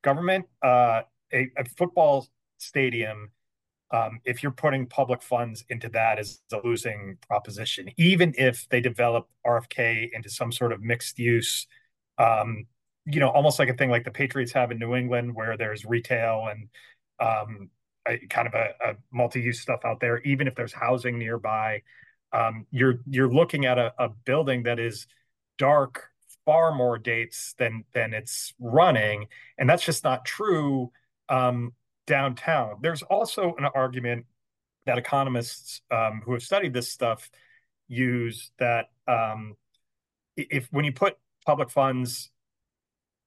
government, 0.02 0.46
uh, 0.64 1.02
a, 1.34 1.50
a, 1.58 1.66
football 1.78 2.28
stadium. 2.58 3.32
Um, 3.92 4.20
if 4.24 4.44
you're 4.44 4.52
putting 4.52 4.86
public 4.86 5.22
funds 5.24 5.66
into 5.70 5.90
that 5.90 6.20
is 6.20 6.42
a 6.54 6.60
losing 6.64 7.18
proposition, 7.28 7.90
even 7.98 8.36
if 8.38 8.70
they 8.70 8.82
develop 8.82 9.28
RFK 9.46 10.10
into 10.14 10.30
some 10.30 10.52
sort 10.52 10.72
of 10.72 10.82
mixed 10.82 11.18
use 11.18 11.66
um, 12.20 12.68
you 13.12 13.20
know, 13.20 13.30
almost 13.30 13.60
like 13.60 13.70
a 13.70 13.74
thing 13.74 13.90
like 13.90 14.04
the 14.04 14.12
Patriots 14.12 14.52
have 14.54 14.72
in 14.72 14.80
New 14.80 14.96
England, 14.96 15.36
where 15.36 15.58
there's 15.58 15.86
retail 15.86 16.48
and 16.50 16.70
um, 17.20 17.70
a, 18.08 18.18
kind 18.28 18.48
of 18.48 18.54
a, 18.54 18.70
a, 18.92 18.96
multi-use 19.12 19.60
stuff 19.60 19.82
out 19.86 20.00
there. 20.00 20.20
Even 20.20 20.48
if 20.48 20.56
there's 20.56 20.74
housing 20.74 21.18
nearby, 21.18 21.82
um, 22.32 22.66
you're 22.72 23.00
you're 23.10 23.32
looking 23.32 23.66
at 23.66 23.78
a, 23.78 23.94
a, 23.98 24.10
building 24.10 24.64
that 24.64 24.80
is 24.80 25.08
dark 25.58 26.10
far 26.46 26.74
more 26.74 26.98
dates 26.98 27.54
than 27.58 27.84
than 27.94 28.14
it's 28.14 28.54
running, 28.60 29.28
and 29.58 29.70
that's 29.70 29.84
just 29.84 30.04
not 30.04 30.26
true 30.26 30.92
um, 31.30 31.74
downtown. 32.08 32.78
There's 32.82 33.02
also 33.04 33.56
an 33.58 33.66
argument 33.76 34.26
that 34.86 34.98
economists 34.98 35.82
um, 35.92 36.22
who 36.26 36.34
have 36.34 36.44
studied 36.44 36.74
this 36.74 36.90
stuff 36.90 37.30
use 37.88 38.52
that 38.60 38.90
um, 39.08 39.56
if 40.36 40.68
when 40.72 40.86
you 40.86 40.92
put 40.92 41.18
public 41.46 41.70
funds 41.70 42.32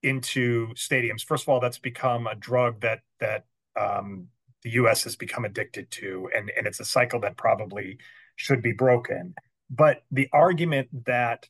into 0.03 0.69
stadiums. 0.75 1.25
First 1.25 1.45
of 1.45 1.49
all, 1.49 1.61
that's 1.61 1.79
become 1.79 2.27
a 2.27 2.35
drug 2.35 2.81
that 2.81 3.01
that 3.21 3.45
um, 3.79 4.29
the 4.63 4.71
U.S. 4.71 5.05
has 5.05 5.17
become 5.17 5.45
addicted 5.45 5.91
to, 5.93 6.29
and 6.35 6.51
and 6.57 6.67
it's 6.67 6.81
a 6.81 6.85
cycle 6.85 7.21
that 7.21 7.37
probably 7.37 7.99
should 8.37 8.63
be 8.63 8.73
broken. 8.73 9.35
But 9.71 10.05
the 10.11 10.29
argument 10.33 11.07
that 11.07 11.49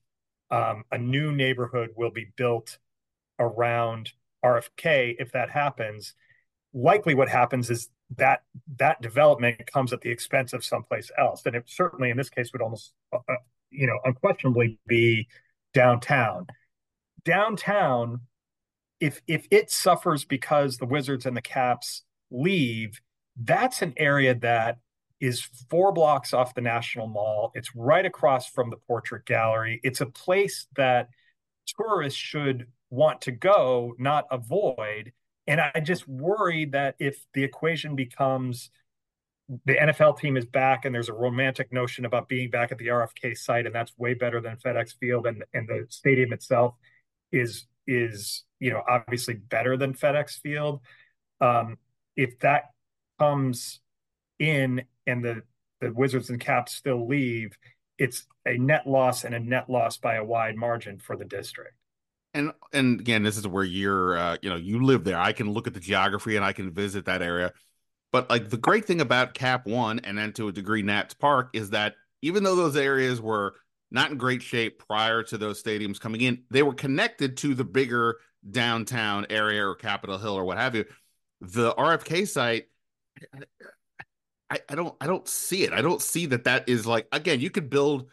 um, 0.50 0.84
a 0.92 0.98
new 0.98 1.32
neighborhood 1.32 1.90
will 1.96 2.10
be 2.10 2.28
built 2.36 2.78
around 3.38 4.12
RFK, 4.44 5.16
if 5.18 5.32
that 5.32 5.50
happens, 5.50 6.14
likely 6.74 7.14
what 7.14 7.28
happens 7.28 7.70
is 7.70 7.88
that 8.16 8.42
that 8.76 9.00
development 9.00 9.66
comes 9.66 9.92
at 9.92 10.02
the 10.02 10.10
expense 10.10 10.52
of 10.52 10.64
someplace 10.64 11.10
else, 11.18 11.42
and 11.46 11.56
it 11.56 11.64
certainly 11.66 12.10
in 12.10 12.16
this 12.16 12.30
case 12.30 12.52
would 12.52 12.62
almost, 12.62 12.92
uh, 13.12 13.18
uh 13.28 13.36
you 13.70 13.86
know, 13.86 13.98
unquestionably 14.04 14.78
be 14.86 15.26
downtown. 15.72 16.46
Downtown 17.24 18.20
if 19.02 19.20
if 19.26 19.48
it 19.50 19.68
suffers 19.68 20.24
because 20.24 20.76
the 20.76 20.86
Wizards 20.86 21.26
and 21.26 21.36
the 21.36 21.42
Caps 21.42 22.04
leave, 22.30 23.00
that's 23.36 23.82
an 23.82 23.94
area 23.96 24.32
that 24.36 24.78
is 25.20 25.42
four 25.68 25.90
blocks 25.92 26.32
off 26.32 26.54
the 26.54 26.60
National 26.60 27.08
Mall. 27.08 27.50
It's 27.56 27.74
right 27.74 28.06
across 28.06 28.48
from 28.48 28.70
the 28.70 28.76
Portrait 28.76 29.26
Gallery. 29.26 29.80
It's 29.82 30.00
a 30.00 30.06
place 30.06 30.68
that 30.76 31.08
tourists 31.66 32.18
should 32.18 32.68
want 32.90 33.22
to 33.22 33.32
go, 33.32 33.94
not 33.98 34.26
avoid. 34.30 35.12
And 35.48 35.60
I 35.60 35.80
just 35.80 36.06
worry 36.06 36.66
that 36.66 36.94
if 37.00 37.24
the 37.34 37.42
equation 37.42 37.96
becomes 37.96 38.70
the 39.66 39.74
NFL 39.74 40.20
team 40.20 40.36
is 40.36 40.46
back 40.46 40.84
and 40.84 40.94
there's 40.94 41.08
a 41.08 41.12
romantic 41.12 41.72
notion 41.72 42.04
about 42.04 42.28
being 42.28 42.50
back 42.50 42.70
at 42.70 42.78
the 42.78 42.86
RFK 42.86 43.36
site, 43.36 43.66
and 43.66 43.74
that's 43.74 43.98
way 43.98 44.14
better 44.14 44.40
than 44.40 44.58
FedEx 44.58 44.94
Field, 45.00 45.26
and, 45.26 45.42
and 45.52 45.68
the 45.68 45.86
stadium 45.88 46.32
itself 46.32 46.76
is 47.32 47.66
is 47.86 48.44
you 48.62 48.70
know 48.70 48.82
obviously 48.88 49.34
better 49.34 49.76
than 49.76 49.92
FedEx 49.92 50.40
Field. 50.40 50.80
Um, 51.40 51.78
if 52.16 52.38
that 52.38 52.66
comes 53.18 53.80
in 54.38 54.84
and 55.06 55.24
the 55.24 55.42
the 55.80 55.92
Wizards 55.92 56.30
and 56.30 56.40
Caps 56.40 56.72
still 56.72 57.08
leave, 57.08 57.58
it's 57.98 58.24
a 58.46 58.56
net 58.56 58.86
loss 58.86 59.24
and 59.24 59.34
a 59.34 59.40
net 59.40 59.68
loss 59.68 59.96
by 59.96 60.14
a 60.14 60.24
wide 60.24 60.54
margin 60.54 61.00
for 61.00 61.16
the 61.16 61.24
district. 61.24 61.74
And 62.34 62.52
and 62.72 63.00
again, 63.00 63.24
this 63.24 63.36
is 63.36 63.46
where 63.48 63.64
you're, 63.64 64.16
uh, 64.16 64.36
you 64.42 64.48
know, 64.48 64.56
you 64.56 64.84
live 64.84 65.02
there. 65.02 65.18
I 65.18 65.32
can 65.32 65.50
look 65.52 65.66
at 65.66 65.74
the 65.74 65.80
geography 65.80 66.36
and 66.36 66.44
I 66.44 66.52
can 66.52 66.72
visit 66.72 67.06
that 67.06 67.20
area. 67.20 67.52
But 68.12 68.30
like 68.30 68.48
the 68.48 68.56
great 68.56 68.84
thing 68.84 69.00
about 69.00 69.34
Cap 69.34 69.66
One 69.66 69.98
and 70.00 70.16
then 70.16 70.32
to 70.34 70.46
a 70.46 70.52
degree 70.52 70.82
Nats 70.82 71.14
Park 71.14 71.50
is 71.52 71.70
that 71.70 71.94
even 72.22 72.44
though 72.44 72.54
those 72.54 72.76
areas 72.76 73.20
were 73.20 73.54
not 73.90 74.12
in 74.12 74.18
great 74.18 74.40
shape 74.40 74.78
prior 74.78 75.24
to 75.24 75.36
those 75.36 75.60
stadiums 75.60 75.98
coming 75.98 76.20
in, 76.20 76.44
they 76.50 76.62
were 76.62 76.74
connected 76.74 77.36
to 77.38 77.54
the 77.54 77.64
bigger 77.64 78.18
downtown 78.48 79.26
area 79.30 79.66
or 79.66 79.74
Capitol 79.74 80.18
Hill 80.18 80.34
or 80.34 80.44
what 80.44 80.58
have 80.58 80.74
you. 80.74 80.84
The 81.40 81.74
RFK 81.74 82.26
site, 82.28 82.68
I, 84.50 84.60
I 84.68 84.74
don't 84.74 84.94
I 85.00 85.06
don't 85.06 85.26
see 85.28 85.64
it. 85.64 85.72
I 85.72 85.80
don't 85.80 86.02
see 86.02 86.26
that 86.26 86.44
that 86.44 86.68
is 86.68 86.86
like 86.86 87.08
again, 87.12 87.40
you 87.40 87.50
could 87.50 87.70
build 87.70 88.08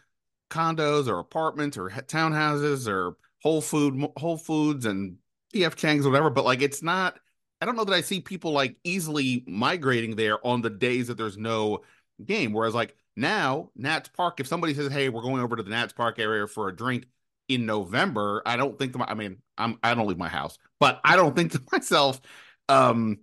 condos 0.50 1.06
or 1.06 1.18
apartments 1.18 1.76
or 1.76 1.90
townhouses 1.90 2.88
or 2.88 3.16
Whole 3.42 3.60
Food 3.60 4.10
Whole 4.16 4.36
Foods 4.36 4.86
and 4.86 5.16
PF 5.54 5.76
Chang's 5.76 6.06
whatever, 6.06 6.30
but 6.30 6.44
like 6.44 6.62
it's 6.62 6.82
not 6.82 7.18
I 7.60 7.66
don't 7.66 7.76
know 7.76 7.84
that 7.84 7.94
I 7.94 8.00
see 8.00 8.20
people 8.20 8.52
like 8.52 8.76
easily 8.84 9.44
migrating 9.46 10.16
there 10.16 10.44
on 10.46 10.62
the 10.62 10.70
days 10.70 11.08
that 11.08 11.18
there's 11.18 11.36
no 11.36 11.82
game. 12.24 12.52
Whereas 12.52 12.74
like 12.74 12.96
now, 13.16 13.70
Nats 13.76 14.08
Park, 14.08 14.40
if 14.40 14.46
somebody 14.46 14.72
says, 14.72 14.90
"Hey, 14.90 15.08
we're 15.08 15.22
going 15.22 15.42
over 15.42 15.56
to 15.56 15.62
the 15.62 15.70
Nats 15.70 15.92
Park 15.92 16.18
area 16.18 16.46
for 16.46 16.68
a 16.68 16.74
drink 16.76 17.06
in 17.50 17.66
November," 17.66 18.42
I 18.46 18.56
don't 18.56 18.78
think 18.78 18.94
I 18.98 19.14
mean, 19.14 19.38
I'm 19.58 19.78
I 19.82 19.94
don't 19.94 20.06
leave 20.06 20.18
my 20.18 20.28
house, 20.28 20.56
but 20.78 21.00
I 21.04 21.16
don't 21.16 21.36
think 21.36 21.52
to 21.52 21.62
myself, 21.72 22.20
um, 22.68 23.18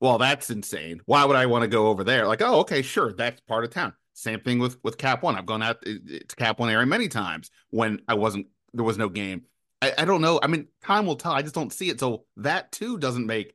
well, 0.00 0.18
that's 0.18 0.50
insane. 0.50 1.00
Why 1.06 1.24
would 1.24 1.36
I 1.36 1.46
want 1.46 1.62
to 1.62 1.68
go 1.68 1.88
over 1.88 2.04
there? 2.04 2.26
Like, 2.26 2.42
oh, 2.42 2.60
okay, 2.60 2.82
sure, 2.82 3.12
that's 3.12 3.40
part 3.42 3.64
of 3.64 3.70
town. 3.70 3.94
Same 4.14 4.40
thing 4.40 4.58
with 4.58 4.78
with 4.82 4.98
Cap 4.98 5.22
One. 5.22 5.36
I've 5.36 5.46
gone 5.46 5.62
out 5.62 5.82
to 5.82 6.36
Cap 6.36 6.58
One 6.58 6.70
area 6.70 6.86
many 6.86 7.08
times 7.08 7.50
when 7.70 8.00
I 8.08 8.14
wasn't 8.14 8.48
there 8.74 8.84
was 8.84 8.98
no 8.98 9.08
game. 9.08 9.46
I, 9.82 9.94
I 9.98 10.04
don't 10.04 10.20
know. 10.20 10.38
I 10.42 10.46
mean, 10.46 10.68
time 10.82 11.06
will 11.06 11.16
tell. 11.16 11.32
I 11.32 11.42
just 11.42 11.54
don't 11.54 11.72
see 11.72 11.88
it. 11.88 12.00
So 12.00 12.24
that 12.36 12.70
too 12.72 12.98
doesn't 12.98 13.26
make 13.26 13.54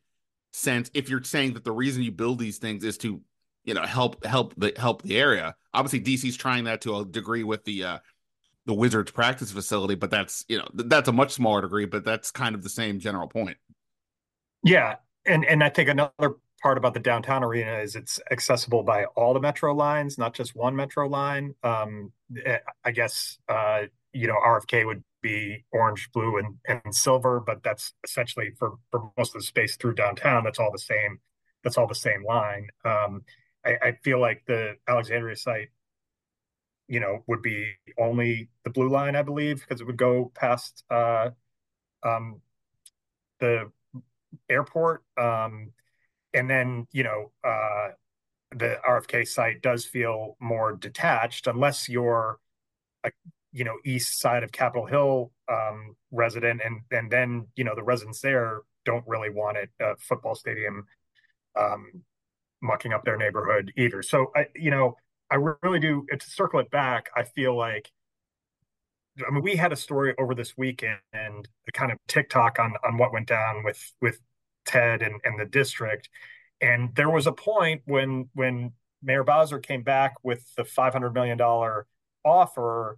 sense 0.56 0.90
if 0.94 1.10
you're 1.10 1.24
saying 1.24 1.54
that 1.54 1.66
the 1.66 1.72
reason 1.72 2.02
you 2.02 2.12
build 2.12 2.40
these 2.40 2.58
things 2.58 2.84
is 2.84 2.98
to 2.98 3.22
you 3.66 3.74
know 3.74 3.82
help 3.82 4.24
help 4.24 4.54
the 4.56 4.72
help 4.78 5.02
the 5.02 5.18
area 5.18 5.54
obviously 5.74 6.00
dc's 6.00 6.38
trying 6.38 6.64
that 6.64 6.80
to 6.80 6.96
a 6.96 7.06
degree 7.06 7.44
with 7.44 7.64
the 7.66 7.84
uh 7.84 7.98
the 8.66 8.74
wizards 8.74 9.12
practice 9.12 9.52
facility 9.52 9.96
but 9.96 10.10
that's 10.10 10.46
you 10.48 10.58
know 10.58 10.68
that's 10.74 11.08
a 11.08 11.12
much 11.12 11.32
smaller 11.32 11.62
degree 11.62 11.86
but 11.86 12.04
that's 12.04 12.32
kind 12.32 12.56
of 12.56 12.64
the 12.64 12.70
same 12.70 13.00
general 13.00 13.28
point 13.28 13.58
yeah 14.64 14.96
and 15.26 15.46
and 15.46 15.64
i 15.64 15.70
think 15.70 15.90
another 15.90 16.36
part 16.62 16.78
about 16.78 16.94
the 16.94 17.00
downtown 17.00 17.44
arena 17.44 17.78
is 17.80 17.96
it's 17.96 18.20
accessible 18.32 18.82
by 18.82 19.06
all 19.16 19.34
the 19.34 19.40
metro 19.40 19.74
lines 19.74 20.18
not 20.18 20.34
just 20.34 20.56
one 20.56 20.76
metro 20.76 21.08
line 21.08 21.54
um 21.64 22.12
i 22.84 22.92
guess 22.92 23.38
uh 23.50 23.82
you 24.14 24.28
know 24.28 24.36
rfk 24.46 24.86
would 24.86 25.04
be 25.26 25.66
orange, 25.72 26.08
blue, 26.14 26.38
and, 26.38 26.56
and 26.68 26.94
silver, 26.94 27.40
but 27.40 27.64
that's 27.64 27.94
essentially 28.04 28.52
for, 28.60 28.74
for 28.92 29.10
most 29.18 29.34
of 29.36 29.42
the 29.42 29.46
space 29.46 29.76
through 29.76 29.96
downtown. 29.96 30.44
That's 30.44 30.60
all 30.60 30.72
the 30.72 30.78
same. 30.78 31.18
That's 31.64 31.80
all 31.80 31.88
the 31.88 31.96
same 31.96 32.24
line. 32.24 32.68
Um, 32.86 33.24
I, 33.66 33.72
I 33.82 33.92
feel 34.04 34.22
like 34.22 34.44
the 34.46 34.76
Alexandria 34.88 35.36
site, 35.36 35.70
you 36.88 37.00
know, 37.00 37.24
would 37.28 37.42
be 37.42 37.74
only 38.00 38.50
the 38.64 38.70
blue 38.70 38.90
line, 38.90 39.16
I 39.16 39.22
believe, 39.22 39.62
because 39.62 39.82
it 39.82 39.88
would 39.88 39.98
go 39.98 40.32
past 40.36 40.84
uh, 40.90 41.30
um, 42.04 42.42
the 43.40 43.72
airport. 44.50 45.04
Um, 45.18 45.72
and 46.34 46.50
then, 46.50 46.88
you 46.92 47.04
know, 47.04 47.32
uh, 47.44 47.90
the 48.52 48.80
RFK 48.88 49.28
site 49.28 49.62
does 49.62 49.86
feel 49.86 50.38
more 50.40 50.74
detached 50.74 51.48
unless 51.48 51.90
you're 51.90 52.40
a 53.04 53.12
you 53.52 53.64
know 53.64 53.78
east 53.86 54.20
side 54.20 54.44
of 54.44 54.52
Capitol 54.52 54.86
Hill 54.86 55.32
um, 55.52 55.96
resident, 56.12 56.62
and 56.64 56.82
and 56.92 57.10
then 57.10 57.48
you 57.56 57.64
know 57.64 57.76
the 57.76 57.84
residents 57.84 58.22
there 58.22 58.62
don't 58.84 59.04
really 59.08 59.30
want 59.30 59.58
it 59.58 59.70
a 59.80 59.96
football 59.98 60.36
stadium 60.36 60.86
um, 61.60 62.04
mucking 62.62 62.94
up 62.94 63.04
their 63.06 63.18
neighborhood 63.18 63.72
either. 63.78 64.02
So 64.02 64.32
I 64.36 64.48
you 64.56 64.72
know 64.72 64.98
I 65.32 65.36
really 65.36 65.80
do 65.80 66.06
to 66.12 66.30
circle 66.30 66.60
it 66.60 66.70
back. 66.70 67.10
I 67.16 67.24
feel 67.24 67.56
like 67.56 67.92
I 69.26 69.32
mean 69.32 69.44
we 69.44 69.56
had 69.56 69.72
a 69.74 69.76
story 69.76 70.14
over 70.20 70.36
this 70.36 70.58
weekend 70.58 71.00
and 71.14 71.48
kind 71.74 71.92
of 71.92 71.98
TikTok 72.08 72.60
on 72.60 72.74
on 72.86 72.98
what 72.98 73.14
went 73.14 73.28
down 73.28 73.64
with 73.64 73.94
with 74.02 74.20
Ted 74.66 75.02
and 75.02 75.20
and 75.24 75.40
the 75.40 75.46
district, 75.46 76.10
and 76.62 76.94
there 76.96 77.10
was 77.10 77.28
a 77.28 77.32
point 77.32 77.82
when 77.86 78.30
when 78.34 78.74
Mayor 79.04 79.24
Bowser 79.24 79.60
came 79.60 79.84
back 79.84 80.16
with 80.24 80.44
the 80.56 80.66
five 80.66 80.94
hundred 80.94 81.14
million 81.14 81.38
dollar 81.38 81.88
offer 82.24 82.98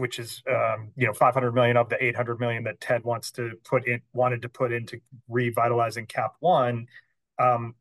which 0.00 0.18
is 0.18 0.42
um, 0.50 0.90
you 0.96 1.06
know 1.06 1.12
500 1.12 1.52
million 1.52 1.76
of 1.76 1.90
the 1.90 2.02
800 2.02 2.40
million 2.40 2.64
that 2.64 2.80
Ted 2.80 3.04
wants 3.04 3.30
to 3.32 3.52
put 3.64 3.86
in 3.86 4.00
wanted 4.14 4.42
to 4.42 4.48
put 4.48 4.72
into 4.72 5.00
revitalizing 5.28 6.06
Cap 6.06 6.32
One. 6.40 6.86
Um, 7.38 7.74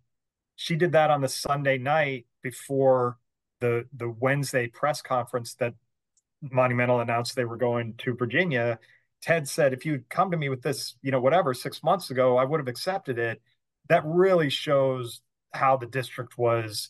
she 0.56 0.76
did 0.76 0.92
that 0.92 1.10
on 1.10 1.22
the 1.22 1.30
Sunday 1.30 1.78
night 1.78 2.26
before 2.44 3.18
the 3.60 3.86
the 3.96 4.10
Wednesday 4.10 4.68
press 4.68 5.02
conference 5.02 5.56
that 5.56 5.74
Monumental 6.42 7.02
announced 7.02 7.36
they 7.36 7.46
were 7.46 7.58
going 7.58 7.94
to 8.00 8.16
Virginia. 8.16 8.80
Ted 9.22 9.48
said, 9.48 9.74
"If 9.74 9.86
you'd 9.86 10.10
come 10.10 10.32
to 10.32 10.38
me 10.38 10.50
with 10.50 10.62
this, 10.62 10.96
you 11.02 11.12
know, 11.12 11.20
whatever 11.20 11.54
six 11.54 11.84
months 11.84 12.12
ago, 12.12 12.38
I 12.38 12.46
would 12.46 12.60
have 12.60 12.68
accepted 12.68 13.20
it." 13.20 13.42
That 13.90 14.04
really 14.06 14.50
shows 14.50 15.22
how 15.54 15.78
the 15.78 15.88
district 15.88 16.38
was 16.38 16.90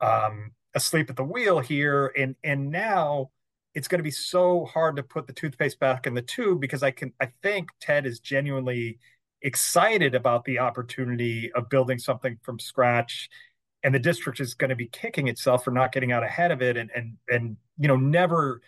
um, 0.00 0.52
asleep 0.74 1.10
at 1.10 1.16
the 1.16 1.24
wheel 1.24 1.60
here, 1.60 2.12
and 2.16 2.36
and 2.44 2.70
now 2.70 3.30
it's 3.74 3.88
going 3.88 4.00
to 4.00 4.04
be 4.04 4.10
so 4.10 4.64
hard 4.66 4.96
to 4.96 5.02
put 5.02 5.26
the 5.26 5.32
toothpaste 5.32 5.78
back 5.80 6.06
in 6.06 6.14
the 6.14 6.22
tube 6.22 6.60
because 6.60 6.82
I 6.82 6.90
can 6.90 7.12
I 7.20 7.30
think 7.42 7.68
Ted 7.80 8.06
is 8.06 8.20
genuinely 8.20 8.98
excited 9.42 10.14
about 10.14 10.44
the 10.44 10.58
opportunity 10.58 11.50
of 11.52 11.70
building 11.70 11.98
something 11.98 12.38
from 12.42 12.58
scratch 12.58 13.30
and 13.82 13.94
the 13.94 13.98
district 13.98 14.40
is 14.40 14.54
going 14.54 14.70
to 14.70 14.76
be 14.76 14.86
kicking 14.86 15.28
itself 15.28 15.64
for 15.64 15.70
not 15.70 15.92
getting 15.92 16.12
out 16.12 16.22
ahead 16.22 16.50
of 16.50 16.62
it 16.62 16.76
and 16.76 16.90
and 16.94 17.16
and 17.28 17.56
you 17.78 17.88
know 17.88 17.96
never 17.96 18.60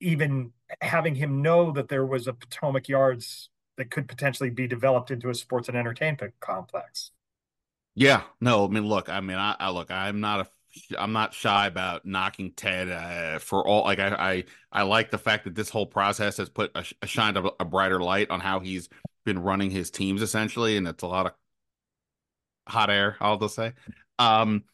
even 0.00 0.52
having 0.80 1.14
him 1.14 1.42
know 1.42 1.72
that 1.72 1.88
there 1.88 2.06
was 2.06 2.26
a 2.26 2.32
Potomac 2.32 2.88
Yards 2.88 3.50
that 3.76 3.90
could 3.90 4.08
potentially 4.08 4.50
be 4.50 4.66
developed 4.66 5.10
into 5.10 5.30
a 5.30 5.34
sports 5.34 5.68
and 5.68 5.76
entertainment 5.76 6.34
complex. 6.40 7.10
Yeah, 7.94 8.22
no, 8.40 8.64
I 8.64 8.68
mean, 8.68 8.86
look, 8.86 9.08
I 9.08 9.20
mean, 9.20 9.38
I, 9.38 9.56
I 9.58 9.70
look, 9.70 9.90
I'm 9.90 10.20
not 10.20 10.40
a 10.40 10.48
I'm 10.98 11.12
not 11.12 11.34
shy 11.34 11.66
about 11.66 12.04
knocking 12.04 12.52
Ted 12.52 12.88
uh, 12.88 13.38
for 13.38 13.66
all. 13.66 13.84
Like 13.84 13.98
I, 13.98 14.08
I, 14.08 14.44
I 14.70 14.82
like 14.82 15.10
the 15.10 15.18
fact 15.18 15.44
that 15.44 15.54
this 15.54 15.70
whole 15.70 15.86
process 15.86 16.36
has 16.36 16.48
put 16.48 16.70
a, 16.74 16.84
a 17.02 17.06
shined 17.06 17.36
a, 17.36 17.50
a, 17.58 17.64
brighter 17.64 18.00
light 18.00 18.30
on 18.30 18.40
how 18.40 18.60
he's 18.60 18.88
been 19.24 19.38
running 19.38 19.70
his 19.70 19.90
teams 19.90 20.22
essentially, 20.22 20.76
and 20.76 20.86
it's 20.86 21.02
a 21.02 21.06
lot 21.06 21.26
of 21.26 21.32
hot 22.68 22.90
air. 22.90 23.16
I'll 23.20 23.38
just 23.38 23.54
say, 23.54 23.72
um, 24.18 24.64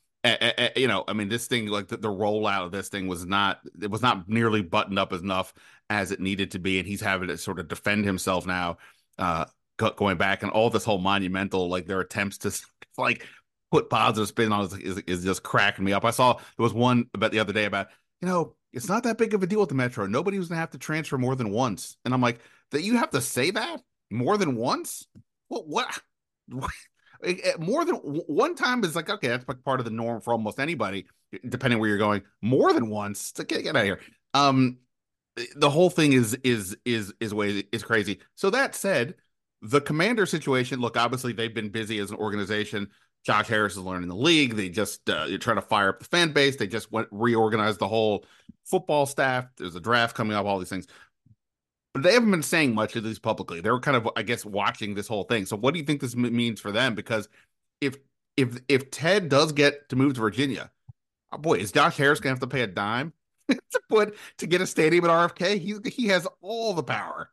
you 0.76 0.88
know, 0.88 1.04
I 1.06 1.12
mean, 1.12 1.28
this 1.28 1.46
thing 1.46 1.66
like 1.66 1.88
the, 1.88 1.96
the 1.96 2.08
rollout 2.08 2.64
of 2.64 2.72
this 2.72 2.88
thing 2.88 3.06
was 3.06 3.26
not 3.26 3.60
it 3.80 3.90
was 3.90 4.02
not 4.02 4.28
nearly 4.28 4.62
buttoned 4.62 4.98
up 4.98 5.12
enough 5.12 5.52
as 5.90 6.12
it 6.12 6.20
needed 6.20 6.52
to 6.52 6.58
be, 6.58 6.78
and 6.78 6.88
he's 6.88 7.00
having 7.00 7.28
to 7.28 7.36
sort 7.36 7.58
of 7.58 7.68
defend 7.68 8.04
himself 8.04 8.46
now. 8.46 8.78
Uh, 9.18 9.44
going 9.96 10.16
back 10.16 10.42
and 10.42 10.52
all 10.52 10.70
this 10.70 10.84
whole 10.84 10.98
monumental 10.98 11.68
like 11.68 11.86
their 11.86 12.00
attempts 12.00 12.38
to 12.38 12.52
like 12.98 13.26
put 13.70 13.90
positive 13.90 14.28
spin 14.28 14.52
on 14.52 14.64
is, 14.64 14.74
is, 14.74 14.98
is 15.06 15.24
just 15.24 15.42
cracking 15.42 15.84
me 15.84 15.92
up. 15.92 16.04
I 16.04 16.10
saw 16.10 16.34
there 16.34 16.42
was 16.58 16.72
one 16.72 17.10
about 17.12 17.32
the 17.32 17.40
other 17.40 17.52
day 17.52 17.64
about, 17.64 17.88
you 18.20 18.28
know, 18.28 18.54
it's 18.72 18.88
not 18.88 19.02
that 19.02 19.18
big 19.18 19.34
of 19.34 19.42
a 19.42 19.46
deal 19.46 19.60
with 19.60 19.68
the 19.68 19.74
Metro. 19.74 20.06
Nobody 20.06 20.38
was 20.38 20.48
going 20.48 20.56
to 20.56 20.60
have 20.60 20.70
to 20.70 20.78
transfer 20.78 21.18
more 21.18 21.34
than 21.34 21.50
once. 21.50 21.96
And 22.04 22.14
I'm 22.14 22.20
like, 22.20 22.40
that 22.70 22.82
you 22.82 22.96
have 22.96 23.10
to 23.10 23.20
say 23.20 23.50
that 23.50 23.82
more 24.10 24.36
than 24.36 24.56
once? 24.56 25.06
What? 25.48 25.66
What? 25.68 25.90
more 27.58 27.84
than 27.84 27.96
one 27.96 28.54
time 28.54 28.84
is 28.84 28.96
like 28.96 29.10
okay, 29.10 29.28
that's 29.28 29.44
part 29.44 29.80
of 29.80 29.84
the 29.84 29.90
norm 29.90 30.20
for 30.20 30.32
almost 30.32 30.60
anybody, 30.60 31.06
depending 31.48 31.78
where 31.78 31.88
you're 31.88 31.98
going. 31.98 32.22
More 32.42 32.72
than 32.72 32.88
once, 32.88 33.32
to 33.32 33.44
get, 33.44 33.62
get 33.62 33.76
out 33.76 33.80
of 33.80 33.84
here. 33.84 34.00
Um, 34.32 34.78
the 35.56 35.70
whole 35.70 35.90
thing 35.90 36.12
is 36.12 36.34
is 36.44 36.76
is 36.84 37.12
is 37.20 37.34
way 37.34 37.64
is 37.72 37.82
crazy. 37.82 38.20
So 38.34 38.50
that 38.50 38.74
said, 38.74 39.14
the 39.62 39.80
commander 39.80 40.26
situation. 40.26 40.80
Look, 40.80 40.96
obviously 40.96 41.32
they've 41.32 41.54
been 41.54 41.70
busy 41.70 41.98
as 41.98 42.10
an 42.10 42.16
organization. 42.16 42.90
Josh 43.24 43.48
Harris 43.48 43.72
is 43.72 43.78
learning 43.78 44.10
the 44.10 44.16
league. 44.16 44.54
They 44.54 44.68
just 44.68 45.08
uh, 45.08 45.24
you're 45.28 45.38
trying 45.38 45.56
to 45.56 45.62
fire 45.62 45.88
up 45.88 45.98
the 45.98 46.04
fan 46.04 46.32
base. 46.32 46.56
They 46.56 46.66
just 46.66 46.92
went 46.92 47.08
reorganized 47.10 47.78
the 47.78 47.88
whole 47.88 48.26
football 48.64 49.06
staff. 49.06 49.46
There's 49.56 49.76
a 49.76 49.80
draft 49.80 50.14
coming 50.14 50.36
up. 50.36 50.44
All 50.44 50.58
these 50.58 50.68
things, 50.68 50.86
but 51.94 52.02
they 52.02 52.12
haven't 52.12 52.32
been 52.32 52.42
saying 52.42 52.74
much 52.74 52.96
of 52.96 53.04
these 53.04 53.20
publicly. 53.20 53.60
They 53.60 53.70
were 53.70 53.80
kind 53.80 53.96
of, 53.96 54.08
I 54.16 54.22
guess, 54.22 54.44
watching 54.44 54.94
this 54.94 55.06
whole 55.06 55.22
thing. 55.24 55.46
So, 55.46 55.56
what 55.56 55.72
do 55.72 55.80
you 55.80 55.86
think 55.86 56.00
this 56.00 56.16
means 56.16 56.60
for 56.60 56.72
them? 56.72 56.94
Because 56.94 57.28
if 57.80 57.96
if 58.36 58.58
if 58.68 58.90
Ted 58.90 59.28
does 59.28 59.52
get 59.52 59.88
to 59.90 59.96
move 59.96 60.14
to 60.14 60.20
Virginia, 60.20 60.70
oh 61.32 61.38
boy, 61.38 61.58
is 61.58 61.70
Josh 61.70 61.96
Harris 61.96 62.18
gonna 62.18 62.32
have 62.32 62.40
to 62.40 62.48
pay 62.48 62.62
a 62.62 62.66
dime 62.66 63.12
to 63.48 63.80
put 63.88 64.16
to 64.38 64.46
get 64.46 64.60
a 64.60 64.66
stadium 64.66 65.04
at 65.04 65.10
RFK? 65.10 65.58
He 65.60 65.76
he 65.88 66.08
has 66.08 66.26
all 66.40 66.74
the 66.74 66.82
power. 66.82 67.30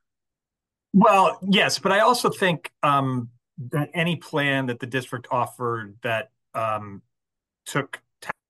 Well, 0.93 1.39
yes, 1.49 1.79
but 1.79 1.91
I 1.91 2.01
also 2.01 2.29
think 2.29 2.71
um, 2.83 3.29
that 3.71 3.89
any 3.95 4.17
plan 4.17 4.67
that 4.67 4.79
the 4.79 4.85
district 4.85 5.27
offered 5.31 5.97
that 6.03 6.31
um, 6.53 7.01
took 7.65 7.99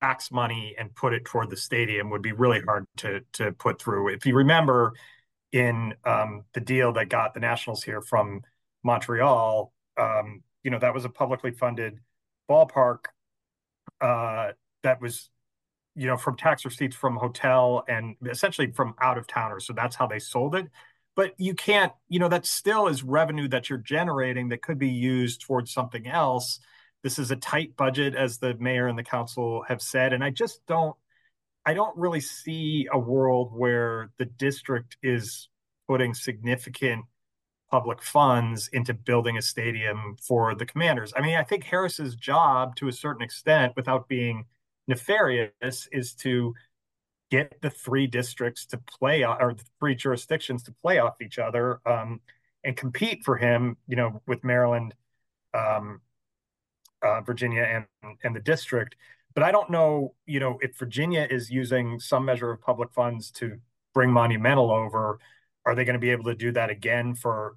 tax 0.02 0.32
money 0.32 0.76
and 0.78 0.94
put 0.96 1.14
it 1.14 1.24
toward 1.24 1.50
the 1.50 1.56
stadium 1.56 2.10
would 2.10 2.22
be 2.22 2.34
really 2.34 2.60
hard 2.62 2.86
to 2.98 3.22
to 3.34 3.54
put 3.54 3.82
through. 3.82 4.10
If 4.10 4.26
you 4.26 4.36
remember, 4.36 4.94
in 5.52 5.94
um, 6.06 6.44
the 6.54 6.62
deal 6.62 6.94
that 6.94 7.10
got 7.10 7.34
the 7.34 7.40
Nationals 7.40 7.84
here 7.84 8.02
from 8.02 8.42
Montreal, 8.84 9.74
um, 10.00 10.44
you 10.64 10.72
know 10.72 10.80
that 10.80 10.94
was 10.94 11.06
a 11.06 11.10
publicly 11.10 11.52
funded 11.52 12.00
ballpark 12.50 13.06
uh, 14.00 14.52
that 14.84 15.02
was 15.02 15.30
you 15.96 16.08
know 16.08 16.18
from 16.18 16.38
tax 16.38 16.66
receipts 16.66 16.96
from 16.96 17.16
hotel 17.16 17.84
and 17.88 18.16
essentially 18.30 18.72
from 18.72 18.96
out 19.02 19.18
of 19.18 19.28
towners. 19.28 19.66
So 19.66 19.74
that's 19.74 19.96
how 19.96 20.08
they 20.08 20.20
sold 20.20 20.56
it. 20.56 20.68
But 21.16 21.34
you 21.38 21.54
can't, 21.54 21.92
you 22.08 22.20
know, 22.20 22.30
that 22.30 22.46
still 22.46 22.88
is 22.88 23.04
revenue 23.04 23.48
that 23.50 23.70
you're 23.70 23.80
generating 23.80 24.50
that 24.50 24.62
could 24.62 24.80
be 24.80 24.90
used 24.90 25.42
towards 25.42 25.72
something 25.74 26.08
else. 26.08 26.60
This 27.04 27.20
is 27.20 27.32
a 27.32 27.36
tight 27.36 27.76
budget, 27.76 28.16
as 28.16 28.38
the 28.38 28.54
mayor 28.56 28.88
and 28.88 28.98
the 28.98 29.04
council 29.04 29.64
have 29.68 29.82
said, 29.82 30.14
and 30.14 30.24
I 30.24 30.30
just 30.30 30.66
don't 30.68 30.96
I 31.66 31.74
don't 31.74 31.96
really 31.98 32.22
see 32.22 32.88
a 32.92 32.98
world 32.98 33.52
where 33.54 34.12
the 34.18 34.26
district 34.26 34.98
is 35.04 35.50
putting 35.88 36.14
significant 36.14 37.06
public 37.70 38.02
funds 38.02 38.70
into 38.74 38.94
building 38.94 39.38
a 39.38 39.42
stadium 39.42 40.18
for 40.22 40.56
the 40.56 40.66
commanders. 40.66 41.14
I 41.16 41.22
mean, 41.22 41.36
I 41.38 41.44
think 41.44 41.64
Harris's 41.64 42.16
job 42.16 42.76
to 42.78 42.88
a 42.88 42.92
certain 42.92 43.22
extent 43.22 43.74
without 43.76 44.08
being 44.08 44.46
nefarious 44.88 45.88
is 45.92 46.14
to 46.16 46.54
get 47.30 47.62
the 47.62 47.70
three 47.70 48.08
districts 48.08 48.66
to 48.68 48.78
play 48.78 49.24
or 49.24 49.54
the 49.54 49.64
three 49.80 49.96
jurisdictions 49.96 50.64
to 50.64 50.74
play 50.82 51.00
off 51.00 51.22
each 51.22 51.40
other 51.40 51.80
um, 51.86 52.20
and 52.64 52.76
compete 52.76 53.24
for 53.24 53.38
him, 53.38 53.78
you 53.88 53.96
know, 53.96 54.22
with 54.28 54.44
Maryland, 54.44 54.94
um, 55.54 56.02
uh, 57.02 57.22
Virginia 57.22 57.64
and 58.04 58.18
and 58.24 58.36
the 58.36 58.42
district. 58.42 58.96
But 59.34 59.44
I 59.44 59.52
don't 59.52 59.70
know, 59.70 60.16
you 60.26 60.40
know, 60.40 60.58
if 60.62 60.78
Virginia 60.78 61.28
is 61.30 61.50
using 61.50 62.00
some 62.00 62.26
measure 62.26 62.52
of 62.52 62.62
public 62.62 62.92
funds 62.92 63.32
to 63.32 63.58
bring 63.94 64.12
Monumental 64.12 64.72
over, 64.72 65.20
are 65.66 65.76
they 65.76 65.86
going 65.86 65.94
to 65.94 66.00
be 66.00 66.10
able 66.10 66.26
to 66.26 66.36
do 66.36 66.52
that 66.52 66.70
again 66.70 67.16
for 67.16 67.56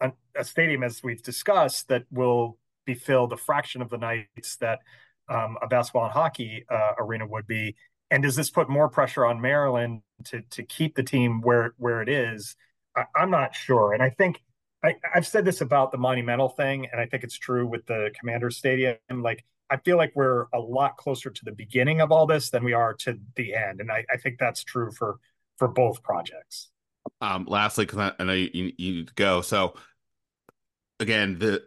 a, 0.00 0.12
a, 0.36 0.44
stadium, 0.44 0.82
as 0.82 1.02
we've 1.02 1.22
discussed, 1.22 1.88
that 1.88 2.04
will 2.10 2.58
be 2.84 2.94
filled 2.94 3.32
a 3.32 3.36
fraction 3.36 3.82
of 3.82 3.90
the 3.90 3.98
nights 3.98 4.56
that 4.56 4.80
um, 5.28 5.56
a 5.62 5.66
basketball 5.66 6.04
and 6.04 6.12
hockey 6.12 6.64
uh, 6.68 6.92
arena 6.98 7.26
would 7.26 7.46
be. 7.46 7.76
And 8.10 8.22
does 8.22 8.36
this 8.36 8.50
put 8.50 8.68
more 8.68 8.88
pressure 8.88 9.24
on 9.24 9.40
Maryland 9.40 10.02
to 10.24 10.42
to 10.50 10.62
keep 10.62 10.94
the 10.94 11.02
team 11.02 11.40
where 11.40 11.72
where 11.78 12.02
it 12.02 12.08
is? 12.08 12.56
I, 12.94 13.04
am 13.16 13.30
not 13.30 13.54
sure. 13.54 13.94
And 13.94 14.02
I 14.02 14.10
think 14.10 14.42
I, 14.84 14.96
have 15.14 15.26
said 15.26 15.44
this 15.44 15.60
about 15.60 15.92
the 15.92 15.98
monumental 15.98 16.50
thing, 16.50 16.88
and 16.90 17.00
I 17.00 17.06
think 17.06 17.24
it's 17.24 17.38
true 17.38 17.66
with 17.66 17.86
the 17.86 18.10
Commander 18.18 18.50
Stadium. 18.50 18.96
Like 19.10 19.44
I 19.72 19.78
feel 19.78 19.96
like 19.96 20.12
we're 20.14 20.48
a 20.52 20.60
lot 20.60 20.98
closer 20.98 21.30
to 21.30 21.44
the 21.46 21.52
beginning 21.52 22.02
of 22.02 22.12
all 22.12 22.26
this 22.26 22.50
than 22.50 22.62
we 22.62 22.74
are 22.74 22.92
to 22.92 23.18
the 23.36 23.54
end, 23.54 23.80
and 23.80 23.90
I, 23.90 24.04
I 24.12 24.18
think 24.18 24.38
that's 24.38 24.62
true 24.62 24.92
for 24.92 25.18
for 25.56 25.66
both 25.66 26.02
projects. 26.02 26.68
Um, 27.22 27.46
lastly, 27.48 27.86
because 27.86 27.98
I, 27.98 28.12
I, 28.18 28.24
know 28.24 28.32
you, 28.34 28.50
you, 28.52 28.72
you 28.76 29.06
go. 29.14 29.40
So 29.40 29.74
again, 31.00 31.38
the 31.38 31.62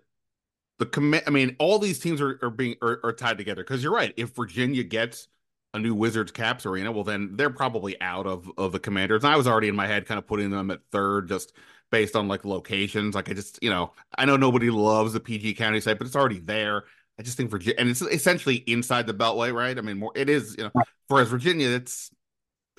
the 0.77 0.85
commit. 0.85 1.23
I 1.25 1.31
mean, 1.31 1.55
all 1.57 1.79
these 1.79 1.97
teams 1.97 2.21
are, 2.21 2.39
are 2.43 2.51
being 2.51 2.75
are, 2.83 2.99
are 3.03 3.13
tied 3.13 3.39
together 3.39 3.63
because 3.63 3.81
you're 3.81 3.93
right. 3.93 4.13
If 4.17 4.35
Virginia 4.35 4.83
gets 4.83 5.27
a 5.73 5.79
new 5.79 5.95
Wizards 5.95 6.31
Caps 6.31 6.67
arena, 6.67 6.91
well, 6.91 7.03
then 7.03 7.35
they're 7.35 7.49
probably 7.49 7.99
out 8.01 8.27
of 8.27 8.51
of 8.59 8.71
the 8.71 8.79
Commanders. 8.79 9.23
And 9.23 9.33
I 9.33 9.37
was 9.37 9.47
already 9.47 9.67
in 9.67 9.75
my 9.75 9.87
head 9.87 10.05
kind 10.05 10.19
of 10.19 10.27
putting 10.27 10.51
them 10.51 10.69
at 10.69 10.81
third, 10.91 11.27
just 11.27 11.53
based 11.89 12.15
on 12.15 12.27
like 12.27 12.45
locations. 12.45 13.15
Like 13.15 13.29
I 13.31 13.33
just, 13.33 13.57
you 13.63 13.71
know, 13.71 13.93
I 14.15 14.25
know 14.25 14.37
nobody 14.37 14.69
loves 14.69 15.13
the 15.13 15.19
PG 15.19 15.55
County 15.55 15.79
site, 15.81 15.97
but 15.97 16.05
it's 16.05 16.15
already 16.15 16.39
there. 16.39 16.83
I 17.19 17.23
just 17.23 17.37
think 17.37 17.49
Virginia, 17.49 17.75
and 17.77 17.89
it's 17.89 18.01
essentially 18.01 18.57
inside 18.67 19.07
the 19.07 19.13
Beltway, 19.13 19.53
right? 19.53 19.77
I 19.77 19.81
mean, 19.81 19.99
more 19.99 20.11
it 20.15 20.29
is, 20.29 20.55
you 20.57 20.65
know. 20.65 20.83
Whereas 21.07 21.29
Virginia, 21.29 21.69
it's 21.69 22.11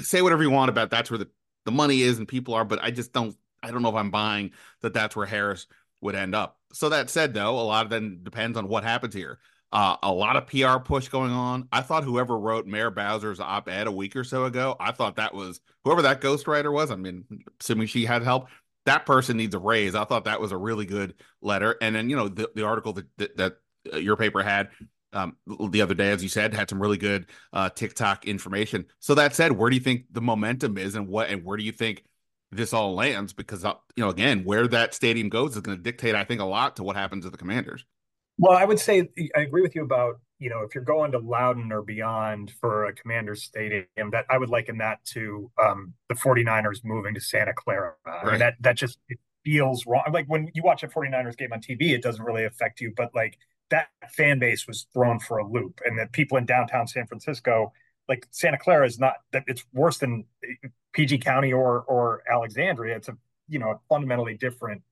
say 0.00 0.20
whatever 0.22 0.42
you 0.42 0.50
want 0.50 0.68
about 0.68 0.90
that's 0.90 1.10
where 1.10 1.18
the 1.18 1.28
the 1.64 1.72
money 1.72 2.02
is 2.02 2.18
and 2.18 2.28
people 2.28 2.54
are, 2.54 2.64
but 2.64 2.82
I 2.82 2.90
just 2.90 3.12
don't 3.12 3.36
I 3.62 3.70
don't 3.70 3.82
know 3.82 3.88
if 3.88 3.94
I'm 3.94 4.10
buying 4.10 4.52
that 4.82 4.94
that's 4.94 5.16
where 5.16 5.26
Harris 5.26 5.66
would 6.02 6.14
end 6.14 6.34
up. 6.34 6.58
So 6.72 6.88
that 6.90 7.10
said, 7.10 7.34
though, 7.34 7.58
a 7.58 7.62
lot 7.62 7.84
of 7.84 7.90
them 7.90 8.20
depends 8.22 8.58
on 8.58 8.68
what 8.68 8.84
happens 8.84 9.14
here. 9.14 9.38
Uh, 9.72 9.96
a 10.02 10.12
lot 10.12 10.36
of 10.36 10.46
PR 10.46 10.78
push 10.78 11.08
going 11.08 11.32
on. 11.32 11.68
I 11.72 11.80
thought 11.80 12.04
whoever 12.04 12.38
wrote 12.38 12.66
Mayor 12.66 12.90
Bowser's 12.90 13.40
op-ed 13.40 13.86
a 13.86 13.92
week 13.92 14.14
or 14.14 14.24
so 14.24 14.44
ago, 14.44 14.76
I 14.78 14.92
thought 14.92 15.16
that 15.16 15.34
was 15.34 15.60
whoever 15.84 16.02
that 16.02 16.20
ghostwriter 16.20 16.72
was. 16.72 16.90
I 16.90 16.96
mean, 16.96 17.24
assuming 17.60 17.88
she 17.88 18.04
had 18.04 18.22
help, 18.22 18.48
that 18.84 19.06
person 19.06 19.36
needs 19.36 19.54
a 19.54 19.58
raise. 19.58 19.94
I 19.94 20.04
thought 20.04 20.24
that 20.24 20.40
was 20.40 20.52
a 20.52 20.56
really 20.56 20.86
good 20.86 21.14
letter. 21.42 21.76
And 21.80 21.94
then 21.96 22.08
you 22.08 22.16
know 22.16 22.28
the, 22.28 22.50
the 22.54 22.64
article 22.64 22.92
that, 22.94 23.06
that, 23.18 23.36
that 23.36 23.56
your 23.94 24.16
paper 24.16 24.42
had 24.42 24.68
um, 25.12 25.36
the 25.70 25.80
other 25.80 25.94
day, 25.94 26.10
as 26.10 26.22
you 26.22 26.28
said, 26.28 26.52
had 26.54 26.68
some 26.68 26.80
really 26.80 26.98
good 26.98 27.26
uh, 27.52 27.70
TikTok 27.70 28.26
information. 28.26 28.86
So 28.98 29.14
that 29.14 29.34
said, 29.34 29.52
where 29.52 29.70
do 29.70 29.76
you 29.76 29.82
think 29.82 30.04
the 30.12 30.20
momentum 30.20 30.76
is, 30.76 30.94
and 30.94 31.08
what, 31.08 31.30
and 31.30 31.44
where 31.44 31.56
do 31.56 31.64
you 31.64 31.72
think 31.72 32.04
this 32.52 32.72
all 32.72 32.94
lands? 32.94 33.32
Because 33.32 33.64
uh, 33.64 33.74
you 33.96 34.04
know, 34.04 34.10
again, 34.10 34.44
where 34.44 34.68
that 34.68 34.94
stadium 34.94 35.28
goes 35.28 35.56
is 35.56 35.62
going 35.62 35.76
to 35.76 35.82
dictate, 35.82 36.14
I 36.14 36.24
think, 36.24 36.40
a 36.40 36.44
lot 36.44 36.76
to 36.76 36.82
what 36.82 36.96
happens 36.96 37.24
to 37.24 37.30
the 37.30 37.38
Commanders. 37.38 37.84
Well, 38.38 38.52
I 38.52 38.64
would 38.64 38.78
say 38.78 39.08
I 39.34 39.40
agree 39.40 39.62
with 39.62 39.74
you 39.74 39.82
about 39.82 40.20
you 40.38 40.50
know 40.50 40.60
if 40.60 40.74
you're 40.74 40.84
going 40.84 41.12
to 41.12 41.18
Loudoun 41.18 41.72
or 41.72 41.82
beyond 41.82 42.52
for 42.60 42.84
a 42.84 42.92
Commanders 42.92 43.42
stadium, 43.42 43.86
that 44.12 44.26
I 44.28 44.36
would 44.36 44.50
liken 44.50 44.78
that 44.78 45.02
to 45.12 45.50
um, 45.62 45.94
the 46.08 46.14
49ers 46.14 46.84
moving 46.84 47.14
to 47.14 47.20
Santa 47.20 47.54
Clara. 47.54 47.94
Right. 48.04 48.24
I 48.26 48.30
mean, 48.30 48.38
that 48.40 48.54
that 48.60 48.76
just 48.76 48.98
it 49.08 49.18
feels 49.44 49.86
wrong. 49.86 50.02
Like 50.12 50.26
when 50.26 50.50
you 50.54 50.62
watch 50.62 50.82
a 50.82 50.88
49ers 50.88 51.38
game 51.38 51.52
on 51.54 51.60
TV, 51.60 51.92
it 51.92 52.02
doesn't 52.02 52.22
really 52.22 52.44
affect 52.44 52.82
you, 52.82 52.92
but 52.94 53.14
like 53.14 53.38
that 53.70 53.88
fan 54.10 54.38
base 54.38 54.66
was 54.66 54.86
thrown 54.92 55.18
for 55.18 55.38
a 55.38 55.46
loop, 55.46 55.80
and 55.84 55.98
the 55.98 56.06
people 56.06 56.38
in 56.38 56.46
downtown 56.46 56.86
San 56.86 57.06
Francisco, 57.06 57.72
like 58.08 58.26
Santa 58.30 58.58
Clara, 58.58 58.86
is 58.86 58.98
not 58.98 59.14
that 59.32 59.44
it's 59.46 59.64
worse 59.72 59.98
than 59.98 60.24
PG 60.92 61.18
County 61.18 61.52
or 61.52 61.82
or 61.82 62.22
Alexandria. 62.30 62.96
It's 62.96 63.08
a 63.08 63.16
you 63.48 63.58
know 63.58 63.70
a 63.70 63.80
fundamentally 63.88 64.36
different 64.36 64.82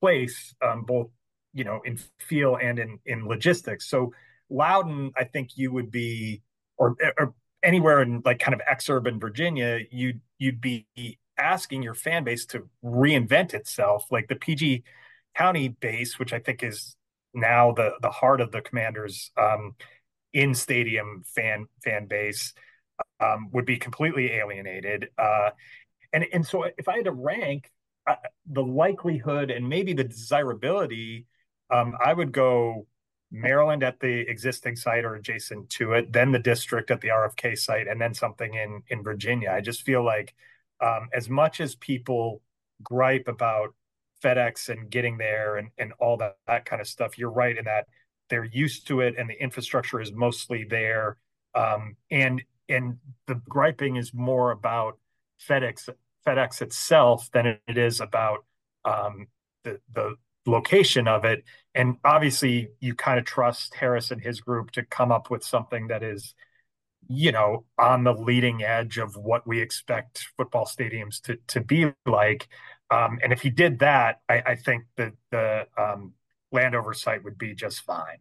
place, 0.00 0.54
um, 0.62 0.84
both 0.84 1.08
you 1.52 1.64
know 1.64 1.80
in 1.84 1.98
feel 2.20 2.56
and 2.56 2.78
in 2.78 2.98
in 3.06 3.26
logistics. 3.26 3.88
So 3.88 4.12
Loudoun, 4.50 5.12
I 5.16 5.24
think 5.24 5.56
you 5.56 5.72
would 5.72 5.90
be, 5.90 6.42
or, 6.76 6.96
or 7.18 7.34
anywhere 7.62 8.02
in 8.02 8.22
like 8.24 8.38
kind 8.38 8.54
of 8.54 8.60
exurban 8.70 9.20
Virginia, 9.20 9.80
you'd 9.90 10.20
you'd 10.38 10.60
be 10.60 10.86
asking 11.38 11.82
your 11.82 11.94
fan 11.94 12.24
base 12.24 12.46
to 12.46 12.68
reinvent 12.84 13.54
itself, 13.54 14.06
like 14.10 14.28
the 14.28 14.36
PG 14.36 14.84
County 15.34 15.68
base, 15.68 16.18
which 16.18 16.32
I 16.32 16.38
think 16.38 16.62
is 16.62 16.96
now 17.34 17.72
the 17.72 17.94
the 18.00 18.10
heart 18.10 18.40
of 18.40 18.52
the 18.52 18.60
Commanders 18.60 19.30
um, 19.36 19.74
in 20.32 20.54
stadium 20.54 21.22
fan 21.26 21.66
fan 21.82 22.06
base 22.06 22.52
um, 23.20 23.50
would 23.52 23.66
be 23.66 23.76
completely 23.76 24.32
alienated. 24.32 25.08
Uh, 25.18 25.50
and 26.12 26.26
and 26.32 26.46
so 26.46 26.64
if 26.78 26.88
I 26.88 26.96
had 26.96 27.04
to 27.06 27.12
rank 27.12 27.70
uh, 28.06 28.16
the 28.46 28.62
likelihood 28.62 29.50
and 29.50 29.68
maybe 29.68 29.92
the 29.92 30.04
desirability, 30.04 31.26
um, 31.70 31.96
I 32.04 32.12
would 32.12 32.32
go 32.32 32.86
Maryland 33.30 33.82
at 33.82 34.00
the 34.00 34.20
existing 34.28 34.76
site 34.76 35.04
or 35.04 35.14
adjacent 35.16 35.70
to 35.70 35.94
it, 35.94 36.12
then 36.12 36.30
the 36.30 36.38
district 36.38 36.90
at 36.90 37.00
the 37.00 37.08
RFK 37.08 37.58
site, 37.58 37.88
and 37.88 38.00
then 38.00 38.14
something 38.14 38.54
in 38.54 38.82
in 38.88 39.02
Virginia. 39.02 39.50
I 39.50 39.60
just 39.60 39.82
feel 39.82 40.04
like 40.04 40.34
um, 40.80 41.08
as 41.12 41.28
much 41.28 41.60
as 41.60 41.74
people 41.74 42.42
gripe 42.82 43.28
about 43.28 43.74
FedEx 44.22 44.68
and 44.68 44.90
getting 44.90 45.18
there 45.18 45.56
and, 45.56 45.68
and 45.78 45.92
all 45.98 46.16
that, 46.18 46.36
that 46.46 46.64
kind 46.64 46.80
of 46.80 46.88
stuff. 46.88 47.18
You're 47.18 47.30
right 47.30 47.56
in 47.56 47.64
that 47.66 47.86
they're 48.30 48.44
used 48.44 48.86
to 48.88 49.00
it 49.00 49.14
and 49.18 49.28
the 49.28 49.40
infrastructure 49.40 50.00
is 50.00 50.12
mostly 50.12 50.64
there. 50.64 51.18
Um, 51.54 51.96
and 52.10 52.42
and 52.68 52.96
the 53.26 53.40
griping 53.48 53.96
is 53.96 54.14
more 54.14 54.50
about 54.50 54.98
FedEx 55.46 55.88
FedEx 56.26 56.62
itself 56.62 57.28
than 57.32 57.58
it 57.68 57.78
is 57.78 58.00
about 58.00 58.44
um, 58.84 59.26
the 59.62 59.78
the 59.92 60.16
location 60.46 61.06
of 61.06 61.24
it. 61.24 61.44
And 61.74 61.96
obviously, 62.04 62.68
you 62.80 62.94
kind 62.94 63.18
of 63.18 63.24
trust 63.24 63.74
Harris 63.74 64.10
and 64.10 64.20
his 64.20 64.40
group 64.40 64.70
to 64.72 64.84
come 64.84 65.12
up 65.12 65.30
with 65.30 65.44
something 65.44 65.88
that 65.88 66.02
is, 66.02 66.34
you 67.08 67.32
know, 67.32 67.64
on 67.78 68.04
the 68.04 68.14
leading 68.14 68.62
edge 68.62 68.98
of 68.98 69.16
what 69.16 69.46
we 69.46 69.60
expect 69.60 70.26
football 70.36 70.66
stadiums 70.66 71.20
to 71.22 71.36
to 71.48 71.60
be 71.60 71.92
like. 72.06 72.48
Um, 72.94 73.18
and 73.22 73.32
if 73.32 73.42
he 73.42 73.50
did 73.50 73.80
that, 73.80 74.20
I, 74.28 74.42
I 74.46 74.54
think 74.54 74.84
that 74.96 75.12
the 75.30 75.66
um, 75.76 76.12
Landover 76.52 76.94
site 76.94 77.24
would 77.24 77.38
be 77.38 77.54
just 77.54 77.80
fine. 77.80 78.18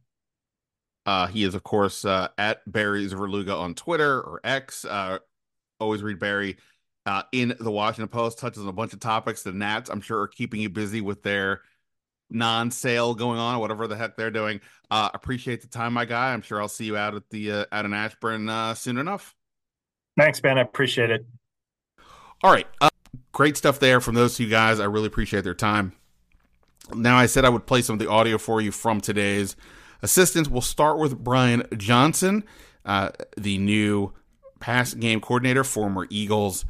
Uh, 1.06 1.28
he 1.28 1.44
is, 1.44 1.54
of 1.54 1.64
course, 1.64 2.06
uh, 2.06 2.30
at 2.38 2.62
Barry 2.72 3.06
Svrluga 3.06 3.60
on 3.60 3.76
Twitter 3.76 4.22
or 4.22 4.40
X. 4.44 4.86
Uh, 4.86 5.20
always 5.80 6.02
read 6.02 6.18
Barry 6.18 6.58
uh, 7.06 7.24
in 7.32 7.56
the 7.60 7.72
Washington 7.72 8.08
Post, 8.08 8.40
touches 8.40 8.64
on 8.64 8.70
a 8.70 8.74
bunch 8.74 8.94
of 8.94 9.00
topics. 9.00 9.44
The 9.44 9.52
Nats, 9.52 9.90
I'm 9.90 10.02
sure, 10.02 10.22
are 10.22 10.28
keeping 10.28 10.62
you 10.62 10.70
busy 10.70 11.02
with 11.02 11.22
their 11.22 11.62
non-sale 12.30 13.16
going 13.16 13.38
on, 13.38 13.60
whatever 13.60 13.88
the 13.88 13.98
heck 13.98 14.16
they're 14.16 14.32
doing. 14.32 14.62
Uh, 14.90 15.10
appreciate 15.14 15.62
the 15.62 15.68
time, 15.68 15.94
my 15.94 16.06
guy. 16.06 16.34
I'm 16.34 16.42
sure 16.42 16.62
I'll 16.62 16.68
see 16.68 16.86
you 16.86 16.98
out 16.98 17.16
at 17.16 17.30
the 17.30 17.52
uh, 17.52 17.66
out 17.72 17.86
in 17.86 17.94
Ashburn 17.94 18.50
uh, 18.50 18.74
soon 18.74 18.98
enough. 18.98 19.36
Thanks, 20.18 20.40
Ben. 20.40 20.58
I 20.58 20.62
appreciate 20.62 21.12
it. 21.12 21.26
All 22.44 22.52
right. 22.52 22.68
Great 23.32 23.58
stuff 23.58 23.80
there 23.80 24.00
from 24.02 24.16
those 24.16 24.36
two 24.36 24.50
guys. 24.50 24.80
I 24.80 24.86
really 24.86 25.08
appreciate 25.08 25.44
their 25.44 25.54
time. 25.54 25.94
Now, 26.94 27.18
I 27.18 27.26
said 27.26 27.46
I 27.46 27.50
would 27.50 27.66
play 27.66 27.82
some 27.82 27.94
of 27.94 28.00
the 28.00 28.10
audio 28.10 28.38
for 28.38 28.62
you 28.62 28.72
from 28.72 29.02
today's 29.02 29.56
assistants. 30.02 30.50
We'll 30.50 30.62
start 30.62 30.98
with 31.00 31.18
Brian 31.18 31.64
Johnson. 31.78 32.44
uh, 32.86 33.10
the 33.38 33.58
new 33.58 34.14
pass 34.60 34.94
game 34.94 35.22
coordinator, 35.22 35.64
former 35.64 36.08
Eagles 36.10 36.66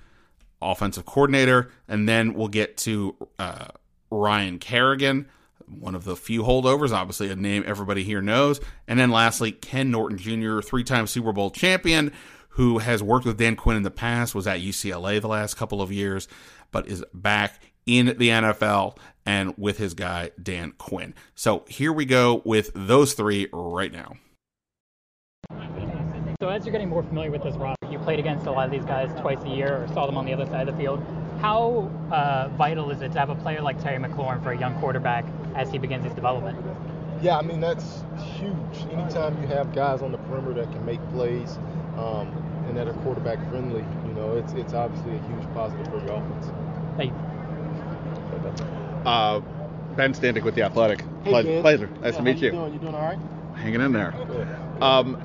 offensive 0.61 1.05
coordinator, 1.05 1.71
and 1.87 2.07
then 2.07 2.33
we'll 2.33 2.47
get 2.47 2.77
to 2.77 3.15
uh, 3.39 3.67
Ryan 4.09 4.59
Kerrigan, 4.59 5.27
one 5.67 5.95
of 5.95 6.03
the 6.03 6.15
few 6.15 6.43
holdovers, 6.43 6.91
obviously 6.91 7.29
a 7.29 7.35
name 7.35 7.63
everybody 7.65 8.03
here 8.03 8.21
knows, 8.21 8.61
and 8.87 8.99
then 8.99 9.11
lastly 9.11 9.51
Ken 9.51 9.91
Norton 9.91 10.17
Jr., 10.17 10.61
three-time 10.61 11.07
Super 11.07 11.33
Bowl 11.33 11.51
champion, 11.51 12.11
who 12.53 12.77
has 12.77 13.01
worked 13.01 13.25
with 13.25 13.37
Dan 13.37 13.55
Quinn 13.55 13.77
in 13.77 13.83
the 13.83 13.91
past, 13.91 14.35
was 14.35 14.45
at 14.45 14.59
UCLA 14.59 15.19
the 15.19 15.27
last 15.27 15.55
couple 15.55 15.81
of 15.81 15.91
years, 15.91 16.27
but 16.71 16.87
is 16.87 17.03
back 17.13 17.59
in 17.85 18.07
the 18.17 18.29
NFL 18.29 18.97
and 19.25 19.53
with 19.57 19.77
his 19.77 19.93
guy 19.93 20.31
Dan 20.41 20.73
Quinn. 20.77 21.13
So 21.35 21.65
here 21.67 21.91
we 21.91 22.05
go 22.05 22.41
with 22.45 22.71
those 22.75 23.13
three 23.13 23.47
right 23.51 23.91
now. 23.91 24.13
So 26.39 26.49
as 26.49 26.65
you're 26.65 26.73
getting 26.73 26.89
more 26.89 27.03
familiar 27.03 27.31
with 27.31 27.43
this 27.43 27.55
roster, 27.55 27.87
you 27.89 27.97
played 27.99 28.19
against 28.19 28.45
a 28.45 28.51
lot 28.51 28.65
of 28.65 28.71
these 28.71 28.85
guys 28.85 29.09
twice 29.19 29.41
a 29.43 29.49
year 29.49 29.83
or 29.83 29.87
saw 29.87 30.05
them 30.05 30.17
on 30.17 30.25
the 30.25 30.33
other 30.33 30.45
side 30.45 30.67
of 30.67 30.75
the 30.75 30.81
field. 30.81 31.03
How 31.39 31.89
uh, 32.11 32.49
vital 32.49 32.91
is 32.91 33.01
it 33.01 33.13
to 33.13 33.19
have 33.19 33.29
a 33.29 33.35
player 33.35 33.61
like 33.61 33.81
Terry 33.81 33.97
McLaurin 33.97 34.43
for 34.43 34.51
a 34.51 34.59
young 34.59 34.77
quarterback 34.79 35.25
as 35.55 35.71
he 35.71 35.77
begins 35.77 36.03
his 36.03 36.13
development? 36.13 36.63
Yeah, 37.21 37.37
I 37.37 37.41
mean 37.41 37.61
that's 37.61 38.03
huge. 38.37 38.91
Anytime 38.91 39.41
you 39.41 39.47
have 39.47 39.73
guys 39.73 40.01
on 40.01 40.11
the 40.11 40.17
perimeter 40.19 40.65
that 40.65 40.71
can 40.73 40.85
make 40.85 40.99
plays 41.11 41.57
um, 41.97 42.27
and 42.67 42.77
that 42.77 42.87
are 42.87 42.93
quarterback 42.93 43.37
friendly, 43.49 43.83
you 44.07 44.13
know, 44.13 44.35
it's 44.35 44.53
it's 44.53 44.73
obviously 44.73 45.15
a 45.15 45.19
huge 45.19 45.53
positive 45.53 45.87
for 45.87 45.99
your 45.99 46.15
offense. 46.15 46.47
Thank 46.97 47.11
you. 47.11 47.19
Uh, 49.05 49.39
ben 49.95 50.13
Standig 50.13 50.43
with 50.43 50.55
the 50.55 50.63
Athletic. 50.63 51.01
Hey, 51.23 51.29
pleasure, 51.29 51.47
Ben. 51.49 51.61
pleasure. 51.61 51.87
Nice 52.01 52.13
Yeah, 52.13 52.17
to 52.17 52.23
meet 52.23 52.35
how 52.37 52.45
you. 52.45 52.51
Doing? 52.51 52.73
You 52.73 52.79
doing 52.79 52.95
all 52.95 53.01
right? 53.01 53.19
Hanging 53.55 53.81
in 53.81 53.91
there. 53.91 54.13
Good. 54.27 54.47
Um, 54.81 55.17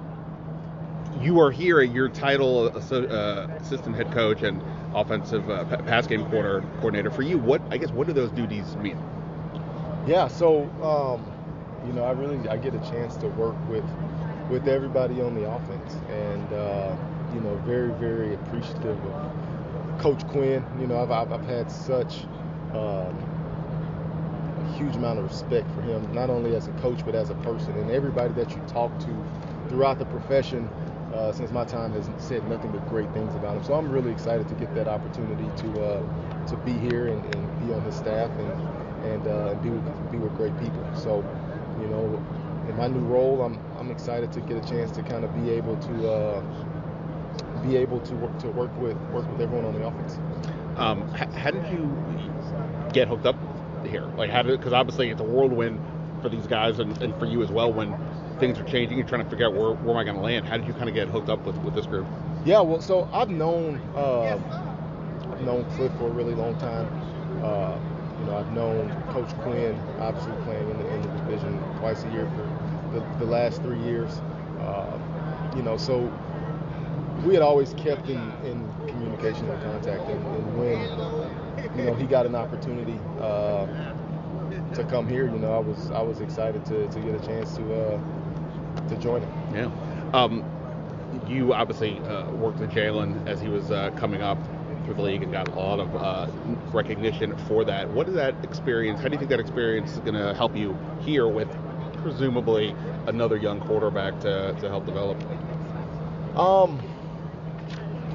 you 1.20 1.40
are 1.40 1.50
here 1.50 1.80
at 1.80 1.90
your 1.90 2.08
title 2.08 2.66
uh, 2.66 3.46
assistant 3.60 3.96
head 3.96 4.12
coach 4.12 4.42
and 4.42 4.62
offensive 4.94 5.48
uh, 5.50 5.64
pass 5.64 6.06
game 6.06 6.24
quarter 6.26 6.62
coordinator. 6.76 7.10
For 7.10 7.22
you, 7.22 7.38
what 7.38 7.62
I 7.70 7.78
guess 7.78 7.90
what 7.90 8.06
do 8.06 8.12
those 8.12 8.30
duties 8.30 8.76
mean? 8.76 8.98
Yeah, 10.06 10.28
so 10.28 10.64
um, 10.82 11.24
you 11.86 11.92
know, 11.92 12.04
I 12.04 12.12
really 12.12 12.48
I 12.48 12.56
get 12.56 12.74
a 12.74 12.78
chance 12.80 13.16
to 13.18 13.28
work 13.28 13.56
with 13.68 13.84
with 14.50 14.68
everybody 14.68 15.20
on 15.22 15.34
the 15.34 15.50
offense, 15.50 15.94
and 16.10 16.52
uh, 16.52 16.96
you 17.34 17.40
know, 17.40 17.56
very 17.58 17.92
very 17.92 18.34
appreciative 18.34 18.98
of 19.06 19.98
Coach 19.98 20.26
Quinn. 20.28 20.64
You 20.80 20.86
know, 20.86 21.02
I've 21.02 21.10
I've, 21.10 21.32
I've 21.32 21.46
had 21.46 21.70
such 21.70 22.26
um, 22.74 23.16
a 24.46 24.64
huge 24.78 24.96
amount 24.96 25.18
of 25.20 25.24
respect 25.26 25.70
for 25.72 25.82
him, 25.82 26.12
not 26.14 26.30
only 26.30 26.54
as 26.56 26.68
a 26.68 26.72
coach 26.72 27.04
but 27.04 27.14
as 27.14 27.30
a 27.30 27.36
person, 27.36 27.76
and 27.78 27.90
everybody 27.90 28.34
that 28.34 28.50
you 28.56 28.62
talk 28.68 28.98
to 29.00 29.26
throughout 29.68 29.98
the 29.98 30.06
profession. 30.06 30.70
Uh, 31.12 31.32
since 31.32 31.50
my 31.52 31.64
time 31.64 31.92
has 31.92 32.10
said 32.18 32.44
nothing 32.48 32.72
but 32.72 32.86
great 32.88 33.12
things 33.12 33.34
about 33.36 33.56
him, 33.56 33.64
so 33.64 33.74
I'm 33.74 33.90
really 33.90 34.12
excited 34.12 34.48
to 34.48 34.54
get 34.54 34.74
that 34.74 34.88
opportunity 34.88 35.50
to 35.56 35.82
uh, 35.82 36.46
to 36.48 36.56
be 36.58 36.72
here 36.72 37.08
and, 37.08 37.24
and 37.26 37.60
be 37.66 37.72
on 37.74 37.82
his 37.82 37.96
staff 37.96 38.30
and 38.38 38.50
and 39.04 39.26
uh, 39.28 39.54
be 39.56 39.70
with 39.70 40.12
be 40.12 40.18
with 40.18 40.34
great 40.36 40.58
people. 40.58 40.84
So, 40.94 41.24
you 41.80 41.88
know, 41.88 42.22
in 42.68 42.76
my 42.76 42.88
new 42.88 43.00
role, 43.06 43.42
I'm 43.42 43.60
I'm 43.78 43.90
excited 43.90 44.32
to 44.32 44.40
get 44.40 44.56
a 44.56 44.68
chance 44.68 44.90
to 44.92 45.02
kind 45.02 45.24
of 45.24 45.34
be 45.34 45.50
able 45.50 45.76
to 45.76 46.10
uh, 46.10 46.42
be 47.62 47.76
able 47.76 48.00
to 48.00 48.14
work 48.16 48.38
to 48.40 48.48
work 48.48 48.76
with 48.78 48.96
work 49.12 49.30
with 49.30 49.40
everyone 49.40 49.64
on 49.66 49.74
the 49.74 49.86
offense. 49.86 50.18
Um, 50.76 51.08
how 51.08 51.50
did 51.50 51.66
you 51.72 51.90
get 52.92 53.08
hooked 53.08 53.26
up 53.26 53.36
here? 53.86 54.04
Like, 54.16 54.30
how 54.30 54.42
did 54.42 54.58
because 54.58 54.72
obviously 54.72 55.10
it's 55.10 55.20
a 55.20 55.24
whirlwind 55.24 55.80
for 56.22 56.28
these 56.28 56.46
guys 56.46 56.78
and, 56.78 57.00
and 57.02 57.16
for 57.18 57.26
you 57.26 57.42
as 57.42 57.50
well 57.50 57.72
when 57.72 57.96
things 58.38 58.58
are 58.58 58.64
changing. 58.64 58.98
You're 58.98 59.06
trying 59.06 59.24
to 59.24 59.30
figure 59.30 59.46
out 59.46 59.54
where, 59.54 59.72
where 59.72 59.94
am 59.94 59.96
I 59.96 60.04
going 60.04 60.16
to 60.16 60.22
land. 60.22 60.46
How 60.46 60.56
did 60.56 60.66
you 60.66 60.72
kind 60.72 60.88
of 60.88 60.94
get 60.94 61.08
hooked 61.08 61.28
up 61.28 61.44
with, 61.44 61.56
with 61.58 61.74
this 61.74 61.86
group? 61.86 62.06
Yeah, 62.44 62.60
well, 62.60 62.80
so 62.80 63.08
I've 63.12 63.30
known 63.30 63.80
uh, 63.94 64.38
I've 65.32 65.42
known 65.42 65.64
Kliff 65.72 65.96
for 65.98 66.06
a 66.06 66.10
really 66.10 66.34
long 66.34 66.56
time. 66.58 66.86
Uh, 67.42 67.78
you 68.18 68.26
know, 68.26 68.36
I've 68.36 68.52
known 68.52 68.90
Coach 69.12 69.32
Quinn, 69.42 69.78
obviously 70.00 70.32
playing 70.42 70.68
in 70.70 70.78
the, 70.78 70.94
in 70.94 71.02
the 71.02 71.08
division 71.08 71.58
twice 71.78 72.04
a 72.04 72.10
year 72.10 72.28
for 72.34 72.57
the, 72.98 73.24
the 73.24 73.30
last 73.30 73.62
three 73.62 73.80
years. 73.80 74.10
Uh, 74.60 74.98
you 75.56 75.62
know, 75.62 75.76
so 75.76 76.12
we 77.24 77.34
had 77.34 77.42
always 77.42 77.74
kept 77.74 78.08
in, 78.08 78.20
in 78.44 78.68
communication 78.86 79.48
and 79.48 79.62
contact. 79.62 80.08
And, 80.08 80.26
and 80.26 80.58
when 80.58 81.78
you 81.78 81.84
know 81.84 81.94
he 81.94 82.06
got 82.06 82.26
an 82.26 82.34
opportunity 82.34 82.98
uh, 83.20 83.66
to 84.74 84.84
come 84.84 85.08
here, 85.08 85.24
you 85.24 85.38
know, 85.38 85.52
I 85.52 85.58
was 85.58 85.90
I 85.90 86.02
was 86.02 86.20
excited 86.20 86.64
to, 86.66 86.88
to 86.88 87.00
get 87.00 87.14
a 87.14 87.26
chance 87.26 87.56
to 87.56 87.74
uh, 87.74 88.88
to 88.88 88.96
join 88.96 89.22
him. 89.22 89.54
Yeah. 89.54 89.70
Um, 90.14 90.44
you 91.26 91.52
obviously 91.52 91.98
uh, 92.00 92.30
worked 92.32 92.58
with 92.58 92.70
Jalen 92.70 93.26
as 93.26 93.40
he 93.40 93.48
was 93.48 93.70
uh, 93.70 93.90
coming 93.96 94.22
up 94.22 94.38
through 94.84 94.94
the 94.94 95.02
league 95.02 95.22
and 95.22 95.30
got 95.32 95.48
a 95.48 95.54
lot 95.54 95.80
of 95.80 95.94
uh, 95.96 96.26
recognition 96.72 97.36
for 97.46 97.64
that. 97.64 97.90
What 97.90 98.08
is 98.08 98.14
that 98.14 98.34
experience? 98.42 99.00
How 99.00 99.08
do 99.08 99.12
you 99.12 99.18
think 99.18 99.30
that 99.30 99.40
experience 99.40 99.92
is 99.92 99.98
going 99.98 100.14
to 100.14 100.32
help 100.34 100.56
you 100.56 100.78
here 101.00 101.28
with 101.28 101.48
presumably 102.02 102.74
another 103.06 103.36
young 103.36 103.60
quarterback 103.60 104.20
to, 104.20 104.54
to 104.60 104.68
help 104.68 104.86
develop? 104.86 105.18
Um, 106.36 106.80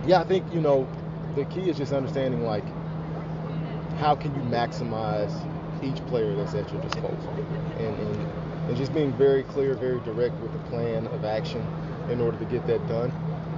yeah, 0.05 0.19
I 0.19 0.23
think 0.23 0.51
you 0.53 0.61
know 0.61 0.87
the 1.35 1.45
key 1.45 1.69
is 1.69 1.77
just 1.77 1.91
understanding 1.91 2.43
like 2.43 2.65
how 3.97 4.15
can 4.15 4.33
you 4.35 4.41
maximize 4.41 5.33
each 5.83 6.05
player 6.07 6.35
that's 6.35 6.53
at 6.55 6.71
your 6.71 6.81
disposal, 6.81 7.33
and, 7.77 7.99
and 7.99 8.27
and 8.69 8.77
just 8.77 8.93
being 8.93 9.11
very 9.13 9.43
clear, 9.43 9.75
very 9.75 9.99
direct 10.01 10.39
with 10.39 10.53
the 10.53 10.59
plan 10.69 11.07
of 11.07 11.25
action 11.25 11.65
in 12.09 12.21
order 12.21 12.37
to 12.37 12.45
get 12.45 12.65
that 12.67 12.85
done, 12.87 13.11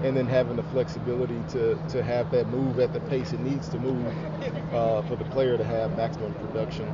and 0.03 0.17
then 0.17 0.25
having 0.25 0.55
the 0.55 0.63
flexibility 0.63 1.41
to 1.49 1.75
to 1.89 2.03
have 2.03 2.31
that 2.31 2.47
move 2.49 2.79
at 2.79 2.93
the 2.93 2.99
pace 3.01 3.33
it 3.33 3.39
needs 3.39 3.69
to 3.69 3.77
move 3.79 4.07
uh, 4.73 5.01
for 5.03 5.15
the 5.15 5.25
player 5.25 5.57
to 5.57 5.63
have 5.63 5.95
maximum 5.95 6.33
production 6.35 6.87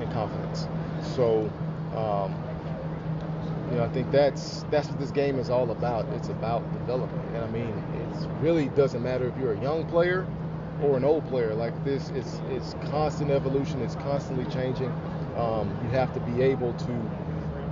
and 0.00 0.10
confidence. 0.12 0.66
So. 1.02 1.50
Um, 1.94 2.34
you 3.72 3.78
know, 3.78 3.84
I 3.84 3.88
think 3.88 4.10
that's 4.10 4.66
that's 4.70 4.88
what 4.88 4.98
this 4.98 5.10
game 5.10 5.38
is 5.38 5.48
all 5.48 5.70
about. 5.70 6.06
It's 6.10 6.28
about 6.28 6.60
development, 6.74 7.26
and 7.34 7.42
I 7.42 7.48
mean, 7.48 7.70
it 7.94 8.28
really 8.42 8.68
doesn't 8.68 9.02
matter 9.02 9.26
if 9.26 9.36
you're 9.38 9.54
a 9.54 9.60
young 9.62 9.86
player 9.86 10.26
or 10.82 10.98
an 10.98 11.04
old 11.04 11.26
player. 11.28 11.54
Like 11.54 11.82
this, 11.82 12.10
it's 12.10 12.42
it's 12.50 12.74
constant 12.90 13.30
evolution. 13.30 13.80
It's 13.80 13.94
constantly 13.96 14.44
changing. 14.52 14.92
Um, 15.38 15.74
you 15.82 15.88
have 15.88 16.12
to 16.12 16.20
be 16.20 16.42
able 16.42 16.74
to 16.74 16.92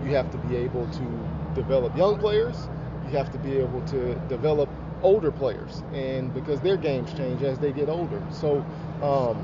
you 0.02 0.14
have 0.14 0.31
to 0.31 0.39
be 0.39 0.56
able 0.56 0.86
to 0.86 1.28
develop 1.55 1.94
young 1.94 2.18
players. 2.18 2.56
You 3.05 3.18
have 3.18 3.31
to 3.32 3.39
be 3.39 3.59
able 3.59 3.82
to 3.89 4.14
develop 4.31 4.70
older 5.02 5.31
players, 5.31 5.82
and 5.93 6.32
because 6.32 6.62
their 6.62 6.78
games 6.78 7.12
change 7.12 7.43
as 7.43 7.59
they 7.59 7.72
get 7.72 7.90
older. 7.90 8.22
So, 8.31 8.64
um, 9.02 9.36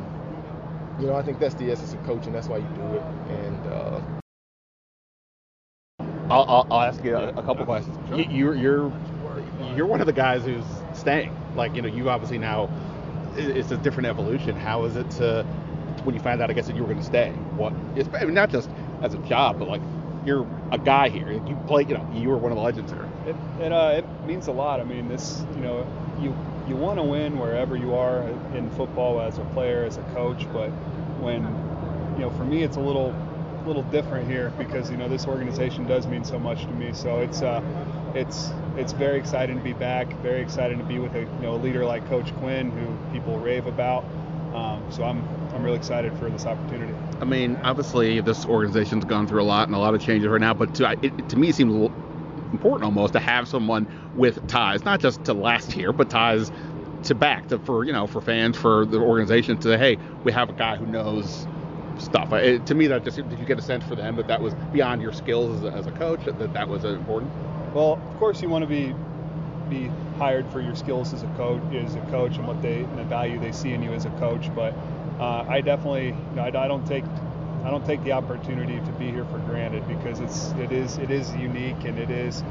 you 0.98 1.06
know, 1.06 1.16
I 1.16 1.22
think 1.22 1.38
that's 1.38 1.54
the 1.56 1.70
essence 1.70 1.92
of 1.92 2.02
coaching. 2.04 2.32
That's 2.32 2.48
why 2.48 2.58
you 2.58 2.68
do 2.76 2.94
it, 2.94 3.02
and. 3.28 3.66
Uh, 3.66 4.15
I'll, 6.30 6.44
I'll, 6.48 6.66
I'll 6.70 6.82
ask 6.82 7.02
you 7.04 7.16
a, 7.16 7.28
a 7.28 7.42
couple 7.42 7.64
questions. 7.64 7.96
You, 8.10 8.24
you're 8.30 8.54
you're 8.54 8.92
you're 9.74 9.86
one 9.86 10.00
of 10.00 10.06
the 10.06 10.12
guys 10.12 10.44
who's 10.44 10.64
staying. 10.94 11.36
Like 11.54 11.74
you 11.74 11.82
know, 11.82 11.88
you 11.88 12.08
obviously 12.10 12.38
now 12.38 12.68
it's 13.36 13.70
a 13.70 13.76
different 13.76 14.08
evolution. 14.08 14.56
How 14.56 14.84
is 14.84 14.96
it 14.96 15.08
to 15.12 15.44
when 16.04 16.14
you 16.14 16.20
find 16.20 16.40
out? 16.42 16.50
I 16.50 16.52
guess 16.52 16.66
that 16.66 16.76
you 16.76 16.82
were 16.82 16.88
going 16.88 17.00
to 17.00 17.04
stay. 17.04 17.30
What? 17.56 17.72
It's 17.94 18.08
I 18.14 18.24
mean, 18.24 18.34
not 18.34 18.50
just 18.50 18.70
as 19.02 19.14
a 19.14 19.18
job, 19.18 19.58
but 19.58 19.68
like 19.68 19.82
you're 20.24 20.46
a 20.72 20.78
guy 20.78 21.08
here. 21.08 21.30
You 21.30 21.56
play. 21.66 21.82
You 21.82 21.94
know, 21.98 22.10
you 22.12 22.28
were 22.28 22.38
one 22.38 22.50
of 22.50 22.56
the 22.56 22.62
legends 22.62 22.90
here. 22.90 23.08
It 23.26 23.36
it, 23.60 23.72
uh, 23.72 23.94
it 24.02 24.26
means 24.26 24.48
a 24.48 24.52
lot. 24.52 24.80
I 24.80 24.84
mean, 24.84 25.08
this 25.08 25.44
you 25.54 25.60
know 25.60 25.86
you 26.20 26.36
you 26.68 26.74
want 26.74 26.98
to 26.98 27.02
win 27.04 27.38
wherever 27.38 27.76
you 27.76 27.94
are 27.94 28.22
in 28.54 28.68
football 28.70 29.20
as 29.20 29.38
a 29.38 29.44
player, 29.46 29.84
as 29.84 29.98
a 29.98 30.02
coach. 30.14 30.44
But 30.52 30.70
when 31.20 31.42
you 32.14 32.22
know, 32.22 32.30
for 32.30 32.44
me, 32.44 32.62
it's 32.62 32.76
a 32.76 32.80
little 32.80 33.14
little 33.66 33.82
different 33.84 34.28
here 34.28 34.52
because 34.58 34.90
you 34.90 34.96
know 34.96 35.08
this 35.08 35.26
organization 35.26 35.86
does 35.86 36.06
mean 36.06 36.24
so 36.24 36.38
much 36.38 36.62
to 36.62 36.72
me. 36.72 36.92
So 36.92 37.18
it's 37.18 37.42
uh, 37.42 37.62
it's 38.14 38.50
it's 38.76 38.92
very 38.92 39.18
exciting 39.18 39.56
to 39.56 39.62
be 39.62 39.72
back. 39.72 40.12
Very 40.22 40.40
exciting 40.40 40.78
to 40.78 40.84
be 40.84 40.98
with 40.98 41.14
a 41.14 41.20
you 41.20 41.42
know 41.42 41.54
a 41.54 41.56
leader 41.56 41.84
like 41.84 42.06
Coach 42.08 42.34
Quinn, 42.36 42.70
who 42.70 42.96
people 43.12 43.38
rave 43.38 43.66
about. 43.66 44.04
Um, 44.54 44.82
so 44.90 45.04
I'm 45.04 45.26
I'm 45.54 45.62
really 45.62 45.76
excited 45.76 46.16
for 46.18 46.30
this 46.30 46.46
opportunity. 46.46 46.94
I 47.20 47.24
mean, 47.24 47.56
obviously, 47.62 48.20
this 48.20 48.46
organization's 48.46 49.04
gone 49.04 49.26
through 49.26 49.42
a 49.42 49.44
lot 49.44 49.68
and 49.68 49.74
a 49.74 49.78
lot 49.78 49.94
of 49.94 50.00
changes 50.00 50.28
right 50.28 50.40
now. 50.40 50.54
But 50.54 50.74
to, 50.76 50.96
it, 51.02 51.28
to 51.28 51.36
me, 51.36 51.48
it 51.48 51.54
seems 51.54 51.90
important 52.52 52.84
almost 52.84 53.12
to 53.14 53.20
have 53.20 53.48
someone 53.48 53.86
with 54.14 54.46
ties, 54.48 54.84
not 54.84 55.00
just 55.00 55.24
to 55.24 55.34
last 55.34 55.76
year, 55.76 55.92
but 55.92 56.08
ties 56.08 56.50
to 57.04 57.14
back 57.14 57.48
to 57.48 57.58
for 57.58 57.84
you 57.84 57.92
know 57.92 58.06
for 58.06 58.20
fans 58.20 58.56
for 58.56 58.86
the 58.86 58.98
organization 58.98 59.56
to 59.58 59.62
say, 59.68 59.78
hey, 59.78 59.98
we 60.24 60.32
have 60.32 60.48
a 60.48 60.54
guy 60.54 60.76
who 60.76 60.86
knows 60.86 61.46
stuff. 61.98 62.32
It, 62.32 62.66
to 62.66 62.74
me, 62.74 62.86
that 62.88 63.04
just 63.04 63.16
did 63.16 63.38
you 63.38 63.44
get 63.44 63.58
a 63.58 63.62
sense 63.62 63.84
for 63.84 63.94
them 63.94 64.16
that 64.16 64.28
that 64.28 64.40
was 64.40 64.54
beyond 64.72 65.02
your 65.02 65.12
skills 65.12 65.58
as 65.58 65.64
a, 65.64 65.76
as 65.76 65.86
a 65.86 65.92
coach 65.92 66.24
that 66.24 66.52
that 66.52 66.68
was 66.68 66.84
important. 66.84 67.30
Well, 67.74 67.94
of 67.94 68.18
course, 68.18 68.42
you 68.42 68.48
want 68.48 68.62
to 68.62 68.68
be 68.68 68.94
be 69.68 69.90
hired 70.18 70.48
for 70.50 70.60
your 70.60 70.74
skills 70.74 71.12
as 71.12 71.22
a 71.22 71.28
coach, 71.28 71.60
as 71.74 71.94
a 71.94 72.00
coach, 72.02 72.36
and 72.36 72.46
what 72.46 72.62
they 72.62 72.82
and 72.82 72.98
the 72.98 73.04
value 73.04 73.38
they 73.38 73.52
see 73.52 73.72
in 73.72 73.82
you 73.82 73.92
as 73.92 74.04
a 74.04 74.10
coach. 74.10 74.54
But 74.54 74.74
uh, 75.18 75.44
I 75.48 75.60
definitely, 75.60 76.08
you 76.08 76.36
know, 76.36 76.42
I, 76.42 76.48
I 76.48 76.68
don't 76.68 76.86
take 76.86 77.04
I 77.64 77.70
don't 77.70 77.84
take 77.84 78.02
the 78.04 78.12
opportunity 78.12 78.78
to 78.78 78.92
be 78.92 79.10
here 79.10 79.24
for 79.24 79.38
granted 79.40 79.86
because 79.88 80.20
it's 80.20 80.52
it 80.52 80.72
is 80.72 80.98
it 80.98 81.10
is 81.10 81.34
unique 81.34 81.84
and 81.84 81.98
it 81.98 82.10
is 82.10 82.44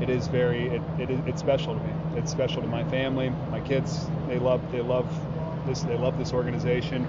it 0.00 0.08
is 0.08 0.28
very 0.28 0.68
it, 0.68 0.82
it 0.98 1.10
is, 1.10 1.20
it's 1.26 1.40
special 1.40 1.74
to 1.74 1.80
me. 1.80 1.92
It's 2.16 2.30
special 2.30 2.62
to 2.62 2.68
my 2.68 2.84
family, 2.84 3.30
my 3.50 3.60
kids. 3.60 4.06
They 4.28 4.38
love 4.38 4.60
they 4.70 4.80
love 4.80 5.08
this 5.66 5.82
they 5.82 5.96
love 5.96 6.18
this 6.18 6.32
organization. 6.32 7.06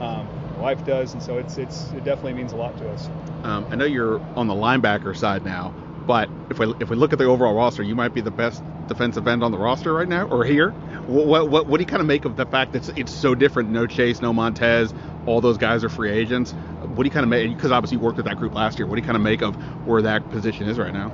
Um, 0.00 0.28
wife 0.60 0.84
does, 0.84 1.12
and 1.14 1.22
so 1.22 1.38
it's 1.38 1.58
it's 1.58 1.90
it 1.92 2.04
definitely 2.04 2.34
means 2.34 2.52
a 2.52 2.56
lot 2.56 2.76
to 2.78 2.90
us. 2.90 3.08
Um, 3.42 3.66
I 3.70 3.76
know 3.76 3.84
you're 3.84 4.20
on 4.36 4.46
the 4.46 4.54
linebacker 4.54 5.16
side 5.16 5.44
now, 5.44 5.74
but 6.06 6.28
if 6.50 6.58
we 6.58 6.72
if 6.80 6.90
we 6.90 6.96
look 6.96 7.12
at 7.12 7.18
the 7.18 7.24
overall 7.24 7.54
roster, 7.54 7.82
you 7.82 7.94
might 7.94 8.14
be 8.14 8.20
the 8.20 8.30
best 8.30 8.62
defensive 8.86 9.26
end 9.28 9.42
on 9.42 9.52
the 9.52 9.58
roster 9.58 9.92
right 9.92 10.08
now 10.08 10.26
or 10.26 10.44
here. 10.44 10.70
What 11.06 11.26
what 11.26 11.50
what, 11.50 11.66
what 11.66 11.76
do 11.78 11.82
you 11.82 11.86
kind 11.86 12.00
of 12.00 12.06
make 12.06 12.24
of 12.24 12.36
the 12.36 12.46
fact 12.46 12.72
that 12.72 12.88
it's, 12.88 12.98
it's 12.98 13.12
so 13.12 13.34
different? 13.34 13.70
No 13.70 13.86
Chase, 13.86 14.20
no 14.20 14.32
Montez, 14.32 14.92
all 15.26 15.40
those 15.40 15.58
guys 15.58 15.84
are 15.84 15.88
free 15.88 16.10
agents. 16.10 16.52
What 16.52 16.96
do 16.96 17.04
you 17.04 17.10
kind 17.10 17.24
of 17.24 17.30
make? 17.30 17.54
Because 17.54 17.72
obviously 17.72 17.98
you 17.98 18.02
worked 18.02 18.16
with 18.16 18.26
that 18.26 18.36
group 18.36 18.54
last 18.54 18.78
year. 18.78 18.86
What 18.86 18.96
do 18.96 19.00
you 19.00 19.06
kind 19.06 19.16
of 19.16 19.22
make 19.22 19.42
of 19.42 19.54
where 19.86 20.02
that 20.02 20.28
position 20.30 20.68
is 20.68 20.78
right 20.78 20.92
now? 20.92 21.12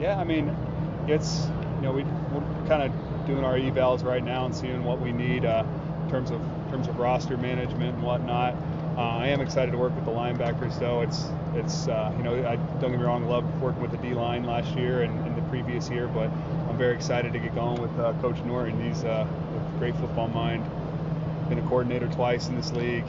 Yeah, 0.00 0.18
I 0.18 0.24
mean, 0.24 0.54
it's 1.06 1.46
you 1.76 1.82
know 1.82 1.92
we 1.92 2.04
we're 2.04 2.66
kind 2.66 2.82
of 2.82 3.26
doing 3.26 3.44
our 3.44 3.54
evals 3.54 4.04
right 4.04 4.22
now 4.22 4.46
and 4.46 4.54
seeing 4.54 4.84
what 4.84 5.00
we 5.00 5.12
need 5.12 5.44
uh, 5.44 5.64
in 6.04 6.10
terms 6.10 6.30
of 6.30 6.40
in 6.40 6.70
terms 6.70 6.88
of 6.88 6.98
roster 6.98 7.36
management 7.36 7.94
and 7.94 8.02
whatnot. 8.02 8.54
Uh, 8.96 9.00
I 9.00 9.28
am 9.28 9.40
excited 9.40 9.72
to 9.72 9.78
work 9.78 9.94
with 9.96 10.04
the 10.04 10.12
linebackers, 10.12 10.78
though. 10.78 11.00
It's 11.00 11.26
it's 11.54 11.88
uh, 11.88 12.12
you 12.16 12.22
know 12.22 12.34
I 12.46 12.56
don't 12.80 12.90
get 12.90 13.00
me 13.00 13.04
wrong, 13.04 13.26
loved 13.26 13.60
working 13.60 13.82
with 13.82 13.90
the 13.90 13.96
D 13.96 14.14
line 14.14 14.44
last 14.44 14.74
year 14.76 15.02
and, 15.02 15.18
and, 15.26 15.36
the 15.36 15.42
previous 15.42 15.88
year, 15.88 16.06
but 16.08 16.30
I'm 16.68 16.76
very 16.76 16.94
excited 16.94 17.32
to 17.32 17.38
get 17.38 17.54
going 17.54 17.80
with 17.80 17.96
uh, 17.98 18.12
Coach 18.20 18.40
Norton. 18.44 18.80
He's 18.82 19.04
uh, 19.04 19.26
a 19.26 19.78
great 19.78 19.96
football 19.96 20.28
mind. 20.28 20.64
Been 21.48 21.58
a 21.58 21.62
coordinator 21.62 22.08
twice 22.08 22.48
in 22.48 22.56
this 22.56 22.72
league, 22.72 23.04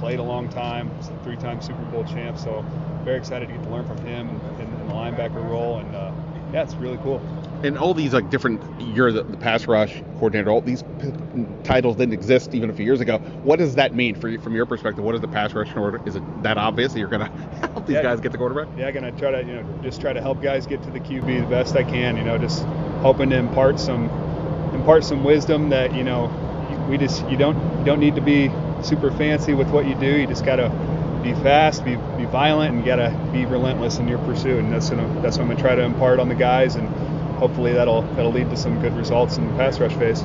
played 0.00 0.18
a 0.18 0.22
long 0.22 0.48
time, 0.48 0.90
three-time 1.22 1.62
Super 1.62 1.82
Bowl 1.86 2.04
champ. 2.04 2.38
So 2.38 2.64
very 3.04 3.18
excited 3.18 3.46
to 3.46 3.54
get 3.54 3.62
to 3.62 3.70
learn 3.70 3.86
from 3.86 3.98
him 3.98 4.28
in, 4.58 4.62
in 4.62 4.88
the 4.88 4.94
linebacker 4.94 5.42
role, 5.48 5.78
and 5.78 5.94
uh, 5.94 6.12
yeah, 6.52 6.62
it's 6.62 6.74
really 6.74 6.98
cool 6.98 7.22
and 7.62 7.76
all 7.76 7.94
these 7.94 8.12
like 8.12 8.30
different 8.30 8.60
you're 8.94 9.12
the, 9.12 9.22
the, 9.22 9.36
pass 9.36 9.66
rush 9.66 10.00
coordinator 10.14 10.50
all 10.50 10.60
these 10.60 10.82
p- 11.00 11.12
titles 11.64 11.96
didn't 11.96 12.12
exist 12.12 12.54
even 12.54 12.70
a 12.70 12.72
few 12.72 12.84
years 12.84 13.00
ago 13.00 13.18
what 13.42 13.58
does 13.58 13.74
that 13.74 13.94
mean 13.94 14.14
for 14.14 14.28
you 14.28 14.38
from 14.38 14.54
your 14.54 14.66
perspective 14.66 15.04
what 15.04 15.14
is 15.14 15.20
the 15.20 15.28
pass 15.28 15.52
rush 15.54 15.74
order 15.76 16.00
is 16.06 16.16
it 16.16 16.42
that 16.42 16.58
obvious 16.58 16.92
that 16.92 16.98
you're 16.98 17.08
going 17.08 17.26
to 17.60 17.68
help 17.68 17.86
these 17.86 17.94
yeah, 17.94 18.02
guys 18.02 18.20
get 18.20 18.32
the 18.32 18.38
quarterback 18.38 18.68
yeah 18.78 18.86
I'm 18.86 18.94
going 18.94 19.12
to 19.12 19.18
try 19.18 19.30
to 19.30 19.42
you 19.44 19.54
know 19.54 19.80
just 19.82 20.00
try 20.00 20.12
to 20.12 20.20
help 20.20 20.42
guys 20.42 20.66
get 20.66 20.82
to 20.84 20.90
the 20.90 21.00
qb 21.00 21.40
the 21.40 21.46
best 21.46 21.76
i 21.76 21.82
can 21.82 22.16
you 22.16 22.24
know 22.24 22.38
just 22.38 22.64
hoping 23.02 23.30
to 23.30 23.36
impart 23.36 23.78
some 23.80 24.04
impart 24.74 25.04
some 25.04 25.24
wisdom 25.24 25.70
that 25.70 25.94
you 25.94 26.04
know 26.04 26.26
we 26.88 26.98
just 26.98 27.28
you 27.28 27.36
don't 27.36 27.56
you 27.78 27.84
don't 27.84 28.00
need 28.00 28.14
to 28.14 28.20
be 28.20 28.50
super 28.82 29.10
fancy 29.12 29.54
with 29.54 29.68
what 29.70 29.86
you 29.86 29.94
do 29.96 30.06
you 30.06 30.26
just 30.26 30.44
got 30.44 30.56
to 30.56 30.68
be 31.22 31.34
fast, 31.42 31.84
be, 31.84 31.96
be 32.16 32.24
violent, 32.26 32.74
and 32.74 32.80
you 32.80 32.86
gotta 32.86 33.10
be 33.32 33.44
relentless 33.44 33.98
in 33.98 34.08
your 34.08 34.18
pursuit. 34.20 34.58
And 34.58 34.72
that's 34.72 34.90
gonna, 34.90 35.06
that's 35.20 35.36
what 35.36 35.44
I'm 35.44 35.48
gonna 35.48 35.60
try 35.60 35.74
to 35.74 35.82
impart 35.82 36.20
on 36.20 36.28
the 36.28 36.34
guys. 36.34 36.76
And 36.76 36.88
hopefully 37.38 37.72
that'll 37.72 38.02
that'll 38.14 38.32
lead 38.32 38.50
to 38.50 38.56
some 38.56 38.80
good 38.80 38.94
results 38.94 39.36
in 39.38 39.46
the 39.46 39.54
pass 39.54 39.78
rush 39.78 39.94
phase. 39.94 40.22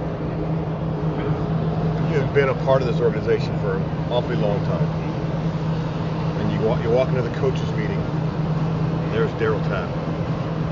You've 2.12 2.34
been 2.34 2.50
a 2.50 2.56
part 2.66 2.82
of 2.82 2.88
this 2.88 3.00
organization 3.00 3.58
for 3.60 3.78
an 3.78 3.84
awfully 4.12 4.36
long 4.36 4.64
time, 4.66 4.88
and 6.40 6.52
you 6.52 6.68
walk, 6.68 6.84
you 6.84 6.90
walk 6.90 7.10
into 7.10 7.22
the 7.22 7.36
coaches 7.38 7.70
meeting, 7.72 7.98
and 8.00 9.14
there's 9.14 9.32
Darryl 9.32 9.62
Tapp, 9.68 9.90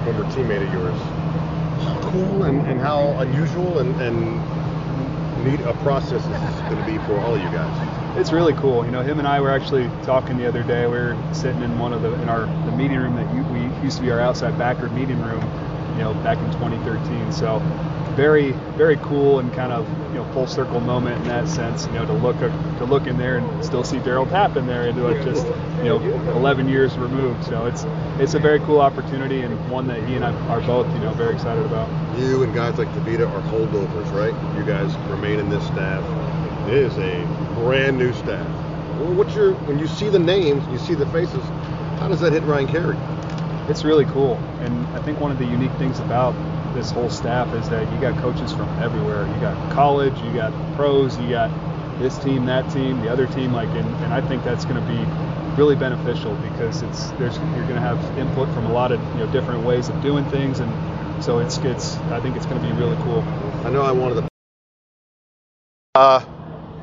former 0.03 0.23
teammate 0.31 0.67
of 0.67 0.73
yours. 0.73 0.99
How 1.83 2.11
cool 2.11 2.43
and, 2.43 2.67
and 2.67 2.79
how 2.79 3.09
unusual 3.19 3.79
and, 3.79 3.99
and 4.01 5.45
neat 5.45 5.59
a 5.61 5.73
process 5.81 6.23
this 6.27 6.55
is 6.55 6.61
going 6.61 6.77
to 6.77 6.85
be 6.85 6.97
for 7.07 7.19
all 7.19 7.33
of 7.33 7.41
you 7.41 7.49
guys? 7.49 8.19
It's 8.19 8.31
really 8.31 8.53
cool. 8.53 8.85
You 8.85 8.91
know, 8.91 9.01
him 9.01 9.17
and 9.17 9.27
I 9.27 9.41
were 9.41 9.51
actually 9.51 9.89
talking 10.03 10.37
the 10.37 10.47
other 10.47 10.63
day. 10.63 10.85
We 10.85 10.97
were 10.97 11.17
sitting 11.33 11.61
in 11.63 11.79
one 11.79 11.93
of 11.93 12.01
the 12.01 12.13
in 12.21 12.29
our 12.29 12.45
the 12.65 12.71
meeting 12.71 12.97
room 12.97 13.15
that 13.15 13.33
you, 13.33 13.43
we 13.45 13.61
used 13.83 13.97
to 13.97 14.03
be 14.03 14.11
our 14.11 14.19
outside 14.19 14.57
backer 14.57 14.89
meeting 14.89 15.19
room 15.21 15.41
you 15.97 16.03
know, 16.03 16.13
back 16.15 16.37
in 16.37 16.51
2013. 16.51 17.31
So 17.31 17.59
very, 18.15 18.51
very 18.75 18.97
cool 18.97 19.39
and 19.39 19.53
kind 19.53 19.71
of, 19.71 19.87
you 20.09 20.15
know, 20.15 20.25
full 20.33 20.47
circle 20.47 20.79
moment 20.79 21.21
in 21.21 21.27
that 21.27 21.47
sense, 21.47 21.85
you 21.85 21.93
know, 21.93 22.05
to 22.05 22.13
look 22.13 22.37
to 22.39 22.85
look 22.85 23.07
in 23.07 23.17
there 23.17 23.37
and 23.37 23.65
still 23.65 23.83
see 23.83 23.97
Darryl 23.97 24.29
Tapp 24.29 24.57
in 24.57 24.67
there 24.67 24.87
into 24.87 25.07
it 25.07 25.23
just, 25.23 25.45
you 25.77 25.85
know, 25.85 26.01
11 26.35 26.67
years 26.67 26.97
removed. 26.97 27.43
So 27.45 27.65
it's 27.65 27.85
it's 28.19 28.33
a 28.33 28.39
very 28.39 28.59
cool 28.61 28.79
opportunity 28.79 29.41
and 29.41 29.71
one 29.71 29.87
that 29.87 30.03
he 30.07 30.15
and 30.15 30.25
I 30.25 30.31
are 30.49 30.61
both, 30.61 30.91
you 30.93 30.99
know, 30.99 31.13
very 31.13 31.33
excited 31.33 31.65
about. 31.65 31.89
You 32.19 32.43
and 32.43 32.53
guys 32.53 32.77
like 32.77 32.89
Tavita 32.89 33.27
are 33.27 33.41
holdovers, 33.49 34.11
right? 34.11 34.33
You 34.57 34.63
guys 34.65 34.95
remain 35.09 35.39
in 35.39 35.49
this 35.49 35.65
staff. 35.67 36.03
It 36.67 36.75
is 36.75 36.97
a 36.97 37.23
brand 37.55 37.97
new 37.97 38.13
staff. 38.13 38.47
What's 38.99 39.33
your 39.33 39.53
when 39.65 39.79
you 39.79 39.87
see 39.87 40.09
the 40.09 40.19
names, 40.19 40.63
you 40.67 40.77
see 40.77 40.93
the 40.93 41.07
faces, 41.07 41.43
how 41.99 42.07
does 42.07 42.19
that 42.19 42.33
hit 42.33 42.43
Ryan 42.43 42.67
Carey? 42.67 42.97
It's 43.67 43.83
really 43.83 44.05
cool. 44.05 44.35
And 44.61 44.85
I 44.95 45.01
think 45.01 45.19
one 45.19 45.31
of 45.31 45.37
the 45.37 45.45
unique 45.45 45.73
things 45.73 45.99
about 45.99 46.33
this 46.73 46.91
whole 46.91 47.09
staff 47.09 47.53
is 47.53 47.69
that 47.69 47.91
you 47.91 47.99
got 47.99 48.17
coaches 48.21 48.51
from 48.51 48.69
everywhere. 48.79 49.27
You 49.27 49.39
got 49.39 49.71
college, 49.71 50.17
you 50.21 50.33
got 50.33 50.51
pros, 50.75 51.17
you 51.19 51.29
got 51.29 51.49
this 51.99 52.17
team, 52.17 52.45
that 52.45 52.69
team, 52.71 53.01
the 53.01 53.09
other 53.09 53.27
team. 53.27 53.53
Like, 53.53 53.69
and, 53.69 53.87
and 54.03 54.13
I 54.13 54.21
think 54.21 54.43
that's 54.43 54.65
going 54.65 54.81
to 54.81 54.87
be 54.87 55.05
really 55.57 55.75
beneficial 55.75 56.35
because 56.37 56.81
it's 56.81 57.11
there's 57.11 57.37
you're 57.55 57.67
going 57.67 57.75
to 57.75 57.81
have 57.81 57.99
input 58.17 58.47
from 58.53 58.65
a 58.65 58.71
lot 58.71 58.91
of 58.91 59.01
you 59.13 59.25
know 59.25 59.31
different 59.31 59.63
ways 59.63 59.89
of 59.89 60.01
doing 60.01 60.25
things, 60.25 60.59
and 60.59 61.23
so 61.23 61.39
it's 61.39 61.57
it's 61.59 61.97
I 61.97 62.19
think 62.21 62.35
it's 62.35 62.45
going 62.45 62.61
to 62.61 62.67
be 62.67 62.73
really 62.73 62.95
cool. 63.03 63.21
I 63.65 63.69
know 63.69 63.81
I 63.81 63.91
wanted 63.91 64.15
to. 64.15 64.27
Uh, 65.95 66.23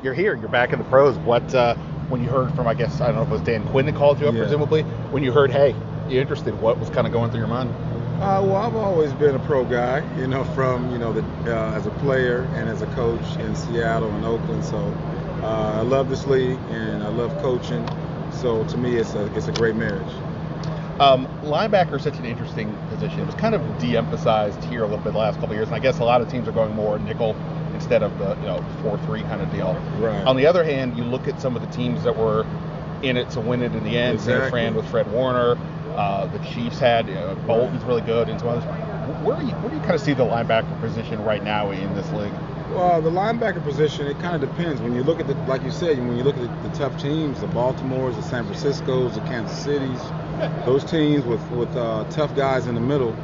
you're 0.03 0.13
here. 0.13 0.35
You're 0.35 0.49
back 0.49 0.71
in 0.71 0.79
the 0.79 0.85
pros. 0.85 1.17
What 1.17 1.53
uh, 1.53 1.75
when 2.09 2.23
you 2.23 2.29
heard 2.29 2.53
from 2.53 2.67
I 2.67 2.73
guess 2.73 3.01
I 3.01 3.07
don't 3.07 3.15
know 3.15 3.21
if 3.23 3.29
it 3.29 3.31
was 3.31 3.41
Dan 3.41 3.67
Quinn 3.69 3.85
that 3.87 3.95
called 3.95 4.19
you 4.19 4.27
up, 4.27 4.35
yeah. 4.35 4.41
presumably 4.41 4.83
when 5.11 5.23
you 5.23 5.31
heard, 5.31 5.51
hey, 5.51 5.75
you 6.11 6.19
interested? 6.19 6.59
What 6.59 6.79
was 6.79 6.89
kind 6.89 7.05
of 7.07 7.13
going 7.13 7.31
through 7.31 7.39
your 7.39 7.47
mind? 7.47 7.69
Uh, 8.21 8.41
well, 8.43 8.57
I've 8.57 8.75
always 8.75 9.13
been 9.13 9.35
a 9.35 9.39
pro 9.39 9.63
guy, 9.63 10.03
you 10.19 10.27
know, 10.27 10.43
from 10.43 10.91
you 10.91 10.97
know 10.97 11.13
the 11.13 11.21
uh, 11.45 11.73
as 11.73 11.85
a 11.85 11.91
player 11.91 12.41
and 12.55 12.67
as 12.69 12.81
a 12.81 12.87
coach 12.87 13.37
in 13.37 13.55
Seattle 13.55 14.09
and 14.09 14.25
Oakland. 14.25 14.65
So 14.65 14.77
uh, 15.41 15.75
I 15.77 15.81
love 15.81 16.09
this 16.09 16.25
league 16.25 16.59
and 16.69 17.01
I 17.01 17.07
love 17.07 17.37
coaching. 17.41 17.87
So 18.31 18.65
to 18.65 18.77
me, 18.77 18.97
it's 18.97 19.13
a 19.13 19.33
it's 19.35 19.47
a 19.47 19.53
great 19.53 19.75
marriage. 19.75 20.13
Um, 20.99 21.27
linebacker 21.43 21.95
is 21.95 22.03
such 22.03 22.17
an 22.17 22.25
interesting 22.25 22.75
position. 22.89 23.21
It 23.21 23.25
was 23.25 23.35
kind 23.35 23.55
of 23.55 23.61
de-emphasized 23.79 24.61
here 24.65 24.83
a 24.83 24.85
little 24.85 25.01
bit 25.01 25.13
the 25.13 25.19
last 25.19 25.35
couple 25.35 25.51
of 25.51 25.55
years, 25.55 25.67
and 25.67 25.75
I 25.75 25.79
guess 25.79 25.99
a 25.99 26.03
lot 26.03 26.19
of 26.19 26.29
teams 26.29 26.45
are 26.49 26.51
going 26.51 26.75
more 26.75 26.99
nickel 26.99 27.37
instead 27.73 28.03
of 28.03 28.17
the 28.19 28.35
you 28.35 28.47
know 28.47 28.61
four-three 28.81 29.21
kind 29.21 29.41
of 29.41 29.49
deal. 29.49 29.73
Right. 29.97 30.25
On 30.27 30.35
the 30.35 30.45
other 30.45 30.65
hand, 30.65 30.97
you 30.97 31.05
look 31.05 31.29
at 31.29 31.39
some 31.39 31.55
of 31.55 31.61
the 31.61 31.69
teams 31.69 32.03
that 32.03 32.17
were 32.17 32.45
in 33.01 33.15
it 33.15 33.29
to 33.31 33.39
win 33.39 33.61
it 33.61 33.73
in 33.73 33.85
the 33.85 33.97
end. 33.97 34.15
Exactly. 34.15 34.41
San 34.41 34.51
Fran 34.51 34.75
with 34.75 34.85
Fred 34.89 35.09
Warner. 35.09 35.57
Uh, 35.95 36.27
the 36.27 36.39
Chiefs 36.39 36.79
had 36.79 37.09
uh, 37.09 37.35
Bolton's 37.47 37.83
really 37.83 38.01
good, 38.01 38.29
and 38.29 38.39
some 38.39 38.49
others. 38.49 38.63
Where 39.23 39.37
do 39.39 39.45
you 39.45 39.53
where 39.53 39.69
do 39.69 39.75
you 39.75 39.81
kind 39.81 39.95
of 39.95 40.01
see 40.01 40.13
the 40.13 40.25
linebacker 40.25 40.79
position 40.79 41.23
right 41.23 41.43
now 41.43 41.71
in 41.71 41.93
this 41.95 42.09
league? 42.11 42.33
Well, 42.71 43.01
the 43.01 43.09
linebacker 43.09 43.63
position 43.63 44.07
it 44.07 44.19
kind 44.19 44.41
of 44.41 44.47
depends. 44.47 44.79
When 44.81 44.93
you 44.93 45.03
look 45.03 45.19
at 45.19 45.27
the 45.27 45.33
like 45.45 45.63
you 45.63 45.71
said, 45.71 45.97
when 45.97 46.15
you 46.17 46.23
look 46.23 46.37
at 46.37 46.63
the, 46.63 46.69
the 46.69 46.75
tough 46.75 47.01
teams, 47.01 47.41
the 47.41 47.47
Baltimores, 47.47 48.15
the 48.15 48.21
San 48.21 48.45
Franciscos, 48.45 49.15
the 49.15 49.21
Kansas 49.21 49.57
Cities, 49.57 49.99
those 50.65 50.83
teams 50.83 51.25
with 51.25 51.41
with 51.51 51.75
uh, 51.75 52.05
tough 52.11 52.35
guys 52.35 52.67
in 52.67 52.75
the 52.75 52.81
middle, 52.81 53.15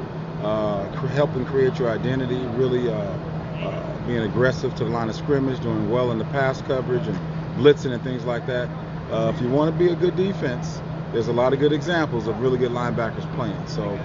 uh, 0.41 0.89
helping 1.09 1.45
create 1.45 1.77
your 1.77 1.89
identity, 1.89 2.43
really 2.57 2.89
uh, 2.89 2.95
uh, 2.95 4.07
being 4.07 4.23
aggressive 4.23 4.73
to 4.75 4.83
the 4.83 4.89
line 4.89 5.07
of 5.09 5.15
scrimmage, 5.15 5.59
doing 5.61 5.89
well 5.91 6.11
in 6.11 6.17
the 6.17 6.25
pass 6.25 6.61
coverage 6.63 7.07
and 7.07 7.17
blitzing 7.57 7.93
and 7.93 8.03
things 8.03 8.25
like 8.25 8.47
that. 8.47 8.67
if 9.11 9.39
you 9.39 9.49
want 9.49 9.71
to 9.71 9.77
be 9.77 9.91
a 9.91 9.95
good 9.95 10.15
defense, 10.15 10.81
there's 11.15 11.29
a 11.29 11.33
lot 11.33 11.53
of 11.53 11.59
good 11.59 11.71
examples 11.71 12.27
of 12.27 12.41
really 12.41 12.57
good 12.57 12.71
linebackers 12.71 13.23
playing. 13.35 13.65
So 13.67 13.97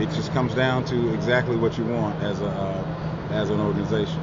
it 0.00 0.10
just 0.16 0.32
comes 0.32 0.52
down 0.52 0.84
to 0.86 1.14
exactly 1.14 1.54
what 1.54 1.78
you 1.78 1.84
want 1.84 2.20
as 2.24 2.40
a 2.40 2.48
uh, 2.48 3.28
as 3.30 3.50
an 3.50 3.60
organization. 3.60 4.18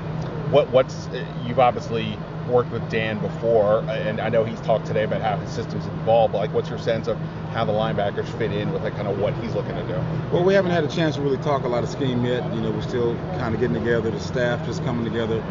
What 0.51 0.69
what's 0.69 1.07
you've 1.45 1.59
obviously 1.59 2.19
worked 2.49 2.69
with 2.73 2.87
Dan 2.89 3.19
before, 3.19 3.79
and 3.89 4.19
I 4.19 4.27
know 4.27 4.43
he's 4.43 4.59
talked 4.59 4.85
today 4.85 5.05
about 5.05 5.21
how 5.21 5.37
his 5.37 5.51
system's 5.51 5.85
evolved. 5.85 6.33
But 6.33 6.39
like, 6.39 6.53
what's 6.53 6.69
your 6.69 6.79
sense 6.79 7.07
of 7.07 7.17
how 7.53 7.63
the 7.63 7.71
linebackers 7.71 8.27
fit 8.37 8.51
in 8.51 8.73
with 8.73 8.83
like 8.83 8.95
kind 8.95 9.07
of 9.07 9.19
what 9.19 9.33
he's 9.35 9.53
looking 9.53 9.75
to 9.75 9.83
do? 9.83 9.93
Well, 10.33 10.43
we 10.43 10.53
haven't 10.53 10.71
had 10.71 10.83
a 10.83 10.89
chance 10.89 11.15
to 11.15 11.21
really 11.21 11.37
talk 11.37 11.63
a 11.63 11.69
lot 11.69 11.85
of 11.85 11.89
scheme 11.89 12.25
yet. 12.25 12.53
You 12.53 12.59
know, 12.59 12.71
we're 12.71 12.81
still 12.81 13.15
kind 13.37 13.55
of 13.55 13.61
getting 13.61 13.77
together. 13.77 14.11
The 14.11 14.19
staff 14.19 14.65
just 14.65 14.83
coming 14.83 15.05
together 15.05 15.41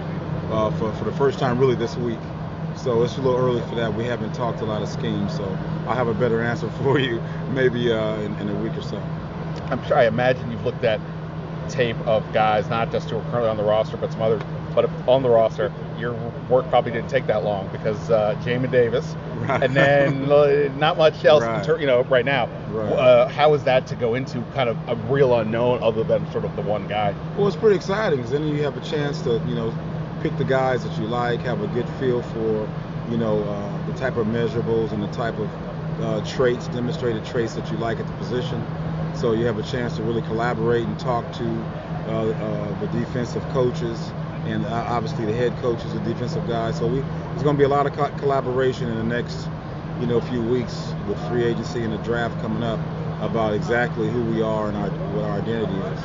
uh, 0.50 0.70
for 0.72 0.92
for 0.92 1.04
the 1.04 1.12
first 1.12 1.38
time 1.38 1.58
really 1.58 1.74
this 1.74 1.96
week. 1.96 2.20
So 2.76 3.02
it's 3.02 3.16
a 3.16 3.20
little 3.20 3.38
early 3.38 3.60
for 3.68 3.74
that. 3.76 3.94
We 3.94 4.04
haven't 4.04 4.34
talked 4.34 4.60
a 4.60 4.64
lot 4.64 4.82
of 4.82 4.88
schemes, 4.88 5.36
so 5.36 5.44
I'll 5.86 5.94
have 5.94 6.08
a 6.08 6.14
better 6.14 6.42
answer 6.42 6.70
for 6.82 6.98
you 6.98 7.22
maybe 7.50 7.92
uh, 7.92 8.16
in, 8.20 8.34
in, 8.36 8.48
a 8.48 8.54
week 8.62 8.76
or 8.76 8.82
so. 8.82 8.96
I'm 9.70 9.84
sure. 9.86 9.96
I 9.96 10.06
imagine 10.06 10.50
you've 10.50 10.64
looked 10.64 10.84
at 10.84 11.00
tape 11.68 11.98
of 12.06 12.30
guys, 12.32 12.68
not 12.68 12.90
just 12.90 13.10
who 13.10 13.16
are 13.16 13.22
currently 13.30 13.48
on 13.48 13.56
the 13.56 13.64
roster, 13.64 13.96
but 13.96 14.12
some 14.12 14.22
others. 14.22 14.42
But 14.74 14.90
on 15.06 15.22
the 15.22 15.28
roster, 15.28 15.72
your 15.98 16.14
work 16.48 16.68
probably 16.68 16.92
didn't 16.92 17.10
take 17.10 17.26
that 17.26 17.44
long 17.44 17.68
because 17.70 18.10
uh, 18.10 18.34
Jamin 18.42 18.70
Davis, 18.70 19.14
right. 19.36 19.62
and 19.62 19.76
then 19.76 20.24
uh, 20.32 20.72
not 20.76 20.96
much 20.96 21.24
else, 21.24 21.42
right. 21.42 21.80
you 21.80 21.86
know, 21.86 22.02
right 22.04 22.24
now. 22.24 22.46
Right. 22.70 22.92
Uh, 22.92 23.28
how 23.28 23.52
is 23.54 23.64
that 23.64 23.86
to 23.88 23.96
go 23.96 24.14
into 24.14 24.40
kind 24.54 24.68
of 24.68 24.76
a 24.88 24.96
real 25.12 25.38
unknown 25.38 25.82
other 25.82 26.04
than 26.04 26.30
sort 26.32 26.44
of 26.44 26.56
the 26.56 26.62
one 26.62 26.88
guy? 26.88 27.14
Well, 27.36 27.46
it's 27.48 27.56
pretty 27.56 27.76
exciting 27.76 28.18
because 28.18 28.32
then 28.32 28.48
you 28.48 28.62
have 28.62 28.76
a 28.76 28.80
chance 28.80 29.20
to, 29.22 29.42
you 29.46 29.54
know, 29.54 29.74
pick 30.22 30.36
the 30.36 30.44
guys 30.44 30.84
that 30.84 30.96
you 30.98 31.06
like, 31.08 31.42
have 31.42 31.62
a 31.62 31.66
good 31.68 31.88
feel 31.88 32.22
for, 32.22 32.68
you 33.08 33.16
know, 33.18 33.44
uh, 33.44 33.86
the 33.86 33.92
type 33.92 34.16
of 34.16 34.26
measurables 34.26 34.92
and 34.92 35.02
the 35.02 35.08
type 35.08 35.36
of 35.38 35.50
uh, 36.00 36.20
traits, 36.24 36.68
demonstrated 36.68 37.24
traits 37.24 37.54
that 37.54 37.70
you 37.70 37.76
like 37.76 37.98
at 37.98 38.06
the 38.06 38.12
position. 38.14 38.64
So 39.14 39.32
you 39.32 39.46
have 39.46 39.58
a 39.58 39.62
chance 39.62 39.96
to 39.96 40.02
really 40.02 40.22
collaborate 40.22 40.86
and 40.86 40.98
talk 40.98 41.30
to 41.32 41.66
uh, 42.06 42.30
uh, 42.30 42.78
the 42.80 42.86
defensive 42.88 43.48
coaches 43.48 44.12
and 44.46 44.64
uh, 44.64 44.84
obviously 44.88 45.24
the 45.24 45.34
head 45.34 45.56
coaches, 45.56 45.92
the 45.92 46.00
defensive 46.00 46.46
guys. 46.46 46.76
So 46.76 46.86
we, 46.86 47.00
there's 47.00 47.42
going 47.42 47.56
to 47.56 47.60
be 47.60 47.64
a 47.64 47.68
lot 47.68 47.86
of 47.86 47.92
co- 47.92 48.10
collaboration 48.10 48.88
in 48.88 48.96
the 48.96 49.14
next, 49.14 49.50
you 49.98 50.06
know, 50.06 50.20
few 50.20 50.42
weeks 50.42 50.94
with 51.06 51.18
free 51.18 51.44
agency 51.44 51.84
and 51.84 51.92
the 51.92 51.98
draft 51.98 52.40
coming 52.40 52.62
up 52.62 52.80
about 53.20 53.54
exactly 53.54 54.10
who 54.10 54.22
we 54.22 54.40
are 54.40 54.68
and 54.68 54.76
our, 54.76 54.88
what 55.12 55.24
our 55.24 55.38
identity 55.38 55.78
is. 55.78 56.00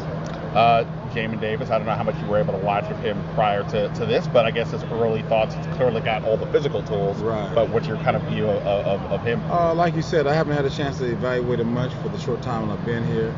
Uh, 0.55 0.85
Jamin 1.17 1.41
Davis, 1.41 1.71
I 1.71 1.79
don't 1.79 1.87
know 1.87 1.95
how 1.95 2.03
much 2.03 2.15
you 2.21 2.27
were 2.27 2.37
able 2.37 2.53
to 2.53 2.63
watch 2.63 2.85
of 2.85 2.99
him 2.99 3.19
prior 3.33 3.63
to, 3.71 3.89
to 3.89 4.05
this, 4.05 4.27
but 4.27 4.45
I 4.45 4.51
guess 4.51 4.69
his 4.69 4.83
early 4.83 5.23
thoughts, 5.23 5.55
he's 5.55 5.65
clearly 5.75 5.99
got 5.99 6.23
all 6.23 6.37
the 6.37 6.45
physical 6.47 6.83
tools. 6.83 7.17
Right. 7.17 7.53
But 7.55 7.69
what's 7.69 7.87
your 7.87 7.97
kind 7.97 8.15
of 8.15 8.21
view 8.23 8.45
of, 8.45 8.61
of, 8.63 9.01
of 9.11 9.23
him? 9.23 9.41
Uh, 9.49 9.73
like 9.73 9.95
you 9.95 10.03
said, 10.03 10.27
I 10.27 10.35
haven't 10.35 10.55
had 10.55 10.65
a 10.65 10.69
chance 10.69 10.99
to 10.99 11.05
evaluate 11.05 11.59
him 11.59 11.73
much 11.73 11.91
for 12.03 12.09
the 12.09 12.19
short 12.19 12.43
time 12.43 12.69
I've 12.69 12.85
been 12.85 13.03
here, 13.07 13.29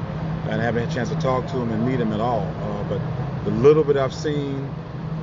and 0.49 0.59
I 0.59 0.63
haven't 0.63 0.83
had 0.83 0.91
a 0.91 0.93
chance 0.93 1.07
to 1.07 1.15
talk 1.21 1.47
to 1.47 1.57
him 1.57 1.71
and 1.71 1.87
meet 1.87 2.01
him 2.01 2.11
at 2.11 2.19
all. 2.19 2.41
Uh, 2.41 2.83
but 2.89 3.45
the 3.45 3.51
little 3.51 3.85
bit 3.85 3.95
I've 3.95 4.13
seen. 4.13 4.57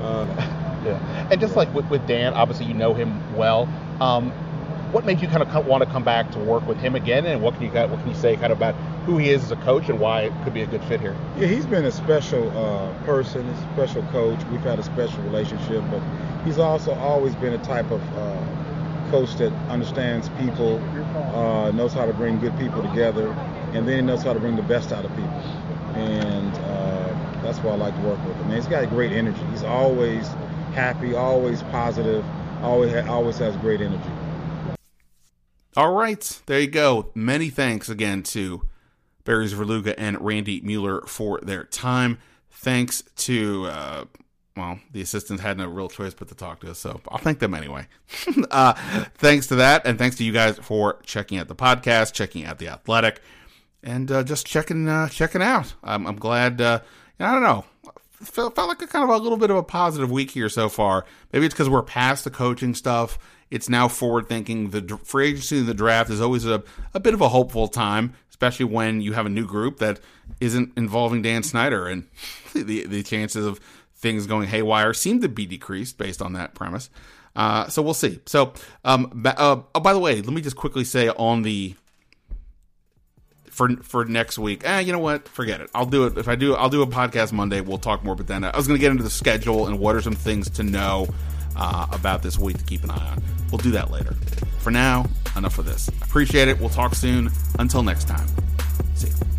Uh, 0.01 0.25
yeah. 0.87 1.29
And 1.31 1.39
just 1.39 1.57
like 1.57 1.73
with, 1.75 1.87
with 1.91 2.07
Dan, 2.07 2.33
obviously 2.33 2.65
you 2.65 2.75
know 2.75 2.95
him 2.95 3.37
well. 3.37 3.69
Um, 4.01 4.31
what 4.93 5.05
made 5.05 5.21
you 5.21 5.29
kind 5.29 5.43
of 5.43 5.67
want 5.67 5.85
to 5.85 5.91
come 5.91 6.05
back 6.05 6.31
to 6.31 6.39
work 6.39 6.67
with 6.67 6.79
him 6.79 6.95
again, 6.95 7.27
and 7.27 7.43
what 7.43 7.53
can 7.55 7.65
you 7.65 7.71
what 7.71 8.01
can 8.01 8.09
you 8.09 8.15
say 8.15 8.37
kind 8.37 8.51
of 8.51 8.59
about 8.59 8.75
who 9.07 9.19
he 9.19 9.31
is 9.31 9.45
as 9.45 9.53
a 9.53 9.57
coach 9.57 9.89
and 9.89 10.01
why 10.01 10.23
it 10.23 10.33
could 10.43 10.53
be 10.53 10.63
a 10.63 10.67
good 10.67 10.85
fit 10.85 11.01
here? 11.01 11.17
Yeah, 11.39 11.47
he's 11.47 11.65
been 11.65 11.85
a 11.85 11.93
special 11.93 12.51
uh, 12.59 12.93
person, 13.05 13.49
a 13.49 13.73
special 13.73 14.03
coach. 14.11 14.45
We've 14.51 14.61
had 14.61 14.81
a 14.81 14.83
special 14.83 15.23
relationship, 15.23 15.85
but 15.91 16.03
he's 16.45 16.59
also 16.59 16.93
always 16.95 17.37
been 17.37 17.53
a 17.53 17.65
type 17.65 17.89
of 17.93 18.03
uh, 18.19 19.11
coach 19.11 19.37
that 19.37 19.53
understands 19.71 20.29
people, 20.41 20.79
uh, 21.35 21.71
knows 21.71 21.93
how 21.93 22.05
to 22.05 22.13
bring 22.13 22.41
good 22.41 22.59
people 22.59 22.83
together, 22.83 23.29
and 23.73 23.87
then 23.87 24.07
knows 24.07 24.25
how 24.25 24.33
to 24.33 24.41
bring 24.41 24.57
the 24.57 24.63
best 24.63 24.93
out 24.93 25.05
of 25.05 25.11
people. 25.13 25.29
And 25.95 26.53
uh, 26.57 27.43
that's 27.43 27.59
why 27.59 27.71
I 27.71 27.77
like 27.77 27.95
to 27.95 28.01
work 28.03 28.19
with 28.27 28.37
him. 28.37 28.47
And 28.47 28.55
he's 28.55 28.67
got 28.67 28.83
a 28.83 28.89
great 28.89 29.13
energy. 29.13 29.41
He's 29.53 29.63
always 29.63 30.27
happy, 30.75 31.15
always 31.15 31.63
positive, 31.65 32.25
always 32.61 32.93
ha- 32.93 33.09
always 33.09 33.39
has 33.39 33.57
great 33.59 33.81
energy. 33.81 34.11
All 35.77 35.93
right, 35.93 36.43
there 36.47 36.59
you 36.59 36.67
go. 36.67 37.13
Many 37.15 37.51
thanks 37.51 37.89
again 37.89 38.25
to 38.25 38.63
Barry 39.27 39.47
Svrluga 39.49 39.95
and 39.99 40.19
Randy 40.25 40.63
Mueller 40.63 41.03
for 41.03 41.41
their 41.41 41.65
time. 41.65 42.19
Thanks 42.51 43.03
to, 43.17 43.67
uh, 43.67 44.05
well, 44.57 44.79
the 44.93 45.03
assistants 45.03 45.43
had 45.43 45.59
no 45.59 45.67
real 45.67 45.91
choice 45.91 46.15
but 46.15 46.29
to 46.29 46.35
talk 46.35 46.61
to 46.61 46.71
us, 46.71 46.79
so 46.79 47.01
I'll 47.09 47.19
thank 47.19 47.41
them 47.41 47.53
anyway. 47.53 47.87
uh, 48.51 48.73
thanks 49.17 49.49
to 49.49 49.57
that, 49.57 49.87
and 49.87 49.99
thanks 49.99 50.17
to 50.17 50.25
you 50.25 50.33
guys 50.33 50.59
for 50.59 51.01
checking 51.05 51.37
out 51.39 51.49
the 51.49 51.55
podcast, 51.55 52.15
checking 52.15 52.47
out 52.47 52.59
the 52.59 52.69
Athletic, 52.69 53.21
and 53.83 54.11
uh, 54.11 54.23
just 54.23 54.47
checking 54.47 54.89
uh, 54.89 55.09
checking 55.11 55.43
out. 55.43 55.75
I'm, 55.85 56.07
I'm 56.07 56.17
glad. 56.17 56.61
Uh, 56.61 56.81
I 57.21 57.33
don't 57.33 57.43
know. 57.43 57.65
Felt, 58.13 58.55
felt 58.55 58.69
like 58.69 58.81
a 58.81 58.87
kind 58.87 59.05
of 59.05 59.11
a 59.11 59.23
little 59.23 59.37
bit 59.37 59.51
of 59.51 59.57
a 59.57 59.63
positive 59.63 60.11
week 60.11 60.31
here 60.31 60.49
so 60.49 60.71
far. 60.71 61.05
Maybe 61.33 61.45
it's 61.45 61.55
because 61.55 61.69
we're 61.69 61.83
past 61.83 62.25
the 62.25 62.31
coaching 62.31 62.75
stuff 62.75 63.19
it's 63.51 63.69
now 63.69 63.89
forward 63.89 64.29
thinking. 64.29 64.71
The 64.71 64.99
free 65.05 65.29
agency 65.29 65.59
and 65.59 65.69
the 65.69 65.75
draft 65.75 66.11
is 66.11 66.21
always 66.21 66.45
a, 66.45 66.63
a 66.95 67.01
bit 67.01 67.15
of 67.15 67.21
a 67.21 67.29
hopeful 67.29 67.69
time, 67.69 68.15
especially 68.37 68.67
when 68.67 69.01
you 69.01 69.15
have 69.15 69.25
a 69.25 69.31
new 69.31 69.47
group 69.47 69.79
that 69.79 69.99
isn't 70.41 70.71
involving 70.77 71.23
Dan 71.23 71.43
Snyder. 71.43 71.87
And 71.89 72.07
the, 72.55 72.87
the 72.87 73.03
chances 73.03 73.47
of 73.47 73.61
things 73.95 74.27
going 74.27 74.49
haywire 74.49 74.93
seem 74.93 75.23
to 75.23 75.29
be 75.29 75.47
decreased 75.47 75.97
based 75.97 76.21
on 76.21 76.35
that 76.35 76.55
premise. 76.55 76.91
Uh, 77.35 77.67
so 77.69 77.81
we'll 77.81 77.95
see. 77.95 78.21
So, 78.27 78.53
um, 78.85 79.23
uh, 79.25 79.61
oh, 79.75 79.81
by 79.81 79.95
the 79.95 79.99
way, 79.99 80.21
let 80.21 80.33
me 80.35 80.43
just 80.43 80.57
quickly 80.57 80.85
say 80.85 81.09
on 81.09 81.43
the 81.43 81.75
for 83.51 83.71
for 83.79 84.05
next 84.05 84.39
week. 84.39 84.63
Eh, 84.65 84.81
you 84.81 84.93
know 84.93 84.99
what? 84.99 85.29
Forget 85.29 85.63
it. 85.63 85.71
I'll 85.75 85.87
do 85.87 86.05
it 86.07 86.19
if 86.19 86.29
I 86.29 86.35
do. 86.35 86.55
I'll 86.55 86.69
do 86.69 86.83
a 86.83 86.87
podcast 86.87 87.33
Monday. 87.33 87.63
We'll 87.63 87.79
talk 87.79 88.05
more. 88.05 88.15
But 88.15 88.27
then 88.27 88.45
I 88.45 88.55
was 88.55 88.67
going 88.67 88.79
to 88.79 88.81
get 88.81 88.91
into 88.91 89.03
the 89.03 89.11
schedule 89.11 89.67
and 89.67 89.79
what 89.79 89.97
are 89.97 90.03
some 90.03 90.15
things 90.15 90.51
to 90.51 90.63
know 90.63 91.09
uh, 91.57 91.87
about 91.93 92.23
this 92.23 92.39
week 92.39 92.59
to 92.59 92.65
keep 92.65 92.85
an 92.85 92.91
eye 92.91 93.11
on. 93.13 93.23
We'll 93.51 93.59
do 93.59 93.71
that 93.73 93.91
later. 93.91 94.15
For 94.61 94.71
now, 94.71 95.07
enough 95.37 95.59
of 95.59 95.65
this. 95.65 95.89
Appreciate 96.03 96.49
it. 96.49 96.59
We'll 96.59 96.69
talk 96.69 96.95
soon. 96.95 97.31
Until 97.59 97.83
next 97.83 98.09
time. 98.09 98.27
See 98.95 99.09
you. 99.09 99.36